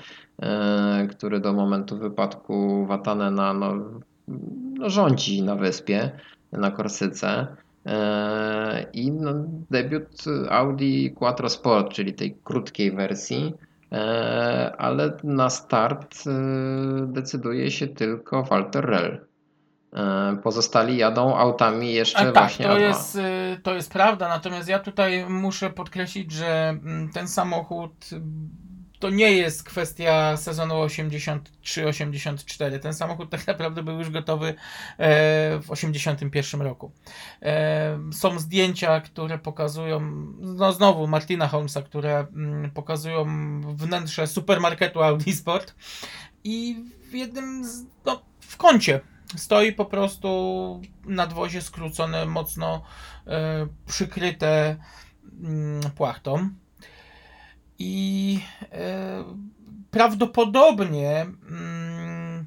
y, 1.03 1.09
który 1.09 1.41
do 1.41 1.53
momentu 1.53 1.99
wypadku 1.99 2.87
Watanena 2.87 3.55
no, 3.55 3.75
no, 4.79 4.91
rządzi 4.91 5.43
na 5.43 5.55
wyspie, 5.57 6.11
na 6.53 6.71
Korsyce. 6.71 7.47
y, 7.87 7.91
I 8.93 9.13
no, 9.13 9.33
debiut 9.71 10.25
Audi 10.51 11.11
Quattro 11.11 11.49
Sport, 11.49 11.93
czyli 11.93 12.15
tej 12.15 12.37
krótkiej 12.45 12.93
wersji. 12.93 13.55
E, 13.93 14.73
ale 14.79 15.17
na 15.25 15.51
start 15.51 16.15
e, 16.27 16.31
decyduje 17.07 17.71
się 17.71 17.87
tylko 17.87 18.43
Walter 18.43 18.85
Rell. 18.85 19.27
E, 19.93 20.37
Pozostali 20.43 20.97
jadą 20.97 21.37
autami 21.37 21.93
jeszcze 21.93 22.33
tak, 22.33 22.35
właśnie 22.35 22.67
to 22.67 22.73
A2. 22.73 22.79
jest, 22.79 23.19
to 23.63 23.75
jest 23.75 23.93
prawda, 23.93 24.29
natomiast 24.29 24.69
ja 24.69 24.79
tutaj 24.79 25.27
muszę 25.29 25.71
podkreślić, 25.71 26.33
że 26.33 26.69
mm, 26.69 27.11
ten 27.13 27.29
samochód 27.29 28.11
to 28.99 29.11
nie 29.11 29.33
jest 29.33 29.65
kwestia 29.65 30.37
sezonu 30.37 30.75
83-84. 30.75 32.79
Ten 32.79 32.95
samochód 32.95 33.31
tak 33.31 33.47
naprawdę 33.47 33.83
był 33.83 33.99
już 33.99 34.11
gotowy 34.11 34.49
e, 34.49 34.55
w 35.59 35.71
81 35.71 36.63
roku. 36.63 36.93
E, 37.43 37.99
Są 38.13 38.39
zdjęcia, 38.39 39.01
które 39.01 39.39
pokazują, 39.39 40.01
no 40.39 40.73
znowu 40.73 41.07
Martina 41.07 41.49
Holmesa, 41.49 41.83
które 41.83 42.19
mm, 42.19 42.71
pokazują 42.71 43.27
wnętrze 43.77 44.27
supermarketu 44.27 45.03
Audi 45.03 45.33
Sport 45.33 45.75
i 46.45 46.85
w 47.11 47.15
jednym, 47.15 47.65
z, 47.65 47.85
no, 48.05 48.23
w 48.41 48.57
kącie 48.57 49.01
stoi 49.37 49.73
po 49.73 49.85
prostu 49.85 50.81
nadwozie 51.05 51.63
skrócone, 51.63 52.27
mocno 52.27 52.83
e, 53.27 53.67
przykryte 53.87 54.77
mm, 55.43 55.91
płachtą. 55.91 56.51
I 57.79 58.41
e, 58.73 59.25
prawdopodobnie 59.91 61.27
mm, 61.51 62.47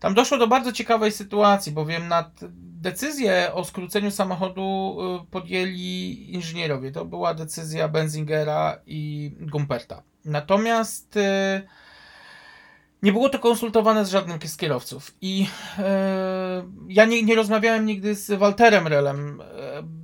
tam 0.00 0.14
doszło 0.14 0.38
do 0.38 0.46
bardzo 0.46 0.72
ciekawej 0.72 1.12
sytuacji, 1.12 1.72
bowiem 1.72 2.08
nad 2.08 2.40
decyzję 2.80 3.50
o 3.54 3.64
skróceniu 3.64 4.10
samochodu 4.10 4.96
e, 5.00 5.30
podjęli 5.30 6.26
inżynierowie. 6.28 6.92
To 6.92 7.04
była 7.04 7.34
decyzja 7.34 7.88
Benzingera 7.88 8.78
i 8.86 9.32
Gumperta. 9.40 10.02
Natomiast 10.24 11.16
e, 11.16 11.62
nie 13.02 13.12
było 13.12 13.28
to 13.28 13.38
konsultowane 13.38 14.04
z 14.04 14.10
żadnym 14.10 14.38
z 14.44 14.56
kierowców. 14.56 15.14
I 15.20 15.46
ja 16.88 17.04
nie, 17.04 17.22
nie 17.22 17.34
rozmawiałem 17.34 17.86
nigdy 17.86 18.14
z 18.14 18.38
Walterem 18.38 18.86
Relem, 18.86 19.42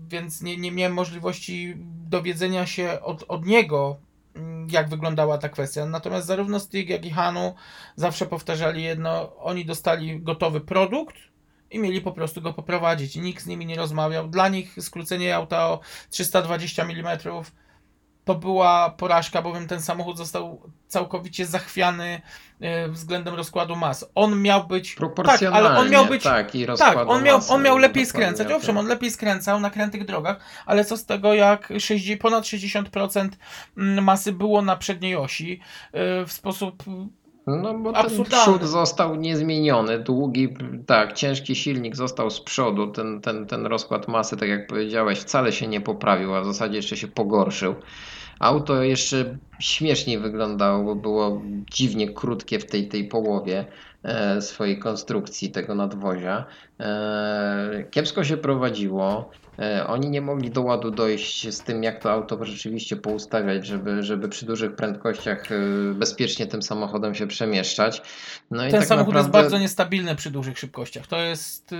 więc 0.09 0.42
nie, 0.42 0.56
nie 0.56 0.72
miałem 0.72 0.92
możliwości 0.92 1.74
dowiedzenia 2.14 2.66
się 2.66 3.01
od, 3.02 3.24
od 3.28 3.46
niego, 3.46 3.96
jak 4.70 4.89
wyglądała 4.89 5.39
ta 5.39 5.48
kwestia. 5.48 5.86
Natomiast 5.86 6.27
zarówno 6.27 6.61
Stig, 6.61 6.89
jak 6.89 7.05
i 7.05 7.11
Hanu 7.11 7.55
zawsze 7.97 8.27
powtarzali 8.27 8.82
jedno: 8.82 9.36
oni 9.36 9.65
dostali 9.65 10.20
gotowy 10.20 10.61
produkt. 10.61 11.16
I 11.70 11.78
mieli 11.78 12.01
po 12.01 12.12
prostu 12.12 12.43
go 12.43 12.52
poprowadzić. 12.52 13.16
Nikt 13.16 13.43
z 13.43 13.47
nimi 13.47 13.66
nie 13.66 13.77
rozmawiał. 13.77 14.28
Dla 14.28 14.48
nich 14.48 14.77
skrócenie 14.81 15.36
auta 15.36 15.69
o 15.69 15.81
320 16.11 16.85
mm 16.85 17.19
to 18.24 18.34
była 18.34 18.90
porażka, 18.90 19.42
bowiem 19.42 19.66
ten 19.68 19.82
samochód 19.82 20.18
został 20.18 20.60
całkowicie 20.88 21.46
zachwiany 21.46 22.22
e, 22.60 22.88
względem 22.88 23.34
rozkładu 23.34 23.76
mas. 23.76 24.10
On 24.14 24.42
miał 24.42 24.66
być. 24.66 24.94
Tak, 25.24 25.42
ale 25.42 25.78
on 25.78 25.90
miał 25.90 26.06
być. 26.06 26.22
tak, 26.22 26.55
i 26.55 26.66
Tak, 26.78 26.98
on 27.09 27.22
miał, 27.22 27.40
on 27.48 27.62
miał 27.62 27.78
lepiej 27.78 28.06
skręcać. 28.06 28.46
tak. 28.48 28.56
Owszem, 28.56 28.78
on 28.78 28.86
lepiej 28.86 29.10
skręcał 29.10 29.60
na 29.60 29.70
krętych 29.70 30.05
drogach, 30.05 30.40
ale 30.66 30.84
co 30.84 30.96
z 30.96 31.06
tego, 31.06 31.34
jak 31.34 31.72
60, 31.78 32.20
ponad 32.20 32.44
60% 32.44 33.28
masy 33.76 34.32
było 34.32 34.62
na 34.62 34.76
przedniej 34.76 35.16
osi 35.16 35.60
e, 35.92 36.26
w 36.26 36.32
sposób 36.32 36.82
No 37.46 37.74
bo 37.78 37.92
ten 37.92 38.00
Absurdalny. 38.06 38.42
przód 38.58 38.62
został 38.70 39.16
niezmieniony, 39.16 39.98
długi, 39.98 40.56
tak, 40.86 41.12
ciężki 41.12 41.54
silnik 41.54 41.96
został 41.96 42.30
z 42.30 42.40
przodu, 42.40 42.86
ten, 42.86 43.20
ten, 43.20 43.46
ten 43.46 43.66
rozkład 43.66 44.08
masy, 44.08 44.36
tak 44.36 44.48
jak 44.48 44.66
powiedziałeś, 44.66 45.18
wcale 45.18 45.52
się 45.52 45.66
nie 45.66 45.80
poprawił, 45.80 46.34
a 46.34 46.40
w 46.40 46.46
zasadzie 46.46 46.76
jeszcze 46.76 46.96
się 46.96 47.08
pogorszył. 47.08 47.74
Auto 48.39 48.82
jeszcze 48.82 49.39
śmieszniej 49.61 50.19
wyglądało, 50.19 50.85
bo 50.85 50.94
było 50.94 51.43
dziwnie 51.70 52.12
krótkie 52.12 52.59
w 52.59 52.66
tej, 52.66 52.89
tej 52.89 53.09
połowie 53.09 53.65
e, 54.02 54.43
swojej 54.43 54.78
konstrukcji 54.78 55.51
tego 55.51 55.74
nadwozia. 55.74 56.44
E, 56.81 57.85
kiepsko 57.90 58.24
się 58.24 58.36
prowadziło. 58.36 59.31
E, 59.59 59.86
Oni 59.86 60.11
nie 60.11 60.20
mogli 60.20 60.51
do 60.51 60.62
ładu 60.62 60.90
dojść 60.90 61.55
z 61.55 61.61
tym, 61.62 61.82
jak 61.82 62.02
to 62.02 62.12
auto 62.12 62.44
rzeczywiście 62.44 62.97
poustawiać, 62.97 63.66
żeby, 63.66 64.02
żeby 64.02 64.28
przy 64.28 64.47
dużych 64.47 64.77
prędkościach 64.77 65.48
bezpiecznie 65.94 66.47
tym 66.47 66.62
samochodem 66.62 67.15
się 67.15 67.27
przemieszczać. 67.27 68.02
No 68.51 68.66
i 68.66 68.70
ten 68.70 68.81
tak 68.81 68.89
samochód 68.89 69.15
jest 69.15 69.27
naprawdę- 69.27 69.43
bardzo 69.43 69.59
niestabilny 69.59 70.16
przy 70.16 70.31
dużych 70.31 70.59
szybkościach. 70.59 71.06
To 71.06 71.16
jest 71.19 71.74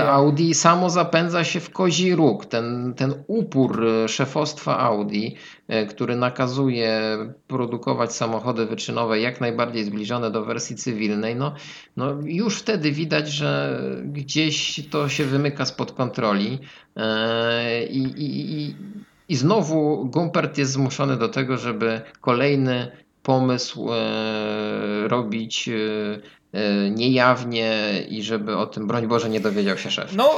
ale. 0.00 0.10
Audi 0.10 0.54
samo 0.54 0.90
zapędza 0.90 1.44
się 1.44 1.60
w 1.60 1.70
kozi 1.70 2.14
róg. 2.14 2.46
Ten, 2.46 2.94
ten 2.96 3.14
upór 3.26 3.86
e, 3.86 4.08
szefostwa 4.08 4.78
Audi, 4.78 5.36
e, 5.68 5.86
który 5.86 6.16
nakazuje 6.16 7.00
produkować 7.46 8.14
samochody 8.14 8.66
wyczynowe 8.66 9.20
jak 9.20 9.40
najbardziej 9.40 9.84
zbliżone 9.84 10.30
do 10.30 10.44
wersji 10.44 10.76
cywilnej, 10.76 11.36
no, 11.36 11.54
no 11.96 12.14
już 12.24 12.58
wtedy 12.58 12.92
widać, 12.92 13.28
że 13.28 13.80
gdzieś 14.04 14.88
to 14.90 15.08
się 15.08 15.24
wymyka 15.24 15.64
spod 15.64 15.92
kontroli 15.92 16.58
e, 16.96 17.84
i, 17.86 18.02
i, 18.02 18.52
i, 18.52 18.76
i 19.28 19.36
znowu 19.36 20.06
Gumpert 20.06 20.58
jest 20.58 20.72
zmuszony 20.72 21.16
do 21.16 21.28
tego, 21.28 21.56
żeby 21.56 22.00
kolejny 22.20 23.03
pomysł 23.24 23.92
e, 23.92 25.08
robić 25.08 25.68
e, 25.68 25.72
e, 26.58 26.90
niejawnie 26.90 28.02
i 28.08 28.22
żeby 28.22 28.56
o 28.56 28.66
tym, 28.66 28.86
broń 28.86 29.06
Boże, 29.06 29.28
nie 29.28 29.40
dowiedział 29.40 29.78
się 29.78 29.90
szef. 29.90 30.12
No, 30.16 30.30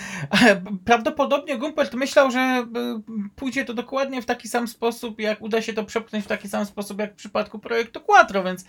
prawdopodobnie 0.84 1.58
Gumpert 1.58 1.94
myślał, 1.94 2.30
że 2.30 2.66
pójdzie 3.36 3.64
to 3.64 3.74
dokładnie 3.74 4.22
w 4.22 4.26
taki 4.26 4.48
sam 4.48 4.68
sposób, 4.68 5.20
jak 5.20 5.42
uda 5.42 5.62
się 5.62 5.72
to 5.72 5.84
przepchnąć 5.84 6.24
w 6.24 6.28
taki 6.28 6.48
sam 6.48 6.66
sposób, 6.66 6.98
jak 6.98 7.12
w 7.12 7.16
przypadku 7.16 7.58
projektu 7.58 8.00
Quattro, 8.00 8.44
więc, 8.44 8.64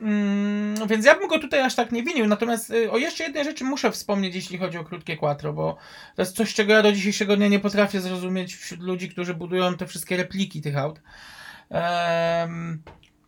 mm, 0.00 0.88
więc 0.88 1.06
ja 1.06 1.14
bym 1.14 1.28
go 1.28 1.38
tutaj 1.38 1.60
aż 1.60 1.74
tak 1.74 1.92
nie 1.92 2.02
winił. 2.02 2.26
Natomiast 2.26 2.72
o 2.90 2.98
jeszcze 2.98 3.24
jednej 3.24 3.44
rzeczy 3.44 3.64
muszę 3.64 3.90
wspomnieć, 3.90 4.34
jeśli 4.34 4.58
chodzi 4.58 4.78
o 4.78 4.84
krótkie 4.84 5.16
Quattro, 5.16 5.52
bo 5.52 5.76
to 6.16 6.22
jest 6.22 6.36
coś, 6.36 6.54
czego 6.54 6.72
ja 6.72 6.82
do 6.82 6.92
dzisiejszego 6.92 7.36
dnia 7.36 7.48
nie 7.48 7.60
potrafię 7.60 8.00
zrozumieć 8.00 8.56
wśród 8.56 8.80
ludzi, 8.80 9.08
którzy 9.08 9.34
budują 9.34 9.76
te 9.76 9.86
wszystkie 9.86 10.16
repliki 10.16 10.62
tych 10.62 10.76
aut. 10.76 11.00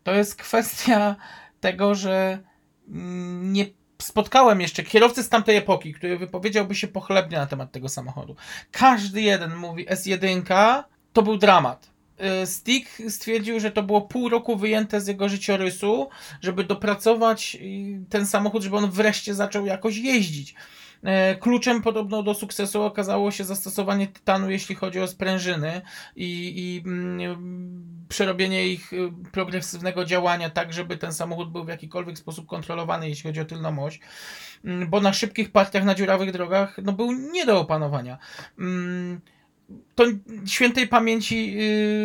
To 0.02 0.14
jest 0.14 0.36
kwestia 0.36 1.16
tego, 1.60 1.94
że 1.94 2.38
mm, 2.88 3.52
nie 3.52 3.66
spotkałem 4.02 4.60
jeszcze 4.60 4.82
kierowcy 4.82 5.22
z 5.22 5.28
tamtej 5.28 5.56
epoki, 5.56 5.94
który 5.94 6.18
wypowiedziałby 6.18 6.74
się 6.74 6.88
pochlebnie 6.88 7.38
na 7.38 7.46
temat 7.46 7.72
tego 7.72 7.88
samochodu. 7.88 8.36
Każdy 8.70 9.22
jeden 9.22 9.56
mówi 9.56 9.86
S1 9.86 10.82
to 11.12 11.22
był 11.22 11.36
dramat. 11.36 11.90
Y, 12.42 12.46
Stick 12.46 13.02
stwierdził, 13.08 13.60
że 13.60 13.70
to 13.70 13.82
było 13.82 14.00
pół 14.00 14.28
roku 14.28 14.56
wyjęte 14.56 15.00
z 15.00 15.06
jego 15.06 15.28
życiorysu, 15.28 16.08
żeby 16.40 16.64
dopracować 16.64 17.56
y, 17.60 18.04
ten 18.10 18.26
samochód, 18.26 18.62
żeby 18.62 18.76
on 18.76 18.90
wreszcie 18.90 19.34
zaczął 19.34 19.66
jakoś 19.66 19.96
jeździć. 19.96 20.54
E, 21.04 21.36
Kluczem 21.36 21.82
podobno 21.82 22.22
do 22.22 22.34
sukcesu 22.34 22.82
okazało 22.82 23.30
się 23.30 23.44
zastosowanie 23.44 24.06
tytanu, 24.06 24.50
jeśli 24.50 24.74
chodzi 24.74 25.00
o 25.00 25.08
sprężyny 25.08 25.80
i, 26.16 26.52
i 26.56 26.88
mm, 26.88 27.98
przerobienie 28.08 28.68
ich 28.68 28.92
y, 28.92 29.12
progresywnego 29.32 30.04
działania 30.04 30.50
tak, 30.50 30.72
żeby 30.72 30.96
ten 30.96 31.12
samochód 31.12 31.52
był 31.52 31.64
w 31.64 31.68
jakikolwiek 31.68 32.18
sposób 32.18 32.46
kontrolowany, 32.46 33.08
jeśli 33.08 33.28
chodzi 33.30 33.40
o 33.40 33.44
tylną 33.44 33.84
oś. 33.84 34.00
Mm, 34.64 34.90
Bo 34.90 35.00
na 35.00 35.12
szybkich 35.12 35.52
partiach, 35.52 35.84
na 35.84 35.94
dziurawych 35.94 36.32
drogach, 36.32 36.76
no 36.82 36.92
był 36.92 37.12
nie 37.12 37.46
do 37.46 37.60
opanowania. 37.60 38.18
Mm, 38.58 39.20
To 39.94 40.04
świętej 40.46 40.88
pamięci 40.88 41.56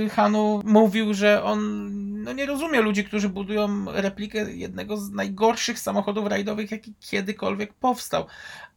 y, 0.05 0.09
Hanu 0.09 0.61
mówił, 0.65 1.13
że 1.13 1.43
on 1.43 1.89
no 2.23 2.33
nie 2.33 2.45
rozumie 2.45 2.81
ludzi, 2.81 3.03
którzy 3.03 3.29
budują 3.29 3.85
replikę 3.91 4.53
jednego 4.53 4.97
z 4.97 5.11
najgorszych 5.11 5.79
samochodów 5.79 6.27
rajdowych, 6.27 6.71
jaki 6.71 6.93
kiedykolwiek 6.99 7.73
powstał. 7.73 8.25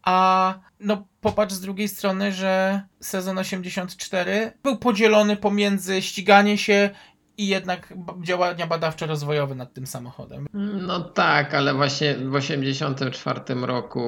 A 0.07 0.55
no 0.81 1.07
popatrz 1.21 1.55
z 1.55 1.61
drugiej 1.61 1.89
strony, 1.89 2.33
że 2.33 2.83
sezon 3.01 3.39
84 3.39 4.53
był 4.63 4.77
podzielony 4.77 5.37
pomiędzy 5.37 6.03
ściganie 6.03 6.59
się 6.59 6.91
i 7.39 7.47
jednak 7.47 7.95
działania 8.23 8.67
badawczo-rozwojowe 8.67 9.55
nad 9.55 9.75
tym 9.75 9.87
samochodem. 9.87 10.47
No 10.87 11.01
tak, 11.01 11.55
ale 11.55 11.75
właśnie 11.75 12.15
w 12.15 12.41
1984 12.41 13.41
roku 13.67 14.03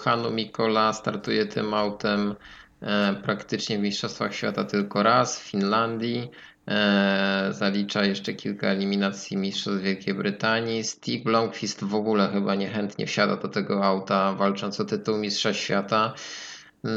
Hanu 0.00 0.30
Mikola 0.30 0.92
startuje 0.92 1.46
tym 1.46 1.74
autem 1.74 2.34
e, 2.82 3.14
praktycznie 3.14 3.78
w 3.78 3.82
Mistrzostwach 3.82 4.34
Świata 4.34 4.64
tylko 4.64 5.02
raz 5.02 5.40
w 5.40 5.42
Finlandii. 5.42 6.30
E, 6.70 7.48
zalicza 7.50 8.04
jeszcze 8.04 8.32
kilka 8.32 8.66
eliminacji 8.66 9.36
Mistrzostw 9.36 9.82
Wielkiej 9.82 10.14
Brytanii. 10.14 10.84
Steve 10.84 11.24
Blomqvist 11.24 11.84
w 11.84 11.94
ogóle 11.94 12.28
chyba 12.32 12.54
niechętnie 12.54 13.06
wsiada 13.06 13.36
do 13.36 13.48
tego 13.48 13.84
auta, 13.84 14.32
walcząc 14.32 14.80
o 14.80 14.84
tytuł 14.84 15.16
Mistrza 15.16 15.54
Świata. 15.54 16.14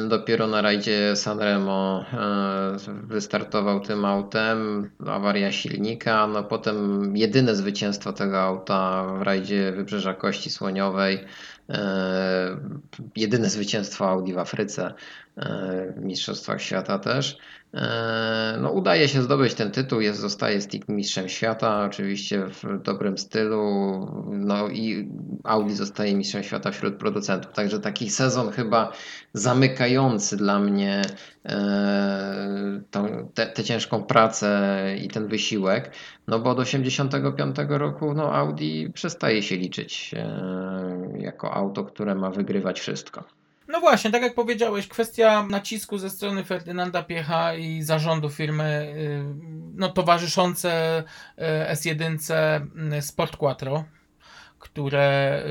Dopiero 0.09 0.47
na 0.47 0.61
rajdzie 0.61 1.15
Sanremo 1.15 2.05
e, 2.13 2.77
wystartował 3.03 3.79
tym 3.79 4.05
autem, 4.05 4.89
awaria 5.07 5.51
silnika, 5.51 6.27
no 6.27 6.43
potem 6.43 7.17
jedyne 7.17 7.55
zwycięstwo 7.55 8.13
tego 8.13 8.41
auta 8.41 9.05
w 9.19 9.21
rajdzie 9.21 9.71
Wybrzeża 9.71 10.13
Kości 10.13 10.49
Słoniowej 10.49 11.25
E, 11.69 12.57
jedyne 13.15 13.49
zwycięstwo 13.49 14.09
Audi 14.09 14.33
w 14.33 14.37
Afryce, 14.37 14.93
Mistrzostwach 15.97 16.61
Świata 16.61 16.99
też. 16.99 17.37
E, 17.73 18.57
No, 18.61 18.71
udaje 18.71 19.07
się 19.07 19.21
zdobyć 19.21 19.53
ten 19.53 19.71
tytuł, 19.71 20.01
jest, 20.01 20.19
zostaje 20.19 20.61
Stick 20.61 20.89
mistrzem 20.89 21.29
świata, 21.29 21.85
oczywiście 21.85 22.45
w 22.47 22.81
dobrym 22.81 23.17
stylu. 23.17 23.61
No 24.31 24.69
i 24.69 25.09
Audi 25.43 25.73
zostaje 25.73 26.15
mistrzem 26.15 26.43
świata 26.43 26.71
wśród 26.71 26.95
producentów. 26.95 27.51
Także 27.51 27.79
taki 27.79 28.09
sezon 28.09 28.51
chyba 28.51 28.91
zamykający 29.33 30.37
dla 30.37 30.59
mnie 30.59 31.01
e, 31.45 32.81
tę 33.53 33.63
ciężką 33.63 34.03
pracę 34.03 34.79
i 35.03 35.07
ten 35.07 35.27
wysiłek. 35.27 35.91
No 36.27 36.39
bo 36.39 36.49
od 36.49 36.59
85 36.59 37.55
roku 37.69 38.13
no 38.13 38.33
Audi 38.35 38.89
przestaje 38.93 39.43
się 39.43 39.55
liczyć 39.55 40.11
e, 40.17 41.17
jako 41.17 41.53
auto, 41.53 41.83
które 41.83 42.15
ma 42.15 42.29
wygrywać 42.31 42.79
wszystko. 42.79 43.42
No 43.67 43.79
właśnie, 43.79 44.11
tak 44.11 44.21
jak 44.21 44.35
powiedziałeś, 44.35 44.87
kwestia 44.87 45.47
nacisku 45.49 45.97
ze 45.97 46.09
strony 46.09 46.43
Ferdynanda 46.43 47.03
Piecha 47.03 47.53
i 47.55 47.81
zarządu 47.81 48.29
firmy, 48.29 48.93
y, 48.97 49.23
no 49.75 49.89
towarzyszące 49.89 51.03
y, 51.37 51.41
S1 51.73 52.17
y, 52.97 53.01
Sport 53.01 53.37
Quattro, 53.37 53.83
które 54.59 55.43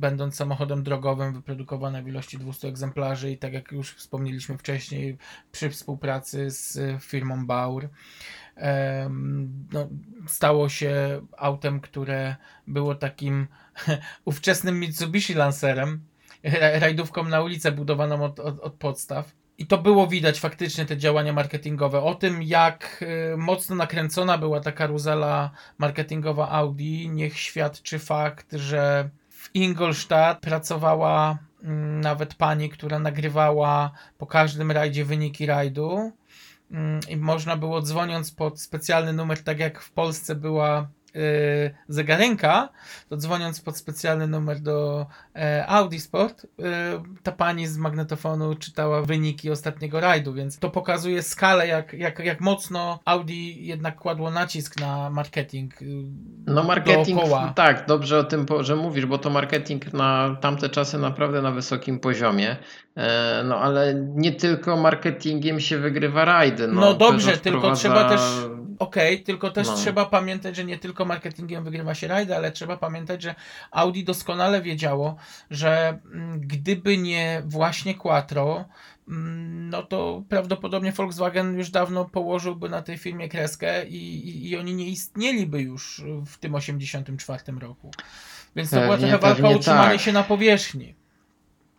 będąc 0.00 0.36
samochodem 0.36 0.82
drogowym 0.82 1.32
wyprodukowane 1.32 2.02
w 2.02 2.08
ilości 2.08 2.38
200 2.38 2.68
egzemplarzy 2.68 3.30
i 3.30 3.38
tak 3.38 3.52
jak 3.52 3.72
już 3.72 3.94
wspomnieliśmy 3.94 4.58
wcześniej 4.58 5.18
przy 5.52 5.70
współpracy 5.70 6.50
z 6.50 7.02
firmą 7.02 7.46
Baur 7.46 7.88
no, 9.72 9.88
stało 10.26 10.68
się 10.68 11.20
autem, 11.36 11.80
które 11.80 12.36
było 12.66 12.94
takim 12.94 13.46
ówczesnym 14.24 14.80
Mitsubishi 14.80 15.34
Lancerem, 15.34 16.00
rajdówką 16.80 17.24
na 17.24 17.40
ulicę 17.40 17.72
budowaną 17.72 18.24
od, 18.24 18.40
od, 18.40 18.60
od 18.60 18.74
podstaw. 18.74 19.32
I 19.58 19.66
to 19.66 19.78
było 19.78 20.06
widać 20.06 20.40
faktycznie 20.40 20.86
te 20.86 20.96
działania 20.96 21.32
marketingowe. 21.32 22.02
O 22.02 22.14
tym, 22.14 22.42
jak 22.42 23.04
y, 23.32 23.36
mocno 23.36 23.76
nakręcona 23.76 24.38
była 24.38 24.60
ta 24.60 24.72
karuzela 24.72 25.50
marketingowa 25.78 26.50
Audi, 26.50 27.08
niech 27.08 27.38
świadczy 27.38 27.98
fakt, 27.98 28.46
że 28.52 29.10
w 29.28 29.50
Ingolstadt 29.54 30.40
pracowała 30.40 31.38
mm, 31.62 32.00
nawet 32.00 32.34
pani, 32.34 32.68
która 32.70 32.98
nagrywała 32.98 33.90
po 34.18 34.26
każdym 34.26 34.70
rajdzie 34.70 35.04
wyniki 35.04 35.46
rajdu. 35.46 36.12
Mm, 36.70 37.00
I 37.08 37.16
można 37.16 37.56
było 37.56 37.82
dzwoniąc 37.82 38.32
pod 38.32 38.60
specjalny 38.60 39.12
numer, 39.12 39.44
tak 39.44 39.58
jak 39.58 39.80
w 39.80 39.92
Polsce 39.92 40.34
była 40.34 40.88
zegarenka, 41.88 42.68
to 43.08 43.16
dzwoniąc 43.16 43.60
pod 43.60 43.76
specjalny 43.76 44.26
numer 44.26 44.60
do 44.60 45.06
e, 45.36 45.64
Audi 45.68 45.98
Sport, 46.00 46.46
e, 46.62 47.02
ta 47.22 47.32
pani 47.32 47.66
z 47.66 47.76
magnetofonu 47.76 48.54
czytała 48.54 49.02
wyniki 49.02 49.50
ostatniego 49.50 50.00
rajdu, 50.00 50.32
więc 50.34 50.58
to 50.58 50.70
pokazuje 50.70 51.22
skalę, 51.22 51.66
jak, 51.66 51.92
jak, 51.92 52.18
jak 52.18 52.40
mocno 52.40 52.98
Audi 53.04 53.66
jednak 53.66 53.96
kładło 53.96 54.30
nacisk 54.30 54.80
na 54.80 55.10
marketing. 55.10 55.82
y, 55.82 55.86
No 56.46 56.62
marketing, 56.64 57.18
Dookoła. 57.20 57.52
tak, 57.56 57.86
dobrze 57.86 58.18
o 58.18 58.24
tym, 58.24 58.46
że 58.60 58.76
mówisz, 58.76 59.06
bo 59.06 59.18
to 59.18 59.30
marketing 59.30 59.92
na 59.92 60.36
tamte 60.40 60.68
czasy 60.68 60.98
naprawdę 60.98 61.42
na 61.42 61.50
wysokim 61.50 62.00
poziomie. 62.00 62.56
E, 62.96 63.42
No 63.44 63.56
ale 63.60 63.94
nie 64.14 64.32
tylko 64.32 64.76
marketingiem 64.76 65.60
się 65.60 65.78
wygrywa 65.78 66.24
rajdy. 66.24 66.68
No, 66.68 66.94
dobrze, 66.94 67.26
Peugeot 67.26 67.42
tylko 67.42 67.58
wprowadza- 67.60 67.76
trzeba 67.76 68.08
też. 68.08 68.20
Okej, 68.78 69.22
tylko 69.22 69.50
też 69.50 69.66
No. 69.66 69.74
trzeba 69.74 70.04
pamiętać, 70.04 70.56
że 70.56 70.64
nie 70.64 70.78
tylko 70.78 70.97
marketingiem 71.04 71.64
wygrywa 71.64 71.94
się 71.94 72.08
rajdy, 72.08 72.36
ale 72.36 72.52
trzeba 72.52 72.76
pamiętać, 72.76 73.22
że 73.22 73.34
Audi 73.70 74.02
doskonale 74.04 74.62
wiedziało, 74.62 75.16
że 75.50 75.98
mm, 76.12 76.40
gdyby 76.40 76.98
nie 76.98 77.42
właśnie 77.46 77.94
Quattro, 77.94 78.64
mm, 79.08 79.70
no 79.70 79.82
to 79.82 80.22
prawdopodobnie 80.28 80.92
Volkswagen 80.92 81.58
już 81.58 81.70
dawno 81.70 82.04
położyłby 82.04 82.68
na 82.68 82.82
tej 82.82 82.98
firmie 82.98 83.28
kreskę 83.28 83.86
i, 83.86 84.28
i, 84.28 84.50
i 84.50 84.56
oni 84.56 84.74
nie 84.74 84.86
istnieliby 84.86 85.62
już 85.62 86.02
w 86.26 86.38
tym 86.38 86.54
84 86.54 87.42
roku. 87.60 87.90
Więc 88.56 88.70
to 88.70 88.76
była 88.76 88.88
Pewnie, 88.88 89.08
trochę 89.08 89.22
walka 89.22 89.48
o 89.48 89.56
utrzymanie 89.56 89.92
tak. 89.92 90.00
się 90.00 90.12
na 90.12 90.22
powierzchni. 90.22 90.94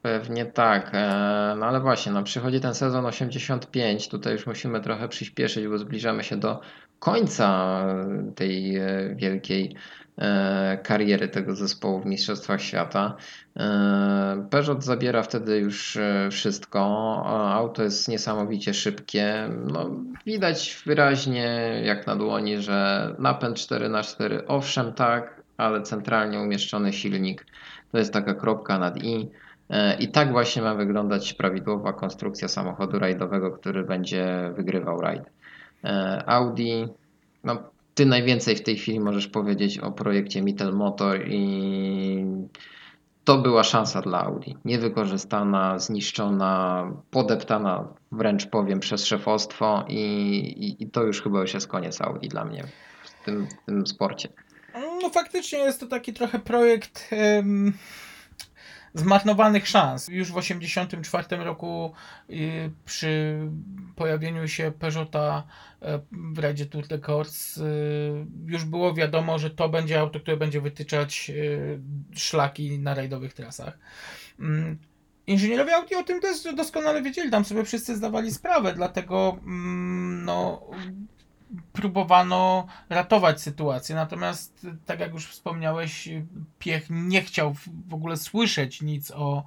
Pewnie 0.01 0.45
tak, 0.45 0.91
e, 0.93 1.55
no 1.59 1.65
ale 1.65 1.79
właśnie, 1.79 2.11
no 2.11 2.23
przychodzi 2.23 2.59
ten 2.59 2.75
sezon 2.75 3.05
85, 3.05 4.07
tutaj 4.07 4.33
już 4.33 4.47
musimy 4.47 4.81
trochę 4.81 5.07
przyspieszyć, 5.07 5.67
bo 5.67 5.77
zbliżamy 5.77 6.23
się 6.23 6.37
do 6.37 6.61
końca 6.99 7.79
tej 8.35 8.77
e, 8.77 9.15
wielkiej 9.15 9.75
e, 10.17 10.77
kariery 10.83 11.27
tego 11.27 11.55
zespołu 11.55 12.01
w 12.01 12.05
Mistrzostwach 12.05 12.61
Świata. 12.61 13.15
E, 13.57 14.47
Peugeot 14.49 14.83
zabiera 14.83 15.23
wtedy 15.23 15.57
już 15.57 15.97
wszystko, 16.31 16.79
auto 17.53 17.83
jest 17.83 18.07
niesamowicie 18.07 18.73
szybkie, 18.73 19.49
no 19.65 19.89
widać 20.25 20.83
wyraźnie 20.85 21.81
jak 21.83 22.07
na 22.07 22.15
dłoni, 22.15 22.61
że 22.61 23.09
napęd 23.19 23.57
4x4 23.57 24.41
owszem 24.47 24.93
tak, 24.93 25.41
ale 25.57 25.81
centralnie 25.81 26.39
umieszczony 26.39 26.93
silnik 26.93 27.45
to 27.91 27.97
jest 27.97 28.13
taka 28.13 28.33
kropka 28.33 28.79
nad 28.79 29.03
i. 29.03 29.29
I 29.99 30.07
tak 30.07 30.31
właśnie 30.31 30.61
ma 30.61 30.75
wyglądać 30.75 31.33
prawidłowa 31.33 31.93
konstrukcja 31.93 32.47
samochodu 32.47 32.99
rajdowego, 32.99 33.51
który 33.51 33.83
będzie 33.83 34.51
wygrywał 34.55 35.01
rajd. 35.01 35.23
E, 35.83 36.23
Audi, 36.25 36.87
no 37.43 37.63
ty 37.95 38.05
najwięcej 38.05 38.55
w 38.55 38.63
tej 38.63 38.77
chwili 38.77 38.99
możesz 38.99 39.27
powiedzieć 39.27 39.79
o 39.79 39.91
projekcie 39.91 40.41
Mittel 40.41 40.73
Motor 40.73 41.27
i 41.27 42.25
to 43.23 43.37
była 43.37 43.63
szansa 43.63 44.01
dla 44.01 44.21
Audi. 44.21 44.55
Niewykorzystana, 44.65 45.79
zniszczona, 45.79 46.83
podeptana 47.11 47.87
wręcz 48.11 48.45
powiem 48.45 48.79
przez 48.79 49.05
szefostwo 49.05 49.85
i, 49.87 49.99
i, 50.57 50.83
i 50.83 50.89
to 50.89 51.03
już 51.03 51.21
chyba 51.21 51.41
już 51.41 51.53
jest 51.53 51.67
koniec 51.67 52.01
Audi 52.01 52.27
dla 52.27 52.45
mnie 52.45 52.63
w 53.03 53.25
tym, 53.25 53.47
w 53.47 53.65
tym 53.65 53.87
sporcie. 53.87 54.29
No 55.01 55.09
faktycznie 55.09 55.59
jest 55.59 55.79
to 55.79 55.87
taki 55.87 56.13
trochę 56.13 56.39
projekt 56.39 57.09
zmarnowanych 58.93 59.67
szans. 59.67 60.07
Już 60.07 60.31
w 60.31 60.35
1984 60.35 61.43
roku 61.43 61.93
y, 62.29 62.71
przy 62.85 63.39
pojawieniu 63.95 64.47
się 64.47 64.71
Peugeota 64.79 65.43
e, 65.81 65.99
w 66.11 66.39
rajdzie 66.39 66.65
Tour 66.65 66.87
de 66.87 66.99
Corse 66.99 67.65
y, 67.65 68.25
już 68.45 68.65
było 68.65 68.93
wiadomo, 68.93 69.39
że 69.39 69.49
to 69.49 69.69
będzie 69.69 69.99
auto, 69.99 70.19
które 70.19 70.37
będzie 70.37 70.61
wytyczać 70.61 71.31
y, 71.35 71.79
szlaki 72.15 72.79
na 72.79 72.93
rajdowych 72.93 73.33
trasach. 73.33 73.79
Mm, 74.39 74.77
Inżynierowie 75.27 75.75
Audi 75.75 75.95
o 75.95 76.03
tym 76.03 76.21
też 76.21 76.43
doskonale 76.55 77.01
wiedzieli, 77.01 77.31
tam 77.31 77.45
sobie 77.45 77.63
wszyscy 77.63 77.95
zdawali 77.95 78.31
sprawę, 78.31 78.73
dlatego 78.73 79.37
mm, 79.45 80.25
no, 80.25 80.69
próbowano 81.73 82.67
ratować 82.89 83.41
sytuację. 83.41 83.95
Natomiast, 83.95 84.67
tak 84.85 84.99
jak 84.99 85.13
już 85.13 85.27
wspomniałeś, 85.27 86.09
Piech 86.59 86.87
nie 86.89 87.21
chciał 87.21 87.53
w- 87.53 87.67
ogóle 87.93 88.17
słyszeć 88.17 88.81
nic 88.81 89.11
o 89.11 89.43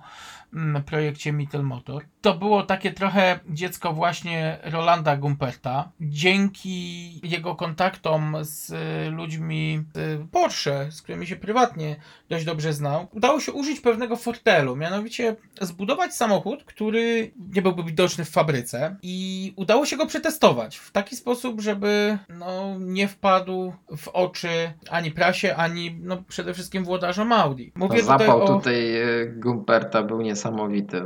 projekcie 0.87 1.33
Mittel 1.33 1.63
Motor. 1.63 2.05
To 2.21 2.35
było 2.35 2.63
takie 2.63 2.93
trochę 2.93 3.41
dziecko 3.49 3.93
właśnie 3.93 4.59
Rolanda 4.63 5.17
Gumperta. 5.17 5.89
Dzięki 6.01 7.21
jego 7.29 7.55
kontaktom 7.55 8.37
z 8.41 8.73
ludźmi 9.13 9.85
z 9.95 10.31
Porsche, 10.31 10.93
z 10.93 11.03
którymi 11.03 11.27
się 11.27 11.37
prywatnie 11.37 11.97
dość 12.29 12.45
dobrze 12.45 12.73
znał, 12.73 13.07
udało 13.13 13.41
się 13.41 13.53
użyć 13.53 13.81
pewnego 13.81 14.17
fortelu, 14.17 14.77
mianowicie 14.77 15.37
zbudować 15.61 16.15
samochód, 16.15 16.65
który 16.65 17.33
nie 17.55 17.63
byłby 17.63 17.85
widoczny 17.85 18.25
w 18.25 18.31
fabryce 18.31 18.97
i 19.03 19.53
udało 19.57 19.87
się 19.87 19.97
go 19.97 20.07
przetestować 20.07 20.77
w 20.77 20.91
taki 20.91 21.17
sposób, 21.17 21.61
żeby 21.61 22.19
no, 22.29 22.77
nie 22.79 23.09
wpadł 23.09 23.73
w 23.97 24.09
oczy 24.09 24.73
ani 24.91 25.11
prasie, 25.11 25.57
ani 25.57 25.99
no, 26.03 26.23
przede 26.29 26.55
wszystkim 26.55 26.85
włodarzom 26.85 27.33
Audi. 27.33 27.73
Mówię 27.75 27.95
No, 27.95 28.01
tutaj 28.01 28.27
zapał 28.27 28.43
o... 28.43 28.47
tutaj 28.47 28.97
e, 28.97 29.27
Gumperta 29.27 30.03
był 30.03 30.21
niesamowity, 30.21 30.42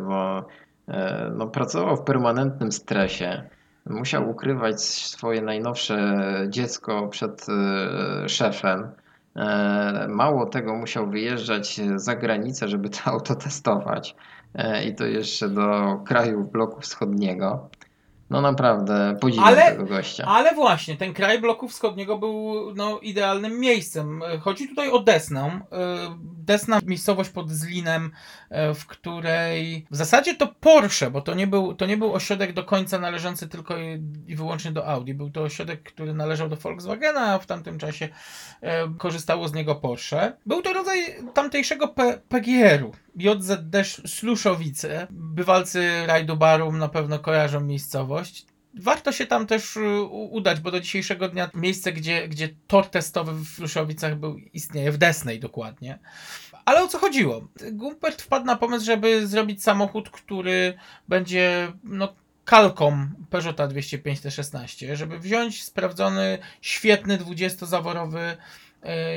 bo 0.08 0.46
e, 0.88 1.30
no, 1.36 1.46
pracował 1.46 1.96
w 1.96 2.02
permanentnym 2.02 2.72
stresie. 2.72 3.42
Musiał 3.86 4.30
ukrywać 4.30 4.82
swoje 4.82 5.42
najnowsze 5.42 6.24
dziecko 6.48 7.08
przed 7.08 7.46
e, 7.48 8.28
szefem. 8.28 8.90
E, 9.36 10.06
Mało 10.08 10.46
tego, 10.46 10.74
musiał 10.74 11.10
wyjeżdżać 11.10 11.80
za 11.96 12.16
granicę, 12.16 12.68
żeby 12.68 12.90
to 12.90 12.98
auto 13.12 13.34
testować. 13.34 14.16
I 14.86 14.94
to 14.94 15.04
jeszcze 15.04 15.48
do 15.48 16.00
krajów 16.06 16.52
bloku 16.52 16.80
wschodniego. 16.80 17.68
No 18.30 18.40
naprawdę, 18.40 19.16
podziwiam 19.20 19.48
Ale- 19.48 19.62
tego 19.62 19.84
gościa. 19.84 20.24
Ale 20.28 20.54
właśnie, 20.54 20.96
ten 20.96 21.14
kraj 21.14 21.40
bloku 21.40 21.68
wschodniego 21.68 22.18
był 22.18 22.54
no, 22.74 22.98
idealnym 22.98 23.60
miejscem. 23.60 24.22
Chodzi 24.40 24.68
tutaj 24.68 24.90
o 24.90 24.98
Desnę. 24.98 25.60
Desna, 26.46 26.80
miejscowość 26.86 27.30
pod 27.30 27.50
Zlinem, 27.50 28.10
e, 28.50 28.74
w 28.74 28.86
której 28.86 29.86
w 29.90 29.96
zasadzie 29.96 30.34
to 30.34 30.46
Porsche, 30.60 31.10
bo 31.10 31.20
to 31.20 31.34
nie 31.34 31.46
był, 31.46 31.74
to 31.74 31.86
nie 31.86 31.96
był 31.96 32.14
ośrodek 32.14 32.52
do 32.52 32.64
końca 32.64 32.98
należący 32.98 33.48
tylko 33.48 33.78
i, 34.26 34.36
wyłącznie 34.36 34.72
do 34.72 34.86
Audi. 34.86 35.12
Był 35.12 35.30
to 35.30 35.42
ośrodek, 35.42 35.82
który 35.82 36.14
należał 36.14 36.48
do 36.48 36.56
Volkswagena, 36.56 37.20
a 37.20 37.38
w 37.38 37.46
tamtym 37.46 37.78
czasie 37.78 38.08
e, 38.60 38.88
korzystało 38.98 39.48
z 39.48 39.54
niego 39.54 39.74
Porsche. 39.74 40.32
Był 40.46 40.62
to 40.62 40.72
rodzaj 40.72 40.98
tamtejszego 41.34 41.94
PGR-u. 42.28 42.92
JZD 43.16 43.84
Sluszowice. 44.06 45.06
Bywalcy 45.10 46.06
rajdu 46.06 46.36
Barum 46.36 46.78
na 46.78 46.88
pewno 46.88 47.18
kojarzą 47.18 47.60
miejscowość. 47.60 48.46
Warto 48.80 49.12
się 49.12 49.26
tam 49.26 49.46
też 49.46 49.76
y, 49.76 50.02
udać, 50.30 50.60
bo 50.60 50.70
do 50.70 50.80
dzisiejszego 50.80 51.28
dnia 51.28 51.50
miejsce, 51.54 51.92
gdzie, 51.92 52.28
gdzie 52.28 52.48
tor 52.66 52.86
testowy 52.86 53.32
w 53.32 53.48
Fluszowicach 53.48 54.16
był, 54.16 54.36
istnieje, 54.52 54.92
w 54.92 54.98
Desnej 54.98 55.40
dokładnie. 55.40 55.98
Ale 56.64 56.82
o 56.82 56.88
co 56.88 56.98
chodziło? 56.98 57.48
Gumpert 57.72 58.22
wpadł 58.22 58.46
na 58.46 58.56
pomysł, 58.56 58.86
żeby 58.86 59.26
zrobić 59.26 59.62
samochód, 59.62 60.10
który 60.10 60.74
będzie 61.08 61.72
no, 61.84 62.14
kalką 62.44 63.08
Peugeota 63.30 63.68
205 63.68 64.20
T16, 64.20 64.96
żeby 64.96 65.18
wziąć 65.18 65.64
sprawdzony, 65.64 66.38
świetny 66.60 67.18
20-zaworowy 67.18 68.18
e, 68.18 68.36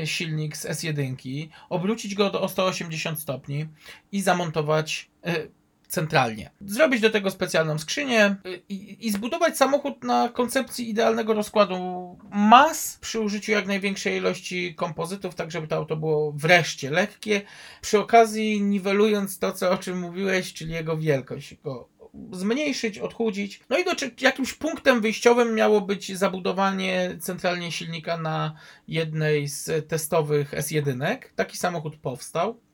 silnik 0.06 0.58
z 0.58 0.66
S1, 0.66 1.48
obrócić 1.70 2.16
go 2.16 2.42
o 2.42 2.50
180 2.50 3.20
stopni 3.20 3.68
i 4.12 4.22
zamontować 4.22 5.10
e, 5.26 5.48
centralnie. 5.90 6.52
Zrobić 6.62 7.02
do 7.02 7.10
tego 7.10 7.32
specjalną 7.32 7.78
skrzynię 7.78 8.26
e, 8.26 8.36
i, 8.70 9.08
i 9.08 9.12
zbudować 9.12 9.58
samochód 9.58 10.04
na 10.04 10.30
koncepcji 10.30 10.90
idealnego 10.90 11.34
rozkładu 11.34 12.18
mas 12.32 12.98
przy 13.02 13.20
użyciu 13.20 13.52
jak 13.52 13.68
największej 13.68 14.18
ilości 14.18 14.76
kompozytów, 14.76 15.36
tak 15.36 15.52
żeby 15.52 15.68
to 15.68 15.76
auto 15.76 15.96
było 15.96 16.32
wreszcie 16.32 16.92
lekkie, 16.92 17.42
przy 17.82 18.00
okazji 18.00 18.62
niwelując 18.62 19.40
to, 19.40 19.52
co, 19.52 19.72
o 19.72 19.78
czym 19.78 20.00
mówiłeś, 20.00 20.54
czyli 20.54 20.74
jego 20.74 20.98
wielkość. 20.98 21.56
Go 21.64 21.99
zmniejszyć, 22.32 23.00
odchudzić. 23.00 23.62
No 23.70 23.78
i 23.78 23.86
do, 23.86 23.92
jakimś 24.22 24.54
punktem 24.54 25.02
wyjściowym 25.02 25.56
miało 25.56 25.82
być 25.82 26.18
zabudowanie 26.18 27.18
centralnie 27.20 27.72
silnika 27.72 28.18
na 28.18 28.56
jednej 28.88 29.48
z 29.48 29.88
testowych 29.90 30.52
S1. 30.52 31.18
Taki 31.36 31.58
samochód 31.58 31.96
powstał. 31.96 32.69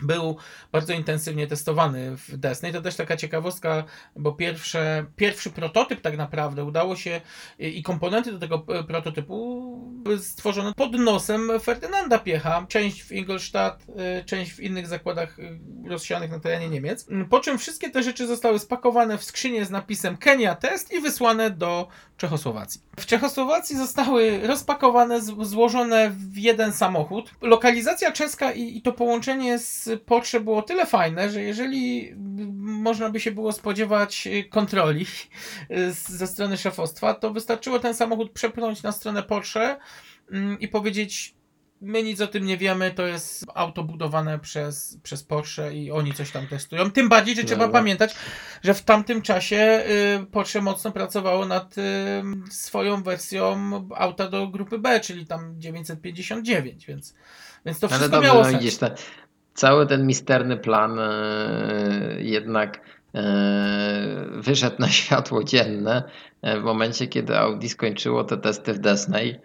Był 0.00 0.36
bardzo 0.72 0.92
intensywnie 0.92 1.46
testowany 1.46 2.16
w 2.16 2.36
Desnej. 2.36 2.72
To 2.72 2.82
też 2.82 2.96
taka 2.96 3.16
ciekawostka, 3.16 3.84
bo 4.16 4.32
pierwsze, 4.32 5.06
pierwszy 5.16 5.50
prototyp 5.50 6.00
tak 6.00 6.16
naprawdę 6.16 6.64
udało 6.64 6.96
się 6.96 7.20
i 7.58 7.82
komponenty 7.82 8.32
do 8.32 8.38
tego 8.38 8.64
e, 8.68 8.84
prototypu 8.84 9.94
stworzone 10.18 10.74
pod 10.74 10.92
nosem 10.92 11.50
Ferdynanda 11.60 12.18
Piecha. 12.18 12.66
Część 12.68 13.02
w 13.02 13.12
Ingolstadt, 13.12 13.86
e, 13.96 14.24
część 14.24 14.52
w 14.52 14.60
innych 14.60 14.86
zakładach 14.86 15.38
e, 15.38 15.88
rozsianych 15.88 16.30
na 16.30 16.40
terenie 16.40 16.68
Niemiec. 16.68 17.06
Po 17.30 17.40
czym 17.40 17.58
wszystkie 17.58 17.90
te 17.90 18.02
rzeczy 18.02 18.26
zostały 18.26 18.58
spakowane 18.58 19.18
w 19.18 19.24
skrzynię 19.24 19.64
z 19.64 19.70
napisem 19.70 20.16
Kenia 20.16 20.54
Test 20.54 20.92
i 20.92 21.00
wysłane 21.00 21.50
do 21.50 21.88
Czechosłowacji. 22.16 22.80
W 23.00 23.06
Czechosłowacji 23.06 23.76
zostały 23.76 24.46
rozpakowane, 24.46 25.20
złożone 25.20 26.10
w 26.10 26.38
jeden 26.38 26.72
samochód. 26.72 27.30
Lokalizacja 27.40 28.12
czeska 28.12 28.52
i, 28.52 28.76
i 28.76 28.82
to 28.82 28.92
połączenie 28.92 29.58
z 29.58 29.83
Porsche 30.06 30.40
było 30.40 30.62
tyle 30.62 30.86
fajne, 30.86 31.30
że 31.30 31.42
jeżeli 31.42 32.14
można 32.56 33.10
by 33.10 33.20
się 33.20 33.32
było 33.32 33.52
spodziewać 33.52 34.26
y, 34.26 34.44
kontroli 34.44 35.06
y, 35.70 35.92
ze 35.92 36.26
strony 36.26 36.56
szefostwa, 36.56 37.14
to 37.14 37.30
wystarczyło 37.30 37.78
ten 37.78 37.94
samochód 37.94 38.32
przepchnąć 38.32 38.82
na 38.82 38.92
stronę 38.92 39.22
Porsche 39.22 39.76
mm, 40.30 40.60
i 40.60 40.68
powiedzieć 40.68 41.34
my 41.84 42.02
nic 42.02 42.20
o 42.20 42.26
tym 42.26 42.44
nie 42.44 42.56
wiemy, 42.56 42.90
to 42.90 43.06
jest 43.06 43.44
auto 43.54 43.82
budowane 43.82 44.38
przez, 44.38 44.98
przez 45.02 45.24
Porsche 45.24 45.74
i 45.74 45.90
oni 45.90 46.14
coś 46.14 46.30
tam 46.30 46.46
testują. 46.46 46.90
Tym 46.90 47.08
bardziej, 47.08 47.36
że 47.36 47.44
trzeba 47.44 47.66
Dobra. 47.66 47.80
pamiętać, 47.80 48.14
że 48.62 48.74
w 48.74 48.82
tamtym 48.82 49.22
czasie 49.22 49.84
y, 50.22 50.26
Porsche 50.26 50.60
mocno 50.60 50.92
pracowało 50.92 51.46
nad 51.46 51.78
y, 51.78 51.82
swoją 52.50 53.02
wersją 53.02 53.58
auta 53.94 54.28
do 54.28 54.48
grupy 54.48 54.78
B, 54.78 55.00
czyli 55.00 55.26
tam 55.26 55.60
959, 55.60 56.86
więc, 56.86 57.14
więc 57.66 57.78
to 57.78 57.86
Ale 57.86 57.96
wszystko 57.96 58.16
dobrze, 58.16 58.28
miało 58.28 58.42
no 58.42 58.50
sens. 58.50 58.62
widzisz, 58.62 58.78
te, 58.78 58.94
cały 59.54 59.86
ten 59.86 60.06
misterny 60.06 60.56
plan 60.56 60.98
e, 60.98 61.12
jednak 62.18 62.80
e, 63.14 63.22
wyszedł 64.30 64.76
na 64.78 64.88
światło 64.98 65.44
dzienne 65.44 66.02
e, 66.42 66.60
w 66.60 66.62
momencie, 66.62 67.06
kiedy 67.06 67.38
Audi 67.38 67.68
skończyło 67.68 68.24
te 68.24 68.36
testy 68.36 68.72
w 68.72 68.78
Desnej 68.78 69.40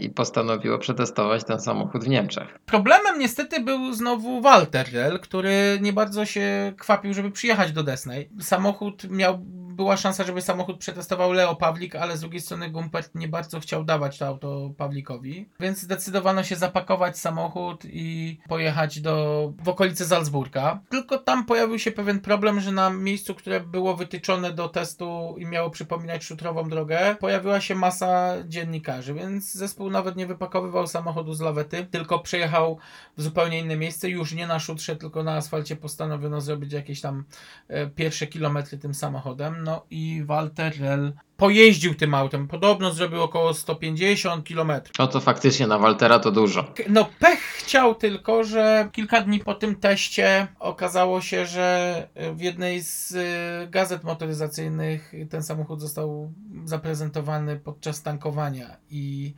i 0.00 0.10
postanowiło 0.10 0.78
przetestować 0.78 1.44
ten 1.44 1.60
samochód 1.60 2.04
w 2.04 2.08
Niemczech. 2.08 2.58
Problemem 2.66 3.18
niestety 3.18 3.60
był 3.60 3.92
znowu 3.92 4.40
Walter 4.40 4.86
który 5.22 5.78
nie 5.80 5.92
bardzo 5.92 6.24
się 6.24 6.72
kwapił, 6.78 7.14
żeby 7.14 7.30
przyjechać 7.30 7.72
do 7.72 7.82
Desnej. 7.82 8.30
Samochód 8.40 9.10
miał, 9.10 9.38
była 9.76 9.96
szansa, 9.96 10.24
żeby 10.24 10.42
samochód 10.42 10.78
przetestował 10.78 11.32
Leo 11.32 11.56
Pawlik, 11.56 11.94
ale 11.94 12.16
z 12.16 12.20
drugiej 12.20 12.40
strony 12.40 12.70
Gumpert 12.70 13.14
nie 13.14 13.28
bardzo 13.28 13.60
chciał 13.60 13.84
dawać 13.84 14.18
to 14.18 14.26
auto 14.26 14.70
Pawlikowi, 14.76 15.48
więc 15.60 15.80
zdecydowano 15.80 16.42
się 16.42 16.56
zapakować 16.56 17.18
samochód 17.18 17.84
i 17.84 18.38
pojechać 18.48 19.00
do, 19.00 19.52
w 19.62 19.68
okolice 19.68 20.04
Salzburga. 20.04 20.80
Tylko 20.88 21.18
tam 21.18 21.46
pojawił 21.46 21.78
się 21.78 21.92
pewien 21.92 22.20
problem, 22.20 22.60
że 22.60 22.72
na 22.72 22.90
miejscu, 22.90 23.34
które 23.34 23.60
było 23.60 23.96
wytyczone 23.96 24.52
do 24.52 24.68
testu 24.68 25.36
i 25.38 25.46
miało 25.46 25.70
przypominać 25.70 26.24
szutrową 26.24 26.68
drogę, 26.68 27.16
pojawiła 27.20 27.60
się 27.60 27.74
masa 27.74 28.34
dziennikarzy, 28.44 29.14
więc 29.14 29.52
zespół 29.52 29.90
nawet 29.90 30.16
nie 30.16 30.26
wypakowywał 30.26 30.86
samochodu 30.86 31.34
z 31.34 31.40
lawety, 31.40 31.86
tylko 31.90 32.18
przejechał 32.18 32.78
w 33.16 33.22
zupełnie 33.22 33.60
inne 33.60 33.76
miejsce, 33.76 34.08
już 34.08 34.32
nie 34.32 34.46
na 34.46 34.58
szutrze, 34.58 34.96
tylko 34.96 35.22
na 35.22 35.36
asfalcie 35.36 35.76
postanowiono 35.76 36.40
zrobić 36.40 36.72
jakieś 36.72 37.00
tam 37.00 37.24
e, 37.68 37.86
pierwsze 37.86 38.26
kilometry 38.26 38.78
tym 38.78 38.94
samochodem. 38.94 39.65
No 39.66 39.86
i 39.90 40.22
Walter 40.24 40.80
Rell 40.80 41.12
pojeździł 41.36 41.94
tym 41.94 42.14
autem. 42.14 42.48
Podobno 42.48 42.90
zrobił 42.90 43.22
około 43.22 43.54
150 43.54 44.44
kilometrów. 44.44 44.98
No 44.98 45.06
to 45.06 45.20
faktycznie 45.20 45.66
na 45.66 45.78
Waltera 45.78 46.18
to 46.18 46.32
dużo. 46.32 46.74
No 46.88 47.08
pech 47.18 47.40
chciał 47.40 47.94
tylko, 47.94 48.44
że 48.44 48.88
kilka 48.92 49.20
dni 49.20 49.40
po 49.40 49.54
tym 49.54 49.76
teście 49.76 50.46
okazało 50.58 51.20
się, 51.20 51.46
że 51.46 52.08
w 52.34 52.40
jednej 52.40 52.82
z 52.82 53.12
y, 53.12 53.70
gazet 53.70 54.04
motoryzacyjnych 54.04 55.12
ten 55.30 55.42
samochód 55.42 55.80
został 55.80 56.32
zaprezentowany 56.64 57.56
podczas 57.56 58.02
tankowania 58.02 58.76
i 58.90 59.34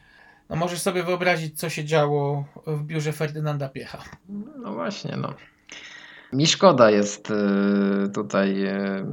no 0.48 0.56
możesz 0.56 0.80
sobie 0.80 1.02
wyobrazić, 1.02 1.58
co 1.58 1.70
się 1.70 1.84
działo 1.84 2.44
w 2.66 2.82
biurze 2.82 3.12
Ferdynanda 3.12 3.68
Piecha. 3.68 4.04
No 4.62 4.72
właśnie, 4.72 5.16
no. 5.16 5.34
Mi 6.32 6.46
szkoda 6.46 6.90
jest 6.90 7.30
y, 7.30 7.34
tutaj 8.14 8.66
y, 8.66 9.04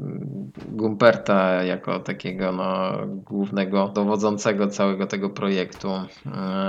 Gumperta 0.57 1.63
jako 1.63 1.99
takiego 1.99 2.51
no, 2.51 2.91
głównego 3.07 3.87
dowodzącego 3.87 4.67
całego 4.67 5.07
tego 5.07 5.29
projektu, 5.29 5.91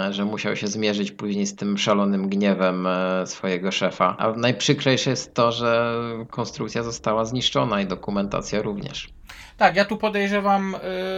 y, 0.08 0.12
że 0.12 0.24
musiał 0.24 0.56
się 0.56 0.66
zmierzyć 0.66 1.12
później 1.12 1.46
z 1.46 1.56
tym 1.56 1.78
szalonym 1.78 2.28
gniewem 2.28 2.88
swojego 3.24 3.72
szefa. 3.72 4.16
A 4.18 4.32
najprzykrzejsze 4.32 5.10
jest 5.10 5.34
to, 5.34 5.52
że 5.52 5.94
konstrukcja 6.30 6.82
została 6.82 7.24
zniszczona 7.24 7.80
i 7.80 7.86
dokumentacja 7.86 8.62
również. 8.62 9.08
Tak, 9.56 9.76
ja 9.76 9.84
tu 9.84 9.96
podejrzewam 9.96 10.74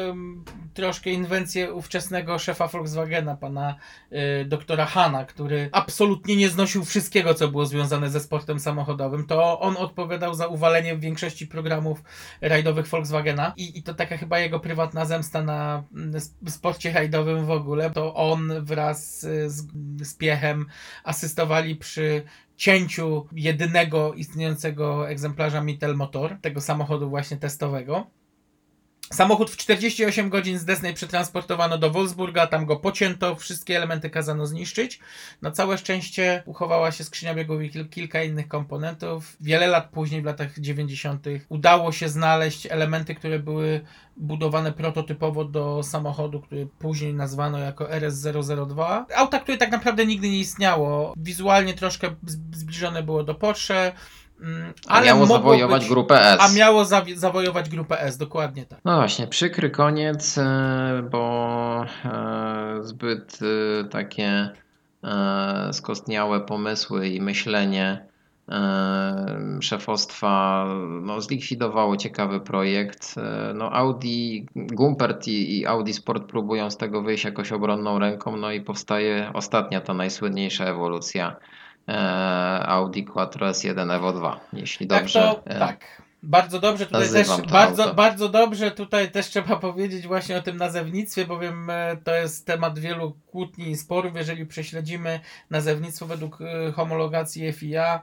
ym, 0.09 0.44
troszkę 0.74 1.10
inwencję 1.10 1.73
ówczesnego 1.73 2.39
szefa 2.39 2.69
Volkswagena, 2.69 3.36
pana 3.36 3.74
y, 4.12 4.44
doktora 4.44 4.86
Hanna, 4.86 5.24
który 5.24 5.69
absolutnie 5.73 6.36
nie 6.36 6.48
znosił 6.48 6.85
wszystkiego, 6.85 7.35
co 7.35 7.48
było 7.48 7.66
związane 7.66 8.10
ze 8.10 8.20
sportem 8.20 8.60
samochodowym. 8.60 9.27
To 9.27 9.60
on 9.60 9.77
odpowiadał 9.77 10.35
za 10.35 10.47
uwalenie 10.47 10.97
większości 10.97 11.47
programów 11.47 12.02
rajdowych 12.40 12.86
Volkswagena 12.86 13.52
i, 13.56 13.78
i 13.78 13.82
to 13.82 13.94
taka 13.94 14.16
chyba 14.16 14.39
jego 14.39 14.60
prywatna 14.60 15.05
zemsta 15.05 15.43
na 15.43 15.82
mm, 15.94 16.15
sp- 16.27 16.51
sporcie 16.51 16.93
rajdowym 16.93 17.47
w 17.47 17.51
ogóle. 17.51 17.90
To 17.90 18.15
on 18.15 18.65
wraz 18.65 19.24
y, 19.24 19.51
z, 19.51 19.66
z 20.02 20.15
Piechem 20.15 20.66
asystowali 21.05 21.77
przy 21.77 22.23
cięciu 22.56 23.27
jedynego 23.32 24.15
istniejącego 24.15 25.10
egzemplarza 25.10 25.60
Mittel 25.60 25.97
Motor, 25.97 26.36
tego 26.40 26.60
samochodu 26.60 27.10
właśnie 27.10 27.36
testowego. 27.36 28.18
Samochód 29.12 29.51
w 29.51 29.56
48 29.56 30.30
godzin 30.30 30.59
z 30.59 30.64
Desnej 30.64 30.94
przetransportowano 30.94 31.78
do 31.78 31.90
Wolfsburga, 31.90 32.47
tam 32.47 32.66
go 32.66 32.76
pocięto, 32.76 33.36
wszystkie 33.36 33.76
elementy 33.76 34.10
kazano 34.10 34.47
zniszczyć. 34.47 35.01
Na 35.43 35.51
całe 35.51 35.78
szczęście 35.78 36.43
uchowała 36.47 36.93
się 36.93 37.05
skrzynia 37.05 37.35
biegów 37.35 37.62
i 37.62 37.70
kil- 37.70 37.89
kilka 37.89 38.22
innych 38.22 38.48
komponentów. 38.48 39.36
Wiele 39.40 39.66
lat 39.66 39.89
później, 39.90 40.22
w 40.22 40.24
latach 40.24 40.59
90., 40.60 41.26
udało 41.48 41.93
się 41.93 42.09
znaleźć 42.09 42.66
elementy, 42.66 43.14
które 43.14 43.39
były 43.39 43.80
budowane 44.16 44.72
prototypowo 44.72 45.44
do 45.44 45.82
samochodu, 45.82 46.40
który 46.40 46.66
później 46.78 47.14
nazwano 47.14 47.59
jako 47.59 47.85
RS002. 47.85 49.05
Auta, 49.16 49.40
które 49.40 49.59
tak 49.59 49.70
naprawdę 49.70 50.06
nigdy 50.06 50.28
nie 50.28 50.39
istniało. 50.39 51.14
Wizualnie 51.16 51.74
troszkę 51.74 52.14
zbliżone 52.52 53.02
było 53.02 53.24
do 53.24 53.35
Porsche. 53.35 53.93
Mm, 54.40 54.73
A 54.89 54.90
Ale 54.93 55.06
miało 55.06 55.20
mogło 55.20 55.36
zawojować 55.36 55.82
być- 55.82 55.90
grupę 55.90 56.20
S. 56.20 56.39
a 56.40 56.59
miało 56.59 56.82
zawi- 56.85 57.16
zawojować 57.16 57.69
grupę 57.69 58.01
S, 58.01 58.16
dokładnie 58.19 58.66
tak. 58.66 58.78
No 58.85 58.97
właśnie, 58.97 59.27
przykry 59.27 59.70
koniec, 59.70 60.39
e, 60.39 61.09
bo 61.10 61.85
e, 62.05 62.78
zbyt 62.82 63.39
e, 63.43 63.85
takie 63.85 64.51
skostniałe 65.73 66.40
pomysły 66.40 67.09
i 67.09 67.20
myślenie 67.20 68.09
szefostwa 69.60 70.66
no, 71.02 71.20
zlikwidowało 71.20 71.97
ciekawy 71.97 72.40
projekt. 72.40 73.15
No, 73.55 73.73
Audi, 73.73 74.47
Gumpert 74.56 75.27
i, 75.28 75.59
i 75.59 75.66
Audi 75.66 75.93
Sport 75.93 76.24
próbują 76.24 76.70
z 76.70 76.77
tego 76.77 77.02
wyjść 77.02 77.24
jakoś 77.24 77.52
obronną 77.52 77.98
ręką, 77.98 78.36
no 78.36 78.52
i 78.52 78.60
powstaje 78.60 79.31
ostatnia, 79.35 79.81
ta 79.81 79.94
najsłynniejsza 79.94 80.65
ewolucja 80.65 81.36
Audi 82.66 83.05
Quattro 83.05 83.47
S1 83.47 83.94
Evo 83.94 84.12
2, 84.12 84.40
jeśli 84.52 84.86
dobrze. 84.86 85.20
tak, 85.20 85.44
to, 85.44 85.51
e, 85.51 85.59
tak. 85.59 86.02
Bardzo 86.23 86.60
dobrze 86.60 86.86
tutaj 86.86 87.10
też, 87.10 87.28
bardzo, 87.51 87.82
auto. 87.82 87.94
bardzo 87.94 88.28
dobrze 88.28 88.70
tutaj 88.70 89.10
też 89.10 89.27
trzeba 89.27 89.56
powiedzieć 89.56 90.06
właśnie 90.06 90.36
o 90.36 90.43
tym 90.43 90.56
nazewnictwie, 90.56 91.27
bowiem 91.27 91.70
e, 91.70 91.97
to 92.05 92.15
jest 92.15 92.47
temat 92.47 92.78
wielu 92.78 93.16
kłótni 93.27 93.70
i 93.70 93.77
sporów. 93.77 94.16
Jeżeli 94.16 94.47
prześledzimy 94.47 95.20
nazewnictwo 95.51 96.06
według 96.06 96.39
e, 96.40 96.73
homologacji 96.73 97.52
FIA, 97.52 98.02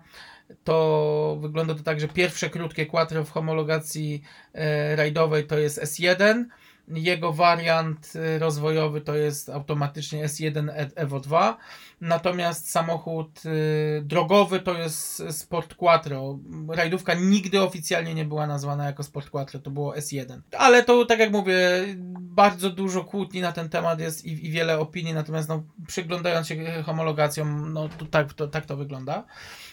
to 0.63 1.37
wygląda 1.41 1.75
to 1.75 1.83
tak, 1.83 1.99
że 1.99 2.07
pierwsze 2.07 2.49
krótkie 2.49 2.85
quattro 2.85 3.23
w 3.23 3.31
homologacji 3.31 4.21
e, 4.53 4.95
rajdowej 4.95 5.47
to 5.47 5.57
jest 5.57 5.83
S1, 5.83 6.45
jego 6.87 7.33
wariant 7.33 8.13
e, 8.15 8.39
rozwojowy 8.39 9.01
to 9.01 9.15
jest 9.15 9.49
automatycznie 9.49 10.25
S1 10.25 10.69
E- 10.69 10.89
Evo 10.95 11.19
2, 11.19 11.57
natomiast 12.01 12.69
samochód 12.69 13.41
e, 13.45 13.49
drogowy 14.01 14.59
to 14.59 14.73
jest 14.73 15.23
Sport 15.31 15.75
Quattro. 15.75 16.39
Rajdówka 16.69 17.13
nigdy 17.13 17.61
oficjalnie 17.61 18.13
nie 18.13 18.25
była 18.25 18.47
nazwana 18.47 18.85
jako 18.85 19.03
Sport 19.03 19.29
Quattro, 19.29 19.59
to 19.59 19.71
było 19.71 19.93
S1. 19.93 20.39
Ale 20.57 20.83
to, 20.83 21.05
tak 21.05 21.19
jak 21.19 21.31
mówię, 21.31 21.57
bardzo 22.19 22.69
dużo 22.69 23.03
kłótni 23.03 23.41
na 23.41 23.51
ten 23.51 23.69
temat 23.69 23.99
jest 23.99 24.25
i, 24.25 24.45
i 24.45 24.51
wiele 24.51 24.79
opinii, 24.79 25.13
natomiast 25.13 25.49
no, 25.49 25.63
przyglądając 25.87 26.47
się 26.47 26.83
homologacjom, 26.85 27.73
no 27.73 27.89
to 27.89 28.05
tak 28.05 28.33
to, 28.33 28.47
tak 28.47 28.65
to 28.65 28.77
wygląda. 28.77 29.25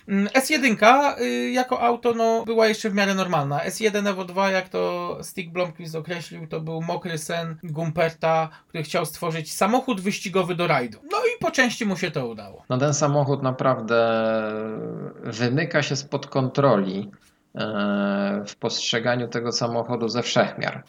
Mm, 0.08 0.26
S1 0.26 1.20
y, 1.20 1.50
jako 1.50 1.80
auto 1.80 2.14
no, 2.14 2.44
była 2.44 2.68
jeszcze 2.68 2.90
w 2.90 2.94
miarę 2.94 3.14
normalna. 3.14 3.58
S1 3.58 4.08
Evo 4.08 4.24
2, 4.24 4.50
jak 4.50 4.68
to 4.68 5.18
Stig 5.22 5.52
Blomqvist 5.52 5.94
określił, 5.94 6.46
to 6.46 6.60
był 6.60 6.82
mokry 6.82 7.18
sen 7.18 7.56
Gumperta, 7.64 8.48
który 8.68 8.84
chciał 8.84 9.06
stworzyć 9.06 9.52
samochód 9.54 10.00
wyścigowy 10.00 10.54
do 10.54 10.66
rajdu. 10.66 10.98
No 11.10 11.18
i 11.18 11.38
po 11.40 11.50
części 11.50 11.86
mu 11.86 11.96
się 11.96 12.10
to 12.10 12.28
udało. 12.28 12.64
No 12.68 12.78
ten 12.78 12.94
samochód 12.94 13.42
naprawdę 13.42 14.22
wymyka 15.24 15.82
się 15.82 15.96
spod 15.96 16.26
kontroli 16.26 17.10
e, 17.54 18.44
w 18.46 18.56
postrzeganiu 18.56 19.28
tego 19.28 19.52
samochodu 19.52 20.08
ze 20.08 20.22
wszechmiar. 20.22 20.84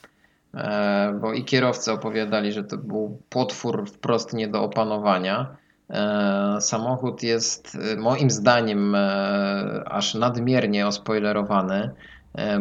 E, 0.54 1.20
Bo 1.22 1.34
i 1.34 1.44
kierowcy 1.44 1.92
opowiadali, 1.92 2.52
że 2.52 2.64
to 2.64 2.78
był 2.78 3.22
potwór 3.30 3.90
wprost 3.90 4.34
nie 4.34 4.48
do 4.48 4.64
opanowania. 4.64 5.63
E, 5.90 6.62
Samochód 6.62 7.24
jest 7.24 7.78
e, 7.94 7.96
moim 7.96 8.30
zdaniem 8.30 8.96
e, 8.96 9.84
aż 9.86 10.14
nadmiernie 10.14 10.88
ospoilerowany, 10.88 11.92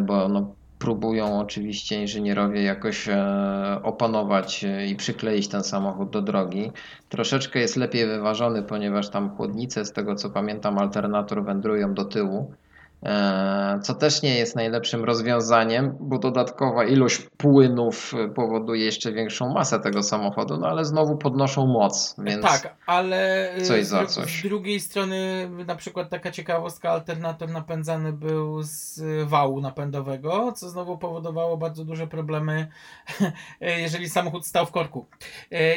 bo 0.01 0.29
no, 0.29 0.55
próbują 0.79 1.41
oczywiście 1.41 2.01
inżynierowie 2.01 2.63
jakoś 2.63 3.09
opanować 3.83 4.65
i 4.89 4.97
przykleić 4.97 5.49
ten 5.49 5.63
samochód 5.63 6.11
do 6.11 6.23
drogi. 6.23 6.73
Troszeczkę 7.09 7.59
jest 7.59 7.77
lepiej 7.77 8.07
wyważony, 8.07 8.63
ponieważ 8.63 9.09
tam 9.09 9.37
chłodnice, 9.37 9.85
z 9.85 9.93
tego 9.93 10.15
co 10.15 10.31
pamiętam, 10.31 10.79
alternator 10.79 11.45
wędrują 11.45 11.95
do 11.95 12.05
tyłu. 12.05 12.53
E, 13.03 13.81
Co 13.83 13.95
też 13.95 14.23
nie 14.23 14.35
jest 14.39 14.57
najlepszym 14.57 15.05
rozwiązaniem, 15.05 15.97
bo 16.01 16.19
dodatkowa 16.19 16.85
ilość 16.85 17.23
płynów 17.37 18.15
e, 18.15 18.29
powoduje 18.29 18.85
jeszcze 18.85 19.13
większą 19.13 19.53
masę 19.53 19.81
tego 19.81 20.03
samochodu, 20.03 20.57
no 20.57 20.67
ale 20.67 20.85
znowu 20.85 21.17
podnoszą 21.17 21.67
moc, 21.67 22.17
więc 22.19 22.43
Tak, 22.43 22.77
ale 22.87 23.51
y, 23.57 23.63
coś 23.63 23.85
z, 23.87 23.89
za 23.89 24.07
coś. 24.07 24.41
z 24.41 24.43
drugiej 24.43 24.81
strony 24.81 25.51
na 25.67 25.77
przykład 25.77 26.11
taka 26.11 26.31
ciekawostka, 26.31 26.91
alternator 26.91 27.49
napędzany 27.49 28.13
był 28.13 28.63
z 28.63 29.01
wału 29.29 29.61
napędowego, 29.61 30.53
co 30.53 30.69
znowu 30.69 30.99
powodowało 30.99 31.57
bardzo 31.57 31.85
duże 31.85 32.07
problemy, 32.07 32.69
jeżeli 33.61 34.11
samochód 34.11 34.47
stał 34.47 34.67
w 34.67 34.71
korku. 34.71 35.07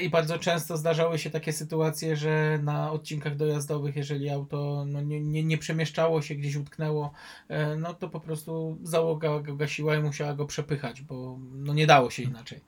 I 0.02 0.10
bardzo 0.10 0.40
często 0.40 0.78
zdarzały 0.78 1.20
się 1.20 1.30
takie 1.30 1.54
sytuacje, 1.54 2.16
że 2.16 2.60
na 2.64 2.92
odcinkach 2.92 3.36
dojazdowych, 3.36 3.96
jeżeli 3.96 4.30
auto 4.30 4.84
no, 4.88 5.02
nie, 5.02 5.22
nie, 5.22 5.44
nie 5.44 5.58
przemieszczało 5.58 6.22
się, 6.22 6.36
gdzieś 6.36 6.56
utknęło, 6.56 7.15
no 7.78 7.94
to 7.94 8.10
po 8.10 8.20
prostu 8.20 8.78
załoga 8.84 9.40
go 9.40 9.56
gasiła 9.56 9.96
i 9.96 10.00
musiała 10.00 10.34
go 10.34 10.46
przepychać, 10.46 11.02
bo 11.02 11.40
no, 11.52 11.74
nie 11.74 11.88
dało 11.88 12.10
się 12.10 12.24
inaczej, 12.24 12.62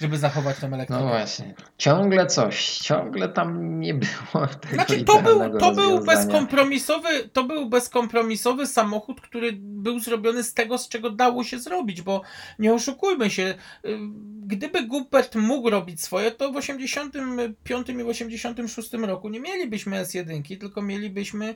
żeby 0.00 0.18
zachować 0.18 0.58
tą 0.58 0.66
elektrykę. 0.66 1.02
no 1.02 1.08
właśnie, 1.08 1.54
ciągle 1.78 2.26
coś, 2.26 2.78
ciągle 2.78 3.28
tam 3.28 3.80
nie 3.80 3.94
było 3.94 4.46
tego 4.60 4.74
Znaczy, 4.74 5.04
to 5.04 5.22
był, 5.22 5.58
to 5.58 5.72
był 5.72 6.04
bezkompromisowy, 6.04 7.28
to 7.32 7.44
był 7.44 7.68
bezkompromisowy 7.68 8.66
samochód, 8.66 9.20
który 9.20 9.52
był 9.60 9.98
zrobiony 9.98 10.42
z 10.42 10.54
tego, 10.54 10.78
z 10.78 10.88
czego 10.88 11.10
dało 11.10 11.44
się 11.44 11.58
zrobić, 11.58 12.02
bo 12.02 12.22
nie 12.58 12.74
oszukujmy 12.74 13.30
się, 13.30 13.54
y, 13.84 13.98
gdyby 14.46 14.82
Guppert 14.82 15.34
mógł 15.34 15.70
robić 15.70 16.02
swoje, 16.02 16.30
to 16.30 16.52
w 16.52 16.56
85 16.56 17.88
i 17.88 18.04
w 18.04 18.08
86 18.08 18.92
roku 19.06 19.28
nie 19.28 19.40
mielibyśmy 19.40 20.02
S1, 20.02 20.58
tylko 20.58 20.82
mielibyśmy 20.82 21.54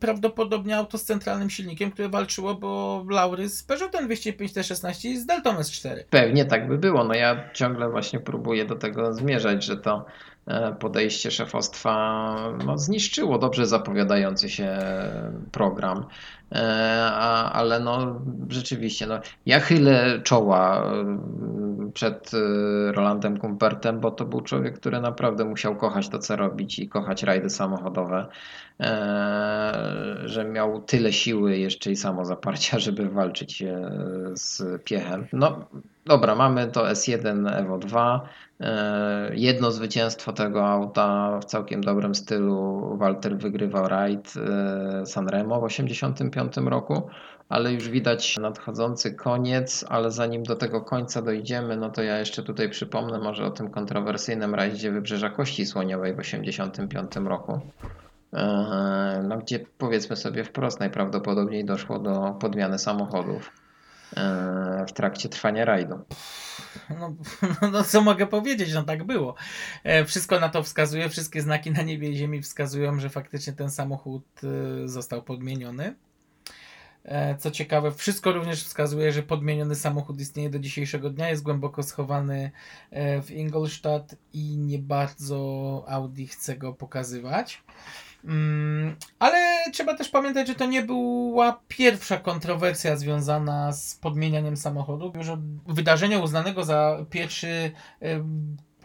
prawdopodobnie 0.00 0.76
auto 0.76 0.98
z 0.98 1.04
centralnym 1.04 1.50
silnikiem, 1.50 1.90
które 1.90 2.08
walczyło 2.08 2.52
bo 2.54 3.04
laury 3.10 3.48
z 3.48 3.62
Peugeotem 3.62 4.04
205 4.06 4.52
T16 4.52 5.08
i 5.08 5.18
z 5.18 5.26
Deltą 5.26 5.54
S4. 5.54 6.04
Pewnie 6.10 6.44
tak 6.44 6.68
by 6.68 6.78
było. 6.78 7.04
No 7.04 7.14
ja 7.14 7.50
ciągle 7.52 7.71
właśnie 7.90 8.20
próbuję 8.20 8.64
do 8.64 8.76
tego 8.76 9.14
zmierzać, 9.14 9.64
że 9.64 9.76
to 9.76 10.04
e, 10.46 10.72
podejście 10.72 11.30
szefostwa 11.30 12.36
no, 12.66 12.78
zniszczyło 12.78 13.38
dobrze 13.38 13.66
zapowiadający 13.66 14.50
się 14.50 14.78
program. 15.52 16.04
E, 16.52 17.10
A, 17.12 17.52
ale 17.52 17.80
no 17.80 18.20
rzeczywiście, 18.48 19.06
no, 19.06 19.20
ja 19.46 19.60
chylę 19.60 20.20
czoła 20.24 20.92
e, 20.92 21.90
przed 21.94 22.30
Rolandem 22.92 23.38
Kumpertem, 23.38 24.00
bo 24.00 24.10
to 24.10 24.24
był 24.24 24.40
człowiek, 24.40 24.80
który 24.80 25.00
naprawdę 25.00 25.44
musiał 25.44 25.76
kochać 25.76 26.08
to, 26.08 26.18
co 26.18 26.36
robić 26.36 26.78
i 26.78 26.88
kochać 26.88 27.22
rajdy 27.22 27.50
samochodowe, 27.50 28.26
że 30.24 30.44
miał 30.44 30.82
tyle 30.82 31.12
siły 31.12 31.56
jeszcze 31.56 31.90
i 31.90 31.96
samozaparcia, 31.96 32.78
żeby 32.86 33.08
walczyć 33.08 33.64
z 34.34 34.82
piechem. 34.84 35.26
No 35.32 35.66
Dobra, 36.06 36.34
mamy 36.34 36.66
to 36.66 36.84
S1 36.84 37.58
Evo 37.58 37.78
2. 37.78 38.28
E, 38.60 39.30
Jedno 39.34 39.70
zwycięstwo 39.70 40.32
tego 40.32 40.66
auta 40.68 41.38
w 41.40 41.44
całkiem 41.44 41.80
dobrym 41.80 42.14
stylu. 42.14 42.82
Walter 42.96 43.38
wygrywał 43.38 43.88
rajd 43.88 44.34
e, 44.36 45.06
Sanremo 45.06 45.60
w 45.60 45.68
1985 45.68 46.70
roku, 46.70 47.02
ale 47.48 47.72
już 47.72 47.88
widać 47.88 48.38
nadchodzący 48.38 49.14
koniec. 49.14 49.84
Ale 49.88 50.10
zanim 50.10 50.42
do 50.42 50.56
tego 50.56 50.80
końca 50.80 51.22
dojdziemy, 51.22 51.76
no 51.76 51.90
to 51.90 52.02
ja 52.02 52.18
jeszcze 52.18 52.42
tutaj 52.42 52.70
przypomnę 52.70 53.18
może 53.18 53.44
o 53.46 53.50
tym 53.50 53.70
kontrowersyjnym 53.70 54.54
rajdzie 54.54 54.92
Wybrzeża 54.92 55.30
Kości 55.30 55.66
Słoniowej 55.66 56.14
w 56.14 56.16
1985 56.16 57.28
roku. 57.28 57.60
E, 58.32 59.22
No, 59.28 59.38
gdzie 59.38 59.60
powiedzmy 59.78 60.16
sobie 60.16 60.44
wprost, 60.44 60.80
najprawdopodobniej 60.80 61.64
doszło 61.64 61.98
do 61.98 62.36
podmiany 62.40 62.78
samochodów 62.78 63.61
w 64.88 64.92
trakcie 64.92 65.28
trwania 65.28 65.64
rajdu. 65.64 65.98
No, 66.98 67.14
no 67.72 67.84
co 67.84 68.00
mogę 68.00 68.26
powiedzieć, 68.26 68.74
no 68.74 68.82
tak 68.82 69.04
było. 69.04 69.34
E, 69.84 70.04
Wszystko 70.04 70.40
na 70.40 70.48
to 70.48 70.62
wskazuje, 70.62 71.08
wszystkie 71.08 71.42
znaki 71.42 71.70
na 71.70 71.82
niebie 71.82 72.10
i 72.10 72.16
ziemi 72.16 72.42
wskazują, 72.42 72.98
że 72.98 73.10
faktycznie 73.10 73.52
ten 73.52 73.70
samochód 73.70 74.24
e, 74.44 74.88
został 74.88 75.22
podmieniony. 75.22 75.94
E, 77.04 77.36
Co 77.36 77.50
ciekawe, 77.50 77.92
wszystko 77.92 78.32
również 78.32 78.64
wskazuje, 78.64 79.12
że 79.12 79.22
podmieniony 79.22 79.74
samochód 79.74 80.20
istnieje 80.20 80.50
do 80.50 80.58
dzisiejszego 80.58 81.10
dnia, 81.10 81.28
jest 81.28 81.42
głęboko 81.42 81.82
schowany 81.82 82.50
e, 82.90 83.22
w 83.22 83.30
Ingolstadt 83.30 84.16
i 84.32 84.56
nie 84.58 84.78
bardzo 84.78 85.84
Audi 85.88 86.26
chce 86.26 86.56
go 86.56 86.72
pokazywać. 86.72 87.62
Mm, 88.24 88.96
Ale 89.18 89.58
trzeba 89.72 89.94
też 89.96 90.08
pamiętać, 90.08 90.46
że 90.48 90.54
to 90.54 90.66
nie 90.66 90.82
była 90.82 91.60
pierwsza 91.68 92.16
kontrowersja 92.16 92.96
związana 92.96 93.72
z 93.72 93.94
podmienianiem 93.94 94.56
samochodu. 94.56 95.12
Już 95.14 95.28
od 95.28 95.40
wydarzenia 95.66 96.18
uznanego 96.18 96.64
za 96.64 96.98
pierwszy 97.10 97.72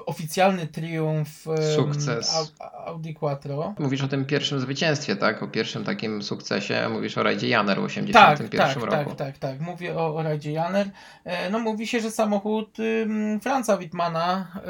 oficjalny 0.05 0.67
triumf 0.67 1.45
Sukces. 1.75 2.35
Au- 2.35 2.69
Audi 2.85 3.13
Quattro. 3.13 3.73
Mówisz 3.79 4.01
o 4.03 4.07
tym 4.07 4.25
pierwszym 4.25 4.59
zwycięstwie, 4.59 5.15
tak? 5.15 5.43
O 5.43 5.47
pierwszym 5.47 5.83
takim 5.83 6.23
sukcesie. 6.23 6.89
Mówisz 6.89 7.17
o 7.17 7.23
rajdzie 7.23 7.47
Janer 7.47 7.77
w 7.77 7.81
Tak, 7.81 8.37
1981 8.37 8.89
tak, 8.89 9.05
roku. 9.05 9.15
tak, 9.15 9.17
tak, 9.27 9.37
tak. 9.37 9.59
Mówię 9.61 9.97
o, 9.97 10.15
o 10.15 10.23
rajdzie 10.23 10.51
Janer. 10.51 10.89
E, 11.23 11.49
No 11.49 11.59
mówi 11.59 11.87
się, 11.87 11.99
że 11.99 12.11
samochód 12.11 12.77
ym, 12.79 13.39
Franza 13.43 13.77
Wittmana, 13.77 14.47
y, 14.55 14.61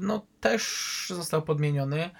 no 0.00 0.22
też 0.40 0.62
został 1.08 1.42
podmieniony, 1.42 2.10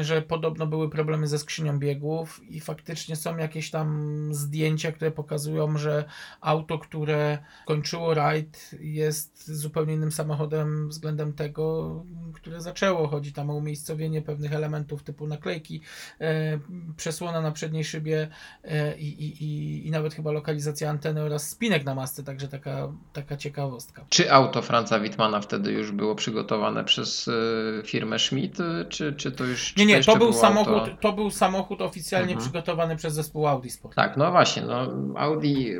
że 0.00 0.22
podobno 0.22 0.66
były 0.66 0.90
problemy 0.90 1.26
ze 1.26 1.38
skrzynią 1.38 1.78
biegów 1.78 2.40
i 2.48 2.60
faktycznie 2.60 3.16
są 3.16 3.36
jakieś 3.36 3.70
tam 3.70 4.28
zdjęcia, 4.34 4.92
które 4.92 5.10
pokazują, 5.10 5.78
że 5.78 6.04
auto, 6.40 6.78
które 6.78 7.38
kończyło 7.66 8.14
rajd 8.14 8.70
jest 8.80 9.52
zupełnie 9.52 9.94
innym 9.94 10.12
samochodem 10.12 10.88
względem 10.88 11.32
tego, 11.32 12.04
które 12.34 12.60
zaczęło. 12.60 13.08
Chodzi 13.08 13.32
tam 13.32 13.50
o 13.50 13.54
umiejscowienie 13.54 14.22
pewnych 14.22 14.52
elementów 14.52 15.02
typu 15.02 15.26
naklejki, 15.26 15.80
e, 16.20 16.58
przesłona 16.96 17.40
na 17.40 17.52
przedniej 17.52 17.84
szybie 17.84 18.28
e, 18.64 18.98
i, 18.98 19.24
i, 19.24 19.44
i, 19.44 19.86
i 19.86 19.90
nawet 19.90 20.14
chyba 20.14 20.32
lokalizacja 20.32 20.90
anteny 20.90 21.22
oraz 21.22 21.50
spinek 21.50 21.84
na 21.84 21.94
masce, 21.94 22.22
także 22.22 22.48
taka, 22.48 22.92
taka 23.12 23.36
ciekawostka. 23.36 24.04
Czy 24.08 24.32
auto 24.32 24.62
Franza 24.62 25.00
Wittmana 25.00 25.40
wtedy 25.40 25.72
już 25.72 25.92
było 25.92 26.14
przygotowane 26.14 26.84
przez 26.84 27.28
y, 27.28 27.82
firmę 27.84 28.18
Schmidt, 28.18 28.58
czy, 28.88 29.12
czy 29.12 29.32
to 29.32 29.44
już. 29.44 29.51
Czy 29.56 29.74
Nie, 29.80 29.86
nie, 29.86 30.04
to 30.04 30.16
był 30.16 30.32
samochód, 30.32 30.74
Auto... 30.74 30.96
to 31.00 31.12
był 31.12 31.30
samochód 31.30 31.82
oficjalnie 31.82 32.32
Mhm. 32.32 32.40
przygotowany 32.40 32.96
przez 32.96 33.14
zespół 33.14 33.46
Audi 33.46 33.68
Sport. 33.68 33.94
Tak, 33.96 34.16
no 34.16 34.30
właśnie, 34.30 34.62
no 34.62 34.86
Audi 35.20 35.70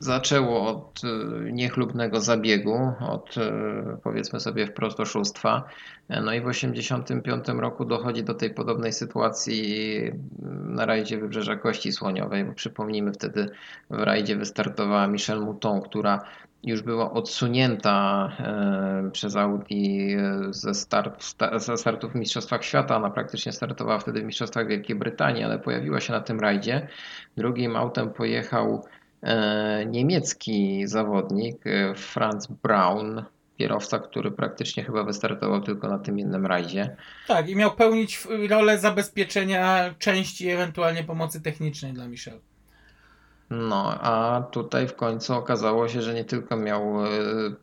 zaczęło 0.00 0.66
od 0.66 1.00
y, 1.04 1.52
niechlubnego 1.52 2.20
zabiegu, 2.20 2.92
od 3.00 3.36
y, 3.36 3.40
powiedzmy 4.02 4.40
sobie 4.40 4.66
wprost 4.66 5.00
oszustwa. 5.00 5.64
No 6.08 6.32
i 6.34 6.40
w 6.40 6.48
1985 6.52 7.60
roku 7.60 7.84
dochodzi 7.84 8.24
do 8.24 8.34
tej 8.34 8.54
podobnej 8.54 8.92
sytuacji 8.92 9.96
y, 10.06 10.18
na 10.64 10.86
rajdzie 10.86 11.18
Wybrzeża 11.18 11.56
Kości 11.56 11.92
Słoniowej, 11.92 12.44
bo 12.44 12.52
przypomnijmy 12.52 13.12
wtedy 13.12 13.50
w 13.90 13.98
rajdzie 13.98 14.36
wystartowała 14.36 15.06
Michelle 15.06 15.40
Mouton, 15.40 15.82
która 15.82 16.20
już 16.64 16.82
była 16.82 17.12
odsunięta 17.12 18.28
e, 18.38 19.10
przez 19.12 19.36
Audi 19.36 20.16
ze, 20.50 20.74
start, 20.74 21.22
sta, 21.22 21.58
ze 21.58 21.76
startów 21.76 22.12
w 22.12 22.14
Mistrzostwach 22.14 22.64
Świata. 22.64 22.96
Ona 22.96 23.10
praktycznie 23.10 23.52
startowała 23.52 23.98
wtedy 23.98 24.20
w 24.20 24.24
Mistrzostwach 24.24 24.66
Wielkiej 24.66 24.96
Brytanii, 24.96 25.44
ale 25.44 25.58
pojawiła 25.58 26.00
się 26.00 26.12
na 26.12 26.20
tym 26.20 26.40
rajdzie. 26.40 26.88
Drugim 27.36 27.76
autem 27.76 28.10
pojechał 28.10 28.84
niemiecki 29.86 30.86
zawodnik 30.86 31.66
e, 31.66 31.94
Franz 31.94 32.46
Braun, 32.46 33.24
kierowca, 33.58 33.98
który 33.98 34.30
praktycznie 34.30 34.84
chyba 34.84 35.04
wystartował 35.04 35.60
tylko 35.60 35.88
na 35.88 35.98
tym 35.98 36.18
jednym 36.18 36.46
rajdzie. 36.46 36.96
Tak, 37.26 37.48
i 37.48 37.56
miał 37.56 37.70
pełnić 37.70 38.26
rolę 38.48 38.78
zabezpieczenia 38.78 39.94
części, 39.98 40.48
ewentualnie 40.48 41.04
pomocy 41.04 41.40
technicznej 41.40 41.92
dla 41.92 42.08
Michel. 42.08 42.40
No, 43.50 44.00
a 44.00 44.42
tutaj 44.50 44.88
w 44.88 44.94
końcu 44.96 45.34
okazało 45.34 45.88
się, 45.88 46.02
że 46.02 46.14
nie 46.14 46.24
tylko 46.24 46.56
miał 46.56 47.04
e, 47.06 47.08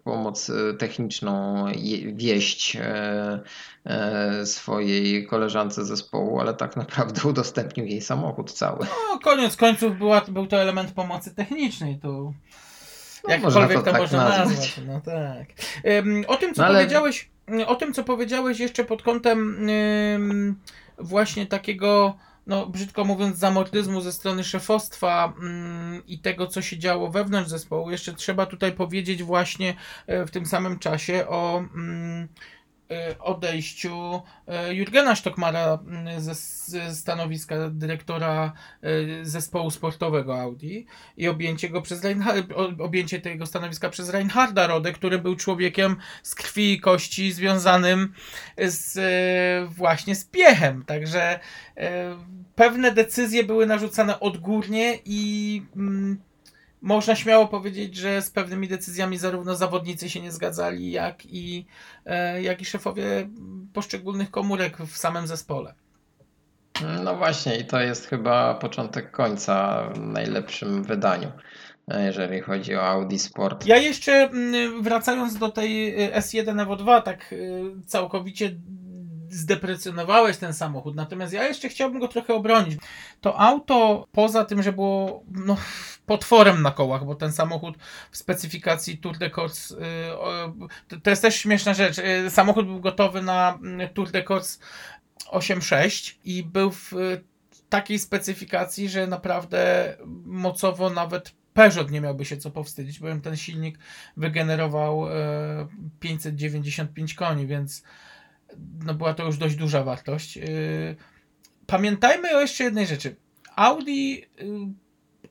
pomoc 0.04 0.50
e, 0.50 0.74
techniczną 0.74 1.66
wieść 2.14 2.76
e, 2.80 4.46
swojej 4.46 5.28
koleżance 5.28 5.86
zespołu, 5.86 6.40
ale 6.40 6.54
tak 6.54 6.76
naprawdę 6.78 7.22
udostępnił 7.30 7.86
jej 7.86 8.02
samochód 8.02 8.52
cały. 8.52 8.80
No, 8.86 9.20
koniec 9.20 9.56
końców 9.56 9.98
była, 9.98 10.22
był 10.28 10.48
to 10.48 10.58
element 10.62 10.92
pomocy 10.92 11.36
technicznej, 11.36 11.98
to 12.00 12.08
No, 12.08 13.34
jakkolwiek 13.34 13.74
to, 13.74 13.84
to 13.84 13.92
tak 13.92 14.02
można 14.02 14.24
nazwać. 14.30 14.48
nazwać. 14.48 14.80
No 14.88 15.02
tak. 15.02 15.48
O 16.28 16.38
tym, 16.38 16.54
co 16.54 16.62
No, 16.62 16.68
ale- 16.68 16.80
powiedziałeś, 16.80 17.30
o 17.68 17.76
tym, 17.76 17.94
co 17.94 18.04
powiedziałeś 18.04 18.60
jeszcze 18.60 18.84
pod 18.86 19.02
kątem 19.04 19.58
właśnie 21.00 21.46
takiego, 21.46 22.18
no 22.48 22.68
brzydko 22.68 23.06
mówiąc, 23.06 23.38
zamordyzmu 23.38 24.02
ze 24.02 24.14
strony 24.14 24.44
szefostwa 24.44 25.34
ym, 25.42 26.04
i 26.08 26.20
tego, 26.20 26.48
co 26.48 26.62
się 26.62 26.78
działo 26.78 27.12
wewnątrz 27.12 27.50
zespołu, 27.50 27.92
jeszcze 27.92 28.14
trzeba 28.14 28.46
tutaj 28.46 28.72
powiedzieć 28.72 29.24
właśnie 29.24 29.76
e, 30.08 30.26
w 30.26 30.32
tym 30.32 30.46
samym 30.46 30.80
czasie 30.80 31.28
o 31.28 31.60
e, 31.60 32.28
odejściu 33.20 34.22
e, 34.48 34.74
Jurgena 34.74 35.16
Stockmara 35.16 35.80
mm, 35.88 36.22
ze, 36.22 36.36
stanowiska 36.96 37.56
dyrektora 37.70 38.54
zespołu 39.22 39.72
sportowego 39.72 40.42
Audi 40.42 40.86
i 41.18 41.28
objęcie 41.28 41.70
go 41.70 41.82
przez 41.82 42.02
objęcie 42.80 43.22
tego 43.22 43.46
stanowiska 43.46 43.90
przez 43.90 44.10
Reinharda 44.10 44.68
Rodę, 44.68 44.94
który 44.94 45.20
był 45.20 45.36
człowiekiem 45.36 45.96
z 46.24 46.36
krwi 46.36 46.74
i 46.74 46.80
kości 46.80 47.32
związanym 47.32 48.14
z 48.58 49.00
właśnie 49.70 50.16
z 50.16 50.26
piechem. 50.26 50.86
Także 50.86 51.40
pewne 52.56 52.92
decyzje 52.92 53.44
były 53.44 53.66
narzucane 53.66 54.20
odgórnie 54.20 55.00
i 55.06 55.62
mm, 55.76 56.27
można 56.82 57.16
śmiało 57.16 57.48
powiedzieć, 57.48 57.96
że 57.96 58.22
z 58.22 58.32
pewnymi 58.32 58.68
decyzjami 58.68 59.18
zarówno 59.18 59.56
zawodnicy 59.56 60.10
się 60.10 60.22
nie 60.22 60.32
zgadzali, 60.32 60.92
jak 60.92 61.26
i, 61.26 61.66
e, 62.06 62.42
jak 62.42 62.62
i 62.62 62.66
szefowie 62.66 63.30
poszczególnych 63.74 64.32
komórek 64.32 64.78
w 64.78 64.98
samym 64.98 65.28
zespole. 65.28 65.74
No 67.04 67.16
właśnie, 67.16 67.58
i 67.58 67.66
to 67.66 67.80
jest 67.80 68.08
chyba 68.08 68.54
początek 68.54 69.12
końca 69.12 69.84
w 69.94 70.00
najlepszym 70.00 70.84
wydaniu, 70.84 71.32
e, 71.88 72.06
jeżeli 72.06 72.42
chodzi 72.42 72.76
o 72.76 72.84
Audi 72.84 73.18
Sport. 73.18 73.66
Ja 73.66 73.78
jeszcze 73.78 74.12
mm, 74.14 74.84
wracając 74.84 75.38
do 75.38 75.50
tej 75.50 76.04
y, 76.06 76.12
S1 76.12 76.62
Evo 76.62 76.76
2, 76.76 77.02
tak 77.02 77.36
całkowicie 77.86 78.52
zdeprecjonowałeś 79.30 80.38
ten 80.38 80.54
samochód, 80.54 80.96
natomiast 80.96 81.34
ja 81.34 81.48
jeszcze 81.48 81.70
chciałbym 81.70 82.00
go 82.00 82.08
trochę 82.08 82.34
obronić. 82.34 82.80
To 83.22 83.40
auto, 83.40 84.08
poza 84.12 84.46
tym, 84.46 84.64
że 84.64 84.74
było 84.74 85.24
no, 85.32 85.58
potworem 86.06 86.62
na 86.62 86.72
kołach, 86.72 87.06
bo 87.06 87.16
ten 87.16 87.34
samochód 87.34 87.78
w 88.12 88.18
specyfikacji 88.18 88.98
Tour 88.98 89.18
de 89.18 89.30
Corse, 89.30 89.76
y, 90.92 91.00
to, 91.04 91.10
jest 91.10 91.22
też 91.22 91.36
śmieszna 91.36 91.74
rzecz, 91.74 91.98
y, 91.98 92.30
samochód 92.30 92.66
był 92.66 92.80
gotowy 92.80 93.22
na 93.22 93.60
mm, 93.62 93.90
Tour 93.90 94.12
de 94.12 94.24
Corse 94.24 94.60
8.6 95.32 96.16
i 96.24 96.44
był 96.44 96.72
w 96.72 96.94
y, 96.94 97.24
takiej 97.70 98.00
specyfikacji, 98.00 98.90
że 98.90 99.08
naprawdę 99.08 99.94
mocowo 100.26 100.90
nawet 100.90 101.34
Peugeot 101.58 101.92
nie 101.92 102.02
miałby 102.02 102.26
się 102.26 102.38
co 102.38 102.52
powstydzić, 102.52 103.00
bowiem 103.00 103.22
ten 103.22 103.38
silnik 103.38 103.80
wygenerował 104.18 105.10
e, 105.10 105.68
595 106.00 107.14
koni, 107.14 107.48
więc 107.48 107.84
no 108.86 108.94
była 108.94 109.14
to 109.14 109.26
już 109.26 109.38
dość 109.38 109.56
duża 109.56 109.84
wartość. 109.84 110.38
E, 110.38 110.42
Pamiętajmy 111.68 112.36
o 112.38 112.42
jeszcze 112.42 112.64
jednej 112.64 112.88
rzeczy. 112.88 113.16
Audi 113.56 114.22
e, 114.22 114.44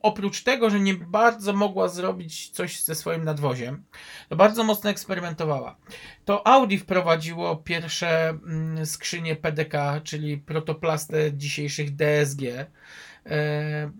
oprócz 0.02 0.42
tego, 0.42 0.70
że 0.70 0.80
nie 0.80 0.94
bardzo 0.94 1.52
mogła 1.52 1.88
zrobić 1.88 2.50
coś 2.50 2.82
ze 2.82 2.94
swoim 2.94 3.24
nadwoziem, 3.24 3.84
to 4.28 4.36
bardzo 4.36 4.64
mocno 4.64 4.90
eksperymentowała. 4.90 5.76
To 6.24 6.46
Audi 6.46 6.76
wprowadziło 6.76 7.56
pierwsze 7.56 8.28
mm, 8.28 8.86
skrzynie 8.86 9.36
PDK, 9.36 10.00
czyli 10.04 10.38
protoplastę 10.38 11.32
dzisiejszych 11.32 11.96
DSG 11.96 12.42
e, 12.42 12.66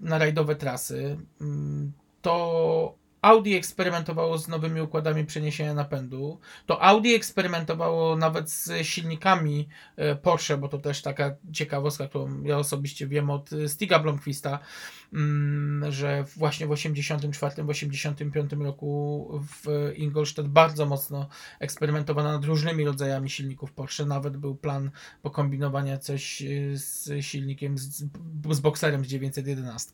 na 0.01 0.19
rajdowe 0.19 0.57
trasy. 0.57 1.19
Mm, 1.41 1.93
To 2.23 2.95
Audi 3.27 3.55
eksperymentowało 3.55 4.39
z 4.39 4.49
nowymi 4.49 4.81
układami 4.81 5.25
przeniesienia 5.25 5.75
napędu. 5.75 6.41
To 6.67 6.83
Audi 6.83 7.15
eksperymentowało 7.15 8.17
nawet 8.17 8.51
z 8.51 8.87
silnikami 8.87 9.69
e, 9.97 10.17
Porsche, 10.17 10.59
bo 10.59 10.69
to 10.69 10.79
też 10.79 11.03
taka 11.03 11.35
ciekawostka, 11.53 12.09
którą 12.09 12.43
ja 12.43 12.59
osobiście 12.59 13.07
wiem 13.07 13.31
od 13.31 13.53
e, 13.53 13.69
Stiga 13.69 13.99
Blomqvista, 13.99 14.59
mm, 15.13 15.93
że 15.93 16.25
właśnie 16.37 16.67
w 16.67 16.71
84, 16.71 17.65
w 17.65 17.69
85 17.69 18.53
roku 18.53 19.31
w 19.65 19.93
Ingolstadt 19.97 20.49
bardzo 20.49 20.87
mocno 20.87 21.29
eksperymentowano 21.61 22.33
nad 22.33 22.45
różnymi 22.45 22.85
rodzajami 22.85 23.31
silników 23.31 23.73
Porsche. 23.73 24.05
Nawet 24.05 24.37
był 24.37 24.55
plan 24.55 24.91
pokombinowania 25.23 25.99
coś 25.99 26.43
y, 26.43 26.73
z 26.77 27.25
silnikiem, 27.25 27.79
z, 27.79 28.05
z 28.51 28.61
bokserem 28.61 29.05
z 29.05 29.09
911. 29.09 29.91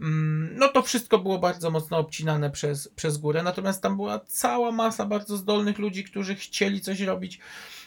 Mm, 0.00 0.54
No 0.58 0.68
to 0.68 0.82
wszystko 0.82 1.18
było 1.18 1.38
bardzo 1.38 1.70
mocno 1.70 1.98
obcinane 1.98 2.51
przez, 2.52 2.88
przez 2.88 3.18
górę, 3.18 3.42
natomiast 3.42 3.82
tam 3.82 3.96
była 3.96 4.18
cała 4.26 4.72
masa 4.72 5.06
bardzo 5.06 5.36
zdolnych 5.36 5.78
ludzi, 5.78 6.04
którzy 6.04 6.34
chcieli 6.34 6.80
coś 6.80 7.00
robić 7.00 7.38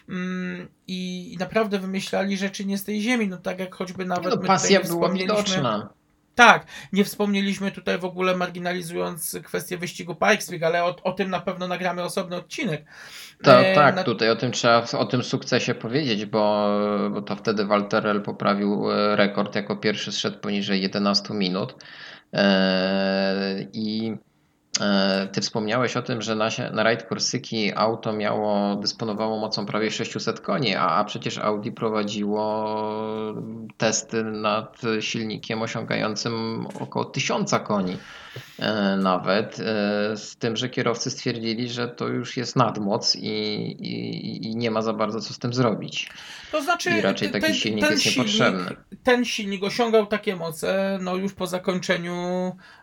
mm, 0.10 0.68
i, 0.88 1.34
i 1.34 1.38
naprawdę 1.38 1.80
wymyślali 1.80 2.38
rzeczy 2.38 2.66
nie 2.66 2.78
z 2.78 2.84
tej 2.84 3.02
ziemi, 3.02 3.28
no 3.28 3.38
tak 3.38 3.60
jak 3.60 3.76
choćby 3.76 4.06
nawet 4.06 4.24
No, 4.24 4.30
my 4.30 4.36
tutaj 4.36 4.48
pasja 4.48 4.80
była 4.84 5.10
widoczna. 5.10 5.90
tak, 6.36 6.66
nie 6.94 7.06
wspomnieliśmy 7.06 7.72
tutaj 7.72 7.98
w 8.00 8.06
ogóle 8.06 8.38
marginalizując 8.38 9.38
kwestię 9.44 9.78
wyścigu 9.78 10.16
Pikes 10.16 10.50
Peak, 10.50 10.64
ale 10.64 10.84
o, 10.84 10.96
o 11.04 11.12
tym 11.12 11.30
na 11.30 11.40
pewno 11.40 11.68
nagramy 11.68 12.04
osobny 12.04 12.36
odcinek. 12.36 12.86
To, 13.44 13.60
E, 13.60 13.76
tak, 13.76 13.96
na- 13.96 14.04
tutaj 14.04 14.30
o 14.30 14.36
tym 14.36 14.52
trzeba, 14.52 14.86
o 14.98 15.06
tym 15.06 15.24
sukcesie 15.24 15.76
powiedzieć, 15.76 16.26
bo, 16.26 16.70
bo 17.12 17.22
to 17.22 17.36
wtedy 17.36 17.66
Walterel 17.66 18.22
poprawił 18.22 18.92
e, 18.92 19.16
rekord, 19.16 19.56
jako 19.56 19.76
pierwszy 19.76 20.12
zszedł 20.12 20.40
poniżej 20.40 20.82
11 20.82 21.34
minut. 21.34 21.76
E, 22.34 23.66
I 23.74 24.16
ty 25.31 25.41
wspomniałeś 25.41 25.97
o 25.97 26.02
tym, 26.02 26.22
że 26.22 26.35
na, 26.35 26.49
na 26.73 26.84
Raid 26.84 27.03
Korsyki 27.03 27.72
auto 27.76 28.14
miało, 28.14 28.76
dysponowało 28.76 29.39
mocą 29.39 29.65
prawie 29.65 29.91
600 29.91 30.41
koni, 30.41 30.76
a, 30.76 30.88
a 30.88 31.03
przecież 31.03 31.38
Audi 31.38 31.69
prowadziło 31.69 32.76
testy 33.77 34.23
nad 34.23 34.81
silnikiem 34.99 35.61
osiągającym 35.61 36.65
około 36.80 37.06
1000 37.06 37.52
koni. 37.64 37.97
E, 38.60 38.98
nawet, 38.98 39.60
e, 39.60 40.18
z 40.18 40.36
tym, 40.36 40.56
że 40.56 40.69
kierowcy 40.69 41.11
stwierdzili, 41.11 41.69
że 41.69 41.88
to 41.88 42.07
już 42.07 42.38
jest 42.38 42.56
nadmoc 42.56 43.15
i, 43.15 43.27
i, 43.80 44.45
i 44.48 44.56
nie 44.56 44.72
ma 44.72 44.82
za 44.82 44.94
bardzo 44.94 45.22
co 45.22 45.34
z 45.34 45.40
tym 45.40 45.53
zrobić. 45.53 46.10
To 46.52 46.61
znaczy, 46.61 46.90
I 46.91 47.02
raczej 47.02 47.30
ten- 47.30 47.41
taki 47.41 47.53
ten- 47.53 47.61
silnik 47.61 47.84
ten 47.84 47.91
jest 47.94 48.03
silnik- 48.06 48.18
niepotrzebny. 48.18 48.76
Ten 49.03 49.26
silnik 49.26 49.64
osiągał 49.64 50.06
takie 50.07 50.36
moce, 50.36 50.99
no 51.02 51.15
już 51.15 51.34
po 51.34 51.48
zakończeniu 51.48 52.15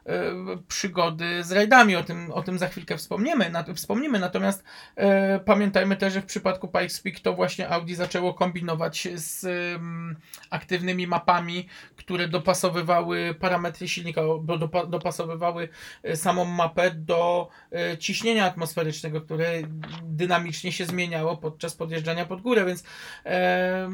e, 0.07 0.33
przygody 0.69 1.45
z 1.45 1.53
rajdami. 1.53 1.97
O 1.97 2.03
tym, 2.05 2.31
o 2.33 2.43
tym 2.43 2.59
za 2.59 2.69
chwilkę 2.69 2.97
wspomniemy. 2.97 3.51
Na, 3.51 3.65
wspomnimy. 3.75 4.19
Natomiast 4.19 4.65
e, 4.97 5.41
pamiętajmy 5.41 5.97
też, 5.97 6.13
że 6.13 6.21
w 6.23 6.27
przypadku 6.27 6.69
Pikes 6.69 7.01
Peak 7.01 7.21
to 7.21 7.33
właśnie 7.35 7.69
Audi 7.69 7.95
zaczęło 7.95 8.35
kombinować 8.35 9.09
z 9.15 9.45
em, 9.45 10.17
aktywnymi 10.51 11.07
mapami, 11.07 11.69
które 11.97 12.29
dopasowywały 12.29 13.35
parametry 13.41 13.89
silnika, 13.89 14.23
bo 14.41 14.59
dopa, 14.59 14.87
dopasowywały 14.87 15.62
e, 16.03 16.17
samą 16.17 16.45
mapę 16.45 16.91
do 16.91 17.49
e, 17.73 17.99
ciśnienia 17.99 18.47
atmosferycznego, 18.47 19.21
które 19.21 19.63
dynamicznie 20.03 20.73
się 20.73 20.87
zmieniało 20.87 21.37
podczas 21.37 21.75
podjeżdżania 21.75 22.27
pod 22.27 22.41
górę, 22.41 22.65
więc 22.65 22.85
e, 23.27 23.89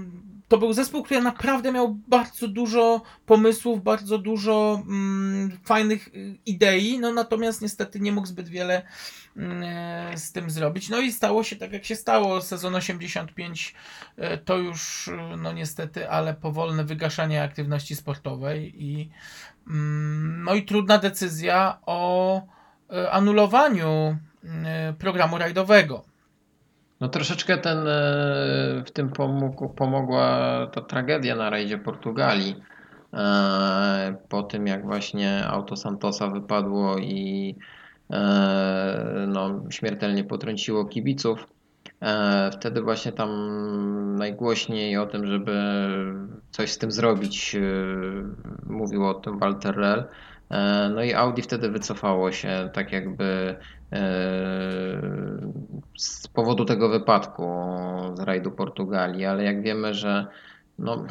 to 0.49 0.59
był 0.59 0.73
zespół, 0.73 1.03
który 1.03 1.20
naprawdę 1.20 1.73
miał 1.73 1.95
bardzo 2.09 2.49
dużo 2.49 3.03
pomysłów, 3.27 3.82
bardzo 3.82 4.19
dużo 4.19 4.82
mm, 4.89 5.59
fajnych 5.65 6.09
y, 6.09 6.39
idei, 6.47 6.99
no 6.99 7.12
natomiast 7.12 7.62
niestety 7.62 8.01
nie 8.01 8.12
mógł 8.12 8.27
zbyt 8.27 8.49
wiele 8.49 8.82
mm, 9.36 9.62
e, 9.62 10.19
z 10.19 10.32
tym 10.32 10.51
zrobić. 10.51 10.89
No 10.89 11.01
i 11.01 11.12
stało 11.12 11.45
się 11.45 11.57
tak, 11.57 11.73
jak 11.73 11.85
się 11.85 11.97
stało. 11.97 12.43
Sezon 12.43 12.74
85 12.74 13.74
e, 14.16 14.39
to 14.39 14.57
już, 14.57 15.11
no 15.39 15.53
niestety, 15.53 16.11
ale 16.11 16.35
powolne 16.35 16.85
wygaszanie 16.85 17.43
aktywności 17.43 17.97
sportowej 17.97 18.85
i 18.85 19.11
no 20.45 20.55
i 20.55 20.62
trudna 20.62 20.99
decyzja 20.99 21.78
o 21.86 22.43
e, 22.90 23.11
anulowaniu 23.11 24.16
mm, 24.45 24.95
programu 24.95 25.39
rajdowego. 25.39 26.05
No 27.01 27.09
troszeczkę 27.09 27.59
ten, 27.59 27.78
e, 27.78 27.82
w 28.86 28.90
tym 28.90 29.09
pomógł, 29.09 29.69
pomogła 29.69 30.66
ta 30.73 30.81
tragedia 30.81 31.36
na 31.36 31.51
rajdzie 31.51 31.78
Portugalii. 31.78 32.57
E, 33.15 34.16
Po 34.28 34.43
tym 34.43 34.66
jak 34.66 34.85
właśnie 34.86 35.47
auto 35.47 35.77
Santosa 35.77 36.28
wypadło 36.28 36.99
i 36.99 37.55
e, 38.11 39.24
no, 39.28 39.62
śmiertelnie 39.70 40.24
potrąciło 40.24 40.85
kibiców. 40.85 41.47
E, 42.02 42.50
Wtedy 42.52 42.82
właśnie 42.82 43.12
tam 43.12 43.30
najgłośniej 44.16 44.96
o 44.96 45.06
tym, 45.06 45.26
żeby 45.26 45.52
coś 46.50 46.72
z 46.72 46.78
tym 46.78 46.92
zrobić, 46.92 47.54
e, 47.54 47.60
mówił 48.66 49.06
o 49.06 49.14
tym 49.14 49.38
Walter 49.38 49.76
Rell. 49.76 50.04
E, 50.50 50.88
No 50.94 51.02
i 51.02 51.14
Audi 51.14 51.42
wtedy 51.42 51.70
wycofało 51.70 52.32
się, 52.32 52.70
tak 52.72 52.92
jakby 52.92 53.56
z 55.98 56.28
powodu 56.28 56.64
tego 56.64 56.88
wypadku 56.88 57.44
z 58.14 58.20
rajdu 58.20 58.50
Portugalii, 58.50 59.24
ale 59.24 59.44
jak 59.44 59.62
wiemy, 59.62 59.94
że 59.94 60.26
no, 60.78 61.06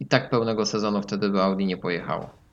i 0.00 0.06
tak 0.06 0.30
pełnego 0.30 0.66
sezonu 0.66 1.02
wtedy 1.02 1.28
by 1.28 1.42
Audi 1.42 1.66
nie 1.66 1.76
pojechało. 1.76 2.43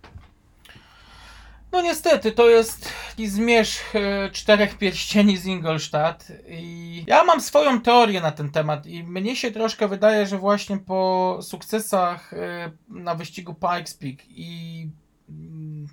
No 1.71 1.81
niestety, 1.81 2.31
to 2.31 2.49
jest 2.49 2.89
zmierzch 3.27 3.95
e, 3.95 4.29
czterech 4.31 4.77
pierścieni 4.77 5.37
z 5.37 5.45
Ingolstadt 5.45 6.31
i 6.47 7.03
ja 7.07 7.23
mam 7.23 7.41
swoją 7.41 7.81
teorię 7.81 8.21
na 8.21 8.31
ten 8.31 8.51
temat 8.51 8.85
i 8.85 9.03
mnie 9.03 9.35
się 9.35 9.51
troszkę 9.51 9.87
wydaje, 9.87 10.27
że 10.27 10.37
właśnie 10.37 10.77
po 10.77 11.39
sukcesach 11.41 12.33
e, 12.33 12.71
na 12.87 13.15
wyścigu 13.15 13.53
Pikes 13.53 13.93
Peak 13.93 14.17
i 14.29 14.89
mm, 15.29 15.87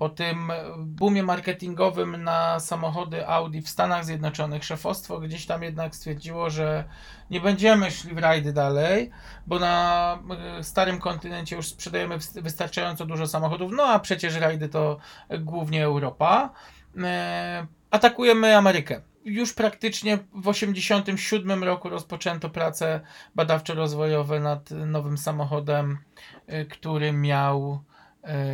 po 0.00 0.08
tym 0.08 0.52
boomie 0.78 1.22
marketingowym 1.22 2.24
na 2.24 2.60
samochody 2.60 3.26
Audi 3.28 3.60
w 3.60 3.68
Stanach 3.68 4.04
Zjednoczonych 4.04 4.64
szefostwo 4.64 5.20
gdzieś 5.20 5.46
tam 5.46 5.62
jednak 5.62 5.96
stwierdziło, 5.96 6.50
że 6.50 6.84
nie 7.30 7.40
będziemy 7.40 7.90
szli 7.90 8.14
w 8.14 8.18
rajdy 8.18 8.52
dalej, 8.52 9.10
bo 9.46 9.58
na 9.58 10.18
e, 10.58 10.64
starym 10.64 10.98
kontynencie 10.98 11.56
już 11.56 11.66
sprzedajemy 11.68 12.18
wys- 12.18 12.42
wystarczająco 12.42 13.06
dużo 13.06 13.26
samochodów, 13.26 13.72
no 13.76 13.82
a 13.82 13.98
przecież 13.98 14.36
rajdy 14.36 14.68
to 14.68 14.98
głównie 15.40 15.84
Europa. 15.84 16.50
E, 16.98 17.66
Atakujemy 17.90 18.56
Amerykę. 18.56 19.00
Już 19.24 19.52
praktycznie 19.52 20.16
w 20.16 20.52
1987 20.52 21.64
roku 21.64 21.88
rozpoczęto 21.88 22.50
prace 22.50 23.00
badawczo-rozwojowe 23.36 24.40
nad 24.40 24.70
nowym 24.70 25.18
samochodem, 25.18 25.98
e, 26.46 26.64
który 26.64 27.12
miał 27.12 27.84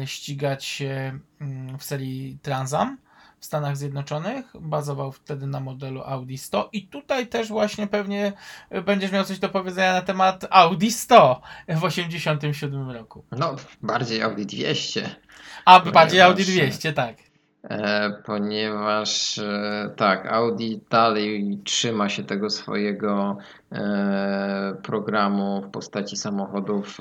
ścigać 0.04 0.64
się 0.64 1.18
mm, 1.40 1.78
w 1.78 1.84
serii 1.84 2.38
Transam 2.42 2.98
w 3.40 3.44
Stanach 3.46 3.76
Zjednoczonych. 3.76 4.44
Bazował 4.60 5.12
wtedy 5.12 5.46
na 5.46 5.60
modelu 5.60 6.02
Audi 6.02 6.36
100 6.36 6.68
i 6.72 6.86
tutaj 6.86 7.26
też 7.26 7.48
właśnie 7.48 7.86
pewnie 7.86 8.32
e, 8.70 8.82
będziesz 8.82 9.12
miał 9.12 9.24
coś 9.24 9.38
do 9.38 9.48
powiedzenia 9.48 9.92
na 9.92 10.02
temat 10.02 10.46
Audi 10.50 10.90
100 10.90 11.40
w 11.68 11.80
1987 11.80 12.90
roku. 12.90 13.24
No, 13.32 13.56
bardziej 13.82 14.22
Audi 14.22 14.46
200. 14.46 15.16
A 15.64 15.80
bardziej 15.80 16.20
Audi 16.20 16.42
200, 16.42 16.92
tak. 16.92 17.25
E, 17.70 18.10
ponieważ 18.24 19.38
e, 19.38 19.90
tak, 19.96 20.26
Audi 20.26 20.80
dalej 20.90 21.58
trzyma 21.64 22.08
się 22.08 22.24
tego 22.24 22.50
swojego 22.50 23.36
e, 23.72 24.76
programu 24.82 25.62
w 25.62 25.70
postaci 25.70 26.16
samochodów 26.16 26.98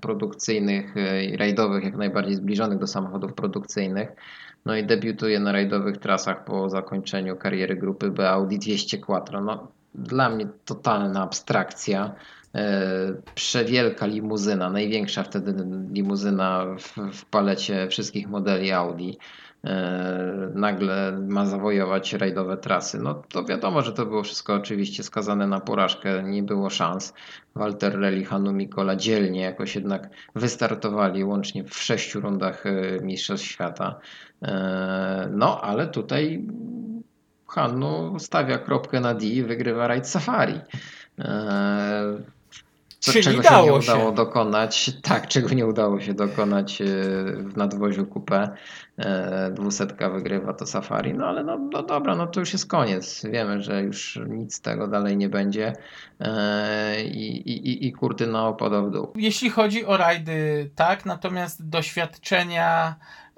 produkcyjnych 0.00 0.94
i 1.32 1.36
rajdowych, 1.36 1.84
jak 1.84 1.96
najbardziej 1.96 2.34
zbliżonych 2.34 2.78
do 2.78 2.86
samochodów 2.86 3.34
produkcyjnych. 3.34 4.08
No 4.66 4.76
i 4.76 4.86
debiutuje 4.86 5.40
na 5.40 5.52
rajdowych 5.52 5.96
trasach 5.98 6.44
po 6.44 6.70
zakończeniu 6.70 7.36
kariery 7.36 7.76
grupy 7.76 8.10
B 8.10 8.30
Audi 8.30 8.58
200 8.58 8.98
Quattro. 8.98 9.40
No, 9.40 9.68
dla 9.94 10.30
mnie 10.30 10.46
totalna 10.64 11.22
abstrakcja. 11.22 12.14
Przewielka 13.34 14.06
limuzyna, 14.06 14.70
największa 14.70 15.22
wtedy 15.22 15.54
limuzyna 15.92 16.66
w, 16.78 17.12
w 17.12 17.24
palecie 17.24 17.88
wszystkich 17.88 18.28
modeli 18.28 18.72
Audi 18.72 19.18
nagle 20.54 21.18
ma 21.28 21.46
zawojować 21.46 22.12
rajdowe 22.12 22.56
trasy. 22.56 22.98
No 22.98 23.22
to 23.28 23.44
wiadomo, 23.44 23.82
że 23.82 23.92
to 23.92 24.06
było 24.06 24.22
wszystko 24.22 24.54
oczywiście 24.54 25.02
skazane 25.02 25.46
na 25.46 25.60
porażkę, 25.60 26.22
nie 26.22 26.42
było 26.42 26.70
szans. 26.70 27.14
Walter 27.54 27.98
Reli, 28.00 28.24
Hanu 28.24 28.52
Mikola 28.52 28.96
dzielnie 28.96 29.40
jakoś 29.40 29.74
jednak 29.74 30.10
wystartowali 30.34 31.24
łącznie 31.24 31.64
w 31.64 31.74
sześciu 31.74 32.20
rundach 32.20 32.66
e, 32.66 32.98
Mistrzostw 33.02 33.46
Świata. 33.46 33.98
E, 34.42 35.28
No 35.32 35.60
ale 35.60 35.86
tutaj 35.86 36.48
Hannu 37.48 38.18
stawia 38.18 38.58
kropkę 38.58 39.00
na 39.00 39.14
D 39.14 39.26
i 39.26 39.42
wygrywa 39.42 39.86
rajd 39.86 40.08
Safari. 40.08 40.60
Co, 43.02 43.12
Czyli 43.12 43.24
czego 43.24 43.42
się 43.42 43.48
nie 43.50 43.56
dało 43.56 43.80
się. 43.82 43.92
udało 43.92 44.12
dokonać, 44.12 44.90
tak, 45.02 45.28
czego 45.28 45.48
nie 45.54 45.66
udało 45.66 46.00
się 46.00 46.14
dokonać 46.14 46.80
e, 46.82 46.84
w 47.36 47.56
nadwoziu 47.56 48.04
coupé. 48.04 48.48
E, 48.98 49.50
Dwusetka 49.50 50.10
wygrywa 50.10 50.52
to 50.52 50.66
Safari, 50.66 51.14
no 51.14 51.26
ale 51.26 51.44
no, 51.44 51.58
no 51.72 51.82
dobra, 51.82 52.16
no 52.16 52.26
to 52.26 52.40
już 52.40 52.52
jest 52.52 52.66
koniec. 52.66 53.26
Wiemy, 53.32 53.62
że 53.62 53.82
już 53.82 54.20
nic 54.28 54.54
z 54.54 54.60
tego 54.60 54.88
dalej 54.88 55.16
nie 55.16 55.28
będzie 55.28 55.72
e, 56.20 57.02
i, 57.04 57.36
i, 57.50 57.86
i- 57.86 57.92
kurtyna 57.92 58.48
opada 58.48 58.82
w 58.82 58.90
dół. 58.90 59.12
Jeśli 59.16 59.50
chodzi 59.50 59.84
o 59.86 59.96
rajdy, 59.96 60.70
tak, 60.74 61.06
natomiast 61.06 61.68
doświadczenia 61.68 62.94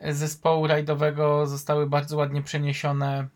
zespołu 0.09 0.67
rajdowego 0.67 1.47
zostały 1.47 1.87
bardzo 1.87 2.17
ładnie 2.17 2.43
przeniesione 2.43 3.29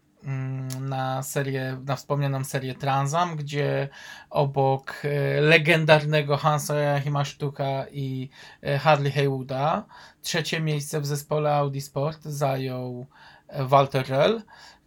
na 0.80 1.22
serię, 1.22 1.76
na 1.84 1.96
wspomnianą 1.96 2.44
serię 2.44 2.74
Transam, 2.74 3.36
gdzie 3.36 3.88
obok 4.30 5.02
e, 5.04 5.40
legendarnego 5.40 6.36
Hansa 6.36 6.74
Joachima 6.74 7.24
Sztuka 7.24 7.86
i 7.92 8.30
e, 8.62 8.78
Harley 8.78 9.12
Haywooda 9.12 9.84
trzecie 10.22 10.60
miejsce 10.60 11.00
w 11.00 11.06
zespole 11.06 11.54
Audi 11.54 11.80
Sport 11.80 12.22
zajął 12.22 13.06
e, 13.48 13.64
Walter 13.64 14.08
Rell, 14.08 14.42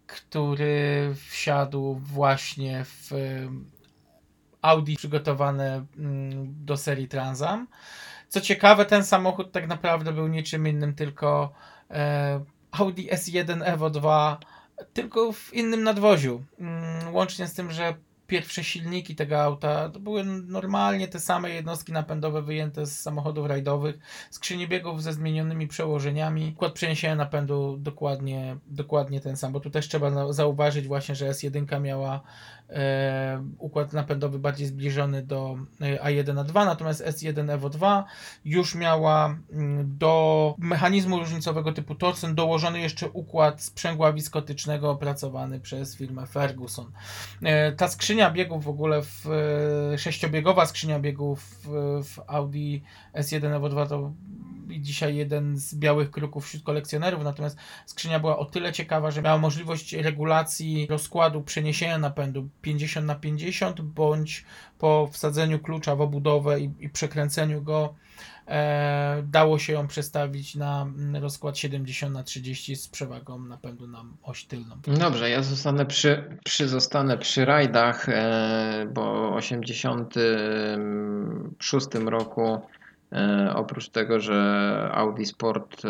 który 0.06 1.14
wsiadł 1.28 1.94
właśnie 1.94 2.84
w 2.84 3.10
Audi 4.62 4.94
przygotowane 4.96 5.86
mm, 5.98 6.64
do 6.64 6.76
serii 6.76 7.08
Transam. 7.08 7.68
Co 8.28 8.40
ciekawe, 8.40 8.84
ten 8.84 9.04
samochód 9.04 9.52
tak 9.52 9.68
naprawdę 9.68 10.12
był 10.12 10.28
niczym 10.28 10.68
innym, 10.68 10.94
tylko 10.94 11.52
Audi 12.72 13.08
S1 13.08 13.62
Evo 13.64 13.90
2, 13.90 14.38
tylko 14.92 15.32
w 15.32 15.54
innym 15.54 15.82
nadwoziu. 15.82 16.42
Mm, 16.60 17.14
Łącznie 17.14 17.46
z 17.46 17.54
tym, 17.54 17.70
że 17.70 17.94
pierwsze 18.32 18.64
silniki 18.64 19.14
tego 19.14 19.42
auta 19.42 19.88
to 19.88 20.00
były 20.00 20.24
normalnie 20.24 21.08
te 21.08 21.20
same 21.20 21.50
jednostki 21.50 21.92
napędowe 21.92 22.42
wyjęte 22.42 22.86
z 22.86 23.00
samochodów 23.00 23.46
rajdowych, 23.46 23.98
skrzyni 24.30 24.68
biegów 24.68 25.02
ze 25.02 25.12
zmienionymi 25.12 25.68
przełożeniami, 25.68 26.52
układ 26.56 26.72
przeniesienia 26.72 27.14
napędu 27.14 27.76
dokładnie, 27.78 28.56
dokładnie 28.66 29.20
ten 29.20 29.36
sam, 29.36 29.52
bo 29.52 29.60
tu 29.60 29.70
też 29.70 29.88
trzeba 29.88 30.32
zauważyć 30.32 30.86
właśnie, 30.86 31.14
że 31.14 31.30
S1 31.30 31.80
miała 31.80 32.22
układ 33.58 33.92
napędowy 33.92 34.38
bardziej 34.38 34.66
zbliżony 34.66 35.22
do 35.22 35.56
e, 35.80 36.04
A1A2, 36.04 36.54
natomiast 36.54 37.04
S1 37.04 37.50
Evo 37.50 37.70
2 37.70 38.04
już 38.44 38.74
miała 38.74 39.36
mm, 39.52 39.98
do 39.98 40.54
mechanizmu 40.58 41.18
różnicowego 41.18 41.72
typu 41.72 41.94
Torsen 41.94 42.34
dołożony 42.34 42.80
jeszcze 42.80 43.08
układ 43.08 43.62
sprzęgła 43.62 44.12
wiskotycznego 44.12 44.90
opracowany 44.90 45.60
przez 45.60 45.96
firmę 45.96 46.26
Ferguson. 46.26 46.92
E, 47.42 47.72
Ta 47.72 47.88
skrzynia 47.88 48.30
biegów 48.30 48.64
w 48.64 48.68
ogóle, 48.68 49.02
w, 49.02 49.26
e, 49.94 49.98
sześciobiegowa 49.98 50.66
skrzynia 50.66 51.00
biegów 51.00 51.44
w, 52.04 52.20
Audi 52.26 52.76
S1 53.14 53.56
Evo 53.56 53.68
2 53.68 53.86
to 53.86 54.12
dzisiaj 54.68 55.16
jeden 55.16 55.56
z 55.56 55.74
białych 55.74 56.10
kruków 56.10 56.44
wśród 56.44 56.62
kolekcjonerów, 56.62 57.24
natomiast 57.24 57.56
skrzynia 57.86 58.20
była 58.20 58.38
o 58.38 58.44
tyle 58.44 58.72
ciekawa, 58.72 59.10
że 59.10 59.22
miała 59.22 59.38
możliwość 59.38 59.92
regulacji 59.92 60.86
rozkładu 60.90 61.42
przeniesienia 61.42 61.98
napędu 61.98 62.48
50 62.62 63.06
na 63.06 63.14
50 63.14 63.80
bądź 63.80 64.44
po 64.78 65.08
wsadzeniu 65.12 65.58
klucza 65.58 65.96
w 65.96 66.00
obudowę 66.00 66.60
i, 66.60 66.70
i 66.80 66.88
przekręceniu 66.88 67.62
go 67.62 67.94
e, 68.46 69.22
dało 69.26 69.58
się 69.58 69.72
ją 69.72 69.86
przestawić 69.86 70.54
na 70.54 70.86
rozkład 71.20 71.58
70 71.58 72.14
na 72.14 72.22
30 72.22 72.76
z 72.76 72.88
przewagą 72.88 73.38
napędu 73.38 73.88
na 73.88 74.04
oś 74.22 74.44
tylną. 74.44 74.76
Dobrze, 74.86 75.30
ja 75.30 75.42
zostanę 75.42 75.86
przy, 75.86 76.38
przy, 76.44 76.68
zostanę 76.68 77.18
przy 77.18 77.44
rajdach, 77.44 78.08
e, 78.08 78.86
bo 78.94 79.30
w 79.30 79.34
86 79.34 81.86
roku 81.94 82.60
oprócz 83.54 83.88
tego, 83.88 84.20
że 84.20 84.88
Audi 84.94 85.24
Sport 85.24 85.84
e, 85.84 85.88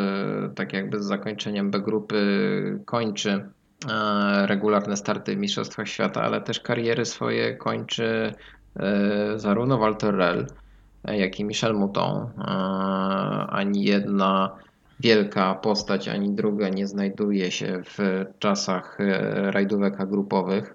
tak 0.54 0.72
jakby 0.72 1.02
z 1.02 1.06
zakończeniem 1.06 1.70
B 1.70 1.80
grupy 1.80 2.78
kończy 2.84 3.30
e, 3.90 4.46
regularne 4.46 4.96
starty 4.96 5.36
w 5.36 5.38
Mistrzostwach 5.38 5.88
Świata, 5.88 6.22
ale 6.22 6.40
też 6.40 6.60
kariery 6.60 7.04
swoje 7.04 7.56
kończy 7.56 8.32
e, 8.76 9.38
zarówno 9.38 9.78
Walter 9.78 10.14
Rell, 10.14 10.46
e, 11.04 11.18
jak 11.18 11.40
i 11.40 11.44
Michel 11.44 11.74
Mouton. 11.74 12.16
E, 12.38 12.42
Ani 13.50 13.84
jedna 13.84 14.56
wielka 15.00 15.54
postać, 15.54 16.08
ani 16.08 16.30
druga 16.30 16.68
nie 16.68 16.86
znajduje 16.86 17.50
się 17.50 17.82
w 17.84 18.24
czasach 18.38 18.98
e, 19.00 19.50
rajdówek 19.50 20.06
grupowych. 20.06 20.74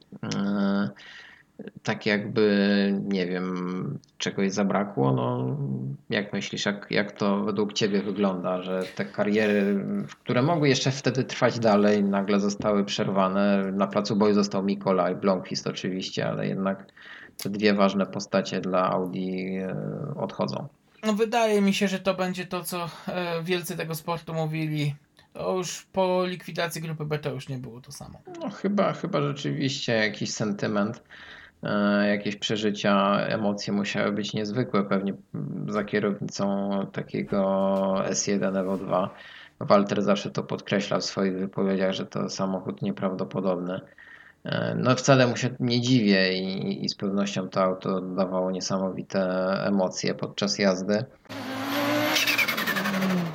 Tak 1.84 2.06
jakby, 2.06 2.94
nie 3.04 3.26
wiem, 3.26 4.00
czegoś 4.18 4.52
zabrakło. 4.52 5.14
No, 5.14 5.58
jak 6.10 6.34
myślisz, 6.34 6.66
jak, 6.66 6.88
jak 6.90 7.12
to 7.12 7.44
według 7.44 7.74
Ciebie 7.74 8.02
wygląda, 8.02 8.62
że 8.62 8.84
te 8.96 9.06
kariery, 9.06 9.86
które 10.24 10.42
mogły 10.42 10.70
jeszcze 10.70 10.92
wtedy 10.92 11.24
trwać 11.24 11.60
dalej, 11.60 12.04
nagle 12.04 12.40
zostały 12.40 12.86
przerwane. 12.86 13.72
Na 13.72 13.88
placu 13.88 14.16
boju 14.16 14.34
został 14.34 14.64
Mikołaj, 14.64 15.16
Blomqvist 15.16 15.68
oczywiście, 15.68 16.28
ale 16.28 16.48
jednak 16.48 16.86
te 17.38 17.50
dwie 17.50 17.74
ważne 17.74 18.06
postacie 18.06 18.62
dla 18.62 18.90
Audi 18.90 19.58
e, 19.58 19.76
odchodzą. 20.16 20.68
No 21.04 21.14
wydaje 21.14 21.62
mi 21.62 21.74
się, 21.74 21.88
że 21.88 22.00
to 22.00 22.14
będzie 22.14 22.46
to, 22.46 22.64
co 22.64 22.90
e, 23.08 23.44
wielcy 23.44 23.78
tego 23.78 23.96
sportu 23.96 24.34
mówili. 24.34 24.96
To 25.34 25.58
już 25.58 25.88
po 25.94 26.26
likwidacji 26.26 26.82
grupy 26.82 27.06
B 27.06 27.20
to 27.20 27.30
już 27.30 27.50
nie 27.50 27.58
było 27.58 27.82
to 27.82 27.92
samo. 27.92 28.22
No 28.40 28.50
chyba, 28.50 28.94
chyba 28.94 29.22
rzeczywiście 29.22 29.94
jakiś 29.94 30.34
sentyment, 30.34 31.04
jakieś 32.08 32.36
przeżycia, 32.36 33.20
emocje 33.20 33.74
musiały 33.74 34.12
być 34.12 34.34
niezwykłe 34.34 34.84
pewnie 34.84 35.14
za 35.68 35.84
kierownicą 35.84 36.70
takiego 36.92 37.40
S1 38.10 38.58
Evo 38.58 38.78
2. 38.78 39.10
Walter 39.60 40.02
zawsze 40.02 40.32
to 40.32 40.44
podkreślał 40.44 41.00
w 41.00 41.06
swoich 41.06 41.38
wypowiedziach, 41.38 41.94
że 41.94 42.06
to 42.06 42.30
samochód 42.30 42.82
nieprawdopodobny. 42.82 43.80
E, 44.44 44.76
No 44.76 44.96
wcale 44.96 45.28
mu 45.28 45.38
się 45.38 45.50
nie 45.60 45.82
dziwię 45.82 46.34
i, 46.40 46.86
i 46.86 46.90
z 46.90 46.96
pewnością 46.96 47.50
to 47.50 47.62
auto 47.64 48.02
dawało 48.02 48.52
niesamowite 48.52 49.20
emocje 49.66 50.14
podczas 50.14 50.60
jazdy. 50.60 51.06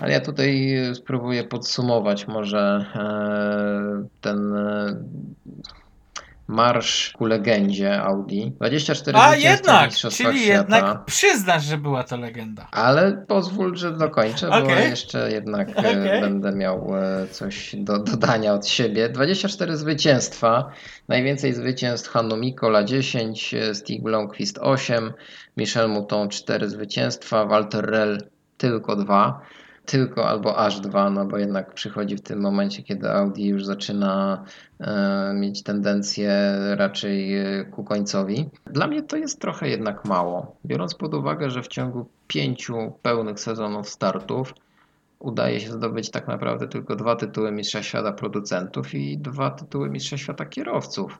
Ale 0.00 0.12
ja 0.12 0.20
tutaj 0.20 0.76
spróbuję 0.94 1.44
podsumować 1.44 2.28
może 2.28 2.84
e, 2.94 4.04
ten 4.20 4.56
e, 4.56 4.96
marsz 6.46 7.12
ku 7.18 7.26
legendzie 7.26 8.02
Audi. 8.02 8.52
24 8.56 9.18
A 9.18 9.36
jednak, 9.36 9.90
czyli 9.90 10.14
Świata. 10.14 10.32
jednak 10.38 11.04
przyznasz, 11.04 11.64
że 11.64 11.78
była 11.78 12.04
to 12.04 12.16
legenda. 12.16 12.68
Ale 12.72 13.24
pozwól, 13.28 13.76
że 13.76 13.92
dokończę, 13.92 14.48
bo 14.48 14.58
Okej. 14.58 14.90
jeszcze 14.90 15.32
jednak 15.32 15.68
e, 15.76 15.78
Okej. 15.78 16.20
będę 16.20 16.52
miał 16.52 16.96
e, 16.96 17.26
coś 17.28 17.76
do 17.78 17.98
dodania 17.98 18.54
od 18.54 18.66
siebie. 18.66 19.08
24 19.08 19.76
zwycięstwa, 19.76 20.70
najwięcej 21.08 21.54
zwycięstw 21.54 22.10
Hannu 22.10 22.36
Mikola 22.36 22.84
10, 22.84 23.54
e, 23.54 23.74
Stig 23.74 24.02
Blomqvist 24.02 24.58
8, 24.58 25.12
Michel 25.56 25.88
Mouton 25.88 26.28
4 26.28 26.70
zwycięstwa, 26.70 27.46
Walter 27.46 27.84
Rell 27.84 28.18
tylko 28.56 28.96
2. 28.96 29.40
Tylko 29.86 30.28
albo 30.28 30.58
aż 30.58 30.80
dwa, 30.80 31.10
no 31.10 31.24
bo 31.24 31.38
jednak 31.38 31.74
przychodzi 31.74 32.16
w 32.16 32.20
tym 32.20 32.40
momencie, 32.40 32.82
kiedy 32.82 33.10
Audi 33.10 33.46
już 33.46 33.64
zaczyna 33.64 34.44
e, 34.80 35.32
mieć 35.34 35.62
tendencję 35.62 36.56
raczej 36.76 37.38
e, 37.38 37.64
ku 37.64 37.84
końcowi. 37.84 38.50
Dla 38.66 38.86
mnie 38.86 39.02
to 39.02 39.16
jest 39.16 39.40
trochę 39.40 39.68
jednak 39.68 40.04
mało, 40.04 40.56
biorąc 40.66 40.94
pod 40.94 41.14
uwagę, 41.14 41.50
że 41.50 41.62
w 41.62 41.68
ciągu 41.68 42.06
pięciu 42.26 42.92
pełnych 43.02 43.40
sezonów 43.40 43.88
startów 43.88 44.54
udaje 45.18 45.60
się 45.60 45.72
zdobyć 45.72 46.10
tak 46.10 46.28
naprawdę 46.28 46.68
tylko 46.68 46.96
dwa 46.96 47.16
tytuły 47.16 47.52
Mistrza 47.52 47.82
Świata 47.82 48.12
producentów 48.12 48.94
i 48.94 49.18
dwa 49.18 49.50
tytuły 49.50 49.90
Mistrza 49.90 50.16
Świata 50.16 50.46
kierowców. 50.46 51.18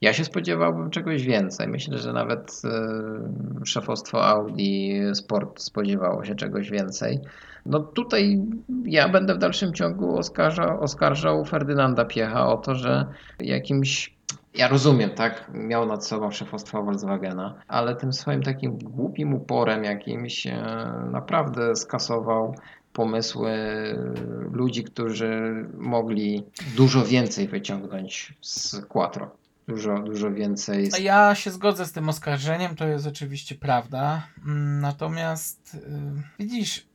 Ja 0.00 0.12
się 0.12 0.24
spodziewałbym 0.24 0.90
czegoś 0.90 1.22
więcej. 1.22 1.68
Myślę, 1.68 1.98
że 1.98 2.12
nawet 2.12 2.62
e, 2.64 3.64
szefostwo 3.64 4.26
Audi 4.26 5.00
Sport 5.14 5.62
spodziewało 5.62 6.24
się 6.24 6.34
czegoś 6.34 6.70
więcej. 6.70 7.20
No 7.66 7.80
tutaj 7.80 8.42
ja 8.84 9.08
będę 9.08 9.34
w 9.34 9.38
dalszym 9.38 9.74
ciągu 9.74 10.18
oskarżał, 10.18 10.80
oskarżał 10.80 11.44
Ferdynanda 11.44 12.04
Piecha 12.04 12.48
o 12.48 12.56
to, 12.56 12.74
że 12.74 13.06
jakimś 13.40 14.20
ja 14.54 14.68
rozumiem, 14.68 15.10
tak, 15.10 15.50
miał 15.54 15.86
nad 15.86 16.06
sobą 16.06 16.30
szefostwo 16.30 16.82
Volkswagena, 16.82 17.54
ale 17.68 17.96
tym 17.96 18.12
swoim 18.12 18.42
takim 18.42 18.78
głupim 18.78 19.34
uporem 19.34 19.84
jakimś 19.84 20.46
e, 20.46 20.56
naprawdę 21.10 21.76
skasował 21.76 22.54
pomysły 22.92 23.52
ludzi, 24.52 24.84
którzy 24.84 25.54
mogli 25.78 26.44
dużo 26.76 27.04
więcej 27.04 27.48
wyciągnąć 27.48 28.34
z 28.40 28.86
Quattro. 28.86 29.39
Dużo, 29.70 29.98
dużo 29.98 30.30
więcej. 30.30 30.90
Ja 31.00 31.34
się 31.34 31.50
zgodzę 31.50 31.86
z 31.86 31.92
tym 31.92 32.08
oskarżeniem, 32.08 32.76
to 32.76 32.88
jest 32.88 33.06
oczywiście 33.06 33.54
prawda. 33.54 34.26
Mm, 34.46 34.80
Natomiast 34.80 35.74
y, 35.74 35.78
widzisz, 36.38 36.86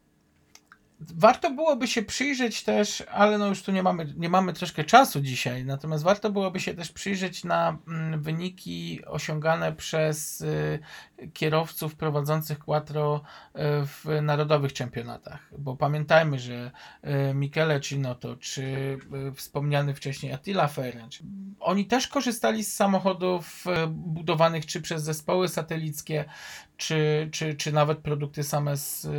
warto 1.00 1.52
byłoby 1.52 1.88
się 1.88 2.04
przyjrzeć 2.04 2.64
też, 2.64 3.04
ale 3.12 3.38
no 3.38 3.48
już 3.48 3.64
tu 3.64 3.72
nie 3.72 3.84
mamy, 3.84 4.14
nie 4.18 4.30
mamy 4.30 4.54
troszkę 4.54 4.84
czasu 4.84 5.22
dzisiaj, 5.22 5.66
natomiast 5.66 6.04
warto 6.04 6.30
byłoby 6.30 6.60
się 6.60 6.74
też 6.74 6.92
przyjrzeć 6.92 7.44
na 7.44 7.78
mm, 7.88 8.22
wyniki 8.22 9.06
osiągane 9.06 9.74
przez 9.74 10.42
y, 10.42 10.80
kierowców 11.34 11.96
prowadzących 11.96 12.60
Quattro 12.60 13.22
y, 13.56 13.60
w 13.86 14.06
narodowych 14.22 14.74
czempionatach, 14.74 15.50
bo 15.58 15.76
pamiętajmy, 15.76 16.40
że 16.40 16.72
y, 17.04 17.34
Michele 17.34 17.82
Cinotto, 17.82 18.36
czy 18.36 18.98
wspomniany 19.36 19.94
wcześniej 19.94 20.34
Attila 20.34 20.68
Ferenc, 20.68 21.20
oni 21.60 21.86
też 21.86 22.08
korzystali 22.08 22.64
z 22.64 22.74
samochodów 22.76 23.66
budowanych 23.90 24.66
czy 24.66 24.82
przez 24.82 25.04
zespoły 25.04 25.48
satelickie, 25.48 26.26
czy, 26.78 27.30
czy, 27.32 27.56
czy 27.56 27.72
nawet 27.72 27.98
produkty 27.98 28.44
same 28.44 28.78
z 28.78 29.06
y, 29.06 29.10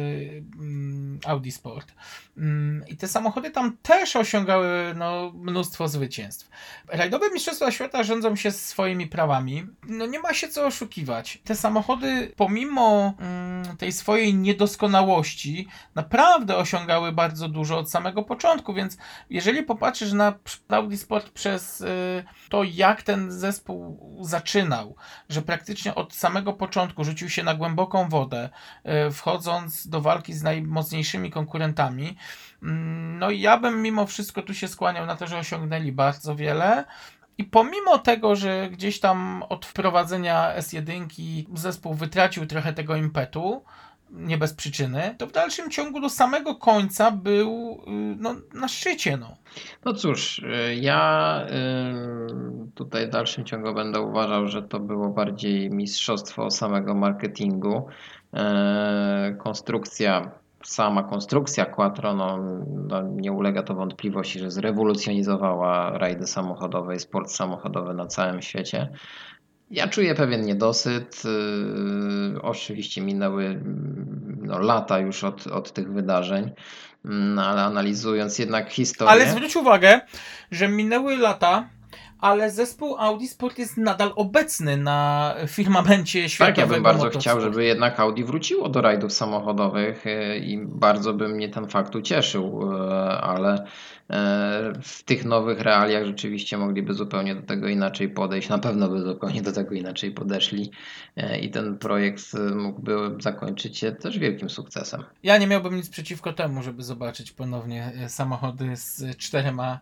mm, 0.58 1.20
Audi 1.26 1.50
Sport. 1.50 1.92
Mm, 2.36 2.84
I 2.88 2.96
te 2.96 3.08
samochody 3.08 3.50
tam 3.50 3.76
też 3.82 4.16
osiągały 4.16 4.94
no, 4.96 5.32
mnóstwo 5.34 5.88
zwycięstw. 5.88 6.48
Rajdowe 6.88 7.30
Mistrzostwa 7.30 7.70
Świata 7.70 8.02
rządzą 8.02 8.36
się 8.36 8.50
swoimi 8.50 9.06
prawami. 9.06 9.66
No 9.88 10.06
nie 10.06 10.20
ma 10.20 10.34
się 10.34 10.48
co 10.48 10.66
oszukiwać. 10.66 11.38
Te 11.44 11.54
samochody, 11.54 12.32
pomimo 12.36 13.14
mm, 13.18 13.76
tej 13.76 13.92
swojej 13.92 14.34
niedoskonałości, 14.34 15.68
naprawdę 15.94 16.56
osiągały 16.56 17.12
bardzo 17.12 17.48
dużo 17.48 17.78
od 17.78 17.90
samego 17.90 18.22
początku, 18.22 18.74
więc 18.74 18.96
jeżeli 19.30 19.62
popatrzysz 19.62 20.12
na 20.12 20.34
Audi 20.68 20.96
Sport 20.96 21.30
przez 21.30 21.80
y, 21.80 22.24
to, 22.48 22.64
jak 22.64 23.02
ten 23.02 23.32
zespół 23.32 24.16
zaczynał, 24.22 24.96
że 25.28 25.42
praktycznie 25.42 25.94
od 25.94 26.14
samego 26.14 26.52
początku 26.52 27.04
rzucił 27.04 27.30
się 27.30 27.42
na 27.46 27.54
głęboką 27.54 28.08
wodę, 28.08 28.48
y, 29.08 29.10
wchodząc 29.10 29.88
do 29.88 30.00
walki 30.00 30.32
z 30.32 30.42
najmocniejszymi 30.42 31.30
konkurentami, 31.30 32.16
mm, 32.62 33.18
no 33.18 33.30
i 33.30 33.40
ja 33.40 33.58
bym 33.58 33.82
mimo 33.82 34.06
wszystko 34.06 34.42
tu 34.42 34.54
się 34.54 34.68
skłaniał 34.68 35.06
na 35.06 35.16
to, 35.16 35.26
że 35.26 35.38
osiągnęli 35.38 35.92
bardzo 35.92 36.36
wiele. 36.36 36.84
I 37.38 37.44
pomimo 37.44 37.98
tego, 37.98 38.36
że 38.36 38.68
gdzieś 38.70 39.00
tam 39.00 39.44
od 39.48 39.66
wprowadzenia 39.66 40.52
S1 40.58 41.06
zespół 41.54 41.94
wytracił 41.94 42.46
trochę 42.46 42.72
tego 42.72 42.96
impetu, 42.96 43.64
nie 44.10 44.38
bez 44.38 44.54
przyczyny, 44.54 45.14
to 45.18 45.26
w 45.26 45.32
dalszym 45.32 45.70
ciągu 45.70 46.00
do 46.00 46.08
samego 46.08 46.54
końca 46.54 47.10
był 47.10 47.80
y, 47.86 47.90
no, 48.18 48.34
na 48.54 48.68
szczycie. 48.68 49.16
No. 49.16 49.36
No 49.84 49.94
cóż, 49.94 50.38
y, 50.38 50.74
ja 50.74 51.42
y, 52.66 52.72
tutaj 52.74 53.06
w 53.06 53.10
dalszym 53.10 53.44
ciągu 53.44 53.74
będę 53.74 54.00
uważał, 54.00 54.48
że 54.48 54.62
to 54.62 54.80
było 54.80 55.08
bardziej 55.08 55.70
mistrzostwo 55.70 56.50
samego 56.50 56.94
marketingu. 56.94 57.86
E, 58.34 59.36
Konstrukcja, 59.38 60.30
sama 60.64 61.02
konstrukcja 61.02 61.64
Quattro, 61.64 62.14
no, 62.14 62.38
no 62.88 63.02
nie 63.02 63.32
ulega 63.32 63.62
to 63.62 63.74
wątpliwości, 63.74 64.38
że 64.38 64.50
zrewolucjonizowała 64.50 65.98
rajdy 65.98 66.26
samochodowe 66.26 66.96
i 66.96 66.98
sport 66.98 67.30
samochodowy 67.30 67.94
na 67.94 68.06
całym 68.06 68.42
świecie. 68.42 68.88
Ja 69.70 69.88
czuję 69.88 70.14
pewien 70.14 70.42
niedosyt. 70.42 71.22
Yy, 71.24 72.42
Oczywiście 72.42 73.00
minęły 73.00 73.44
mm, 73.44 74.38
no, 74.42 74.58
lata 74.58 74.98
już 74.98 75.24
od, 75.24 75.46
od 75.46 75.72
tych 75.72 75.92
wydarzeń, 75.92 76.50
Mm, 77.06 77.38
ale 77.38 77.62
analizując 77.62 78.38
jednak 78.38 78.70
historię. 78.70 79.10
Ale 79.12 79.30
zwróć 79.30 79.56
uwagę, 79.56 80.00
że 80.50 80.68
minęły 80.68 81.16
lata, 81.16 81.68
ale 82.20 82.50
zespół 82.50 82.96
Audi 82.98 83.26
Sport 83.26 83.58
jest 83.58 83.76
nadal 83.76 84.12
obecny 84.16 84.76
na 84.76 85.34
firmamencie 85.46 86.28
światowego 86.28 86.60
Tak, 86.62 86.70
ja 86.70 86.74
bym 86.74 86.82
bardzo 86.82 87.04
motorsportu. 87.04 87.38
chciał, 87.38 87.52
żeby 87.52 87.64
jednak 87.64 88.00
Audi 88.00 88.22
wróciło 88.24 88.68
do 88.68 88.80
rajdów 88.80 89.12
samochodowych 89.12 90.04
yy, 90.04 90.38
i 90.38 90.58
bardzo 90.64 91.14
by 91.14 91.28
mnie 91.28 91.48
ten 91.48 91.68
fakt 91.68 91.96
ucieszył, 91.96 92.72
yy, 92.72 93.20
ale 93.20 93.66
w 94.82 95.02
tych 95.04 95.24
nowych 95.24 95.60
realiach 95.60 96.04
rzeczywiście 96.04 96.58
mogliby 96.58 96.94
zupełnie 96.94 97.34
do 97.34 97.42
tego 97.42 97.68
inaczej 97.68 98.08
podejść. 98.08 98.48
Na 98.48 98.58
pewno 98.58 98.88
by 98.88 99.02
zupełnie 99.02 99.42
do 99.42 99.52
tego 99.52 99.74
inaczej 99.74 100.10
podeszli 100.10 100.70
yy, 101.16 101.38
i 101.38 101.50
ten 101.50 101.78
projekt 101.78 102.22
mógłby 102.54 102.96
zakończyć 103.18 103.78
się 103.78 103.92
też 103.92 104.18
wielkim 104.18 104.50
sukcesem. 104.50 105.04
Ja 105.22 105.38
nie 105.38 105.46
miałbym 105.46 105.76
nic 105.76 105.88
przeciwko 105.88 106.32
temu, 106.32 106.62
żeby 106.62 106.82
zobaczyć 106.82 107.32
ponownie 107.32 107.92
e, 108.00 108.08
samochody 108.08 108.76
z 108.76 109.16
czterema 109.16 109.80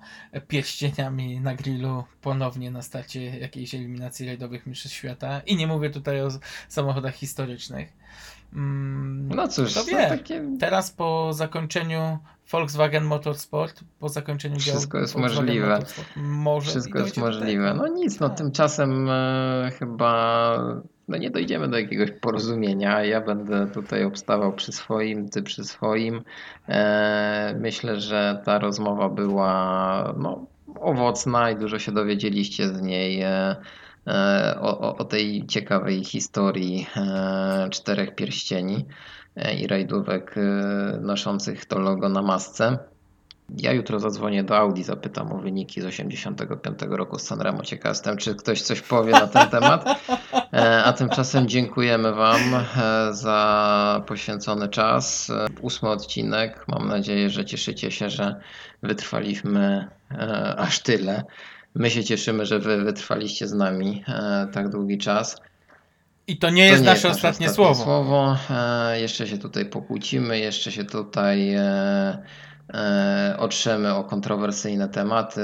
pierścieniami 0.49 1.41
na 1.41 1.55
grillu 1.55 2.05
ponownie 2.23 2.71
na 2.71 2.83
starcie 2.83 3.25
jakiejś 3.39 3.75
eliminacji 3.75 4.27
rajdowych 4.27 4.67
mistrzostw 4.67 4.99
świata. 4.99 5.41
I 5.47 5.57
nie 5.57 5.67
mówię 5.67 5.91
tutaj 5.91 6.23
o 6.23 6.29
samochodach 6.69 7.15
historycznych. 7.15 7.93
Mm, 8.55 9.29
No 9.35 9.49
cóż, 9.49 9.75
to 9.75 9.85
wie? 9.85 10.07
takie 10.09 10.43
Teraz 10.61 10.91
po 10.91 11.33
zakończeniu 11.33 12.19
Volkswagen 12.53 13.05
Motorsport, 13.05 13.81
po 14.01 14.09
zakończeniu 14.09 14.57
Wszystko 14.59 14.99
jest 14.99 15.13
Volkswagen 15.15 15.47
możliwe. 15.47 15.79
Może 16.17 16.71
Wszystko 16.71 16.99
jest 16.99 17.17
możliwe. 17.17 17.75
No 17.75 17.89
nic, 17.89 18.21
no 18.21 18.29
Tak. 18.29 18.39
tymczasem 18.39 19.09
e, 19.11 19.71
chyba 19.79 20.59
no 21.09 21.17
nie 21.17 21.31
dojdziemy 21.31 21.69
do 21.69 21.79
jakiegoś 21.79 22.11
porozumienia. 22.11 23.05
Ja 23.05 23.21
będę 23.21 23.67
tutaj 23.67 24.05
obstawał 24.05 24.53
przy 24.53 24.73
swoim, 24.73 25.29
ty 25.29 25.43
przy 25.43 25.65
swoim. 25.65 26.23
E, 26.69 27.57
myślę, 27.61 28.01
że 28.01 28.43
ta 28.45 28.59
rozmowa 28.59 29.09
była 29.09 30.15
no, 30.19 30.47
owocna 30.81 31.51
i 31.51 31.57
dużo 31.57 31.79
się 31.79 31.93
dowiedzieliście 31.93 32.69
z 32.69 32.83
niej. 32.83 33.23
E, 33.23 33.57
o, 34.61 34.79
o, 34.79 34.97
o 34.97 35.05
tej 35.05 35.47
ciekawej 35.47 36.05
historii 36.05 36.87
e, 36.97 37.69
czterech 37.71 38.15
pierścieni 38.15 38.87
e, 39.37 39.55
i 39.55 39.67
rajdówek 39.67 40.35
e, 40.39 40.41
noszących 41.01 41.65
to 41.65 41.79
logo 41.79 42.09
na 42.09 42.23
masce. 42.23 42.79
Ja 43.59 43.73
jutro 43.73 44.01
zadzwonię 44.01 44.45
do 44.45 44.57
Audi, 44.57 44.83
zapytam 44.83 45.33
o 45.33 45.39
wyniki 45.39 45.81
z 45.81 45.85
85 45.85 46.79
roku 46.89 47.19
z 47.19 47.23
Sanremo. 47.23 47.63
Ciekaw 47.63 47.91
jestem, 47.91 48.17
czy 48.17 48.35
ktoś 48.35 48.63
coś 48.63 48.81
powie 48.81 49.13
na 49.13 49.27
ten 49.27 49.49
temat. 49.49 49.85
E, 50.53 50.85
A 50.85 50.93
tymczasem 50.93 51.49
dziękujemy 51.49 52.13
Wam 52.13 52.41
e, 52.55 53.15
za 53.15 54.03
poświęcony 54.07 54.69
czas. 54.69 55.31
E, 55.31 55.47
Ósmy 55.61 55.89
odcinek. 55.89 56.65
Mam 56.69 56.89
nadzieję, 56.89 57.31
że 57.31 57.45
cieszycie 57.45 57.91
się, 57.91 58.11
że 58.11 58.41
wytrwaliśmy 58.83 59.89
e, 60.11 60.55
aż 60.59 60.79
tyle. 60.79 61.25
My 61.75 61.91
się 61.91 62.05
cieszymy, 62.05 62.47
że 62.47 62.59
Wy 62.59 62.85
wytrwaliście 62.85 63.49
z 63.49 63.53
nami 63.53 64.05
e, 64.09 64.49
tak 64.53 64.69
długi 64.69 64.99
czas. 64.99 65.37
I 66.27 66.39
to 66.39 66.51
nie 66.51 66.67
To 66.67 66.71
jest 66.73 66.83
nie 66.83 66.91
nasze 66.91 67.09
jest 67.09 67.17
ostatnie, 67.17 67.47
ostatnie 67.49 67.65
słowo. 67.65 67.85
słowo. 67.85 68.37
E, 68.51 69.01
jeszcze 69.01 69.27
się 69.27 69.39
tutaj 69.39 69.67
pokłócimy, 69.67 70.39
jeszcze 70.39 70.73
się 70.73 70.85
tutaj 70.85 71.55
e, 71.55 72.19
e, 72.75 73.37
otrzemy 73.39 73.95
o 73.95 74.05
kontrowersyjne 74.05 74.89
tematy 74.89 75.41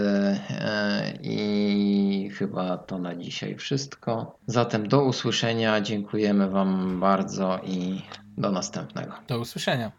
i 1.23 2.31
chyba 2.39 2.79
to 2.79 2.99
na 2.99 3.15
dzisiaj 3.17 3.57
wszystko. 3.57 4.39
Zatem 4.47 4.89
do 4.89 5.05
usłyszenia, 5.05 5.81
dziękujemy 5.81 6.51
Wam 6.51 7.01
bardzo 7.01 7.59
i 7.65 8.03
do 8.39 8.51
następnego. 8.53 9.13
Do 9.29 9.39
usłyszenia. 9.39 9.93